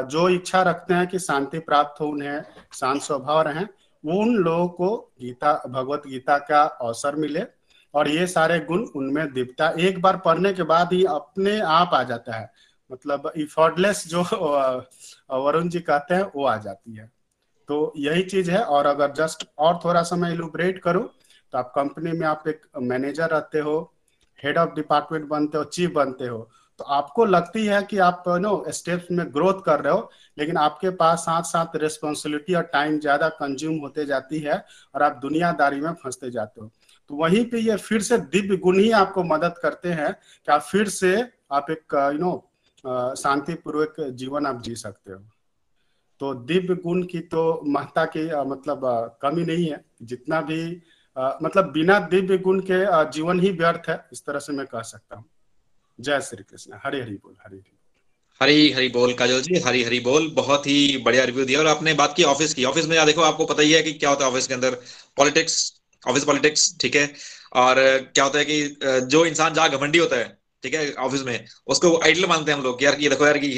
जो 0.07 0.29
इच्छा 0.29 0.63
रखते 0.63 0.95
हैं 0.95 1.07
कि 1.07 1.19
शांति 1.19 1.59
प्राप्त 1.61 2.01
हो, 2.01 2.07
उन्हें 2.07 2.43
शांत 2.75 3.03
स्वभाव 3.03 3.41
रहे 3.49 3.65
उन 4.05 4.35
लोगों 4.35 4.69
को 4.69 4.97
गीता, 5.21 5.53
भगवत 5.69 6.03
गीता 6.07 6.39
का 6.41 6.63
अवसर 6.63 7.17
मिले 7.17 7.45
और 7.95 8.09
ये 8.09 8.27
सारे 8.27 8.59
गुण 8.61 8.85
उनमें 8.97 9.33
दिखता 9.33 9.69
एक 9.81 10.01
बार 10.03 10.17
पढ़ने 10.25 10.53
के 10.53 10.63
बाद 10.65 10.93
ही 10.93 11.05
अपने 11.07 11.59
आप 11.61 11.91
आ 11.95 12.03
जाता 12.03 12.37
है। 12.37 12.51
मतलब 12.91 13.31
इफर्टलेस 13.37 14.07
जो 14.09 14.23
वरुण 14.23 15.69
जी 15.69 15.81
कहते 15.81 16.15
हैं, 16.15 16.23
वो 16.37 16.45
आ 16.47 16.57
जाती 16.59 16.97
है। 16.97 17.11
तो 17.69 17.93
यही 17.97 18.23
चीज़ 18.23 18.51
है 18.51 18.63
और 18.65 18.87
अगर 18.87 19.13
जस्ट 19.15 19.47
और 19.59 19.79
थोड़ा 19.85 20.03
सा 20.03 20.17
मैं 20.17 20.33
इलुबरेट 20.33 20.79
करूँ 20.83 21.09
तो 21.53 21.59
आप 21.59 21.73
कंपनी 21.77 22.13
में 22.13 22.27
आप 22.27 22.49
एक 22.49 22.63
मैनेजर 22.83 23.31
रहते 23.31 23.59
हो 23.59 23.77
हेड 24.39 24.59
ऑफ़ 24.59 24.75
डिपार्टमेंट 24.75 25.29
बनते 25.29 25.59
हो 25.59 25.65
चीफ 25.67 25.93
बनते 25.95 26.27
हो 26.27 26.49
तो 26.81 26.85
आपको 26.87 27.25
लगती 27.27 27.65
है 27.67 27.83
कि 27.83 27.99
आप 28.01 28.25
नो 28.41 28.53
स्टेप्स 28.71 29.11
में 29.11 29.27
ग्रोथ 29.33 29.61
कर 29.63 29.81
रहे 29.81 29.93
हो, 29.93 30.11
लेकिन 30.37 30.57
आपके 30.57 30.91
पास 30.97 31.19
साथ 31.21 31.43
साथ 31.45 31.75
रिस्पॉन्सिबिलिटी 31.77 32.55
और 32.55 32.63
टाइम 32.73 32.99
ज़्यादा 33.01 33.29
कंज्यूम 33.31 33.77
होते 33.79 34.05
जाती 34.07 34.39
है 34.41 34.55
और 34.95 35.03
आप 35.03 35.19
दुनियादारी 35.23 35.81
में 35.81 35.93
फंसते 35.95 36.31
जाते 36.31 36.61
हो। 36.61 36.71
तो 37.11 37.17
वहीं 37.17 37.45
पे 37.51 37.59
ये 37.59 37.77
फिर 37.79 38.03
से 38.03 38.19
दिव्य 38.19 38.57
गुण 38.59 38.79
ही 38.79 38.91
आपको 38.93 39.23
मदद 39.25 39.59
करते 39.63 39.89
हैं 39.91 40.13
कि 40.13 40.53
आप 40.53 40.61
फिर 40.63 40.89
से 40.91 41.13
आप 41.53 41.71
एक 41.71 41.95
यू 42.15 42.19
नो 42.19 43.15
शांतिपूर्वक 43.17 44.01
जीवन 44.01 44.47
आप 44.47 44.63
जी 44.63 44.75
सकते 44.77 45.13
हो। 45.13 45.19
तो 46.21 46.33
दिव्य 46.35 46.75
गुण 46.77 47.03
की 47.05 47.21
तो 47.27 47.43
महत्ता 47.67 48.05
की 48.07 48.25
मतलब 48.47 48.81
कमी 49.23 49.45
नहीं 49.45 49.67
है। 49.67 49.85
जितना 50.05 50.41
भी 50.43 50.63
मतलब 51.17 51.71
बिना 51.73 51.99
दिव्य 52.09 52.39
गुण 52.39 52.61
के 52.71 52.81
जीवन 53.11 53.41
ही 53.41 53.51
व्यर्थ 53.53 53.89
है, 53.89 54.05
इस 54.13 54.25
तरह 54.27 54.39
से 54.39 54.53
मैं 54.53 54.67
कह 54.67 54.83
सकता 54.85 55.17
हूँ। 55.17 55.25
जय 56.01 56.21
श्री 56.21 56.43
कृष्ण। 56.43 56.79
हरी 56.85 57.01
हरी 57.01 57.15
बोल, 57.15 57.35
हरी 57.45 57.57
हरि 57.57 57.77
हरी 58.41 58.71
हरी 58.73 58.89
बोल, 58.89 59.13
काजल 59.15 59.41
जी, 59.43 59.59
हरी 59.61 59.83
हरी 59.85 60.01
बोल। 60.01 60.31
बहुत 60.31 60.67
ही 60.67 60.97
बढ़िया 60.99 61.25
रिव्यू 61.25 61.45
दिया। 61.45 61.59
और 61.61 61.67
आपने 61.67 61.93
बात 61.95 62.15
की 62.17 62.23
ऑफ़िस 62.25 62.55
की। 62.55 62.65
ऑफ़िस 62.65 62.87
में 62.87 63.07
देखो, 63.07 63.21
आपको 63.21 63.47
पता 63.47 63.63
ही 63.63 63.73
है 63.73 63.83
कि 63.83 63.93
क्या 63.93 64.11
होता 64.11 64.25
है 64.25 64.31
ऑफ़िस 64.31 64.47
के 64.47 64.55
अंदर। 64.55 64.75
पॉलिटिक्स 65.17 65.81
ऑफ़िस 66.09 66.25
पॉलिटिक्स 66.25 66.77
ठीक 66.81 66.97
है? 66.97 67.15
और 67.55 67.77
क्या 68.15 68.25
होता 68.25 68.39
है 68.39 68.45
कि 68.45 68.79
जो 68.85 69.25
इंसान 69.27 69.55
जहाँ 69.55 69.71
घमंडी 69.71 69.99
होता 69.99 70.17
है 70.17 70.40
ठीक 70.65 70.75
है 70.75 70.91
ऑफ़िस 71.01 71.23
में। 71.25 71.45
उसको 71.67 71.97
आइडल 71.99 72.27
मानते 72.29 72.51
हैं 72.51 72.59
हम 72.59 72.65
लोग 72.65 72.83
यार, 72.83 72.97
ये 73.01 73.09
देखो 73.09 73.27
यार 73.27 73.39
कि 73.39 73.49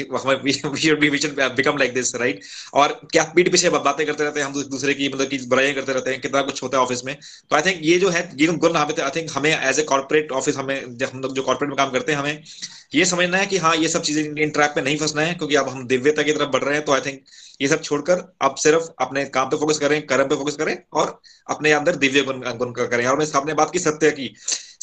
बिकम 1.55 1.77
लाइक 1.77 1.93
दिस 1.93 2.13
राइट 2.15 2.41
और 2.73 2.99
क्या 3.11 3.23
पीठ 3.35 3.51
पीछे 3.51 3.69
बातें 3.69 4.05
करते 4.05 4.23
रहते 4.23 4.39
हैं 4.39 4.47
हम 4.47 4.63
दूसरे 4.65 4.93
की 4.93 5.09
मतलब 5.09 5.27
की 5.27 5.37
बुराइयाँ 5.47 5.73
करते 5.75 5.93
रहते 5.93 6.11
हैं, 6.11 6.21
कितना 6.21 6.41
कुछ 6.41 6.63
होता 6.63 6.77
है 6.77 6.83
ऑफ़िस 6.83 7.03
में। 7.05 7.15
तो 7.49 7.55
आई 7.55 7.61
थिंक 7.61 7.79
ये 7.83 7.97
जो 7.99 8.09
है, 8.09 8.29
ये 8.35 8.47
गुण 8.47 8.77
आई 8.77 9.09
थिंक 9.15 9.29
हमें 9.33 9.49
एज 9.51 9.79
ए 9.79 9.83
कॉर्पोरेट 9.85 10.31
ऑफ़िस 10.33 10.57
हमें 10.57 10.75
हम 11.03 11.19
लोग 11.19 11.33
जो 11.35 11.41
कॉर्पोरेट 11.41 11.69
में 11.69 11.77
काम 11.77 11.91
करते 11.91 12.11
हैं, 12.11 12.19
हमें 12.19 12.43
ये 12.95 13.05
समझना 13.05 13.37
है 13.37 13.45
कि 13.45 13.57
हाँ 13.57 13.75
ये 13.75 13.87
सब 13.89 14.01
चीज़ें 14.03 14.23
इन 14.23 14.49
ट्रैक 14.49 14.73
में 14.77 14.83
नहीं 14.83 14.97
फंसना 14.97 15.21
है, 15.21 15.33
क्योंकि 15.35 15.55
अब 15.55 15.69
हम 15.69 15.85
दिव्यता 15.87 16.23
की 16.23 16.31
तरफ़ 16.33 16.49
बढ़ 16.49 16.63
रहे 16.63 16.75
हैं 16.75 16.85
तो 16.85 16.93
आई 16.93 17.01
थिंक 17.01 17.21
ये 17.61 17.67
सब 17.67 17.81
छोड़कर 17.81 18.21
आप 18.41 18.55
सिर्फ़ 18.57 18.89
अपने 19.01 19.23
काम 19.27 19.49
पे 19.49 19.57
फोकस 19.57 19.79
करें, 19.79 20.01
कर्म 20.07 20.27
पे 20.27 20.35
फोकस 20.35 20.55
करें 20.55 20.77
और 20.93 21.19
अपने 21.47 21.71
अंदर 21.71 21.95
दिव्य 21.95 22.21
गुण 22.23 22.41
गुण 22.57 22.71
करें। 22.73 23.05
और 23.07 23.17
मैं 23.17 23.25
आपने 23.35 23.53
बात 23.53 23.71
की 23.71 23.79
सत्य 23.79 24.11
की। 24.11 24.33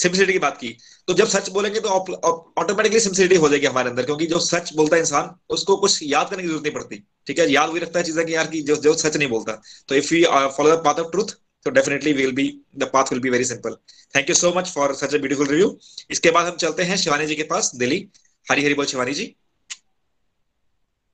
सिंसिरिटी 0.02 0.32
की 0.32 0.38
बात 0.38 0.56
की 0.58 0.76
तो 1.08 1.14
जब 1.14 1.28
सच 1.28 1.48
बोलेंगे 1.50 1.80
तो 1.80 1.88
ऑटोमेटिकली 1.88 3.00
सिंपलिसिटी 3.00 3.36
हो 3.36 3.48
जाएगी 3.48 3.66
हमारे 3.66 3.90
अंदर, 3.90 4.04
क्योंकि 4.04 4.26
जो 4.26 4.38
सच 4.40 4.72
बोलता 4.74 4.96
है 4.96 5.02
इंसान, 5.02 5.30
उसको 5.50 5.76
कुछ 5.76 5.98
याद 6.04 6.30
करने 6.30 6.42
की 6.42 6.48
ज़रूरत 6.48 6.62
नहीं 6.62 6.74
पड़ती। 6.74 7.02
ठीक 7.26 7.38
है? 7.38 7.50
याद 7.52 7.70
भी 7.70 7.80
रखता 7.80 7.98
है 7.98 8.04
चीज़ें 8.04 8.24
कि 8.26 8.34
यार 8.34 8.46
की 8.46 8.60
जो 8.62 8.76
जो 8.78 8.94
सच 8.96 9.16
नहीं 9.16 9.28
बोलता। 9.28 9.60
तो 9.88 9.94
if 9.94 10.14
you 10.14 10.26
follow 10.56 10.76
the 10.76 10.82
path 10.84 11.00
of 11.00 11.10
truth 11.10 11.34
तो 11.66 11.70
definitely 11.70 12.12
will 12.12 12.32
be 12.32 12.48
the 12.78 12.90
path 12.92 13.12
will 13.12 13.20
be 13.20 13.30
very 13.30 13.44
simple 13.44 13.76
thank 14.14 14.28
you 14.28 14.34
so 14.36 14.52
much 14.56 14.70
for 14.74 14.94
such 14.96 15.14
a 15.14 15.18
beautiful 15.18 15.46
review 15.48 15.76
इसके 16.10 16.30
बाद 16.30 16.46
हम 16.46 16.56
चलते 16.56 16.82
हैं 16.82 16.96
शिवानी 16.96 17.26
जी 17.26 17.34
के 17.34 17.42
पास, 17.44 17.72
दिल्ली। 17.76 18.06
हरी 18.46 18.64
हरी 18.64 18.74
बोल 18.74 18.86
शिवानी 18.86 19.14
जी। 19.14 19.34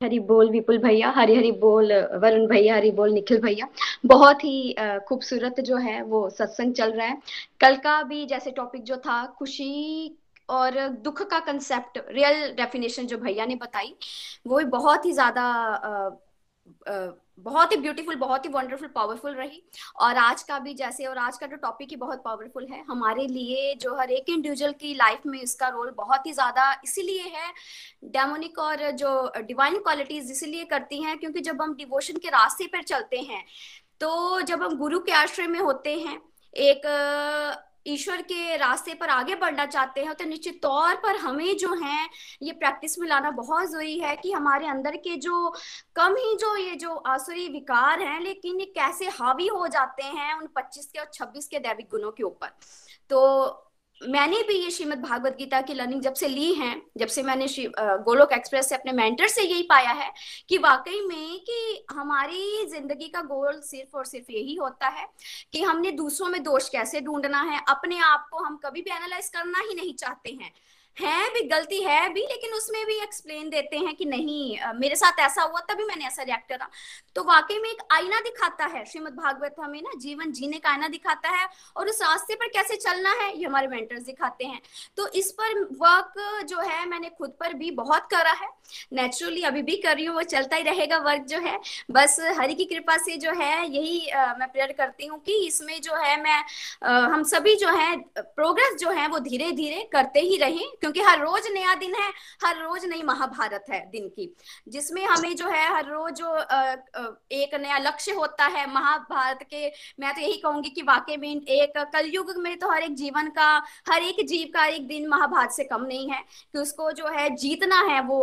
हरी 0.01 0.18
बोल 0.20 0.51
विपुल 0.51 0.78
भैया, 0.78 1.11
हरी 1.11 1.34
हरी 1.36 1.51
बोल 1.53 1.92
वरुण 2.22 2.47
भैया, 2.47 2.74
हरी 2.76 2.90
बोल 2.90 3.12
निखिल 3.12 3.40
भैया। 3.40 3.68
बहुत 4.07 4.44
ही 4.44 4.74
खूबसूरत 5.09 5.61
जो 5.61 5.76
है 5.76 6.03
वो 6.03 6.28
सत्संग 6.30 6.74
चल 6.74 6.92
रहा 6.92 7.07
है। 7.07 7.16
कल 7.61 7.76
का 7.76 8.03
भी 8.03 8.24
जैसे 8.26 8.51
टॉपिक 8.51 8.82
जो 8.84 8.97
था, 8.97 9.24
खुशी 9.38 10.16
और 10.49 10.88
दुख 11.05 11.22
का 11.22 11.38
कंसेप्ट 11.40 11.99
रियल 12.11 12.53
डेफिनेशन 12.57 13.07
जो 13.07 13.18
भैया 13.18 13.47
ने 13.47 13.55
बताई, 13.55 13.94
वो 14.47 14.59
भी 14.59 14.64
बहुत 14.66 15.07
ही 15.07 15.12
ज़्यादा 15.12 15.47
बहुत 16.89 17.73
ही 17.73 17.77
ब्यूटीफुल 17.77 18.14
बहुत 18.17 18.45
ही 18.45 18.51
वंडरफुल 18.51 18.89
पावरफुल 18.89 19.35
रही। 19.35 19.62
और 19.99 20.17
आज 20.17 20.43
का 20.43 20.59
भी 20.59 20.75
जैसे, 20.75 21.05
और 21.07 21.19
आज 21.19 21.39
का 21.39 21.47
जो 21.47 21.57
टॉपिक 21.57 21.91
ही 21.91 21.97
बहुत 21.97 22.23
पावरफुल 22.25 22.67
है, 22.71 22.83
हमारे 22.85 23.27
लिए 23.27 23.75
जो 23.77 23.95
हर 23.97 24.11
एक 24.12 24.29
इंडिविजुअल 24.29 24.73
की 24.75 24.95
लाइफ 24.95 25.27
में 25.27 25.41
इसका 25.41 25.69
रोल 25.69 25.91
बहुत 25.97 26.27
ही 26.27 26.33
ज़्यादा 26.33 26.71
इसीलिए 26.85 27.23
है 27.29 27.53
डेमोनिक 28.12 28.59
और 28.59 28.91
जो 28.93 29.33
डिवाइन 29.39 29.79
क्वालिटीज 29.79 30.31
इसीलिए 30.31 30.64
करती 30.67 31.03
हैं, 31.03 31.19
क्योंकि 31.19 31.41
जब 31.41 31.62
हम 31.62 31.75
डिवोशन 31.77 32.17
के 32.17 32.29
रास्ते 32.31 32.67
पर 32.67 32.83
चलते 32.85 33.21
हैं 33.23 33.45
तो 34.01 34.41
जब 34.43 34.62
हम 34.62 34.77
गुरु 34.79 34.99
के 35.01 35.12
आश्रय 35.14 35.47
में 35.47 35.61
होते 35.61 35.95
हैं, 35.97 36.21
एक 36.55 36.83
ईश्वर 37.87 38.22
के 38.22 38.57
रास्ते 38.57 38.95
पर 38.95 39.09
आगे 39.09 39.34
बढ़ना 39.34 39.66
चाहते 39.66 40.05
हैं 40.05 40.14
तो 40.14 40.24
निश्चित 40.24 40.59
तौर 40.62 40.95
पर 40.97 41.16
हमें 41.16 41.57
जो 41.57 41.72
है, 41.74 42.07
ये 42.43 42.53
प्रैक्टिस 42.53 42.99
में 42.99 43.07
लाना 43.09 43.30
बहुत 43.32 43.70
ज़रूरी 43.70 43.99
है 43.99 44.14
कि 44.16 44.32
हमारे 44.32 44.66
अंदर 44.66 44.97
के 44.97 45.16
जो 45.16 45.49
कम 45.97 46.16
ही 46.18 46.34
जो 46.37 46.57
ये 46.57 46.74
जो 46.74 46.95
आसुरी 47.07 47.49
विकार 47.49 48.03
हैं, 48.03 48.20
लेकिन 48.20 48.61
ये 48.61 48.66
कैसे 48.76 49.09
हावी 49.20 49.47
हो 49.47 49.66
जाते 49.68 50.03
हैं 50.03 50.34
उन 50.34 50.49
25 50.59 50.87
के 50.87 50.99
और 50.99 51.11
26 51.14 51.47
के 51.47 51.59
दैविक 51.59 51.89
गुणों 51.91 52.11
के 52.11 52.22
ऊपर। 52.22 52.49
तो 53.11 53.62
मैंने 54.01 54.42
भी 54.49 54.55
ये 54.55 54.70
श्रीमद 54.70 54.99
भागवत 55.01 55.36
गीता 55.38 55.61
की 55.61 55.74
लर्निंग 55.74 56.01
जब 56.03 56.14
से 56.14 56.28
ली 56.28 56.53
है, 56.55 56.70
जब 56.99 57.07
से 57.09 57.22
मैंने 57.22 57.47
गोलोक 57.78 58.32
एक्सप्रेस 58.32 58.68
से 58.68 58.74
अपने 58.74 58.92
मेंटर 58.92 59.28
से 59.28 59.42
यही 59.42 59.62
पाया 59.62 59.90
है 59.92 60.11
कि 60.49 60.59
वाकई 60.59 61.01
में 61.01 61.40
कि 61.40 61.86
हमारी 61.90 62.66
ज़िंदगी 62.66 63.09
का 63.09 63.22
गोल 63.24 63.61
सिर्फ़ 63.61 63.97
और 63.97 64.05
सिर्फ़ 64.05 64.30
यही 64.32 64.55
होता 64.55 64.88
है 64.88 65.07
कि 65.53 65.62
हमने 65.62 65.90
दूसरों 65.92 66.28
में 66.28 66.42
दोष 66.42 66.68
कैसे 66.68 67.01
ढूंढना 67.01 67.42
है, 67.42 67.61
अपने 67.68 67.99
आप 68.01 68.26
को 68.30 68.44
हम 68.44 68.57
कभी 68.57 68.82
भी 68.82 68.90
एनालाइज 68.90 69.28
करना 69.28 69.59
ही 69.61 69.74
नहीं 69.74 69.94
चाहते 69.94 70.30
हैं। 70.32 70.53
है 70.97 71.28
भी, 71.30 71.40
गलती 71.49 71.82
है 71.82 72.09
भी, 72.12 72.20
लेकिन 72.22 72.53
उसमें 72.55 72.84
भी 72.86 72.94
एक्सप्लेन 73.03 73.49
देते 73.51 73.78
हैं 73.78 73.94
कि 73.97 74.05
नहीं 74.05 74.59
मेरे 74.76 74.97
साथ 74.97 75.18
ऐसा 75.20 75.42
हुआ 75.42 75.61
तभी 75.68 75.84
मैंने 75.84 76.07
ऐसा 76.07 76.22
रिएक्ट 76.22 76.49
करा। 76.49 76.68
तो 77.16 77.22
वाकई 77.24 77.59
में 77.59 77.68
एक 77.70 77.82
आईना 77.92 78.20
दिखाता 78.20 78.64
है 78.66 78.84
श्रीमद 78.86 79.12
भागवत 79.14 79.55
हमें 79.61 79.80
ना, 79.82 79.90
जीवन 79.99 80.32
जीने 80.32 80.59
का 80.59 80.70
आईना 80.70 80.88
दिखाता 80.88 81.28
है 81.30 81.49
और 81.76 81.88
उस 81.88 82.03
रास्ते 82.03 82.34
पर 82.34 82.49
कैसे 82.49 82.76
चलना 82.78 83.12
है, 83.12 83.36
ये 83.38 83.44
हमारे 83.44 83.68
मेंटर्स 83.68 84.03
दिखाते 84.05 84.44
हैं। 84.44 84.61
तो 84.97 85.09
इस 85.11 85.30
पर 85.32 85.62
वर्क 85.80 86.44
जो 86.49 86.61
है 86.61 86.84
मैंने 86.88 87.11
खुद 87.18 87.30
पर 87.40 87.55
भी 87.55 87.70
बहुत 87.72 88.09
करा 88.11 88.32
है। 88.32 88.49
नेचुरली 88.92 89.42
अभी 89.42 89.62
भी 89.62 89.76
कर 89.76 89.94
रही 89.94 90.05
हूँ, 90.05 90.14
वो 90.16 90.22
चलता 90.24 90.57
ही 90.57 90.62
रहेगा 90.62 90.99
वर्क 91.01 91.26
जो 91.26 91.38
है। 91.40 91.59
बस 91.90 92.18
हरि 92.38 92.55
की 92.55 92.64
कृपा 92.64 92.97
से 92.99 93.16
जो 93.16 93.32
है, 93.32 93.66
यही 93.66 94.01
मैं 94.38 94.49
प्रेयर 94.49 94.72
करती 94.72 95.07
हूँ 95.07 95.18
कि 95.22 95.34
इसमें 95.47 95.80
जो 95.80 95.94
है 95.97 96.20
मैं 96.22 96.38
हम 97.07 97.22
सभी 97.26 97.55
जो 97.57 97.68
है 97.70 97.97
प्रोग्रेस 98.16 98.74
जो 98.80 98.90
है 98.90 99.07
वो 99.09 99.18
धीरे 99.20 99.51
धीरे 99.53 99.88
करते 99.92 100.20
ही 100.20 100.36
रहें। 100.36 100.66
क्योंकि 100.87 101.01
हर 101.03 101.18
रोज 101.20 101.47
नया 101.53 101.74
दिन 101.74 101.95
है, 101.95 102.09
हर 102.45 102.57
रोज 102.57 102.84
नई 102.87 103.03
महाभारत 103.03 103.64
है 103.70 103.78
दिन 103.91 104.09
की, 104.09 104.28
जिसमें 104.68 105.05
हमें 105.05 105.34
जो 105.37 105.49
है 105.49 105.66
हर 105.68 105.87
रोज 105.87 106.12
जो 106.16 106.34
एक 107.37 107.55
नया 107.57 107.78
लक्ष्य 107.78 108.12
होता 108.12 108.45
है 108.47 108.66
महाभारत 108.72 109.43
के। 109.51 109.66
मैं 110.01 110.14
तो 110.14 110.20
यही 110.20 110.37
कहूँगी 110.39 110.70
कि 110.70 110.82
वाकई 110.82 111.16
में 111.16 111.28
एक 111.28 111.72
कलयुग 111.93 112.32
में 112.37 112.59
तो 112.59 112.70
हर 112.70 112.82
एक 112.82 112.95
जीवन 112.97 113.28
का, 113.30 113.49
हर 113.89 114.03
एक 114.03 114.24
जीव 114.26 114.51
का 114.55 114.66
एक 114.66 114.87
दिन 114.89 115.09
महाभारत 115.09 115.51
से 115.53 115.64
कम 115.64 115.84
नहीं 115.84 116.11
है, 116.11 116.22
कि 116.53 116.59
उसको 116.59 116.91
जो 116.93 117.09
है 117.09 117.28
जीतना 117.37 117.80
है 117.82 118.01
वो 118.03 118.20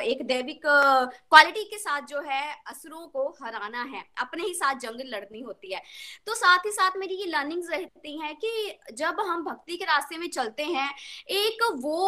एक 0.00 0.26
दैविक 0.26 0.60
क्वालिटी 0.64 1.64
के 1.64 1.78
साथ 1.78 2.06
जो 2.08 2.20
है 2.20 2.42
असुरों 2.66 3.06
को 3.08 3.28
हराना 3.42 3.82
है, 3.84 4.04
अपने 4.20 4.42
ही 4.44 4.54
साथ 4.54 4.78
जंग 4.80 5.00
लड़नी 5.06 5.40
होती 5.40 5.72
है। 5.72 5.82
तो 6.26 6.34
साथ 6.36 6.66
ही 6.66 6.70
साथ 6.72 6.96
मेरी 6.98 7.14
ये 7.16 7.26
लर्निंग्स 7.28 7.70
रहती 7.70 8.18
हैं 8.18 8.34
कि 8.36 8.78
जब 8.94 9.20
हम 9.20 9.44
भक्ति 9.44 9.76
के 9.76 9.84
रास्ते 9.84 10.18
में 10.18 10.28
चलते 10.28 10.62
हैं, 10.64 10.90
एक 11.30 11.62
वो 11.74 12.03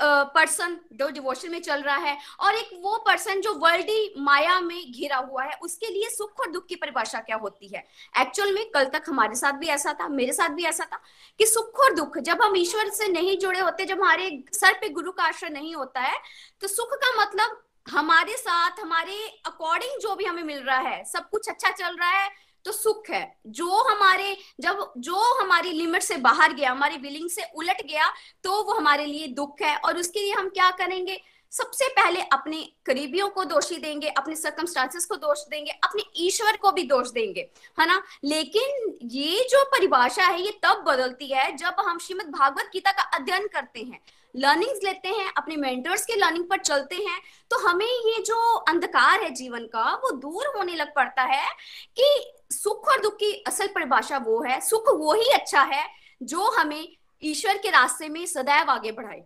पर्सन 0.00 0.76
जो 0.92 1.08
डिवोशन 1.10 1.50
में 1.50 1.60
चल 1.62 1.80
रहा 1.82 1.96
है 1.96 2.16
और 2.40 2.54
एक 2.54 2.68
वो 2.82 2.96
पर्सन 3.06 3.40
जो 3.40 3.52
वर्ल्डी 3.54 4.14
माया 4.18 4.58
में 4.60 4.92
घिरा 4.92 5.16
हुआ 5.18 5.44
है, 5.44 5.58
उसके 5.62 5.86
लिए 5.86 6.08
सुख 6.08 6.40
और 6.40 6.50
दुख 6.52 6.66
की 6.66 6.76
परिभाषा 6.76 7.20
क्या 7.20 7.36
होती 7.36 7.68
है? 7.68 7.84
एक्चुअल 8.20 8.54
में 8.54 8.64
कल 8.70 8.84
तक 8.88 9.04
हमारे 9.08 9.34
साथ 9.34 9.52
भी 9.52 9.66
ऐसा 9.68 9.92
था, 9.92 10.08
मेरे 10.08 10.32
साथ 10.32 10.48
भी 10.48 10.64
ऐसा 10.64 10.84
था 10.84 11.00
कि 11.40 11.46
सुख 11.46 11.80
और 11.80 11.94
दुख, 11.94 12.18
जब 12.18 12.42
हम 12.42 12.56
ईश्वर 12.56 12.90
से 12.90 13.08
नहीं 13.08 13.38
जुड़े 13.38 13.60
होते, 13.60 13.84
जब 13.84 14.00
हमारे 14.00 14.44
सर 14.52 14.78
पे 14.80 14.88
गुरु 14.90 15.12
का 15.12 15.24
आश्रय 15.24 15.50
नहीं 15.50 15.74
होता 15.74 16.00
है 16.00 16.18
तो 16.60 16.68
सुख 16.68 16.94
का 16.94 17.20
मतलब 17.22 17.62
हमारे 17.86 18.36
साथ, 18.36 18.80
हमारे 18.80 19.14
अकॉर्डिंग 19.46 20.00
जो 20.00 20.14
भी 20.14 20.24
हमें 20.24 20.42
मिल 20.42 20.62
रहा 20.62 20.78
है, 20.78 21.04
सब 21.04 21.28
कुछ 21.30 21.48
अच्छा 21.48 21.70
चल 21.70 21.96
रहा 21.96 22.10
है 22.10 22.30
तो 22.68 22.72
सुख 22.72 23.08
है। 23.10 23.22
जो 23.46 23.82
हमारे, 23.84 24.36
जब, 24.60 24.92
जो 24.98 25.16
हमारी 25.40 25.72
लिमिट 25.72 26.02
से 26.02 26.16
बाहर 26.18 26.52
गया, 26.52 26.70
हमारी 26.70 26.96
विलिंग 26.98 27.28
से 27.30 27.44
उलट 27.56 27.82
गया 27.82 28.12
तो 28.44 28.62
वो 28.62 28.72
हमारे 28.72 29.06
लिए 29.06 29.26
दुख 29.34 29.62
है। 29.62 29.76
और 29.76 29.98
उसके 29.98 30.20
लिए 30.20 30.32
हम 30.32 30.48
क्या 30.48 30.70
करेंगे? 30.76 31.20
सबसे 31.52 31.88
पहले 31.88 32.20
अपने 32.22 32.56
करीबियों 32.86 33.28
को 33.28 33.44
दोषी 33.44 33.76
देंगे, 33.76 34.08
अपने 34.08 34.34
सर्कमस्टांसेस 34.36 35.06
को 35.06 35.16
दोष 35.16 35.38
देंगे, 35.50 35.70
अपने 35.70 36.02
ईश्वर 36.16 36.56
को 36.56 36.72
भी 36.72 36.82
दोष 36.82 37.10
देंगे, 37.10 37.48
है 37.80 37.86
ना? 37.86 38.02
लेकिन 38.24 38.98
ये 39.02 39.48
जो 39.50 39.64
परिभाषा 39.68 40.24
है, 40.24 40.42
ये 40.42 40.58
तब 40.62 40.84
बदलती 40.86 41.26
है 41.26 41.56
जब 41.56 41.80
हम 41.80 41.98
श्रीमद 41.98 42.30
भागवत 42.32 42.70
गीता 42.72 42.92
का 42.92 43.02
अध्ययन 43.16 43.46
करते 43.46 43.80
हैं। 43.80 44.00
लर्निंग्स 44.34 44.80
लेते 44.84 45.08
हैं, 45.08 45.32
अपने 45.36 45.56
मेंटर्स 45.56 46.04
के 46.06 46.16
लर्निंग 46.16 46.44
पर 46.44 46.58
चलते 46.58 46.96
हैं 46.96 47.20
तो 47.50 47.58
हमें 47.58 47.86
ये 47.86 48.22
जो 48.22 48.56
अंधकार 48.58 49.22
है 49.22 49.30
जीवन 49.30 49.64
का, 49.66 49.94
वो 49.94 50.10
दूर 50.12 50.52
होने 50.56 50.74
लग 50.74 50.94
पड़ता 50.94 51.22
है 51.24 51.48
कि 51.96 52.32
सुख 52.50 52.88
और 52.88 53.00
दुख 53.00 53.14
की 53.14 53.32
असल 53.46 53.66
परिभाषा 53.68 54.18
वो 54.18 54.42
है। 54.42 54.60
सुख 54.60 54.88
वो 54.90 55.14
ही 55.14 55.30
अच्छा 55.32 55.62
है 55.64 55.86
जो 56.22 56.50
हमें 56.52 56.88
ईश्वर 57.22 57.58
के 57.58 57.70
रास्ते 57.70 58.08
में 58.08 58.24
सदैव 58.26 58.70
आगे 58.70 58.92
बढ़ाए। 58.92 59.22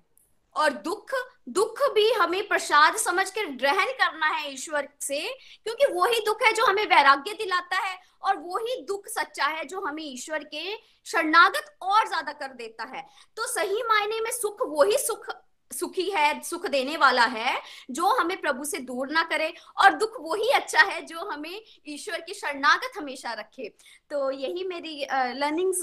और 0.57 0.70
दुख 0.85 1.12
दुख 1.51 1.81
भी 1.95 2.11
हमें 2.12 2.47
प्रसाद 2.49 2.97
समझ 2.97 3.29
कर 3.31 3.47
ग्रहण 3.53 3.93
करना 3.93 4.27
है 4.29 4.53
ईश्वर 4.53 4.89
से, 5.01 5.20
क्योंकि 5.66 5.87
वो 5.87 6.05
ही 6.05 6.20
दुख 6.27 6.43
है 6.43 6.53
जो 6.53 6.66
हमें 6.66 6.85
वैराग्य 6.87 7.33
दिलाता 7.35 7.77
है 7.79 7.97
और 8.23 8.37
वो 8.39 8.59
ही 8.59 8.81
दुख 8.87 9.07
सच्चा 9.09 9.47
है 9.47 9.64
जो 9.64 9.81
हमें 9.81 10.03
ईश्वर 10.05 10.45
के 10.45 10.77
शरणागत 11.07 11.75
और 11.83 12.07
ज़्यादा 12.09 12.33
कर 12.35 12.53
देता 12.55 12.85
है। 12.87 13.05
तो 13.37 13.47
सही 13.49 13.83
मायने 13.83 14.20
में 14.20 14.31
सुख 14.33 14.62
वो 14.62 14.83
ही 14.83 14.99
सुख 14.99 15.29
सुखी 15.73 16.09
है, 16.11 16.41
सुख 16.43 16.66
देने 16.66 16.97
वाला 16.97 17.25
है, 17.27 17.55
जो 17.91 18.07
हमें 18.16 18.41
प्रभु 18.41 18.64
से 18.64 18.79
दूर 18.81 19.11
ना 19.11 19.23
करे 19.23 19.53
और 19.83 19.95
दुख 19.95 20.16
वही 20.20 20.49
अच्छा 20.53 20.83
है 20.83 21.01
जो 21.07 21.29
हमें 21.31 21.61
ईश्वर 21.89 22.20
की 22.20 22.35
शरणागत 22.35 22.99
हमेशा 22.99 23.33
रखे। 23.33 23.68
तो 24.11 24.31
यही 24.33 24.64
मेरी 24.64 25.07
लर्निंग्स 25.35 25.83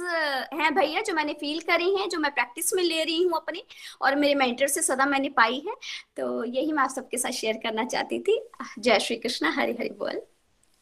हैं 0.54 0.74
भैया 0.76 1.02
जो 1.02 1.14
मैंने 1.14 1.34
फील 1.34 1.60
करी 1.62 1.94
हैं, 1.96 2.10
जो 2.10 2.20
मैं 2.20 2.32
प्रैक्टिस 2.32 2.74
में 2.74 2.84
ले 2.84 3.04
रही 3.04 3.22
हूँ 3.24 3.36
अपनी 3.36 3.64
और 4.02 4.16
मेरे 4.16 4.36
मेंटर 4.36 4.68
से 4.68 4.82
सदा 4.82 5.06
मैंने 5.06 5.30
पाई 5.38 5.62
है। 5.68 5.76
तो 6.18 6.44
यही 6.46 6.72
मैं 6.72 6.84
आप 6.84 6.90
सबके 6.90 7.18
साथ 7.18 7.32
शेयर 7.34 7.60
करना 7.64 7.86
चाहती 7.86 8.20
थी। 8.20 8.42
जय 8.80 9.00
श्री 9.00 9.16
कृष्णा, 9.18 9.52
हरि 9.52 9.72
हरि 9.80 9.90
बोल। 10.00 10.22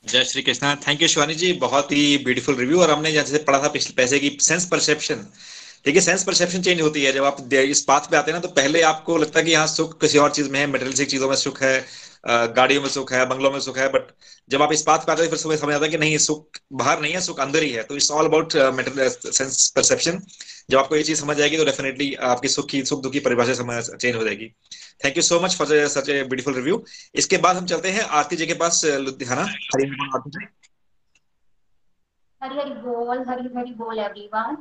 जय 0.03 0.23
श्री 0.23 0.41
कृष्णा। 0.41 0.73
थैंक 0.87 1.01
यू 1.01 1.07
शिवानी 1.07 1.33
जी, 1.35 1.51
बहुत 1.55 1.91
ही 1.91 2.17
ब्यूटीफुल 2.17 2.55
रिव्यू 2.55 2.81
और 2.81 2.91
हमने 2.91 3.11
जैसे 3.11 3.37
पढ़ा 3.43 3.59
था 3.63 3.67
पैसे 3.95 4.19
की 4.19 4.37
सेंस 4.41 4.67
परसेप्शन 4.71 5.25
देखिए 5.85 6.01
सेंस 6.01 6.23
परसेप्शन 6.23 6.61
चेंज 6.61 6.81
होती 6.81 7.03
है। 7.03 7.11
जब 7.13 7.23
आप 7.23 7.53
इस 7.53 7.85
बात 7.87 8.09
पे 8.11 8.17
आते 8.17 8.31
हैं 8.31 8.37
ना 8.37 8.41
तो 8.41 8.53
पहले 8.53 8.81
आपको 8.83 9.17
लगता 9.17 9.39
है 9.39 9.45
कि 9.45 9.51
यहाँ 9.51 9.67
सुख 9.67 9.99
किसी 10.01 10.17
और 10.17 10.31
चीज़ 10.31 10.49
में 10.51 10.59
है 10.59 10.65
मेटेरियलिस्टिक 10.67 11.09
चीज़ों 11.09 11.29
में 11.29 11.35
सुख 11.37 11.61
है 11.63 11.85
गाड़ियों 12.27 12.81
में 12.81 12.89
सुख 12.89 13.11
है, 13.13 13.25
बंगलों 13.25 13.51
में 13.51 13.59
सुख 13.61 13.77
है 13.77 13.87
बट 13.89 14.07
जब 14.49 14.61
आप 14.61 14.71
इस 14.73 14.83
बात 14.87 15.05
पे 15.05 15.11
आते 15.11 15.21
हैं, 15.21 15.29
फिर 15.29 15.39
सुबह 15.39 15.55
समझ 15.57 15.73
आता 15.73 15.85
है 15.85 15.91
कि 15.91 15.97
नहीं 15.97 16.17
सुख 16.19 16.59
बाहर 16.73 17.01
नहीं 17.01 17.13
है, 17.13 17.21
सुख 17.21 17.39
अंदर 17.39 17.63
ही 17.63 17.69
है। 17.71 17.83
तो 17.83 17.95
it's 17.95 18.11
all 18.11 18.25
about 18.25 18.53
sense 18.53 19.69
perception 19.75 20.19
जब 20.69 20.77
आपको 20.77 20.95
ये 20.95 21.03
चीज़ 21.03 21.19
समझ 21.21 21.39
आएगी 21.41 21.57
तो 21.57 21.65
डेफिनेटली 21.65 22.13
आपकी 22.29 22.47
सुख 22.49 22.69
की 22.69 22.83
सुख 22.85 23.01
दुख 23.03 23.15
परिभाषा 23.25 23.53
समझ 23.53 23.83
चेंज 23.85 24.15
हो 24.15 24.23
जाएगी। 24.23 24.47
Thank 25.05 25.17
you 25.17 25.23
so 25.23 25.39
much 25.39 25.55
for 25.57 25.87
such 25.89 26.09
a 26.09 26.23
beautiful 26.23 26.55
review 26.55 26.83
इसके 27.15 27.37
बाद 27.39 27.57
हम 27.57 27.65
चलते 27.65 27.91
हैं 27.91 28.03
आरती 28.19 28.35
जी 28.35 28.45
के 28.45 28.53
पास 28.61 28.81
लुधियाना। 28.85 29.43
हरी 32.41 32.57
हरी 32.57 32.73
बोल 32.81 33.23
हरी 33.29 33.49
हरी 33.55 33.73
बोल 33.75 33.99
एवरीवन 33.99 34.57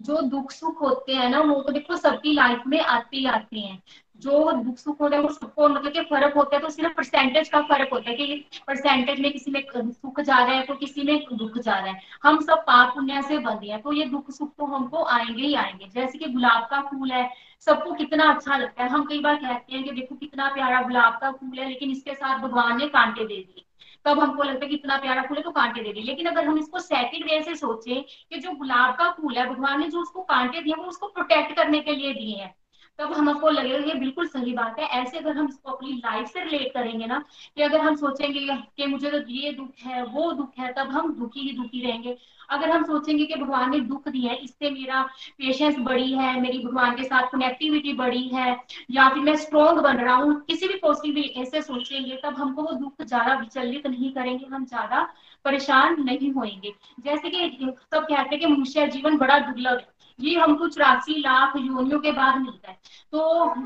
जो 0.00 0.20
दुख 0.22 0.50
सुख 0.52 0.80
होते 0.82 1.12
हैं 1.12 1.28
ना, 1.30 1.40
वो 1.40 1.62
तो 1.62 1.72
देखो 1.72 1.96
सबकी 1.96 2.32
लाइफ 2.32 2.62
में 2.66 2.80
आते 2.80 3.16
ही 3.16 3.26
आते 3.26 3.58
हैं। 3.58 3.82
जो 4.20 4.52
दुख 4.52 4.76
सुख 4.78 5.00
होता 5.00 5.16
है, 5.16 5.22
वो 5.22 5.28
सबको 5.28 5.68
मतलब 5.68 5.92
कि 5.92 6.00
फ़र्क 6.00 6.34
होता 6.36 6.56
है 6.56 6.62
तो 6.62 6.68
सिर्फ़ 6.68 6.94
परसेंटेज 6.94 7.48
का 7.48 7.60
फ़र्क 7.62 7.92
होता 7.92 8.10
है 8.10 8.16
कि 8.16 8.44
परसेंटेज 8.68 9.20
में 9.20 9.30
किसी 9.32 9.50
में 9.50 9.62
सुख 9.92 10.20
जा 10.20 10.38
रहा 10.38 10.54
है 10.54 10.64
तो 10.66 10.74
किसी 10.74 11.02
में 11.02 11.24
दुख 11.32 11.58
जा 11.58 11.74
रहा 11.74 11.92
है। 11.92 12.00
हम 12.22 12.40
सब 12.40 12.64
पाप 12.66 12.94
पुण्य 12.94 13.22
से 13.22 13.38
बंधे 13.38 13.66
हैं 13.66 13.80
तो 13.82 13.92
ये 13.92 14.04
दुख 14.04 14.30
सुख 14.30 14.52
तो 14.58 14.66
हमको 14.66 15.04
आएँगे 15.06 15.42
ही 15.42 15.54
आएँगे। 15.54 15.88
जैसे 15.94 16.18
कि 16.18 16.32
गुलाब 16.32 16.66
का 16.70 16.80
फूल 16.82 17.12
है, 17.12 17.28
सबको 17.66 17.92
कितना 17.94 18.32
अच्छा 18.34 18.56
लगता 18.56 18.82
है। 18.84 18.88
हम 18.90 19.04
कई 19.04 19.20
बार 19.20 19.36
कहते 19.36 19.76
हैं 19.76 19.84
कि 19.84 19.90
देखो 19.90 20.14
कितना 20.14 20.48
प्यारा 20.54 20.82
गुलाब 20.82 21.18
का 21.20 21.30
फूल 21.30 21.58
है, 21.58 21.68
लेकिन 21.68 21.90
इसके 21.90 22.14
साथ 22.14 22.38
भगवान 22.38 22.76
ने 22.78 22.88
कांटे 22.88 23.24
दे 23.24 23.34
दिए। 23.34 23.64
तब 24.04 24.20
हमको 24.20 24.42
लगता 24.42 24.64
है 24.64 24.68
कि 24.70 24.76
इतना 24.76 24.96
प्यारा 24.96 25.22
फूल 25.22 25.36
है 25.36 25.42
तो 25.42 25.50
कांटे 25.50 25.82
दे 25.82 25.92
दिए 25.92 26.02
लेकिन 26.02 26.26
अगर 26.26 26.44
हम 26.44 26.58
इसको 26.58 26.78
सेकेंड 26.78 27.24
वे 27.24 27.42
से 27.42 27.54
सोचे 27.54 27.94
कि 28.00 28.38
जो 28.38 28.52
गुलाब 28.52 28.94
का 28.94 29.10
फूल 29.10 29.38
है, 29.38 29.48
भगवान 29.50 29.80
ने 29.80 29.88
जो 29.88 30.00
उसको 30.00 30.22
कांटे 30.22 30.60
दिए, 30.60 30.74
वो 30.74 30.84
उसको 30.84 31.08
प्रोटेक्ट 31.08 31.56
करने 31.56 31.80
के 31.80 31.94
लिए 31.94 32.12
दिए 32.14 32.36
हैं। 32.36 32.54
तब 32.98 33.12
हमको 33.12 33.50
लगेगा 33.50 33.78
ये 33.86 33.94
बिल्कुल 33.94 34.26
सही 34.28 34.52
बात 34.52 34.78
है। 34.78 34.86
ऐसे 35.00 35.18
अगर 35.18 35.36
हम 35.36 35.48
इसको 35.48 35.72
अपनी 35.72 35.92
लाइफ 35.96 36.28
से 36.28 36.44
रिलेट 36.44 36.72
करेंगे 36.74 37.06
ना, 37.06 37.18
कि 37.56 37.62
अगर 37.62 37.80
हम 37.80 37.96
सोचेंगे 37.96 38.40
कि 38.76 38.86
मुझे 38.86 39.10
तो 39.10 39.18
ये 39.30 39.52
दुख 39.52 39.84
है, 39.84 40.02
वो 40.04 40.32
दुख 40.32 40.58
है, 40.58 40.72
तब 40.72 40.90
हम 40.90 41.12
दुखी 41.14 41.40
ही 41.40 41.56
दुखी 41.56 41.82
रहेंगे। 41.82 42.16
अगर 42.50 42.70
हम 42.70 42.84
सोचेंगे 42.84 43.24
कि 43.24 43.34
भगवान 43.34 43.70
ने 43.70 43.80
दुख 43.80 44.08
दिया 44.08 44.32
है, 44.32 44.38
इससे 44.38 44.70
मेरा 44.70 45.02
पेशेंस 45.38 45.76
बड़ी 45.78 46.12
है, 46.12 46.40
मेरी 46.40 46.58
भगवान 46.58 46.96
के 46.96 47.04
साथ 47.04 47.28
कनेक्टिविटी 47.32 47.92
बड़ी 47.92 48.22
है, 48.28 48.56
या 48.90 49.08
फिर 49.08 49.22
मैं 49.22 49.36
स्ट्रोंग 49.36 49.78
बन 49.78 49.96
रहा 49.96 50.14
हूँ, 50.14 50.34
किसी 50.40 50.68
भी 50.68 50.78
पॉसिबिलिटी 50.78 51.40
ऐसे 51.40 51.62
सोचेंगे, 51.62 52.20
तब 52.24 52.34
हमको 52.34 52.62
वो 52.62 52.72
दुख 52.74 53.02
ज़्यादा 53.02 53.34
विचलित 53.34 53.86
नहीं 53.86 54.12
करेंगे, 54.12 54.46
हम 54.46 54.64
ज़्यादा 54.64 55.08
परेशान 55.44 56.02
नहीं 56.02 56.32
होंगे 56.32 56.72
जैसे 57.00 57.30
कि 57.30 57.72
सब 57.92 58.02
कहते 58.02 58.34
हैं 58.34 58.38
कि 58.40 58.46
मनुष्य 58.46 58.86
जीवन 58.86 59.16
बड़ा 59.18 59.38
दुर्लभ 59.38 59.78
है। 59.78 59.96
ये 60.20 60.38
हमको 60.38 60.68
चौरासी 60.68 61.18
लाख 61.18 61.52
योनियों 61.56 61.98
के 62.00 62.12
बाद 62.12 62.40
मिलता 62.40 62.70
है। 62.70 62.76
तो 63.12 63.20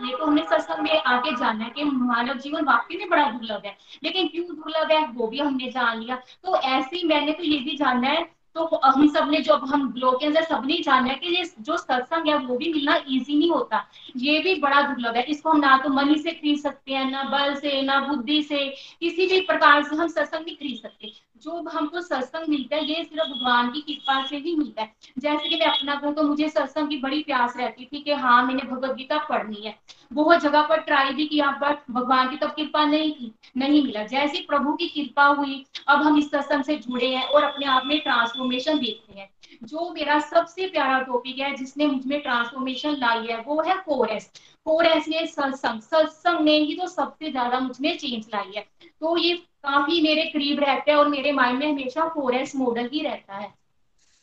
ये 0.06 0.16
तो 0.16 0.24
हमने 0.24 0.42
सत्संग 0.42 0.82
में 0.82 0.98
आके 0.98 1.34
जाना 1.36 1.64
है 1.64 1.70
कि 1.70 1.84
मानव 1.84 2.38
जीवन 2.38 2.64
वाकई 2.64 2.96
में 2.96 3.08
बड़ा 3.10 3.24
दुर्लभ 3.30 3.62
है। 3.66 3.76
लेकिन 4.04 4.28
क्यों 4.28 4.46
दुर्लभ 4.46 4.92
है, 4.92 5.06
वो 5.06 5.26
भी 5.26 5.38
हमने 5.38 5.70
जान 5.70 6.00
लिया। 6.00 6.16
तो 6.44 6.56
ऐसे 6.56 6.96
ही 6.96 7.04
मैंने 7.04 7.32
तो 7.32 7.44
ये 7.44 7.58
भी 7.58 7.76
जानना 7.76 8.08
है 8.08 8.30
तो 8.56 8.64
हम 8.84 9.06
सबने 9.08 9.38
जो 9.40 9.54
हम 9.56 9.88
ग्लोकेंस 9.92 10.36
है 10.36 10.42
सबने 10.42 10.76
जाना 10.78 11.08
है 11.08 11.14
कि 11.14 11.34
ये 11.36 11.44
जो 11.60 11.76
सत्संग 11.76 12.26
है, 12.28 12.36
वो 12.38 12.56
भी 12.56 12.72
मिलना 12.72 12.96
इजी 12.96 13.38
नहीं 13.38 13.50
होता। 13.50 13.82
ये 14.16 14.38
भी 14.40 14.54
बड़ा 14.60 14.82
दुर्लभ 14.82 15.16
है। 15.16 15.22
इसको 15.24 15.50
हम 15.50 15.58
ना 15.58 15.76
तो 15.78 15.90
मनी 15.90 16.18
से 16.18 16.30
खरीद 16.30 16.58
सकते 16.58 16.92
हैं, 16.92 17.10
ना 17.10 17.22
बल 17.24 17.54
से, 17.54 17.80
ना 17.82 18.00
बुद्धि 18.00 18.42
से, 18.42 18.64
किसी 19.00 19.26
भी 19.26 19.40
प्रकार 19.40 19.82
से 19.82 19.96
हम 19.96 20.08
सत्संग 20.08 20.44
नहीं 20.44 20.56
खरीद 20.56 20.78
सकते। 20.78 21.12
जो 21.42 21.70
हमको 21.70 22.00
सत्संग 22.00 22.48
मिलता 22.48 22.76
है, 22.76 22.84
ये 22.84 23.04
सिर्फ़ 23.04 23.30
भगवान 23.30 23.70
की 23.70 23.80
कृपा 23.80 24.26
से 24.26 24.36
ही 24.36 24.56
मिलता 24.56 24.82
है। 24.82 24.92
जैसे 25.18 25.48
कि 25.48 25.56
मैं 25.56 25.66
अपना 25.66 25.94
कहूँ 25.94 26.14
तो 26.14 26.22
मुझे 26.22 26.48
सत्संग 26.48 26.88
की 26.88 26.96
बड़ी 26.96 27.22
प्यास 27.22 27.56
रहती 27.56 27.84
थी 27.84 28.00
कि 28.00 28.12
हाँ 28.12 28.46
मैंने 28.46 28.62
भगवत 28.62 28.96
गीता 28.96 29.18
पढ़नी 29.18 29.62
है। 29.66 29.74
बहुत 30.12 30.40
जगह 30.40 30.62
पर 30.62 30.80
ट्राई 30.80 31.12
भी 31.12 31.26
किया, 31.26 31.50
बट 31.62 31.78
भगवान 31.90 32.30
की 32.30 32.36
तब 32.36 32.50
कृपा 32.50 32.84
नहीं 32.84 33.12
थी, 33.12 33.32
नहीं 33.56 33.82
मिला। 33.84 34.02
जैसे 34.02 34.44
प्रभु 34.48 34.72
की 34.72 34.88
कृपा 34.88 35.26
हुई, 35.26 35.64
अब 35.88 36.02
हम 36.02 36.18
इस 36.18 36.30
सत्संग 36.30 36.64
से 36.64 36.76
जुड़े 36.76 37.14
हैं 37.14 37.24
और 37.24 37.42
अपने 37.42 37.66
आप 37.66 37.86
में 37.86 37.98
ट्रांसफॉर्मेशन 38.00 38.78
देखते 38.78 39.20
हैं। 39.20 39.28
जो 39.62 39.90
मेरा 39.90 40.18
सबसे 40.20 40.66
प्यारा 40.68 40.98
टॉपिक 41.00 41.38
है, 41.38 41.54
जिसने 41.56 41.86
मुझमें 41.86 42.20
ट्रांसफॉर्मेशन 42.22 42.96
लाई 42.96 43.26
है, 43.26 43.40
वो 43.40 43.62
है 43.62 43.76
कोरेस 43.86 44.30
कोरेस 44.66 45.08
ने 45.08 45.26
सत्संग 45.26 45.80
सत्संग 45.80 46.40
ने 46.40 46.56
ही 46.58 46.74
तो 46.74 46.86
सबसे 46.86 47.30
ज़्यादा 47.30 47.60
मुझमें 47.60 47.96
चेंज 47.98 48.26
लाई 48.34 48.52
है. 48.56 48.62
तो 49.00 49.16
ये 49.16 49.34
काफ़ी 49.36 50.00
मेरे 50.02 50.22
करीब 50.24 50.60
रहता 50.60 50.92
है 50.92 50.98
और 50.98 51.08
मेरे 51.08 51.32
माइंड 51.32 51.58
में 51.58 51.70
हमेशा 51.72 52.08
फोरेस्ट 52.08 52.56
मॉडल 52.56 52.88
ही 52.92 53.02
रहता 53.02 53.36
है. 53.36 53.52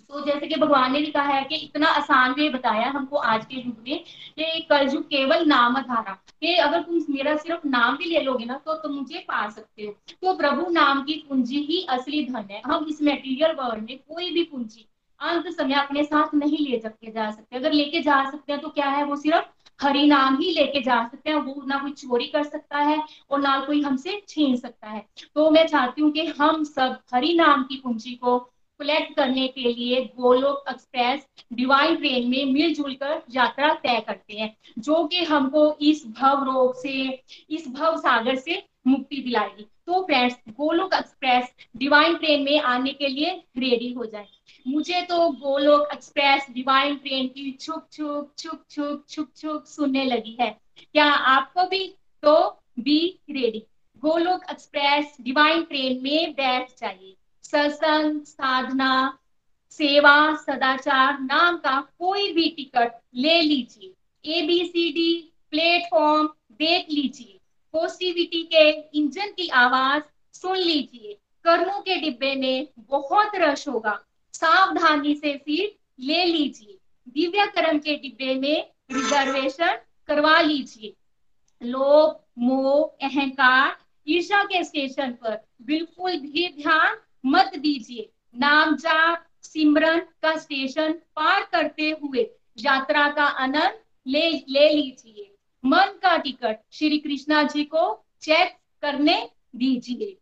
तो 0.10 0.26
जैसे 0.26 0.48
कि 0.48 0.56
भगवान 0.56 0.92
ने 0.92 1.00
भी 1.00 1.12
कहा 1.12 1.34
है 1.34 1.44
कि 1.44 1.56
इतना 1.56 1.88
आसान 1.88 2.34
वे 2.34 2.50
बताया 2.50 2.90
हमको 2.90 3.18
आज 3.18 3.46
के 3.46 3.56
युग 3.56 3.84
में 3.88 4.04
कि 4.40 4.68
कलयुग 4.70 5.04
केवल 5.04 5.46
नाम 5.46 5.80
धारा 5.82 6.14
कि 6.42 6.56
अगर 6.58 6.82
तुम 6.82 7.04
मेरा 7.10 7.36
सिर्फ़ 7.38 7.68
नाम 7.68 7.98
भी 7.98 8.06
ले 8.06 8.20
लोगे 8.20 8.46
ना 8.46 8.58
तो 8.66 8.74
तुम 8.74 8.94
मुझे 8.94 9.20
पा 9.20 9.50
सकते 9.50 9.84
हो. 9.84 9.92
तो 10.12 10.34
प्रभु 10.38 10.70
नाम 10.72 11.04
की 11.04 11.24
पूंजी 11.30 11.60
ही 11.64 11.86
असली 11.90 12.26
धन 12.26 12.48
है. 12.52 12.62
हम 12.66 12.86
इस 12.90 13.02
मेटीरियल 13.02 13.56
वर्ल्ड 13.56 13.84
में 13.84 13.98
कोई 14.00 14.32
भी 14.32 14.44
पूंजी 14.44 14.89
अंत 15.22 15.48
समय 15.48 15.74
अपने 15.76 16.04
साथ 16.04 16.34
नहीं 16.36 16.58
ले 16.70 16.80
सकते 16.80 17.12
जा 17.12 17.30
सकते। 17.32 17.56
अगर 17.56 17.72
लेके 17.72 18.02
जा 18.02 18.24
सकते 18.32 18.54
हैं 18.54 18.62
तो 18.62 18.70
क्या 18.70 18.90
है? 18.90 19.04
वो 19.04 19.16
सिर्फ़ 19.16 19.46
हरि 19.80 20.06
नाम 20.08 20.38
ही 20.38 20.52
लेके 20.52 20.82
जा 20.82 21.04
सकते 21.08 21.30
हैं। 21.30 21.38
वो 21.38 21.64
ना 21.68 21.78
कोई 21.78 21.92
चोरी 21.92 22.26
कर 22.26 22.44
सकता 22.44 22.78
है 22.78 23.02
और 23.32 23.42
ना 23.42 23.60
कोई 23.60 23.82
हमसे 23.82 24.22
छीन 24.28 24.56
सकता 24.56 24.88
है। 24.88 25.06
तो 25.36 25.50
मैं 25.52 25.66
चाहती 25.68 26.02
हूँ 26.02 26.12
कि 26.12 26.26
हम 26.40 26.64
सब 26.64 26.98
हरि 27.14 27.34
नाम 27.34 27.64
की 27.64 27.76
कुंजी 27.76 28.16
को 28.16 28.38
कलेक्ट 28.80 29.16
करने 29.16 29.48
के 29.48 29.74
लिए 29.74 30.04
गोलोक 30.18 30.64
एक्सप्रेस 30.70 31.26
डिवाइन 31.54 31.96
ट्रेन 31.96 32.30
में 32.30 32.54
मिलजुल 32.54 32.94
कर 32.94 33.22
यात्रा 33.32 33.74
तय 33.74 34.00
करते 34.08 34.34
हैं, 34.34 34.56
जो 34.80 35.04
कि 35.06 35.24
हमको 35.24 35.72
इस 35.82 36.04
भव 36.10 36.44
रोग 36.44 36.76
से, 36.76 37.24
इस 37.50 37.68
भव 37.68 37.98
सागर 37.98 38.36
से 38.36 38.64
मुक्ति 38.88 39.22
दिलाएगी। 39.22 39.68
तो 39.90 40.02
friends 40.02 40.36
Golok 40.50 40.94
express 40.94 41.54
divine 41.78 42.16
train 42.16 42.44
में 42.44 42.60
आने 42.62 42.92
के 42.94 43.08
लिए 43.08 43.30
रेडी 43.58 43.92
हो 43.94 44.06
जाए। 44.06 44.28
मुझे 44.68 45.02
तो 45.02 45.30
गोलोक 45.30 45.94
एक्सप्रेस 45.94 46.46
डिवाइन 46.52 46.96
ट्रेन 46.96 47.28
की 47.28 47.52
छुक 47.52 47.88
छुक 47.94 48.34
छुक 48.38 48.66
छुक 48.70 49.04
छुक 49.10 49.30
छुक 49.38 49.66
सुनने 49.68 50.04
लगी 50.06 50.36
है। 50.42 50.50
क्या 50.82 51.06
आपको 51.06 51.66
भी 51.68 51.88
तो 52.24 52.36
be 52.80 53.00
ready 53.30 53.64
Golok 54.04 54.44
express 54.52 55.18
divine 55.22 55.64
train 55.64 56.00
में 56.04 56.34
बैठ 56.34 56.70
जाइए। 56.82 57.16
सत्संग, 57.44 58.22
साधना, 58.24 59.18
सेवा, 59.72 60.36
सदाचार 60.36 61.20
नाम 61.22 61.58
का 61.58 61.80
कोई 62.00 62.32
भी 62.34 62.48
टिकट 62.50 63.02
ले 63.16 63.42
लीजिए। 63.42 64.38
A 64.38 64.46
B 64.48 64.64
C 64.66 64.90
D 64.92 65.12
platform 65.52 66.28
देख 66.54 66.86
लीजिए। 66.92 67.39
पॉजिटिविटी 67.74 68.44
के 68.44 68.70
इंजन 68.98 69.32
की 69.32 69.48
आवाज़ 69.48 70.04
सुन 70.34 70.58
लीजिए। 70.58 71.14
कर्मों 71.44 71.82
के 71.82 71.96
डिब्बे 71.96 72.36
में 72.36 72.68
बहुत 72.80 73.32
रश 73.36 73.68
होगा। 73.68 74.00
सावधानी 74.34 75.16
से 75.16 75.38
सीट 75.38 75.78
ले 76.00 76.26
लीजिए। 76.26 76.78
दिव्य 77.10 77.46
कर्म 77.46 77.80
के 77.80 77.96
डिब्बे 77.96 78.36
में 78.36 78.72
रिजर्वेशन 78.92 79.78
करवा 80.08 80.42
लीजिए। 80.42 80.94
लोभ, 81.64 82.26
मोह, 82.38 83.08
अहंकार 83.08 83.78
ईर्षा 84.08 84.44
के 84.44 84.64
स्टेशन 84.64 85.12
पर 85.12 85.48
बिल्कुल 85.62 86.18
भी 86.18 86.48
ध्यान 86.62 86.98
मत 87.26 87.52
दीजिए। 87.58 88.10
नाम 88.38 88.76
जाप 88.76 89.26
सिमरन 89.44 90.00
का 90.00 90.38
स्टेशन 90.38 90.92
पार 90.92 91.50
करते 91.52 91.90
हुए 92.02 92.30
यात्रा 92.58 93.10
का 93.10 93.24
आनंद 93.24 93.80
ले 94.08 94.32
ले 94.32 94.70
लीजिए। 94.70 95.36
मन 95.66 96.00
का 96.02 96.18
टिकट 96.18 96.60
श्री 96.72 96.98
कृष्णा 96.98 97.44
जी 97.44 97.64
को 97.64 98.06
चेक 98.22 98.58
करने 98.82 99.30
दीजिए। 99.56 100.18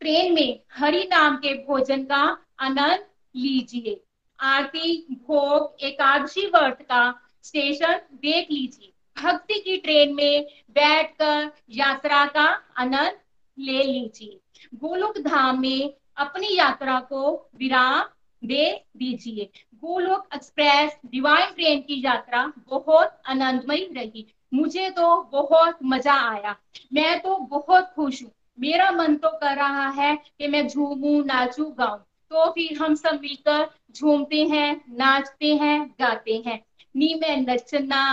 ट्रेन 0.00 0.34
में 0.34 0.60
हरि 0.72 1.04
नाम 1.04 1.36
के 1.36 1.54
भोजन 1.54 2.04
का 2.04 2.38
आनंद 2.58 3.06
लीजिए। 3.36 4.04
आरती, 4.40 5.06
भोग, 5.10 5.76
एकादशी 5.80 6.46
व्रत 6.46 6.78
का 6.82 7.22
स्टेशन 7.42 8.00
देख 8.12 8.50
लीजिए। 8.50 8.92
भक्ति 9.22 9.54
की 9.54 9.76
ट्रेन 9.76 10.14
में 10.14 10.46
बैठकर 10.70 11.52
यात्रा 11.70 12.26
का 12.26 12.46
आनंद 12.76 13.18
ले 13.58 13.82
लीजिए। 13.82 14.40
गोलोक 14.74 15.18
धाम 15.18 15.60
में 15.60 15.94
अपनी 16.16 16.56
यात्रा 16.56 17.00
को 17.00 17.50
विराम 17.56 18.04
दे 18.43 18.85
दीजिए 18.97 19.49
गोलोक 19.75 20.27
एक्सप्रेस 20.35 20.97
डिवाइन 21.05 21.53
ट्रेन 21.53 21.79
की 21.79 22.01
यात्रा 22.05 22.53
बहुत 22.69 23.21
आनंदमय 23.25 23.77
रही 23.77 24.25
मुझे 24.53 24.89
तो 24.89 25.21
बहुत 25.31 25.79
मजा 25.83 26.13
आया 26.13 26.55
मैं 26.93 27.19
तो 27.19 27.37
बहुत 27.37 27.93
खुश 27.95 28.23
हूँ 28.23 28.31
मेरा 28.59 28.91
मन 28.91 29.15
तो 29.15 29.29
कर 29.29 29.55
रहा 29.55 29.89
है 29.89 30.15
कि 30.15 30.47
मैं 30.47 30.67
झूमू 30.67 31.23
नाचू 31.23 31.65
गाऊं 31.65 31.97
तो 32.31 32.51
फिर 32.51 32.77
हम 32.77 32.95
सब 32.95 33.19
मिलकर 33.21 33.69
झूमते 33.95 34.43
हैं 34.43 34.81
नाचते 34.89 35.55
हैं 35.55 35.95
गाते 36.01 36.43
हैं 36.47 36.65
नी 36.95 37.13
मैं 37.15 37.37
नचना 37.37 38.03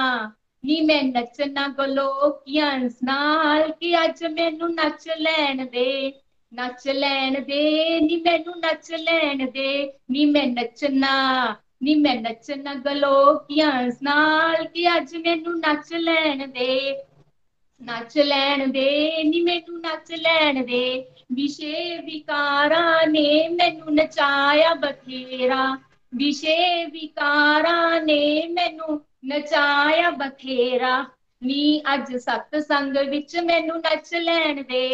नी 0.64 0.80
मैं 0.80 1.02
नचना 1.02 1.68
ਗਲੋਕੀਆਂ 1.68 2.90
ਨਾਲ 3.04 3.72
ਕਿ 3.72 4.04
ਅੱਜ 4.04 4.24
ਮੈਨੂੰ 4.24 4.74
ਨੱਚ 4.74 5.08
ਲੈਣ 5.16 5.66
ਦੇ 5.66 6.12
ਨੱਚ 6.52 6.86
ਲੈਣ 6.88 7.40
ਦੇ 7.42 8.00
ਨੀ 8.00 8.16
ਮੈਨੂੰ 8.18 8.54
ਨੱਚ 8.60 8.90
ਲੈਣ 8.94 9.46
ਦੇ 9.50 9.66
ਨੀ 10.10 10.24
ਮੈਂ 10.26 10.46
ਨੱਚਣਾ 10.48 11.12
ਨੀ 11.82 11.94
ਮੈਂ 11.96 12.14
ਨੱਚਣਾ 12.16 12.74
ਗਲੋਕੀਆਂ 12.84 13.72
ਨਾਲ 14.02 14.64
ਕਿ 14.66 14.86
ਅੱਜ 14.96 15.14
ਮੈਨੂੰ 15.16 15.58
ਨੱਚ 15.60 15.92
ਲੈਣ 15.94 16.46
ਦੇ 16.48 17.02
ਨੱਚ 17.80 18.18
ਲੈਣ 18.18 18.66
ਦੇ 18.68 19.22
ਨੀ 19.24 19.40
ਮੈਨੂੰ 19.42 19.80
ਨੱਚ 19.80 20.12
ਲੈਣ 20.14 20.62
ਦੇ 20.64 20.82
ਵਿਸ਼ੇ 21.32 21.98
ਵਿਕਾਰਾਂ 22.00 23.06
ਨੇ 23.06 23.26
ਮੈਨੂੰ 23.50 23.94
ਨਚਾਇਆ 23.94 24.74
ਬਥੇਰਾ 24.76 25.64
ਵਿਸ਼ੇ 26.12 26.84
ਵਿਕਾਰਾਂ 26.86 28.00
ਨੇ 28.00 28.46
ਮੈਨੂੰ 28.50 29.00
ਨਚਾਇਆ 29.26 30.10
ਬਥੇਰਾ 30.12 31.02
ਨੀ 31.42 31.80
ਅੱਜ 31.94 32.14
ਸਤ 32.18 32.56
ਸੰਗ 32.62 32.96
ਵਿੱਚ 33.08 33.36
ਮੈਨੂੰ 33.38 33.78
ਨੱਚ 33.80 34.14
ਲੈਣ 34.16 34.62
ਦੇ 34.62 34.84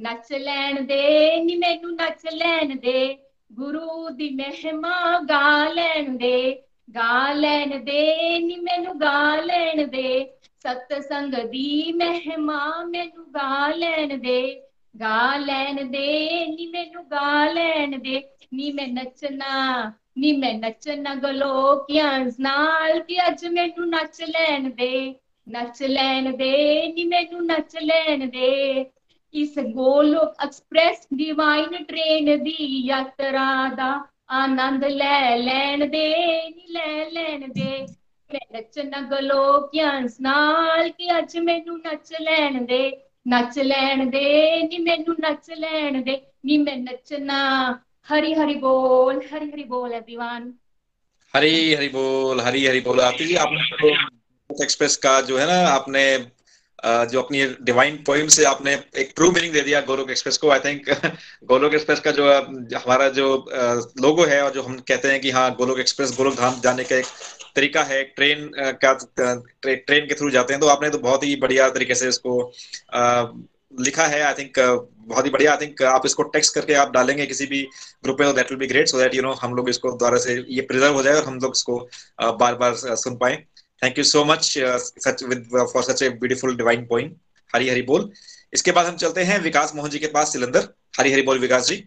ਨੱਚ 0.00 0.32
ਲੈਣ 0.32 0.80
ਦੇ 0.80 1.40
ਨੀ 1.40 1.56
ਮੈਨੂੰ 1.56 1.94
ਨੱਚ 1.94 2.26
ਲੈਣ 2.32 2.74
ਦੇ 2.76 3.16
ਗੁਰੂ 3.50 4.08
ਦੀ 4.08 4.30
ਮਹਿਮਾ 4.30 5.18
ਗਾ 5.20 5.68
ਲੈਣ 5.68 6.16
ਦੇ 6.16 6.62
ਗਾ 6.94 7.32
ਲੈਣ 7.32 7.78
ਦੇ 7.78 8.38
ਨੀ 8.38 8.56
ਮੈਨੂੰ 8.56 9.00
ਗਾ 9.00 9.36
ਲੈਣ 9.36 9.86
ਦੇ 9.86 10.24
ਸਤ 10.58 10.92
ਸੰਗ 11.02 11.34
ਦੀ 11.50 11.92
ਮਹਿਮਾ 11.92 12.82
ਮੈਨੂੰ 12.84 13.24
ਗਾ 13.30 13.68
ਲੈਣ 13.68 14.16
ਦੇ 14.18 14.60
ਗਾ 14.94 15.36
ਲੈਣ 15.36 15.84
ਦੇ 15.84 16.46
ਨੀ 16.46 16.66
ਮੈਨੂੰ 16.66 17.04
ਗਾ 17.10 17.50
ਲੈਣ 17.50 17.98
ਦੇ 17.98 18.22
ਨੀ 18.54 18.70
ਮੈਂ 18.70 18.88
ਨੱਚਣਾ 18.88 19.92
ਨੀ 20.18 20.32
ਮੈਂ 20.32 20.54
ਨੱਚਣਾ 20.54 21.14
ਗਲੋਕੀਆਂ 21.14 22.18
ਨਾਲ 22.40 23.00
ਕਿ 23.00 23.18
ਅੱਜ 23.26 23.46
ਮੈਨੂੰ 23.46 23.88
ਨੱਚ 23.88 24.22
ਲੈਣ 24.22 24.70
ਦੇ 24.70 25.14
ਨੱਚ 25.46 25.82
ਲੈਣ 25.82 26.36
ਦੇ 26.36 26.86
ਨੀ 26.88 27.04
ਮੈਨੂੰ 27.04 27.46
ਨੱਚ 27.46 27.76
ਲੈਣ 27.76 28.26
ਦੇ 28.26 28.84
इस 29.35 29.55
गोलोक 29.59 30.35
एक्सप्रेस 30.43 31.07
डिवाइन 31.13 31.83
ट्रेन 31.83 32.25
दी 32.43 32.89
यात्रा 32.89 33.69
दा 33.69 33.91
आनंद 34.29 34.83
ले 34.83 35.37
लैन 35.37 35.79
दे, 35.89 36.07
नी 36.49 36.65
ले 36.69 37.09
लैन 37.09 37.51
दे। 37.51 37.85
नचन 38.55 38.91
गलोक 39.11 39.71
यंस 39.75 40.17
नाल 40.21 40.89
कि 40.89 41.07
अज 41.07 41.37
मैनू 41.37 41.75
नच 41.75 42.11
लैन 42.21 42.65
दे। 42.65 42.83
नच 43.27 43.57
लैन 43.59 44.09
दे, 44.09 44.61
नी 44.63 44.77
मैनू 44.77 45.15
नच 45.19 45.49
लैन 45.49 46.01
दे। 46.03 46.15
नी 46.45 46.57
मैं 46.57 46.77
नचना 46.77 47.41
हरि 48.09 48.33
हरि 48.33 48.55
बोल, 48.55 49.21
हरि 49.33 49.45
हरि 49.45 49.63
बोल, 49.63 49.91
एवरीवन। 49.93 50.53
हरी 51.35 51.73
हरी 51.73 51.87
बोल, 51.89 52.41
हरी 52.41 52.65
हरी 52.65 52.81
बोल। 52.81 52.99
आती 53.01 53.25
जी, 53.25 53.35
आपने 53.35 53.91
तो 54.49 54.63
एक्सप्रेस 54.63 54.95
का 54.95 55.21
जो 55.21 55.37
है 55.37 55.45
ना, 55.47 55.67
आपने 55.69 56.17
जो 56.83 57.21
अपनी 57.21 57.45
डिवाइन 57.61 57.95
पोइम 58.05 58.27
से 58.27 58.43
आपने 58.45 58.73
एक 58.95 59.13
ट्रू 59.15 59.31
मीनिंग 59.31 59.53
दे 59.53 59.61
दिया 59.61 59.81
गोलोक 59.81 60.09
एक्सप्रेस 60.09 60.37
को 60.37 60.49
आई 60.49 60.59
थिंक 60.59 60.89
गोलोक 61.43 61.73
एक्सप्रेस 61.73 61.99
का 61.99 62.11
जो 62.11 62.31
हमारा 62.77 63.09
जो 63.09 63.27
लोगो 64.01 64.25
है 64.25 64.41
और 64.43 64.51
जो 64.51 64.61
हम 64.61 64.77
कहते 64.87 65.07
हैं 65.07 65.21
कि 65.21 65.31
हाँ 65.31 65.49
गोलोक 65.55 65.79
एक्सप्रेस 65.79 66.15
गोलोक 66.17 66.35
धाम 66.35 66.59
जाने 66.61 66.83
का 66.83 66.95
एक 66.95 67.05
तरीका 67.55 67.83
है 67.83 68.03
ट्रेन 68.03 68.49
का 68.57 68.93
ट्रे, 68.93 69.75
ट्रेन 69.75 70.05
के 70.07 70.13
थ्रू 70.13 70.29
जाते 70.29 70.53
हैं। 70.53 70.61
तो 70.61 70.67
आपने 70.67 70.89
तो 70.89 70.97
बहुत 70.97 71.23
ही 71.23 71.35
बढ़िया 71.35 71.69
तरीके 71.69 71.95
से 71.95 72.09
इसको 72.09 72.51
लिखा 73.81 74.05
है। 74.07 74.21
आई 74.21 74.33
थिंक 74.33 74.59
बहुत 74.59 75.25
ही 75.25 75.29
बढ़िया। 75.31 75.51
आई 75.51 75.65
थिंक 75.65 75.81
आप 75.83 76.05
इसको 76.05 76.23
टेक्स्ट 76.23 76.53
करके 76.55 76.73
आप 76.73 76.91
डालेंगे 76.91 77.25
किसी 77.25 77.45
भी 77.45 77.61
ग्रुप 78.03 78.17
में 78.19 78.33
that 78.35 78.51
will 78.51 78.59
be 78.59 78.67
great 78.67 78.87
so 78.87 78.99
that 78.99 79.15
you 79.15 79.21
know 79.21 79.31
हम 79.41 79.55
लोग 79.55 79.69
इसको 79.69 79.91
द्वारा 79.97 80.17
से 80.17 80.35
ये 80.49 80.61
प्रिजर्व 80.61 80.93
हो 80.93 81.03
जाए 81.03 81.15
और 81.15 81.25
हम 81.25 81.39
लोग 81.39 81.53
इसको 81.55 81.77
बार 82.39 82.55
बार 82.55 82.75
सुन 82.75 83.17
पाए। 83.17 83.43
Thank 83.81 83.97
you 83.97 84.03
so 84.03 84.23
much 84.25 84.53
such 84.99 85.23
with 85.23 85.47
for 85.73 85.83
such 85.83 86.01
a 86.03 86.09
beautiful 86.11 86.55
divine 86.57 86.85
point 86.85 87.17
Hari 87.53 87.69
Hari 87.69 87.81
बोल 87.83 88.11
इसके 88.53 88.71
बाद 88.71 88.85
हम 88.85 88.97
चलते 88.97 89.23
हैं 89.23 89.39
विकास 89.41 89.75
मोहन 89.75 89.89
जी 89.89 89.99
के 89.99 90.07
पास 90.09 90.31
सिलेंडर 90.33 90.73
हरी 90.99 91.11
हरी 91.13 91.21
बोल 91.21 91.39
विकास 91.39 91.67
जी 91.67 91.83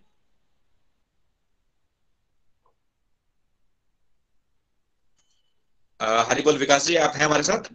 हरी 6.01 6.43
बोल 6.43 6.59
विकास 6.59 6.87
जी 6.87 6.97
आप 6.97 7.13
हैं 7.17 7.25
हमारे 7.25 7.43
साथ 7.43 7.71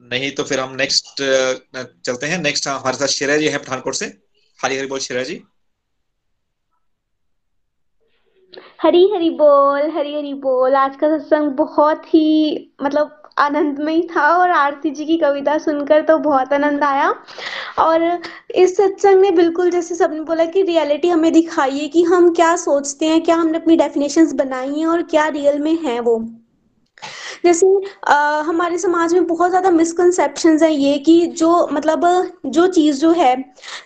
नहीं 0.00 0.30
तो 0.34 0.44
फिर 0.44 0.60
हम 0.60 0.74
नेक्स्ट 0.76 1.22
चलते 2.06 2.26
हैं 2.26 2.38
नेक्स्ट 2.38 2.68
हमारे 2.68 2.96
साथ 2.96 3.06
शेरा 3.10 3.36
जी 3.36 3.48
है 3.48 3.58
पठानकोट 3.58 3.94
से 3.94 4.06
हरी 4.58 4.76
हरी 4.76 4.86
बोल 4.86 5.00
शेरा 5.00 5.22
जी 5.22 5.42
हरी 8.84 9.04
हरी 9.14 9.28
बोल 9.30 9.90
हरी 9.90 10.14
हरी 10.14 10.32
बोल। 10.34 10.74
आज 10.74 10.96
का 10.96 11.08
सत्संग 11.08 11.50
बहुत 11.50 12.02
ही 12.06 12.74
मतलब 12.82 13.22
आनंदमय 13.38 14.00
था 14.10 14.26
और 14.38 14.50
आरती 14.50 14.90
जी 14.90 15.04
की 15.04 15.16
कविता 15.16 15.56
सुनकर 15.58 16.02
तो 16.02 16.18
बहुत 16.18 16.52
आनंद 16.52 16.84
आया। 16.84 17.08
और 17.78 18.02
इस 18.54 18.76
सत्संग 18.76 19.20
ने 19.20 19.30
बिल्कुल 19.30 19.70
जैसे 19.70 19.94
सबने 19.94 20.20
बोला 20.20 20.44
कि 20.44 20.62
रियलिटी 20.62 21.08
हमें 21.08 21.32
दिखाई 21.32 21.78
है 21.78 21.88
कि 21.88 22.02
हम 22.02 22.32
क्या 22.34 22.54
सोचते 22.56 23.06
हैं, 23.06 23.20
क्या 23.22 23.36
हमने 23.36 23.58
अपनी 23.58 23.76
डेफिनेशंस 23.76 24.32
बनाई 24.34 24.78
हैं 24.78 24.86
और 24.86 25.02
क्या 25.02 25.28
रियल 25.28 25.58
में 25.58 25.76
है 25.84 26.00
वो। 26.00 26.18
जैसे 27.44 27.66
आ, 28.08 28.40
हमारे 28.42 28.78
समाज 28.78 29.14
में 29.14 29.26
बहुत 29.26 29.50
ज़्यादा 29.50 29.70
मिसकनसेप्शन 29.70 30.58
हैं 30.62 30.70
ये 30.70 30.98
कि 30.98 31.26
जो 31.38 31.66
मतलब 31.72 32.04
जो 32.46 32.66
चीज़ 32.68 33.00
जो 33.00 33.10
है 33.12 33.34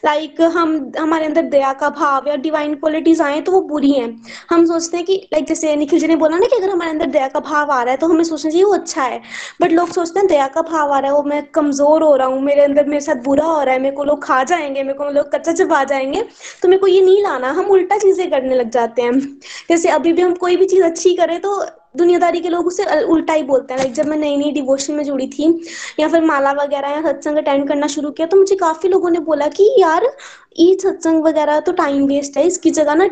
लाइक 0.04 0.40
हम 0.54 0.74
हमारे 0.98 1.26
अंदर 1.26 1.42
दया 1.48 1.72
का 1.72 1.88
भाव 1.90 2.28
या 2.28 2.36
डिवाइन 2.38 2.74
क्वालिटीज 2.74 3.20
आए 3.20 3.40
तो 3.40 3.52
वो 3.52 3.60
बुरी 3.68 3.90
हैं। 3.92 4.08
हम 4.50 4.64
सोचते 4.66 4.96
हैं 4.96 5.06
कि 5.06 5.14
लाइक 5.32 5.46
जैसे 5.46 5.74
निखिल 5.76 6.00
जी 6.00 6.06
ने 6.06 6.16
बोला 6.16 6.36
ना 6.38 6.46
कि 6.46 6.56
अगर 6.56 6.70
हमारे 6.70 6.90
अंदर 6.90 7.06
दया 7.08 7.28
का 7.28 7.40
भाव 7.40 7.70
आ 7.70 7.82
रहा 7.82 7.92
है 7.92 7.96
तो 7.96 8.06
हमें 8.08 8.22
सोचना 8.24 8.50
चाहिए 8.50 8.64
वो 8.64 8.72
अच्छा 8.74 9.02
है। 9.02 9.20
बट 9.62 9.72
लोग 9.72 9.92
सोचते 9.92 10.20
हैं 10.20 10.28
दया 10.28 10.46
का 10.48 10.62
भाव 10.62 10.92
आ 10.92 10.98
रहा 10.98 11.10
है 11.10 11.16
वो 11.16 11.22
मैं 11.24 11.42
कमज़ोर 11.50 12.02
हो 12.02 12.14
रहा 12.16 12.26
हूँ 12.28 12.40
मेरे 12.42 12.62
अंदर 12.62 12.86
मेरे 12.86 13.00
साथ 13.00 13.22
बुरा 13.24 13.44
हो 13.44 13.62
रहा 13.62 13.74
है 13.74 13.80
मेरे 13.80 13.96
को 13.96 14.04
लोग 14.04 14.22
खा 14.24 14.42
जाएँगे 14.44 14.82
मेरे 14.82 14.98
को 14.98 15.10
लोग 15.10 15.32
कच्चा 15.34 15.52
चबा 15.54 15.82
जाएँगे 15.84 16.24
तो 16.62 16.68
मेरे 16.68 16.80
को 16.80 16.86
ये 16.86 17.00
नहीं 17.00 17.22
लाना 17.22 17.50
हम 17.50 17.70
उल्टा 17.70 17.98
चीज़ें 17.98 18.30
करने 18.30 18.54
लग 18.54 18.70
जाते 18.70 19.02
हैं। 19.02 19.18
जैसे 19.68 19.88
अभी 19.90 20.12
भी 20.12 20.22
हम 20.22 20.34
कोई 20.36 20.56
भी 20.56 20.66
चीज़ 20.66 20.82
अच्छी 20.84 21.14
करें 21.16 21.40
तो 21.40 21.60
दुनियादारी 21.94 22.40
के 22.40 22.48
लोग 22.48 22.66
उसे 22.66 22.84
उल्टा 23.04 23.32
ही 23.32 23.42
बोलते 23.42 23.74
हैं। 23.74 23.78
लाइक 23.80 23.92
जब 23.92 24.06
मैं 24.06 24.16
नई 24.16 24.36
नई 24.36 24.50
डिवोशन 24.52 24.94
में 24.94 25.04
जुड़ी 25.04 25.26
थी, 25.28 25.46
या 26.00 26.08
फिर 26.08 26.24
माला 26.24 26.52
वगैरह 26.54 26.88
या 26.88 27.00
सत्संग 27.02 27.36
अटेंड 27.38 27.66
करना 27.68 27.86
शुरू 27.86 28.10
किया 28.10 28.26
तो 28.28 28.36
मुझे 28.36 28.56
काफ़ी 28.56 28.88
लोगों 28.88 29.10
ने 29.10 29.18
बोला 29.20 29.48
कि, 29.48 29.74
यार 29.78 30.06
ये 30.58 30.76
सत्संग 30.82 31.22
वगैरह 31.24 31.60
तो 31.60 31.72
टाइम 31.72 32.06
वेस्ट 32.06 32.36
है, 32.36 32.46
इसकी 32.46 32.70
जगह 32.70 32.94
ना 32.94 33.08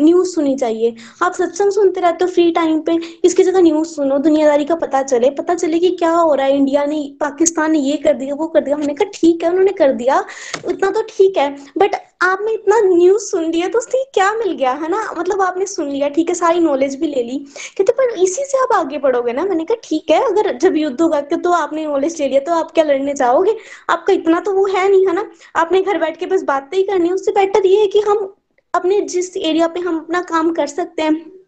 न्यूज़ 0.00 0.28
सुनी 0.28 0.54
चाहिए। 0.56 0.94
आप 1.22 1.32
सत्संग 1.32 1.70
सुनते 1.72 2.00
रहते 2.00 2.24
हो 2.24 2.30
फ्री 2.30 2.50
टाइम 2.52 2.80
पे, 2.80 2.98
इसकी 3.24 3.42
जगह 3.42 3.60
न्यूज़ 3.60 3.88
सुनो, 3.88 4.18
दुनियादारी 4.20 4.64
का 4.64 4.74
पता 4.76 5.02
चले। 5.02 5.30
पता 5.32 5.54
चले 5.54 5.78
कि 5.78 5.90
क्या 5.98 6.10
हो 6.12 6.34
रहा 6.34 6.46
है 6.46 6.56
इंडिया 6.56 6.84
ने 6.86 7.02
पाकिस्तान 7.20 7.72
ने 7.72 7.78
ये 7.80 7.96
कर 7.98 8.14
दिया, 8.14 8.34
वो 8.34 8.46
कर 8.46 8.60
दिया 8.60 8.76
मैंने 8.76 8.94
कहा 8.94 9.10
ठीक 9.14 9.44
है, 9.44 9.50
उन्होंने 9.50 9.72
कर 9.72 9.92
दिया, 9.94 10.24
उतना 10.68 10.90
तो 10.90 11.02
ठीक 11.10 11.38
है। 11.38 11.50
बट 11.78 11.96
आपने 12.22 12.52
इतना 12.52 12.78
न्यूज़ 12.80 13.22
सुन 13.22 13.44
लिया 13.44 13.68
तो 13.68 13.78
उससे 13.78 14.02
क्या 14.14 14.32
मिल 14.34 14.52
गया, 14.52 14.72
है 14.72 14.88
ना? 14.88 14.98
मतलब 15.18 15.40
आपने 15.42 15.66
सुन 15.66 15.88
लिया, 15.88 16.08
ठीक 16.08 16.28
है, 16.28 16.34
सारी 16.34 16.60
नॉलेज 16.60 16.94
भी 17.00 17.06
ले 17.06 17.22
ली। 17.22 17.38
कहते, 17.78 17.92
पर 17.92 18.14
इसी 18.22 18.44
से 18.46 18.58
आप 18.62 18.72
आगे 18.74 18.98
बढ़ोगे 18.98 19.32
ना? 19.32 19.44
मैंने 19.44 19.64
कहा, 19.64 19.80
ठीक 19.84 20.10
है, 20.10 20.20
अगर 20.26 20.52
जब 20.58 20.76
युद्ध 20.76 21.00
होगा 21.00 21.20
तो 21.22 21.52
आपने 21.52 21.84
नॉलेज 21.86 22.20
ले 22.20 22.28
लिया 22.28 22.40
तो 22.40 22.52
आप 22.54 22.70
क्या 22.72 22.84
लड़ने 22.84 23.14
जाओगे? 23.14 23.56
आपका 23.90 24.12
इतना 24.12 24.40
तो 24.40 24.52
वो 24.54 24.66
है 24.66 24.88
नहीं, 24.88 25.06
है 25.06 25.14
ना? 25.14 25.24
आपने 25.56 25.80
घर 25.82 25.98
बैठ 25.98 26.16
के 26.16 26.26
बस 26.26 26.42
बातें 26.44 26.81
करनी 26.82 27.08
है, 27.08 27.14
उससे 27.14 27.30
बेटर 27.30 27.66
ये 27.66 27.80
है 27.80 27.86
कि 27.86 28.00
हम 28.00 28.34
अपने 28.74 29.00
जिस 29.00 29.36
एरिया 29.36 29.68
पे 29.68 29.80
हम 29.80 29.98
अपना 29.98 30.22
काम 30.22 30.52
कर 30.52 30.66
सकते 30.66 31.02
हैं। 31.02 31.41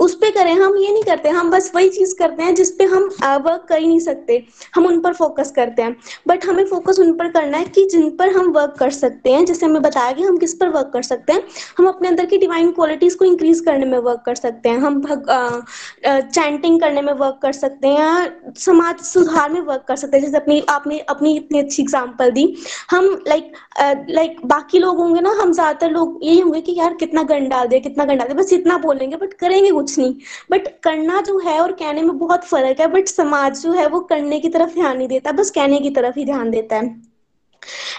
उस 0.00 0.14
पे 0.14 0.30
करें, 0.30 0.52
हम 0.54 0.76
ये 0.78 0.92
नहीं 0.92 1.02
करते, 1.02 1.28
हम 1.30 1.50
बस 1.50 1.70
वही 1.74 1.88
चीज़ 1.90 2.14
करते 2.18 2.42
हैं 2.42 2.54
जिसपे 2.54 2.84
हम 2.86 3.08
वर्क 3.24 3.66
कर 3.68 3.78
ही 3.78 3.86
नहीं 3.86 4.00
सकते। 4.00 4.42
हम 4.74 4.86
उन 4.86 5.00
पर 5.00 5.12
फोकस 5.14 5.52
करते 5.56 5.82
हैं। 5.82 5.96
बट 6.28 6.44
हमें 6.46 6.64
फोकस 6.66 6.98
उन 7.00 7.12
पर 7.16 7.28
करना 7.30 7.58
है 7.58 7.64
कि 7.66 7.84
जिन 7.92 8.08
पर 8.16 8.30
हम 8.30 8.50
वर्क 8.52 8.74
कर 8.78 8.90
सकते 8.92 9.32
हैं, 9.32 9.44
जैसे 9.44 9.66
हमें 9.66 9.82
बताया 9.82 10.12
कि 10.12 10.22
हम 10.22 10.36
किस 10.38 10.54
पर 10.54 10.68
वर्क 10.68 10.90
कर 10.92 11.02
सकते 11.02 11.32
हैं, 11.32 11.42
हम 11.78 11.88
अपने 11.88 12.08
अंदर 12.08 12.26
की 12.26 12.38
डिवाइन 12.38 12.70
क्वालिटीज 12.72 13.14
को 13.14 13.24
इंक्रीज 13.24 13.60
करने 13.60 13.86
में 13.86 13.98
वर्क 13.98 14.22
कर 14.26 14.34
सकते 14.34 14.68
हैं। 14.68 14.78
हम 14.78 15.02
चैंटिंग 16.04 16.80
करने 16.80 17.02
में 17.02 17.12
वर्क 17.14 17.38
कर 17.42 17.52
सकते 17.54 17.88
हैं 17.88 18.52
समाज 18.58 19.00
सुधार 19.04 19.50
में 19.50 19.60
वर्क 19.62 19.84
कर 19.88 19.96
सकते 19.96 20.16
हैं। 20.16 20.24
जैसे 20.24 20.36
अपनी, 20.36 20.62
आपने, 20.68 20.98
अपनी 21.00 21.34
इतनी 21.36 21.58
अच्छी 21.58 21.82
एग्ज़ाम्पल 21.82 22.30
दी। 22.30 22.46
हम 22.90 23.08
लाइक 23.28 23.52
लाइक 24.10 24.36
बाकी 24.46 24.78
लोग 24.78 24.96
होंगे 24.98 25.20
ना, 25.20 25.30
हम 25.40 25.52
ज़्यादातर 25.52 25.90
लोग 25.90 26.18
यही 26.22 26.40
होंगे 26.40 26.60
कि 26.60 26.74
यार 26.78 26.94
कितना 26.96 27.22
गंड 27.24 27.48
डाल 27.50 27.68
कितना 27.74 28.04
गंड 28.04 28.18
डाल 28.18 28.32
बस 28.34 28.52
इतना 28.52 28.76
बोलेंगे 28.78 29.16
बट 29.16 29.32
करें 29.34 29.53
करेंगे 29.54 29.70
कुछ 29.70 29.98
नहीं। 29.98 30.14
बट 30.50 30.68
करना 30.82 31.20
जो 31.20 31.38
है 31.38 31.60
और 31.60 31.72
कहने 31.72 32.02
में 32.02 32.18
बहुत 32.18 32.44
फ़र्क 32.44 32.80
है 32.80 32.86
बट 32.86 33.08
समाज 33.08 33.62
जो 33.62 33.72
है 33.72 33.86
वो 33.88 34.00
करने 34.00 34.40
की 34.40 34.48
तरफ़ 34.48 34.74
ध्यान 34.74 34.96
नहीं 34.98 35.08
देता, 35.08 35.32
बस 35.32 35.50
कहने 35.50 35.78
की 35.80 35.90
तरफ़ 35.90 36.18
ही 36.18 36.24
ध्यान 36.24 36.50
देता 36.50 36.76
है। 36.76 37.13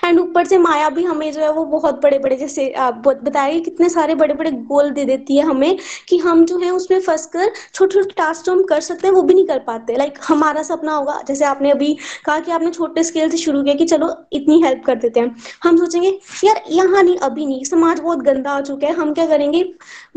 एंड 0.06 0.20
ऊपर 0.20 0.46
से 0.46 0.58
माया 0.58 0.90
भी 0.90 1.04
हमें 1.04 1.32
जो 1.34 1.42
है 1.42 1.52
वो 1.52 1.66
बहुत 1.66 2.02
बड़े 2.04 2.20
बड़े 2.20 2.36
जैसे 2.36 2.70
आप 2.80 3.02
बताइए 3.08 3.60
कितने 3.60 3.90
सारे 3.90 4.16
बड़े 4.16 4.34
बड़े 4.34 4.52
गोल 4.52 4.90
दे 4.90 5.06
देती 5.06 5.38
है 5.38 5.44
हमें 5.44 5.78
कि 6.10 6.18
हम 6.18 6.46
जो 6.46 6.58
है 6.60 6.70
उसमें 6.72 7.00
फंस 7.00 7.26
कर 7.26 7.52
छोटे 7.74 7.94
छोटे 7.94 8.14
टास्क 8.18 8.46
जो 8.46 8.52
हम 8.52 8.64
कर 8.64 8.80
सकते 8.80 9.08
हैं 9.08 9.14
वो 9.16 9.22
भी 9.22 9.34
नहीं 9.34 9.46
कर 9.46 9.60
पाते। 9.60 9.96
लाइक 9.98 10.20
हमारा 10.28 10.64
सपना 10.64 10.96
होगा, 10.96 11.22
जैसे 11.28 11.46
आपने 11.46 11.72
अभी 11.72 11.94
कहा 12.26 12.40
कि 12.40 12.52
आपने 12.52 12.72
छोटे 12.72 13.04
स्केल 13.04 13.30
से 13.30 13.38
शुरू 13.38 13.64
किया 13.64 13.76
कि 13.76 13.86
चलो 13.86 14.10
इतनी 14.34 14.62
हेल्प 14.62 14.84
कर 14.86 14.96
देते 14.96 15.20
हैं। 15.20 15.36
हम 15.64 15.78
सोचेंगे, 15.78 16.10
यार 16.44 16.62
यहाँ 16.72 17.04
नहीं, 17.04 17.18
अभी 17.18 17.46
नहीं, 17.46 17.64
समाज 17.64 18.00
बहुत 18.00 18.20
गंदा 18.20 18.52
हो 18.52 18.62
चुका 18.62 18.88
है, 18.88 18.94
हम 18.94 19.14
क्या 19.14 19.26
करेंगे? 19.26 19.64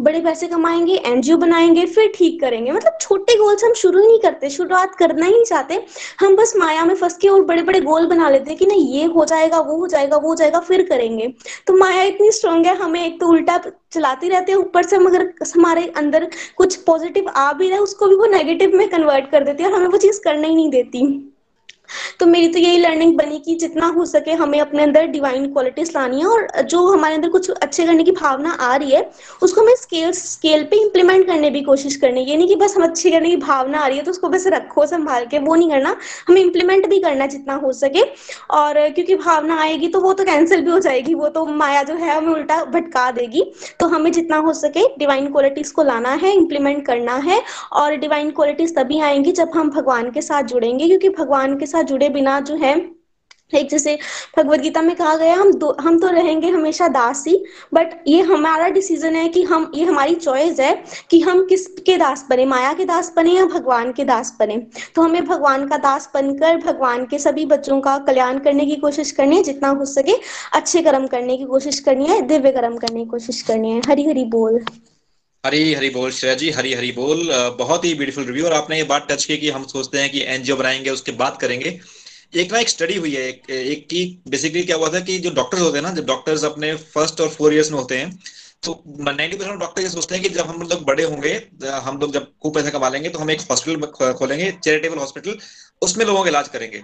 बड़े 0.00 0.20
पैसे 0.20 0.46
कमाएँगे 0.46 0.96
एनजीओ 1.06 1.36
बनाएँगे, 1.36 1.86
फिर 1.86 2.12
ठीक 2.16 2.40
करेंगे। 2.40 2.72
मतलब 2.72 2.98
छोटे 3.00 3.36
गोल्स 3.36 3.64
हम 3.64 3.72
शुरू 3.72 4.00
ही 4.00 4.06
नहीं 4.06 4.18
करते, 4.18 4.50
शुरुआत 4.50 4.94
करना 4.94 5.26
ही 5.26 5.32
नहीं 5.32 5.44
चाहते। 5.44 5.84
हम 6.20 6.36
बस 6.36 6.52
माया 6.56 6.84
में 6.84 6.94
फंस 6.94 7.16
के 7.16 7.28
और 7.28 7.44
बड़े 7.44 7.62
बड़े 7.62 7.80
गोल 7.80 8.06
बना 8.06 8.30
लेते 8.30 8.50
हैं 8.50 8.58
कि 8.58 8.66
नहीं, 8.66 8.88
ये 8.88 9.04
हो 9.06 9.24
जाएगा, 9.38 9.60
वो 9.60 9.76
हो 9.76 9.86
जाएगा, 9.86 10.16
वो 10.16 10.28
हो 10.28 10.34
जाएगा, 10.34 10.60
फिर 10.60 10.82
करेंगे। 10.82 11.28
तो 11.66 11.76
माया 11.76 12.02
इतनी 12.02 12.30
स्ट्रांग 12.32 12.66
है, 12.66 12.76
हमें 12.76 13.06
एक 13.06 13.20
तो 13.20 13.28
उल्टा 13.28 13.58
चलाती 13.92 14.28
रहती 14.28 14.52
है, 14.52 14.58
ऊपर 14.58 14.82
से 14.82 14.98
मगर 14.98 15.32
हमारे 15.56 15.86
अंदर 15.96 16.30
कुछ 16.56 16.76
पॉजिटिव 16.76 17.28
आ 17.28 17.52
भी 17.52 17.68
रहा 17.68 17.76
है, 17.76 17.82
उसको 17.82 18.08
भी 18.08 18.14
वो 18.14 18.26
नेगेटिव 18.26 18.76
में 18.76 18.88
कन्वर्ट 18.88 19.30
कर 19.30 19.44
देती 19.44 19.62
है 19.62 19.70
और 19.70 19.76
हमें 19.76 19.88
वो 19.88 19.98
चीज़ 19.98 20.20
करना 20.24 20.48
ही 20.48 20.54
नहीं 20.54 20.70
देती। 20.70 21.34
तो 22.20 22.26
मेरी 22.26 22.48
तो 22.48 22.58
यही 22.58 22.78
लर्निंग 22.78 23.16
बनी 23.18 23.38
कि 23.38 23.54
जितना 23.56 23.86
हो 23.88 24.04
सके 24.06 24.32
हमें 24.34 24.58
अपने 24.60 24.82
अंदर 24.82 25.06
डिवाइन 25.08 25.46
क्वालिटीज 25.52 25.92
लानी 25.96 26.20
है 26.20 26.26
और 26.26 26.46
जो 26.62 26.86
हमारे 26.86 27.14
अंदर 27.14 27.28
कुछ 27.28 27.50
अच्छे 27.50 27.86
करने 27.86 28.04
की 28.04 28.12
भावना 28.12 28.50
आ 28.52 28.74
रही 28.76 28.90
है, 28.90 29.10
उसको 29.42 29.60
हमें 29.60 29.74
स्केल 29.76 30.12
स्केल 30.12 30.64
पे 30.64 30.76
इम्प्लीमेंट 30.82 31.26
करने 31.26 31.50
की 31.50 31.62
कोशिश 31.62 31.96
करनी 31.96 32.20
है। 32.20 32.30
ये 32.30 32.36
नहीं 32.36 32.48
कि 32.48 32.54
बस 32.56 32.76
हम 32.76 32.82
अच्छे 32.84 33.10
करने 33.10 33.30
की 33.30 33.36
भावना 33.38 33.78
आ 33.78 33.86
रही 33.86 33.98
है 33.98 34.04
तो 34.04 34.10
उसको 34.10 34.28
बस 34.28 34.46
रखो, 34.48 34.86
संभाल 34.86 35.26
के, 35.26 35.38
वो 35.38 35.54
नहीं 35.54 35.70
करना। 35.70 35.96
हमें 36.28 36.40
इम्प्लीमेंट 36.40 36.86
भी 36.88 36.98
करना 37.00 37.26
जितना 37.28 37.54
हो 37.56 37.72
सके 37.74 38.02
और 38.52 38.88
क्योंकि 38.90 39.14
भावना 39.16 39.60
आएगी 39.60 39.88
तो 39.88 40.00
वो 40.00 40.12
तो 40.12 40.24
कैंसिल 40.24 40.60
भी 40.60 40.70
हो 40.70 40.78
जाएगी, 40.80 41.14
वो 41.14 41.28
तो 41.28 41.44
माया 41.46 41.82
जो 41.82 41.94
है 41.94 42.16
हमें 42.16 42.32
उल्टा 42.34 42.62
भटका 42.66 43.10
देगी। 43.12 43.42
तो 43.80 43.86
हमें 43.88 44.10
जितना 44.12 44.36
हो 44.38 44.52
सके 44.54 44.86
डिवाइन 44.98 45.30
क्वालिटीज 45.32 45.70
को 45.70 45.82
लाना 45.82 46.12
है 46.14 46.34
इम्प्लीमेंट 46.34 46.84
करना 46.86 47.14
है 47.18 47.42
और 47.72 47.94
डिवाइन 47.96 48.30
क्वालिटीज 48.30 48.74
तभी 48.76 49.00
आएँगी 49.00 49.32
जब 49.32 49.50
हम 49.54 49.70
भगवान 49.70 50.10
के 50.10 50.22
साथ 50.22 50.42
जुड़ेंगे, 50.44 50.86
क्योंकि 50.86 51.08
भगवान 51.10 51.58
के 51.58 51.66
साथ 51.66 51.77
साथ 51.78 51.84
जुड़े 51.84 52.08
बिना 52.08 52.38
जो 52.40 52.56
है, 52.56 52.76
एक 53.52 53.68
जैसे 53.70 53.98
भगवत 54.38 54.60
गीता 54.60 54.80
में 54.82 54.94
कहा 54.96 55.14
गया, 55.16 55.34
हम 55.34 55.52
दो, 55.52 55.70
हम 55.80 55.98
तो 56.00 56.06
रहेंगे 56.06 56.48
हमेशा 56.48 56.88
दास 56.88 57.24
ही 57.28 57.36
बट 57.74 57.94
ये 58.06 58.22
हमारा 58.22 58.68
डिसीज़न 58.68 59.14
है 59.16 59.28
कि 59.28 59.42
हम, 59.42 59.70
ये 59.74 59.84
हमारी 59.84 60.14
चॉइस 60.14 60.60
है 60.60 60.74
कि 61.10 61.20
हम 61.20 61.44
किसके 61.46 61.96
दास 61.96 62.26
बने, 62.30 62.44
माया 62.46 62.72
के 62.72 62.84
दास 62.84 63.12
बने 63.16 63.32
या 63.32 63.44
भगवान 63.44 63.92
के 63.92 64.04
दास 64.04 64.36
बने। 64.40 64.56
तो 64.94 65.02
हमें 65.02 65.24
भगवान 65.24 65.66
का 65.68 65.76
दास 65.76 66.10
बनकर, 66.14 66.56
भगवान 66.56 67.06
के 67.06 67.18
सभी 67.18 67.46
बच्चों 67.46 67.80
का 67.80 67.96
कल्याण 67.98 68.38
करने 68.38 68.66
की 68.66 68.76
कोशिश 68.76 69.10
करनी 69.10 69.36
है, 69.36 69.42
जितना 69.42 69.68
हो 69.68 69.84
सके 69.84 70.12
अच्छे 70.52 70.82
कर्म 70.82 71.06
करने 71.06 71.36
की 71.36 71.44
कोशिश 71.44 71.78
करनी 71.80 72.06
है, 72.06 72.20
दिव्य 72.22 72.52
कर्म 72.52 72.76
करने 72.76 73.00
की 73.00 73.10
कोशिश 73.10 73.42
करनी 73.42 73.72
है। 73.72 73.80
हरी 73.88 74.06
हरी 74.06 74.24
बोल। 74.24 74.64
हरी 75.44 75.74
हरी 75.74 75.88
बोल 75.90 76.10
श्रेया 76.12 76.34
जी 76.34 76.50
हरी 76.50 76.72
हरी 76.74 76.90
बोल। 76.92 77.28
बहुत 77.58 77.84
ही 77.84 77.92
ब्यूटीफुल 77.94 78.24
रिव्यू 78.24 78.44
और 78.46 78.52
आपने 78.52 78.76
ये 78.76 78.84
बात 78.84 79.06
टच 79.10 79.24
की 79.24 79.36
कि 79.38 79.50
हम 79.50 79.66
सोचते 79.66 79.98
हैं 79.98 80.10
कि 80.10 80.22
एनजीओ 80.26 80.56
बनाएँगे 80.56 80.90
उसके 80.90 81.12
बाद 81.20 81.36
करेंगे। 81.40 81.78
एक 82.36 82.52
ना 82.52 82.58
एक 82.58 82.68
स्टडी 82.68 82.96
हुई 82.96 83.14
है 83.14 83.28
एक, 83.28 83.50
एक 83.50 83.86
की 83.86 84.22
बेसिकली 84.28 84.62
क्या 84.62 84.76
हुआ 84.76 84.88
था 84.94 85.00
कि 85.00 85.18
जो 85.18 85.30
डॉक्टर्स 85.30 85.62
होते 85.62 85.78
हैं 85.78 85.82
ना 85.82 85.92
जब 85.92 86.06
डॉक्टर्स 86.06 86.44
अपने 86.44 86.74
फ़र्स्ट 86.94 87.20
और 87.20 87.28
फोर 87.28 87.54
इयर्स 87.54 87.70
में 87.70 87.78
होते 87.78 87.98
हैं 87.98 88.10
तो 88.62 88.82
नाइनटी 88.88 89.36
परसेंट 89.36 89.60
डॉक्टर 89.60 89.82
ये 89.82 89.88
सोचते 89.88 90.14
हैं 90.14 90.22
कि 90.24 90.30
जब 90.30 90.46
हम 90.46 90.62
लोग 90.62 90.84
बड़े 90.84 91.04
होंगे 91.04 91.32
हम 91.84 91.98
लोग 91.98 92.12
जब 92.12 92.26
खूब 92.42 92.54
पैसा 92.54 92.70
कमा 92.70 92.88
लेंगे 92.88 93.08
तो 93.08 93.18
हम 93.18 93.30
एक 93.30 93.40
हॉस्पिटल 93.50 94.12
खोलेंगे 94.14 94.50
चैरिटेबल 94.64 94.98
हॉस्पिटल 94.98 95.38
उसमें 95.82 96.04
लोगों 96.06 96.22
का 96.22 96.30
इलाज 96.30 96.48
करेंगे। 96.48 96.82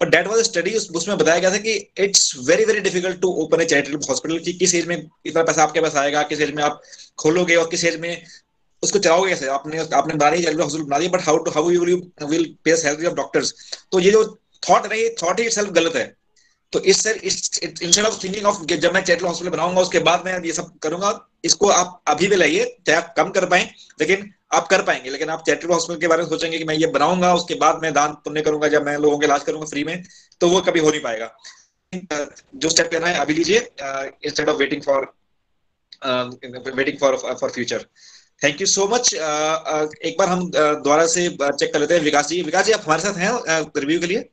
बट 0.00 0.08
डेट 0.08 0.26
वाज 0.26 0.42
स्टडी 0.44 0.74
उसमें 0.74 1.16
बताया 1.18 1.38
गया 1.38 1.50
था 1.50 1.56
कि 1.58 1.72
it's 1.98 2.32
very 2.48 2.64
very 2.64 2.80
difficult 2.80 3.20
to 3.20 3.28
open 3.44 3.60
a 3.60 3.64
charitable 3.64 4.06
hospital 4.08 4.38
कि 4.44 4.52
किस 4.54 4.74
एज 4.74 4.86
में 4.86 4.96
इतना 4.96 5.42
पैसा 5.42 5.62
आपके 5.62 5.80
पास 5.80 5.96
आएगा, 5.96 6.22
किस 6.24 6.40
एज 6.40 6.54
में 6.54 6.62
आप 6.62 6.80
खोलोगे 7.18 7.56
और 7.56 7.68
किस 7.70 7.84
एज 7.84 7.98
में 8.00 8.24
उसको 8.82 8.98
चलाओगे 8.98 9.30
कैसे? 9.30 9.46
आपने 9.48 9.78
आपने 9.78 10.14
बना 10.14 10.30
दी 10.30 10.36
चैरिटेबल 10.36 10.62
हॉस्पिटल 10.62 10.84
बना 10.84 10.98
दी 10.98 11.08
but 11.08 11.22
how 11.22 11.38
to 11.38 11.50
how 11.50 11.70
you 11.70 11.84
will 11.84 12.02
will 12.26 12.54
pay 12.64 12.76
salary 12.76 13.06
of 13.06 13.14
doctors 13.14 13.54
तो 13.92 14.00
ये 14.00 14.10
जो 14.10 14.24
थॉट 14.62 14.86
नहीं 14.92 15.08
थॉट 15.22 15.40
ही 15.40 15.50
सेल्फ 15.50 15.70
गलत 15.72 15.96
है। 15.96 16.06
तो 16.72 16.80
इस 16.82 17.02
sir 17.02 17.16
instead 17.16 18.04
of 18.04 18.22
thinking 18.24 18.46
of 18.46 18.64
जब 18.64 18.94
मैं 18.94 19.02
चैरिटेबल 19.02 19.28
हॉस्पिटल 19.28 19.50
बनाऊँगा, 19.50 19.80
उसके 19.80 19.98
बाद 20.00 20.22
मैं 20.24 20.40
ये 20.44 20.52
सब 20.52 20.72
करूँगा, 20.82 21.12
इसको 21.44 21.68
आप 21.70 22.00
अभी 22.08 22.26
भी 22.26 22.36
लाइए, 22.36 22.64
चाहे 22.86 22.98
आप 22.98 23.14
कम 23.16 23.30
कर 23.30 23.46
पाए, 23.46 23.70
लेकिन 24.00 24.30
आप 24.50 24.66
कर 24.68 24.82
पाएँगे, 24.82 25.10
लेकिन 25.10 25.28
आप 25.28 25.42
चैरिटेबल 25.46 25.74
हॉस्पिटल 25.74 26.00
के 26.00 26.08
बारे 26.08 26.22
में 26.22 26.28
सोचेंगे 26.28 26.58
कि 26.58 26.64
मैं 26.64 26.74
ये 26.74 26.86
बनाऊँगा, 26.88 27.34
उसके 27.34 27.54
बाद 27.56 27.80
मैं 27.82 27.92
दान 27.94 28.12
पुण्य 28.24 28.42
करूँगा 28.42 28.68
जब 28.68 28.84
मैं 28.86 28.96
लोगों 28.98 29.18
के 29.18 29.26
इलाज 29.26 29.42
करूँगा 29.44 29.66
फ्री 29.66 29.84
में 29.84 30.02
तो 30.40 30.48
वो 30.48 30.60
कभी 30.60 30.80
हो 30.80 30.90
नहीं 30.90 31.00
पाएगा। 31.00 31.34
जो 31.92 32.68
स्टेप 32.68 32.90
लेना 32.92 33.06
है, 33.06 33.18
अभी 33.18 33.34
लीजिए 33.34 33.58
instead 33.58 34.48
of 34.48 34.56
waiting 34.56 34.82
for 34.82 35.12
waiting 36.04 36.98
for 36.98 37.16
for 37.16 37.50
future 37.50 37.84
thank 38.42 38.60
you 38.60 38.66
so 38.68 38.86
much 38.88 39.12
एक 39.14 40.16
बार 40.18 40.28
हम 40.28 40.50
दोबारा 40.50 41.06
से 41.06 41.28
चेक 41.32 41.72
कर 41.72 41.80
लेते 41.80 41.94
हैं 41.94 42.00
विकास 42.02 42.28
जी। 42.28 42.42
विकास 42.42 42.66
जी, 42.66 42.72
आप 42.72 42.82
हमारे 42.84 43.02
साथ 43.02 43.16
हैं 43.16 43.30
रिव्यू 43.76 44.00
के 44.00 44.06
लिए? 44.06 44.28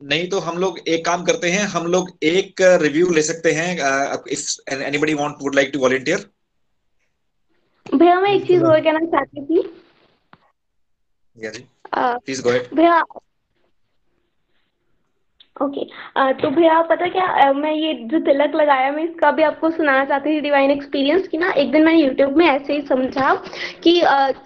नहीं 0.00 0.28
तो 0.28 0.38
हम 0.38 0.58
लोग 0.58 0.78
एक 0.88 1.04
काम 1.04 1.24
करते 1.24 1.50
हैं 1.50 1.64
हम 1.68 1.86
लोग 1.86 2.10
एक 2.22 2.60
रिव्यू 2.82 3.10
ले 3.10 3.22
सकते 3.22 3.52
हैं 3.52 3.72
if 4.28 4.72
anybody 4.74 5.14
want 5.14 5.34
would 5.42 5.54
like 5.54 5.70
to 5.72 5.78
volunteer 5.78 6.28
भैया 7.94 8.20
मैं 8.20 8.30
एक 8.30 8.46
चीज़ 8.46 8.64
और 8.64 8.80
कहना 8.80 9.00
चाहती 9.06 9.44
थी। 9.46 9.58
यस 11.36 11.52
जी। 11.52 11.64
प्लीज़ 11.94 12.42
गो 12.42 12.50
अहेड 12.50 12.74
भैया 12.74 13.02
ओके 15.60 15.80
okay. 15.80 16.40
तो 16.42 16.50
भैया 16.50 16.80
पता 16.82 17.06
क्या 17.08 17.52
मैं 17.52 17.72
ये 17.72 17.92
जो 18.10 18.18
तिलक 18.24 18.54
लगाया, 18.54 18.90
मैं 18.92 19.02
इसका 19.04 19.30
भी 19.30 19.42
आपको 19.42 19.70
सुनाना 19.70 20.04
चाहती 20.04 20.36
थी 20.36 20.40
डिवाइन 20.40 20.70
एक्सपीरियंस 20.70 21.26
की 21.28 21.38
ना, 21.38 21.50
एक 21.52 21.72
दिन 21.72 21.84
मैंने 21.84 21.98
यूट्यूब 21.98 22.36
में 22.36 22.44
ऐसे 22.46 22.72
ही 22.72 22.80
समझा 22.82 23.34
कि 23.84 23.92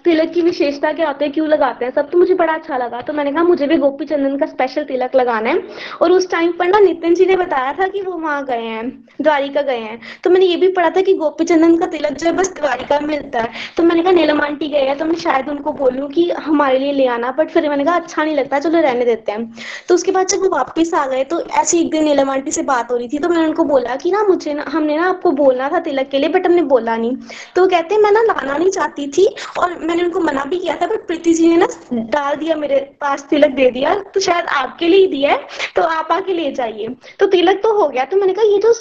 तिलक 0.05 0.31
की 0.33 0.41
विशेषता 0.41 0.91
क्या 0.93 1.07
होती 1.07 1.25
है, 1.25 1.31
क्यों 1.31 1.47
लगाते 1.47 1.85
हैं, 1.85 1.91
सब 1.91 2.09
तो 2.09 2.17
मुझे 2.17 2.33
बड़ा 2.35 2.53
अच्छा 2.53 2.77
लगा 2.77 3.01
तो 3.01 3.13
मैंने 3.13 3.31
कहा 3.31 3.43
मुझे 3.43 3.67
भी 3.67 3.77
गोपी 3.77 4.05
चंदन 4.05 4.37
का 4.37 4.45
स्पेशल 4.45 4.83
तिलक 4.83 5.15
लगाना 5.15 5.49
है। 5.49 5.61
और 6.01 6.11
उस 6.11 6.29
टाइम 6.31 6.51
पर 6.59 6.67
ना 6.67 6.79
नितिन 6.79 7.13
जी 7.15 7.25
ने 7.25 7.35
बताया 7.35 7.71
था 7.73 7.87
कि 7.87 8.01
वो 8.01 8.17
वहाँ 8.17 8.43
गए 8.45 8.61
हैं, 8.61 8.89
द्वारिका 9.21 9.61
गए 9.61 9.79
हैं। 9.79 9.99
तो 10.23 10.29
मैंने 10.29 10.45
ये 10.45 10.57
भी 10.57 10.71
पढ़ा 10.73 10.89
था 10.89 11.01
कि 11.01 11.13
गोपी 11.15 11.45
चंदन 11.45 11.77
का 11.77 11.85
तिलक 11.87 12.13
जो 12.13 12.27
है 12.27 12.33
बस 12.35 12.53
द्वारिका 12.59 12.99
में 12.99 13.07
मिलता 13.07 13.41
है 13.41 13.49
तो 13.77 13.83
मैंने 13.83 14.03
कहा, 14.03 14.11
नीलम 14.13 14.41
आंटी 14.41 14.67
गए 14.67 14.85
हैं। 14.87 14.97
तो 14.97 15.05
मैं 15.05 15.15
शायद 15.17 15.49
उनको 15.49 15.73
बोलूँ 15.75 16.09
कि, 16.09 16.29
हमारे 16.31 16.79
लिए 16.79 16.91
ले 16.93 17.07
आना। 17.07 17.31
बट 17.39 17.49
फिर 17.49 17.69
मैंने 17.69 17.85
कहा 17.85 17.95
अच्छा 17.95 18.23
नहीं 18.23 18.35
लगता, 18.35 18.59
चलो 18.59 18.81
रहने 18.81 19.05
देते 19.05 19.31
हैं। 19.31 19.51
तो 19.87 19.95
उसके 19.95 20.11
बाद 20.11 20.27
जब 20.27 20.41
वो 20.41 20.49
वापिस 20.49 20.93
आ 20.93 21.04
गए 21.07 21.23
तो 21.23 21.39
ऐसी 21.53 21.79
एक 21.79 21.89
दिन 21.91 22.03
नीलम 22.03 22.29
आंटी 22.29 22.51
से 22.51 22.61
बात 22.63 22.91
हो 22.91 22.97
रही 22.97 23.07
थी 23.07 23.17
तो 23.17 23.29
मैंने 23.29 23.45
उनको 23.47 23.63
बोला 23.65 23.95
कि 23.95 24.11
ना 24.11 24.23
मुझे 24.23 24.53
ना, 24.53 24.65
हमने 24.67 24.97
ना 24.97 25.07
आपको 25.09 25.31
बोलना 25.33 25.69
था 25.69 25.79
तिलक 25.81 26.09
के 26.09 26.19
लिए 26.19 26.29
बट 26.29 26.45
हमने 26.45 26.61
बोला 26.65 26.95
नहीं। 26.97 27.15
तो 27.55 27.61
वो 27.61 27.67
कहते 27.67 27.97
मैं 27.97 28.11
ना 28.11 28.21
लाना 28.23 28.57
नहीं 28.57 28.69
चाहती 28.71 29.07
थी, 29.09 29.25
और 29.59 29.77
मैंने 29.79 30.03
उनको 30.03 30.19
मना 30.21 30.43
भी 30.45 30.59
किया 30.59 30.75
था 30.75 30.87
बट 30.87 31.05
प्रीति 31.07 31.33
जी 31.33 31.47
ने 31.47 31.57
ना 31.57 31.67
डाल 32.11 32.35
दिया 32.35 32.55
मेरे 32.55 32.79
पास 33.01 33.25
तिलक, 33.29 33.51
दे 33.51 33.69
दिया 33.71 33.95
तो 34.05 34.19
शायद 34.19 34.45
आपके 34.55 34.87
लिए 34.87 34.99
ही 34.99 35.07
दिया 35.07 35.31
है 35.31 35.47
तो 35.75 35.81
आप 35.81 36.11
आके 36.11 36.33
ले 36.33 36.51
जाइए। 36.53 36.87
तो 37.19 37.27
तिलक 37.27 37.61
तो 37.63 37.73
हो 37.73 37.87
गया 37.87 38.05
तो 38.05 38.17
मैंने 38.17 38.33
कहा, 38.33 38.45
ये 38.45 38.57
जो 38.59 38.73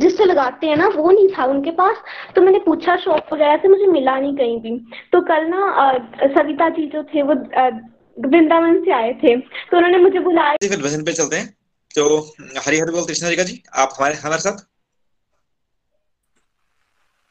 जिससे 0.00 0.24
लगाते 0.24 0.66
हैं 0.66 0.76
ना, 0.76 0.88
वो 0.88 1.10
नहीं 1.10 1.28
था 1.28 1.44
उनके 1.46 1.70
पास। 1.72 1.96
तो 2.34 2.42
मैंने 2.42 2.58
पूछा 2.66 2.96
शॉप 2.98 3.32
वगैरह 3.32 3.56
से 3.56 3.68
मुझे 3.68 3.86
मिला 3.88 4.18
नहीं 4.18 4.34
कहीं 4.36 4.58
भी। 4.60 4.76
तो 5.12 5.20
कल 5.22 5.46
ना 5.46 5.92
सविता 6.34 6.68
जी 6.70 6.86
जो 6.88 7.02
थे, 7.04 7.22
वो 7.22 7.34
वृंदावन 8.20 8.80
से 8.84 8.92
आए 8.92 9.12
थे 9.22 9.36
तो 9.36 9.76
उन्होंने 9.76 9.98
मुझे 9.98 10.18
बुलाया। 10.20 10.56
फिर 10.62 10.80
भजन 10.80 11.04
पे 11.04 11.12
चलते 11.12 11.36
हैं। 11.36 11.54
तो 11.94 12.04
हरी 12.58 12.78
हरी 12.78 12.92
बोल, 12.92 13.04
कृष्णा 13.06 13.28
रिका 13.28 13.42
जी, 13.42 13.62
आप 13.74 13.94
हमारे 13.96 14.14
हमारे 14.16 14.42
साथ? 14.42 14.64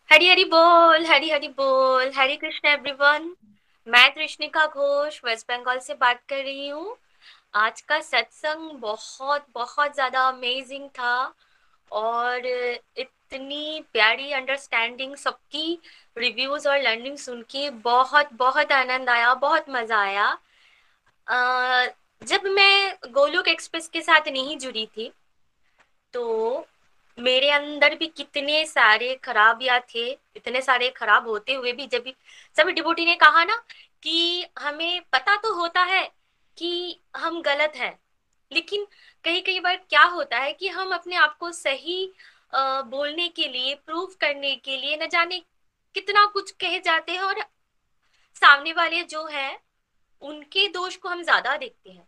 हरी 0.09 0.27
हरी 0.29 0.43
बोल 0.45 1.05
हरी 1.05 1.29
हरी 1.29 1.47
बोल। 1.49 2.11
हरी 2.15 2.35
कृष्ण 2.37 2.67
एवरीवन 2.67 3.31
मैं 3.87 4.09
कृष्णिका 4.13 4.65
घोष 4.65 5.19
वेस्ट 5.25 5.47
बंगाल 5.47 5.79
से 5.79 5.93
बात 5.93 6.21
कर 6.29 6.43
रही 6.43 6.67
हूँ। 6.67 6.95
आज 7.55 7.81
का 7.81 7.99
सत्संग 8.01 8.71
बहुत 8.79 9.45
बहुत 9.55 9.93
ज़्यादा 9.93 10.27
अमेजिंग 10.27 10.87
था 10.89 11.33
और 11.91 12.45
इतनी 12.45 13.83
प्यारी 13.93 14.31
अंडरस्टैंडिंग 14.33 15.15
सबकी 15.15 15.79
रिव्यूज़ 16.17 16.67
और 16.69 16.81
लर्निंग 16.81 17.17
सुन 17.17 17.41
के 17.51 17.69
बहुत 17.69 18.33
बहुत 18.33 18.71
आनंद 18.71 19.09
आया, 19.09 19.33
बहुत 19.35 19.65
मज़ा 19.69 19.99
आया। 19.99 20.27
जब 22.21 22.43
मैं 22.45 23.11
गोलोक 23.11 23.47
एक्सप्रेस 23.47 23.87
के 23.87 24.01
साथ 24.01 24.27
नहीं 24.27 24.57
जुड़ी 24.57 24.85
थी 24.87 25.11
तो 26.13 26.65
मेरे 27.17 27.49
अंदर 27.51 27.95
भी 27.95 28.07
कितने 28.07 28.65
सारे 28.65 29.13
खराबियाँ 29.23 29.79
थे, 29.85 30.09
इतने 30.35 30.61
सारे 30.61 30.89
खराब 30.89 31.27
होते 31.27 31.53
हुए 31.53 31.71
भी 31.73 31.87
जब 31.87 32.11
सभी 32.57 32.73
डिबोटी 32.73 33.05
ने 33.05 33.15
कहा 33.15 33.43
ना 33.43 33.55
कि 34.03 34.45
हमें 34.59 35.01
पता 35.13 35.35
तो 35.35 35.53
होता 35.53 35.83
है 35.83 36.03
कि 36.57 36.99
हम 37.17 37.41
गलत 37.41 37.73
हैं, 37.75 37.97
लेकिन 38.51 38.85
कई 39.25 39.41
कई 39.41 39.59
बार 39.59 39.75
क्या 39.89 40.03
होता 40.05 40.37
है 40.37 40.53
कि 40.53 40.67
हम 40.69 40.93
अपने 40.93 41.15
आप 41.15 41.35
को 41.37 41.51
सही 41.53 42.05
बोलने 42.53 43.27
के 43.29 43.47
लिए 43.47 43.75
प्रूफ 43.85 44.15
करने 44.21 44.55
के 44.55 44.77
लिए 44.77 44.97
न 44.97 45.07
जाने 45.09 45.39
कितना 45.95 46.25
कुछ 46.25 46.51
कह 46.61 46.77
जाते 46.79 47.11
हैं 47.11 47.21
और 47.21 47.41
सामने 48.35 48.73
वाले 48.73 49.03
जो 49.05 49.25
है, 49.25 49.59
उनके 50.21 50.67
दोष 50.69 50.95
को 50.95 51.09
हम 51.09 51.21
ज़्यादा 51.23 51.57
देखते 51.57 51.89
हैं। 51.89 52.07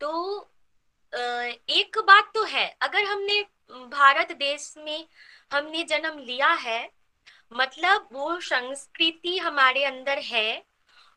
तो 0.00 0.48
एक 1.70 1.98
बात 1.98 2.30
तो 2.34 2.42
है, 2.44 2.68
अगर 2.82 3.04
हमने 3.04 3.40
भारत 3.90 4.32
देश 4.32 4.74
में 4.78 5.06
हमने 5.52 5.82
जन्म 5.84 6.18
लिया 6.18 6.52
है 6.60 6.88
मतलब 7.52 8.08
वो 8.12 8.38
संस्कृति 8.42 9.36
हमारे 9.38 9.84
अंदर 9.84 10.18
है 10.24 10.62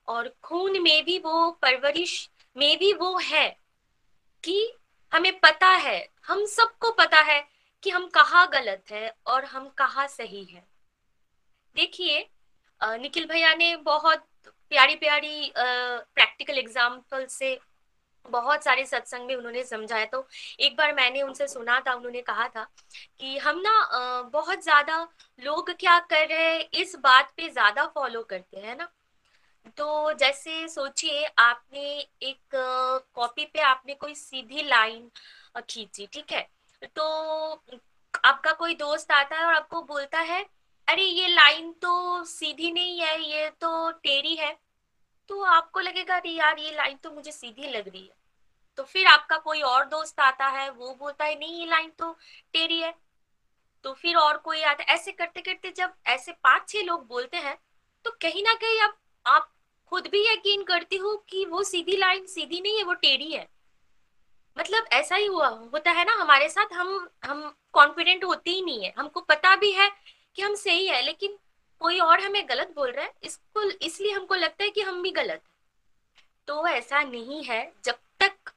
और 0.08 0.34
खून 0.44 0.80
में 0.82 1.04
भी 1.06 1.18
वो 1.20 1.50
परवरिश 1.62 2.30
में 2.56 2.78
भी 2.78 2.92
वो 2.94 3.18
है 3.18 3.48
कि 4.44 4.74
हमें 5.12 5.40
पता 5.40 5.68
है, 5.68 6.08
हम 6.28 6.46
सबको 6.48 6.92
पता 6.92 7.20
है 7.22 7.42
कि 7.84 7.90
हम 7.90 8.08
कहाँ 8.08 8.48
गलत 8.54 8.92
है 8.92 9.14
और 9.28 9.46
हम 9.46 9.68
कहाँ 9.78 10.08
सही 10.08 10.44
है। 10.44 10.68
देखिए 11.76 12.28
निखिल 12.82 13.26
भैया 13.26 13.54
ने 13.56 13.76
बहुत 13.86 14.26
प्यारी 14.72 14.96
प्यारी 14.96 15.52
प्रैक्टिकल 15.58 16.58
एग्ज़ाम्पल 16.58 17.26
से 17.30 17.58
बहुत 18.30 18.64
सारे 18.64 18.86
सत्संग 18.86 19.28
में 19.28 19.36
उन्होंने 19.36 19.64
समझाया। 19.66 20.06
तो 20.06 20.28
एक 20.60 20.76
बार 20.78 20.94
मैंने 20.96 21.22
उनसे 21.22 21.48
सुना 21.48 21.80
था, 21.80 21.94
उन्होंने 21.94 22.22
कहा 22.22 22.48
था 22.48 22.64
कि 23.20 23.38
हम 23.38 23.60
ना 23.60 24.22
बहुत 24.34 24.64
ज़्यादा 24.64 25.02
लोग 25.40 25.72
क्या 25.72 25.98
कर 26.12 26.28
रहे 26.28 26.48
हैं, 26.48 26.70
इस 26.74 26.96
बात 27.00 27.32
पे 27.38 27.50
ज़्यादा 27.50 27.86
फॉलो 27.96 28.24
करते 28.24 28.60
हैं 28.60 28.78
ना? 28.78 28.90
तो 29.78 30.14
जैसे 30.14 30.68
सोचिए, 30.70 31.26
आपने 31.40 31.82
एक 32.24 32.56
कॉपी 33.16 33.46
पे 33.46 33.60
आपने 33.62 33.94
कोई 33.96 34.16
सीधी 34.16 34.64
लाइन 34.64 35.10
खींची, 35.70 36.08
ठीक 36.08 36.32
है? 36.32 36.48
तो 36.86 37.04
आपका 38.24 38.52
कोई 38.54 38.76
दोस्त 38.76 39.12
आता 39.12 39.36
है 39.36 39.46
और 39.46 39.54
आपको 39.54 39.82
बोलता 39.84 40.20
है, 40.22 40.44
अरे, 40.88 41.04
ये 41.04 41.28
लाइन 41.28 41.72
तो 41.82 42.24
सीधी 42.26 42.72
नहीं 42.72 43.00
है, 43.02 43.20
ये 43.22 43.50
तो 43.62 43.92
टेढ़ी 43.94 44.36
है। 44.36 44.56
तो 45.30 45.42
आपको 45.46 45.80
लगेगा 45.80 46.16
अरे 46.16 46.30
यार, 46.30 46.60
ये 46.60 46.72
लाइन 46.72 46.98
तो 46.98 47.12
मुझे 47.12 47.32
सीधी 47.32 47.70
लग 47.70 47.88
रही 47.88 48.02
है। 48.02 48.19
तो 48.80 48.84
फिर 48.84 49.08
आपका 49.08 49.38
कोई 49.38 49.62
और 49.62 49.86
दोस्त 49.86 50.20
आता 50.20 50.46
है, 50.48 50.70
वो 50.70 50.94
बोलता 51.00 51.26
है, 51.26 51.34
नहीं, 51.40 51.60
ये 51.60 51.66
लाइन 51.66 51.90
तो 52.00 52.12
टेढ़ी 52.54 52.80
है। 52.80 52.94
तो 53.86 53.94
फिर 53.94 54.16
और 54.16 54.38
कोई 54.38 54.62
आता 54.62 54.84
है। 54.84 54.96
ऐसे 54.96 55.12
करते 55.12 55.42
करते 55.42 55.72
जब 55.78 55.94
ऐसे 56.08 56.32
पाँच 56.44 56.70
छह 56.70 56.84
लोग 56.84 57.06
बोलते 57.08 57.38
हैं 57.38 57.58
तो 58.06 58.12
कहीं 58.22 58.44
ना 58.44 58.54
कहीं 58.54 58.80
अब 58.82 58.94
आप 59.26 59.50
खुद 59.92 60.08
भी 60.08 60.22
यकीन 60.24 60.64
करती 60.64 60.98
हो 60.98 61.16
कि 61.30 61.44
वो 61.46 61.64
सीधी 61.64 61.98
लाइन 61.98 62.26
सीधी 62.26 62.60
नहीं 62.62 62.78
है, 62.78 62.84
वो 62.84 62.94
टेढ़ी 62.94 63.32
है। 63.32 63.48
मतलब 64.58 64.88
ऐसा 64.94 65.16
ही 65.16 65.26
हुआ, 65.26 65.48
होता 65.48 65.92
है 65.92 66.06
ना, 66.06 66.14
हमारे 66.14 66.50
साथ 66.50 66.74
हम 66.74 67.10
हम 67.26 67.42
कॉन्फिडेंट 67.74 68.24
होते 68.24 68.52
ही 68.52 68.62
नहीं 68.62 68.84
है। 68.84 68.94
हमको 68.98 69.22
पता 69.22 69.56
भी 69.56 69.72
है 69.72 69.90
कि 70.36 70.42
हम 70.42 70.56
सही 70.56 70.88
है, 70.88 71.02
लेकिन 71.02 71.38
कोई 71.82 72.00
और 72.00 72.20
हमें 72.20 72.48
गलत 72.50 72.74
बोल 72.76 72.92
रहा 72.92 73.06
है, 73.06 73.14
इसको, 73.24 73.64
इसलिए 73.64 74.12
हमको 74.12 74.36
लगता 74.36 74.64
है 74.64 74.70
कि 74.70 74.82
हम 74.82 75.02
भी 75.02 75.12
गलत 75.12 75.42
तो 76.48 76.68
ऐसा 76.68 77.02
नहीं 77.04 77.44
है। 77.44 77.62
जब 77.86 78.00
तक 78.20 78.52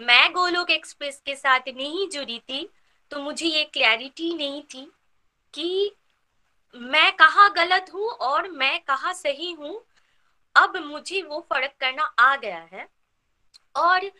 मैं 0.00 0.32
गोलोक 0.32 0.70
एक्सप्रेस 0.70 1.20
के 1.26 1.34
साथ 1.36 1.68
नहीं 1.68 2.08
जुड़ी 2.08 2.38
थी 2.40 2.68
तो 3.10 3.18
मुझे 3.18 3.46
ये 3.46 3.64
क्लैरिटी 3.64 4.32
नहीं 4.34 4.62
थी 4.64 4.84
कि 5.54 5.92
मैं 6.74 7.10
कहा 7.16 7.48
गलत 7.48 7.90
हूँ 7.94 8.08
और 8.08 8.48
मैं 8.50 8.78
कहा 8.80 9.12
सही 9.12 9.50
हूँ। 9.52 9.80
अब 10.56 10.76
मुझे 10.76 11.20
वो 11.22 11.40
फ़र्क 11.50 11.72
करना 11.80 12.02
आ 12.18 12.36
गया 12.36 12.58
है। 12.72 12.86
और 13.74 14.10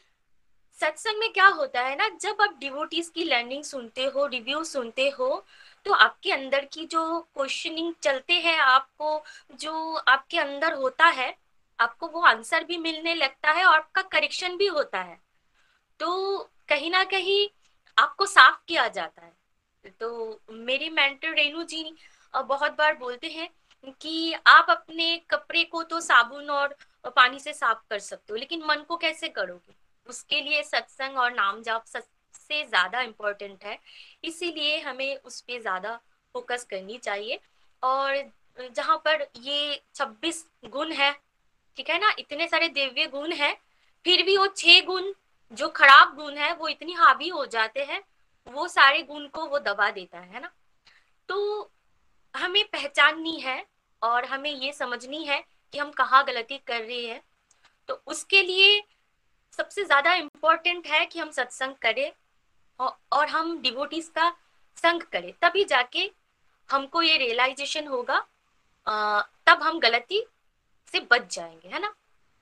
सत्संग 0.79 1.19
में 1.19 1.33
क्या 1.33 1.47
होता 1.47 1.83
है 1.83 1.97
ना, 1.97 2.09
जब 2.11 2.43
आप 2.43 2.59
डिवोटीज 2.61 3.09
की 3.09 3.25
लर्निंग 3.25 3.65
सुनते 3.65 4.05
हो 4.07 4.27
रिव्यू 4.27 4.63
सुनते 4.65 5.09
हो 5.09 5.45
तो 5.87 5.93
आपके 5.93 6.33
अंदर 6.33 6.65
की 6.65 6.85
जो 6.87 7.21
क्वेश्चनिंग 7.37 7.95
चलते 8.03 8.35
हैं, 8.35 8.59
आपको 8.59 9.23
जो 9.55 9.95
आपके 9.97 10.39
अंदर 10.39 10.75
होता 10.75 11.07
है, 11.07 11.35
आपको 11.79 12.09
वो 12.09 12.21
आंसर 12.27 12.65
भी 12.65 12.77
मिलने 12.79 13.15
लगता 13.15 13.51
है 13.51 13.65
और 13.65 13.75
आपका 13.75 14.03
करेक्शन 14.03 14.57
भी 14.57 14.67
होता 14.69 15.01
है। 15.01 15.19
तो 16.01 16.39
कहीं 16.69 16.91
ना 16.91 17.03
कहीं 17.05 17.49
आपको 17.97 18.27
साफ़ 18.27 18.59
किया 18.69 18.87
जाता 18.89 19.25
है। 19.25 19.91
तो 20.01 20.41
मेरी 20.51 20.89
मेंटर 20.91 21.35
रेणु 21.35 21.63
जी 21.65 21.83
बहुत 22.35 22.73
बार 22.73 22.97
बोलते 22.97 23.27
हैं 23.29 23.49
कि 24.01 24.33
आप 24.47 24.67
अपने 24.71 25.17
कपड़े 25.31 25.65
को 25.65 25.83
तो 25.83 26.01
साबुन 26.01 26.51
और 26.51 26.77
पानी 27.07 27.39
से 27.41 27.53
साफ़ 27.53 27.79
कर 27.91 27.99
सकते 27.99 28.33
हो, 28.33 28.37
लेकिन 28.37 28.63
मन 28.67 28.85
को 28.89 28.97
कैसे 28.97 29.29
करोगे? 29.29 29.75
उसके 30.07 30.41
लिए 30.41 30.63
सत्संग 30.63 31.19
और 31.19 31.33
नाम 31.35 31.63
जाप 31.63 31.85
सबसे 31.87 32.63
ज़्यादा 32.65 33.01
इम्पोर्टेंट 33.01 33.65
है। 33.65 33.79
इसीलिए 34.25 34.79
हमें 34.81 35.17
उस 35.17 35.41
पर 35.41 35.61
ज़्यादा 35.61 35.95
फोकस 36.35 36.67
करनी 36.71 36.99
चाहिए। 36.99 37.41
और 37.83 38.23
जहाँ 38.71 38.97
पर 39.05 39.27
ये 39.39 39.81
26 39.95 40.45
गुण 40.67 40.93
है, 40.93 41.13
ठीक 41.77 41.91
है 41.91 41.99
ना? 41.99 42.15
इतने 42.19 42.47
सारे 42.49 42.69
दिव्य 42.71 43.07
गुण 43.09 43.33
है, 43.33 43.53
फिर 44.05 44.23
भी 44.23 44.37
वो 44.37 44.47
छह 44.49 44.81
गुण 44.87 45.13
जो 45.53 45.69
खराब 45.69 46.15
गुण 46.17 46.37
है, 46.37 46.53
वो 46.55 46.69
इतनी 46.69 46.93
हावी 46.93 47.29
हो 47.29 47.45
जाते 47.47 47.81
हैं, 47.83 48.03
वो 48.47 48.67
सारे 48.69 49.03
गुण 49.03 49.27
को 49.29 49.47
वो 49.47 49.59
दबा 49.59 49.91
देता 49.91 50.19
है 50.19 50.41
ना? 50.41 50.51
तो 51.29 51.71
हमें 52.35 52.65
पहचाननी 52.65 53.39
है 53.41 53.65
और 54.03 54.25
हमें 54.25 54.51
ये 54.53 54.73
समझनी 54.73 55.25
है 55.25 55.43
कि 55.73 55.79
हम 55.79 55.91
कहाँ 55.91 56.25
गलती 56.25 56.59
कर 56.59 56.81
रहे 56.81 57.07
हैं। 57.07 57.23
तो 57.89 58.03
उसके 58.07 58.43
लिए 58.43 58.83
सबसे 59.59 59.85
ज़्यादा 59.85 60.15
इम्पोर्टेंट 60.15 60.87
है 60.87 61.05
कि 61.07 61.19
हम 61.19 61.31
सत्संग 61.31 61.75
करें 61.83 62.13
और 62.81 63.29
हम 63.29 63.61
डिवोटीज 63.63 64.09
का 64.09 64.31
संग 64.77 65.03
करें। 65.03 65.33
तभी 65.43 65.65
जाके 65.65 66.11
हमको 66.71 67.03
ये 67.03 67.17
रियलाइजेशन 67.19 67.87
होगा 67.87 68.19
तब 69.47 69.63
हम 69.63 69.79
गलती 69.81 70.23
से 70.89 71.01
बच 71.11 71.35
जाएँगे, 71.35 71.69
है 71.69 71.81
ना? 71.81 71.93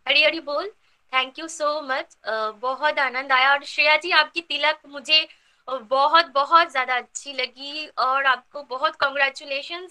हरी 0.07 0.23
हरी 0.25 0.41
बोल। 0.43 0.73
थैंक 1.13 1.39
यू 1.39 1.49
सो 1.49 1.81
मच 1.83 2.17
बहुत 2.63 2.99
आनंद 2.99 3.33
आया 3.33 3.53
और 3.53 3.65
श्रेया 3.65 3.97
जी, 3.97 4.11
आपकी 4.13 4.41
तिलक 4.43 4.81
मुझे 4.89 5.27
बहुत 5.69 6.27
बहुत 6.35 6.71
ज़्यादा 6.71 6.95
अच्छी 6.97 7.33
लगी 7.33 7.87
और 7.99 8.27
आपको 8.27 8.63
बहुत 8.71 8.97
कॉन्ग्रेचुलेशन 8.97 9.89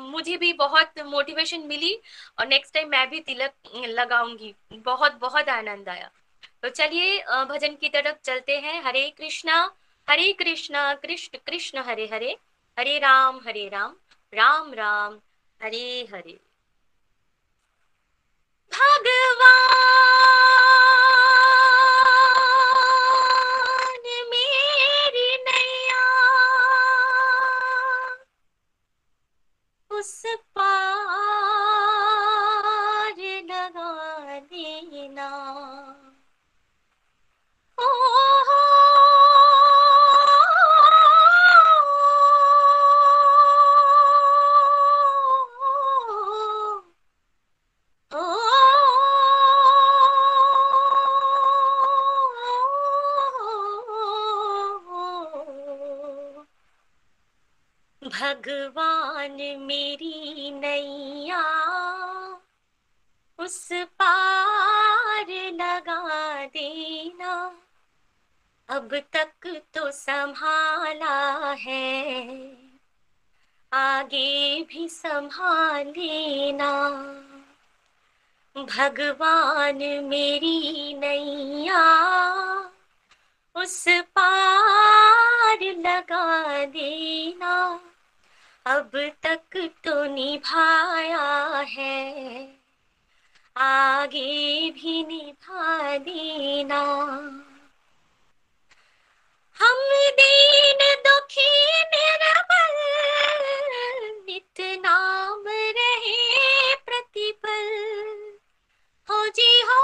मुझे 0.00 0.36
भी 0.36 0.52
बहुत 0.54 0.98
मोटिवेशन 1.06 1.60
मिली 1.66 1.94
और 2.38 2.46
नेक्स्ट 2.48 2.74
टाइम 2.74 2.88
मैं 2.88 3.08
भी 3.10 3.20
तिलक 3.20 3.52
लगाऊँगी। 3.88 4.54
बहुत 4.74 5.18
बहुत 5.20 5.48
आनंद 5.48 5.88
आया। 5.88 6.10
तो 6.62 6.68
चलिए 6.70 7.18
भजन 7.46 7.74
की 7.74 7.88
तरफ़ 7.88 8.16
चलते 8.24 8.58
हैं। 8.58 8.82
हरे 8.84 9.08
कृष्णा 9.18 9.58
हरे 10.08 10.32
कृष्णा, 10.32 10.92
कृष्ण 10.94 11.38
कृष्ण 11.46 11.82
हरे 11.82 12.08
हरे 12.12 12.36
हरे 12.78 12.98
राम 12.98 13.40
हरे 13.46 13.68
राम 13.68 13.96
राम 14.32 14.72
राम, 14.74 15.18
हरे 15.60 16.08
हरे। 16.14 16.38
भगवान 18.74 19.08
उस 19.32 20.61
भगवान 58.42 59.36
मेरी 59.58 60.50
नैया, 60.50 61.42
उस 63.38 63.68
पार 63.72 65.26
लगा 65.52 66.46
देना। 66.46 67.34
अब 68.68 68.94
तक 69.12 69.46
तो 69.74 69.90
संभाला 69.90 71.52
है, 71.52 72.26
आगे 73.72 74.62
भी 74.62 74.88
संभालेना। 74.88 76.72
भगवान 78.56 79.78
मेरी 80.04 80.94
नैया, 80.94 81.84
उस 83.54 83.84
पार 83.88 85.58
लगा 85.78 86.64
देना। 86.64 87.80
अब 88.66 88.90
तक 89.22 89.70
तो 89.84 90.04
निभाया 90.04 91.58
है। 91.58 92.48
आगे 93.56 94.70
भी 94.70 95.04
निभा 95.04 95.98
देना। 95.98 96.80
हम 99.56 99.78
दीन 100.20 100.78
दुखी 101.06 101.82
निर्बल 101.82 102.78
नित 104.26 104.80
नाम 104.86 105.44
रहे 105.48 106.74
प्रतिपल। 106.74 107.68
हो 109.10 109.26
जी 109.26 109.60
हो, 109.60 109.80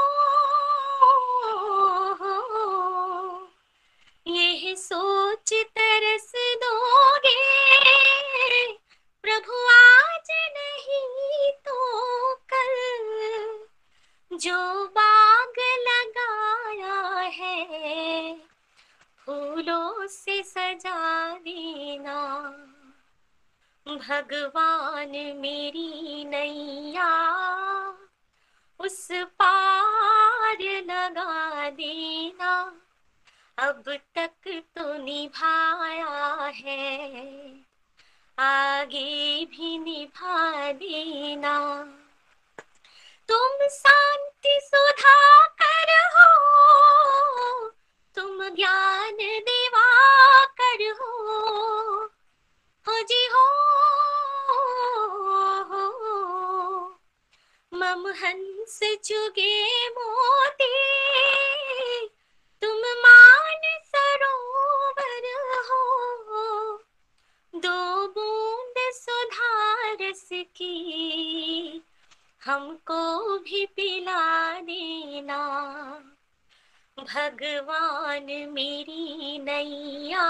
हो। 2.14 3.50
यह 4.26 4.74
सोच 4.74 5.52
तरस 5.54 6.32
दोगे 6.36 7.47
प्रभु 9.38 9.58
आज 9.70 10.30
नहीं 10.54 11.50
तो 11.66 11.74
कल 12.52 14.38
जो 14.38 14.84
बाग 14.86 15.58
लगाया 15.88 17.20
है, 17.28 18.34
फूलों 19.26 20.06
से 20.06 20.42
सजा 20.42 21.30
देना। 21.38 22.16
भगवान 23.86 25.12
मेरी 25.36 26.24
नैया, 26.24 27.12
उस 28.80 29.08
पार 29.12 30.58
लगा 30.90 31.70
देना। 31.70 32.52
अब 33.58 33.82
तक 34.14 34.62
तो 34.76 34.96
निभाया 35.04 36.34
है 36.56 37.67
आगे 38.40 39.44
भी 39.44 39.78
निभा 39.78 40.72
देना। 40.72 41.84
तुम 43.28 43.66
शांति 43.68 44.58
सुधा 44.62 45.46
कर 45.62 45.90
हो 46.16 46.28
तुम 48.16 48.48
ज्ञान 48.48 49.16
देवा 49.48 49.86
कर 50.44 50.82
हो 51.00 51.12
हो 52.86 53.02
जी 53.02 53.26
हो, 53.26 53.46
हो। 55.62 56.88
मम 57.74 58.08
हंस 58.08 58.80
चुगे 59.04 59.88
मोती 59.88 60.74
तुम 62.62 62.78
मान 62.78 63.60
सरोवर 63.84 65.26
हो 65.70 65.84
दो 67.54 68.08
बूंद 68.08 68.92
सुधारस 69.08 70.28
की। 70.32 71.82
हमको 72.44 73.38
भी 73.38 73.66
पिला 73.66 74.52
देना। 74.60 75.38
भगवान 76.98 78.26
मेरी 78.52 79.38
नैया, 79.38 80.28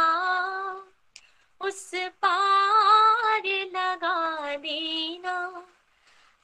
उस 1.61 1.91
पार 1.95 3.43
लगा 3.47 4.57
देना। 4.57 5.67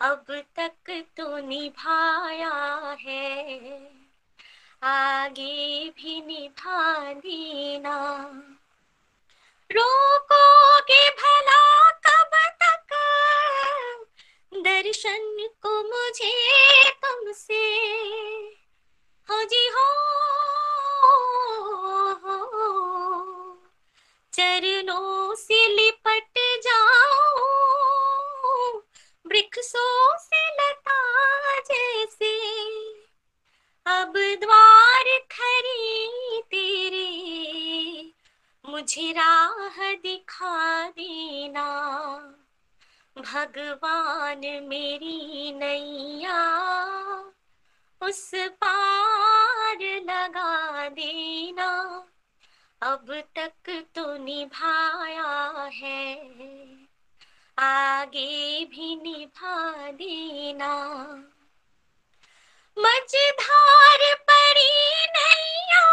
अब 0.01 0.25
तक 0.31 1.05
तो 1.17 1.39
निभाया 1.39 2.55
है, 3.01 3.71
आगे 4.83 5.91
भी 5.91 6.21
निभा 6.21 7.13
देना। 7.13 8.21
रोकोगे 9.73 11.09
भला 11.11 11.91
दर्शन 14.85 15.49
को 15.63 15.71
मुझे 15.83 16.33
तुमसे। 17.05 17.61
हो 19.29 19.43
जी 19.45 19.69
हो, 19.69 19.85
चरणों 24.33 25.35
से 25.35 25.67
लिपट 25.67 26.39
जाओ 26.65 27.49
वृक्षों 29.27 30.19
से 30.19 30.43
लता 30.55 31.01
जैसे। 31.61 32.35
अब 33.87 34.13
द्वार 34.41 35.19
खरी 35.33 36.43
तेरे 36.43 37.11
मुझे 38.65 39.13
राह 39.13 39.93
दिखा 39.95 40.89
देना। 40.91 41.71
भगवान 43.17 44.41
मेरी 44.63 45.53
नैया, 45.53 46.39
उस 48.01 48.31
पार 48.35 49.79
लगा 50.05 50.89
देना। 50.89 51.69
अब 52.83 53.13
तक 53.39 53.71
तो 53.95 54.17
निभाया 54.17 55.69
है, 55.75 56.15
आगे 57.59 58.65
भी 58.65 58.97
निभा 58.97 59.91
देना। 59.93 60.75
मझधार 62.77 64.15
पड़ी 64.31 64.73
नैया, 65.17 65.87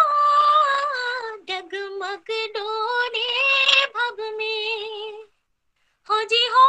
डगमग 1.50 2.32
डोरे 2.56 3.86
भग 3.88 4.22
में। 4.38 5.24
हो 6.08 6.24
जी 6.24 6.46
हो 6.48 6.68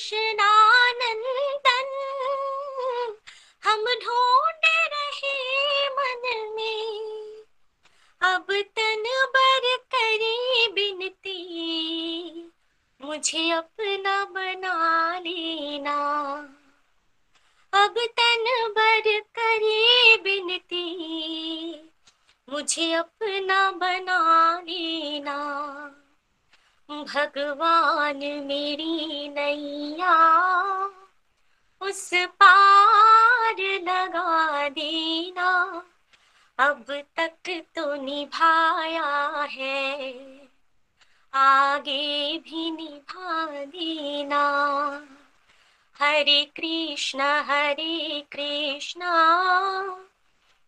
आओ 0.00 0.06
तृष्णानंदन 0.06 1.88
हम 3.64 3.84
ढूंढ 3.84 4.64
रहे 4.64 5.88
मन 5.88 6.54
में। 6.56 7.10
अब 8.20 8.46
तन 8.50 9.04
बर 9.36 9.76
करे 9.76 10.68
बिनती, 10.68 11.38
मुझे 13.00 13.50
अपना 13.50 14.24
बना 14.24 15.18
ले 15.18 15.76
अब 17.72 17.94
तन 17.98 18.44
बर 18.78 19.20
करे 19.20 20.16
बिनती, 20.16 20.84
मुझे 22.48 22.92
अपना 22.92 23.70
बना 23.70 24.60
लेना। 24.60 25.36
भगवान 26.90 28.16
मेरी 28.46 29.28
नैया, 29.28 30.14
उस 31.80 32.10
पार 32.14 33.56
लगा 33.82 34.68
देना। 34.68 35.50
अब 36.58 36.84
तक 37.16 37.62
तो 37.74 37.94
निभाया 37.94 39.42
है, 39.50 40.12
आगे 41.34 42.38
भी 42.38 42.70
निभा 42.70 43.48
देना। 43.64 44.44
हरे 46.00 46.44
कृष्ण 46.56 47.20
हरे 47.20 48.24
कृष्ण 48.32 49.00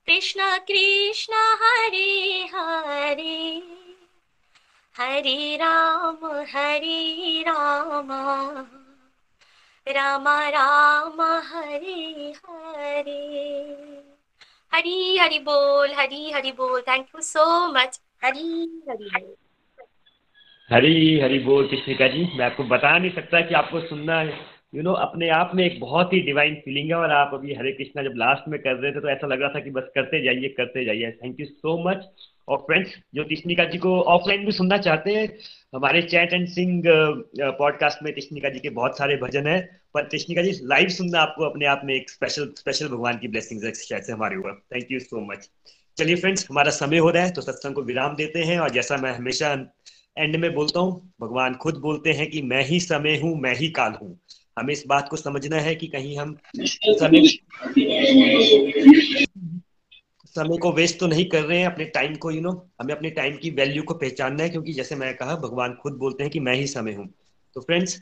कृष्ण 0.06 0.58
कृष्ण, 0.58 1.34
हरे 1.62 2.50
हरे। 2.54 3.81
हरे 4.94 5.56
राम 5.56 6.26
हरे 6.48 7.42
राम। 7.42 8.10
राम 9.86 10.28
राम 10.28 11.20
हरे 11.46 12.32
हरे। 12.46 13.22
हरी 14.72 15.16
हरि 15.16 15.38
बोल 15.38 15.92
हरी 15.92 16.30
हरि 16.30 16.52
बोल। 16.52 16.80
Thank 16.80 17.06
you 17.06 17.20
so 17.20 17.44
much 17.72 18.00
Hari 18.24 18.82
Hari 18.90 19.08
बोल। 19.16 19.34
हरी 20.70 21.20
हरी 21.20 21.38
बोल 21.38 21.66
कृष्णिका 21.68 22.08
जी। 22.08 22.24
मैं 22.34 22.44
आपको 22.46 22.64
बता 22.64 22.98
नहीं 22.98 23.10
सकता 23.10 23.40
कि 23.40 23.54
आपको 23.54 23.80
सुनना 23.80 24.18
है। 24.18 24.26
यू 24.26 24.80
you 24.80 24.84
नो 24.84 24.90
know, 24.90 25.02
अपने 25.02 25.28
आप 25.30 25.50
में 25.54 25.64
एक 25.64 25.80
बहुत 25.80 26.12
ही 26.12 26.20
डिवाइन 26.20 26.54
फीलिंग 26.54 26.88
है 26.88 26.96
और 26.96 27.10
आप 27.12 27.30
अभी 27.34 27.54
हरे 27.54 27.72
कृष्णा 27.72 28.02
जब 28.02 28.14
लास्ट 28.16 28.48
में 28.48 28.60
कर 28.60 28.74
रहे 28.74 28.92
थे 28.92 29.00
तो 29.00 29.08
ऐसा 29.08 29.26
लग 29.26 29.40
रहा 29.40 29.50
था 29.54 29.60
कि 29.60 29.70
बस 29.70 29.90
करते 29.94 30.22
जाइए 30.24 30.48
करते 30.48 30.84
जाइए। 30.84 31.10
थैंक 31.12 31.40
यू 31.40 31.46
सो 31.46 31.76
मच 31.88 32.06
और 32.52 32.58
फ्रेंड्स 32.60 32.90
जो 33.14 33.24
कृष्णिका 33.24 33.64
जी 33.64 33.78
को 33.78 34.00
ऑफलाइन 34.14 34.44
भी 34.46 34.52
सुनना 34.52 34.78
चाहते 34.78 35.14
हैं, 35.14 35.28
हमारे 35.74 36.02
चैट 36.04 36.32
एंड 36.32 36.48
सिंग 36.48 36.82
पॉडकास्ट 37.58 38.02
में 38.02 38.12
कृष्णिका 38.14 38.48
जी 38.48 38.58
के 38.58 38.70
बहुत 38.72 38.98
सारे 38.98 39.16
भजन 39.16 39.46
हैं, 39.46 39.60
पर 39.94 40.02
कृष्णिका 40.04 40.42
जी 40.42 40.52
लाइव 40.64 40.88
सुनना 40.90 41.20
आपको 41.20 41.44
अपने 41.44 41.66
आप 41.66 41.82
में 41.84 41.94
एक 41.94 42.10
स्पेशल 42.10 42.52
स्पेशल 42.58 42.88
भगवान 42.88 43.18
की 43.18 43.28
ब्लेसिंग 43.28 43.60
शायद 43.72 44.02
से 44.02 44.12
हमारे 44.12 44.36
ऊपर। 44.36 44.60
थैंक 44.74 44.92
यू 44.92 45.00
सो 45.00 45.20
मच 45.32 45.48
चलिए 45.96 46.16
फ्रेंड्स 46.16 46.46
हमारा 46.50 46.70
समय 46.72 46.98
हो 46.98 47.10
रहा 47.10 47.22
है 47.24 47.30
तो 47.30 47.40
सत्संग 47.40 47.74
को 47.74 47.82
विराम 47.82 48.14
देते 48.16 48.42
हैं, 48.42 48.58
और 48.58 48.70
जैसा 48.70 48.96
मैं 48.96 49.12
हमेशा 49.12 49.52
एंड 50.18 50.36
में 50.36 50.52
बोलता 50.54 50.80
हूँ, 50.80 51.12
भगवान 51.20 51.54
खुद 51.54 51.76
बोलते 51.80 52.12
हैं 52.12 52.30
कि 52.30 52.42
मैं 52.42 52.62
ही 52.64 52.80
समय 52.80 53.18
हूँ, 53.18 53.34
मैं 53.40 53.54
ही 53.56 53.68
काल 53.70 53.92
हूँ। 54.02 54.18
हमें 54.58 54.72
इस 54.72 54.84
बात 54.88 55.08
को 55.08 55.16
समझना 55.16 55.56
है 55.60 55.74
कि 55.74 55.86
कहीं 55.86 56.16
हम 56.18 56.36
समय 56.56 57.20
समय 60.36 60.56
को 60.58 60.72
वेस्ट 60.72 60.98
तो 61.00 61.06
नहीं 61.06 61.24
कर 61.24 61.42
रहे 61.42 61.58
हैं, 61.58 61.66
अपने 61.66 61.84
टाइम 61.86 62.14
को 62.16 62.30
यू 62.30 62.40
नो 62.40 62.50
हमें 62.80 62.94
अपने 62.94 63.10
टाइम 63.10 63.36
की 63.36 63.50
वैल्यू 63.50 63.82
को 63.82 63.94
पहचानना 63.94 64.42
है, 64.42 64.50
क्योंकि 64.50 64.72
जैसे 64.72 64.96
मैं 64.96 65.14
कहा, 65.16 65.34
भगवान 65.36 65.74
खुद 65.82 65.92
बोलते 65.94 66.22
हैं 66.22 66.32
कि 66.32 66.40
मैं 66.40 66.54
ही 66.54 66.66
समय 66.66 66.92
हूँ। 66.92 67.08
तो 67.56 67.60
फ्रेंड्स 67.60 68.00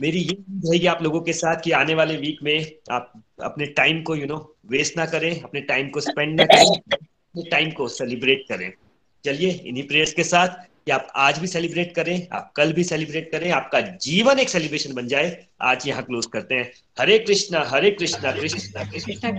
मेरी 0.00 0.18
ये 0.18 0.34
उम्मीद 0.34 0.66
रहेगी 0.66 0.86
आप 0.86 1.02
लोगों 1.02 1.20
के 1.20 1.32
साथ 1.32 1.60
कि 1.64 1.70
आने 1.72 1.94
वाले 1.94 2.16
वीक 2.16 2.38
में 2.42 2.72
आप 2.90 3.12
अपने 3.42 3.66
टाइम 3.72 4.02
को 4.02 4.16
यू 4.16 4.26
नो 4.26 4.36
वेस्ट 4.66 4.96
ना 4.96 5.06
करें, 5.06 5.40
अपने 5.42 5.60
टाइम 5.62 5.88
को 5.88 6.00
स्पेंड 6.00 6.40
ना 6.40 6.44
करें, 6.46 6.66
अपने 6.66 7.42
टाइम 7.50 7.70
को 7.70 7.88
सेलिब्रेट 7.90 8.44
करें। 8.48 8.72
चलिए, 9.24 9.50
इन्हीं 9.50 9.86
प्रेयर्स 9.88 10.12
के 10.12 10.24
साथ 10.24 10.48
कि 10.86 10.92
आप 10.92 11.08
आज 11.16 11.38
भी 11.38 11.46
सेलिब्रेट 11.46 11.94
करें 11.94 12.28
आप 12.32 12.52
कल 12.56 12.72
भी 12.72 12.84
सेलिब्रेट 12.84 13.30
करें 13.32 13.50
आपका 13.52 13.80
जीवन 13.80 14.38
एक 14.38 14.48
सेलिब्रेशन 14.48 14.94
बन 14.94 15.06
जाए। 15.08 15.36
आज 15.62 15.86
यहाँ 15.88 16.02
क्लोज 16.02 16.26
करते 16.26 16.54
हैं। 16.54 16.70
हरे 17.00 17.18
कृष्णा 17.18 17.64
हरे 17.68 17.90
कृष्णा 17.90 18.32
कृष्ण 18.32 18.58
कृष्ण। 18.90 19.30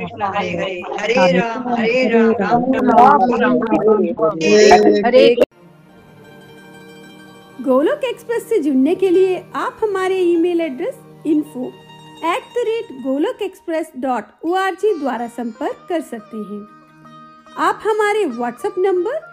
हरे 0.99 1.31
राम 1.37 1.67
हरे 1.69 2.03
राम 2.09 2.33
हरे 5.05 5.35
गोलोक 7.59 8.03
एक्सप्रेस 8.03 8.47
से 8.49 8.59
जुड़ने 8.59 8.95
के 8.95 9.09
लिए 9.09 9.43
आप 9.55 9.79
हमारे 9.83 10.15
email 10.21 10.61
address 10.61 10.95
info 11.27 11.67
at 12.25 12.43
the 12.55 12.63
rate 12.67 12.91
Golok 13.03 13.41
express 13.41 13.91
dot 13.97 14.23
O 14.45 14.55
द्वारा 14.99 15.27
संपर्क 15.27 15.85
कर 15.89 16.01
सकते 16.01 16.37
हैं। 16.37 16.61
आप 17.59 17.81
हमारे 17.83 18.25
व्हाट्सएप 18.25 18.75
नंबर 18.77 19.32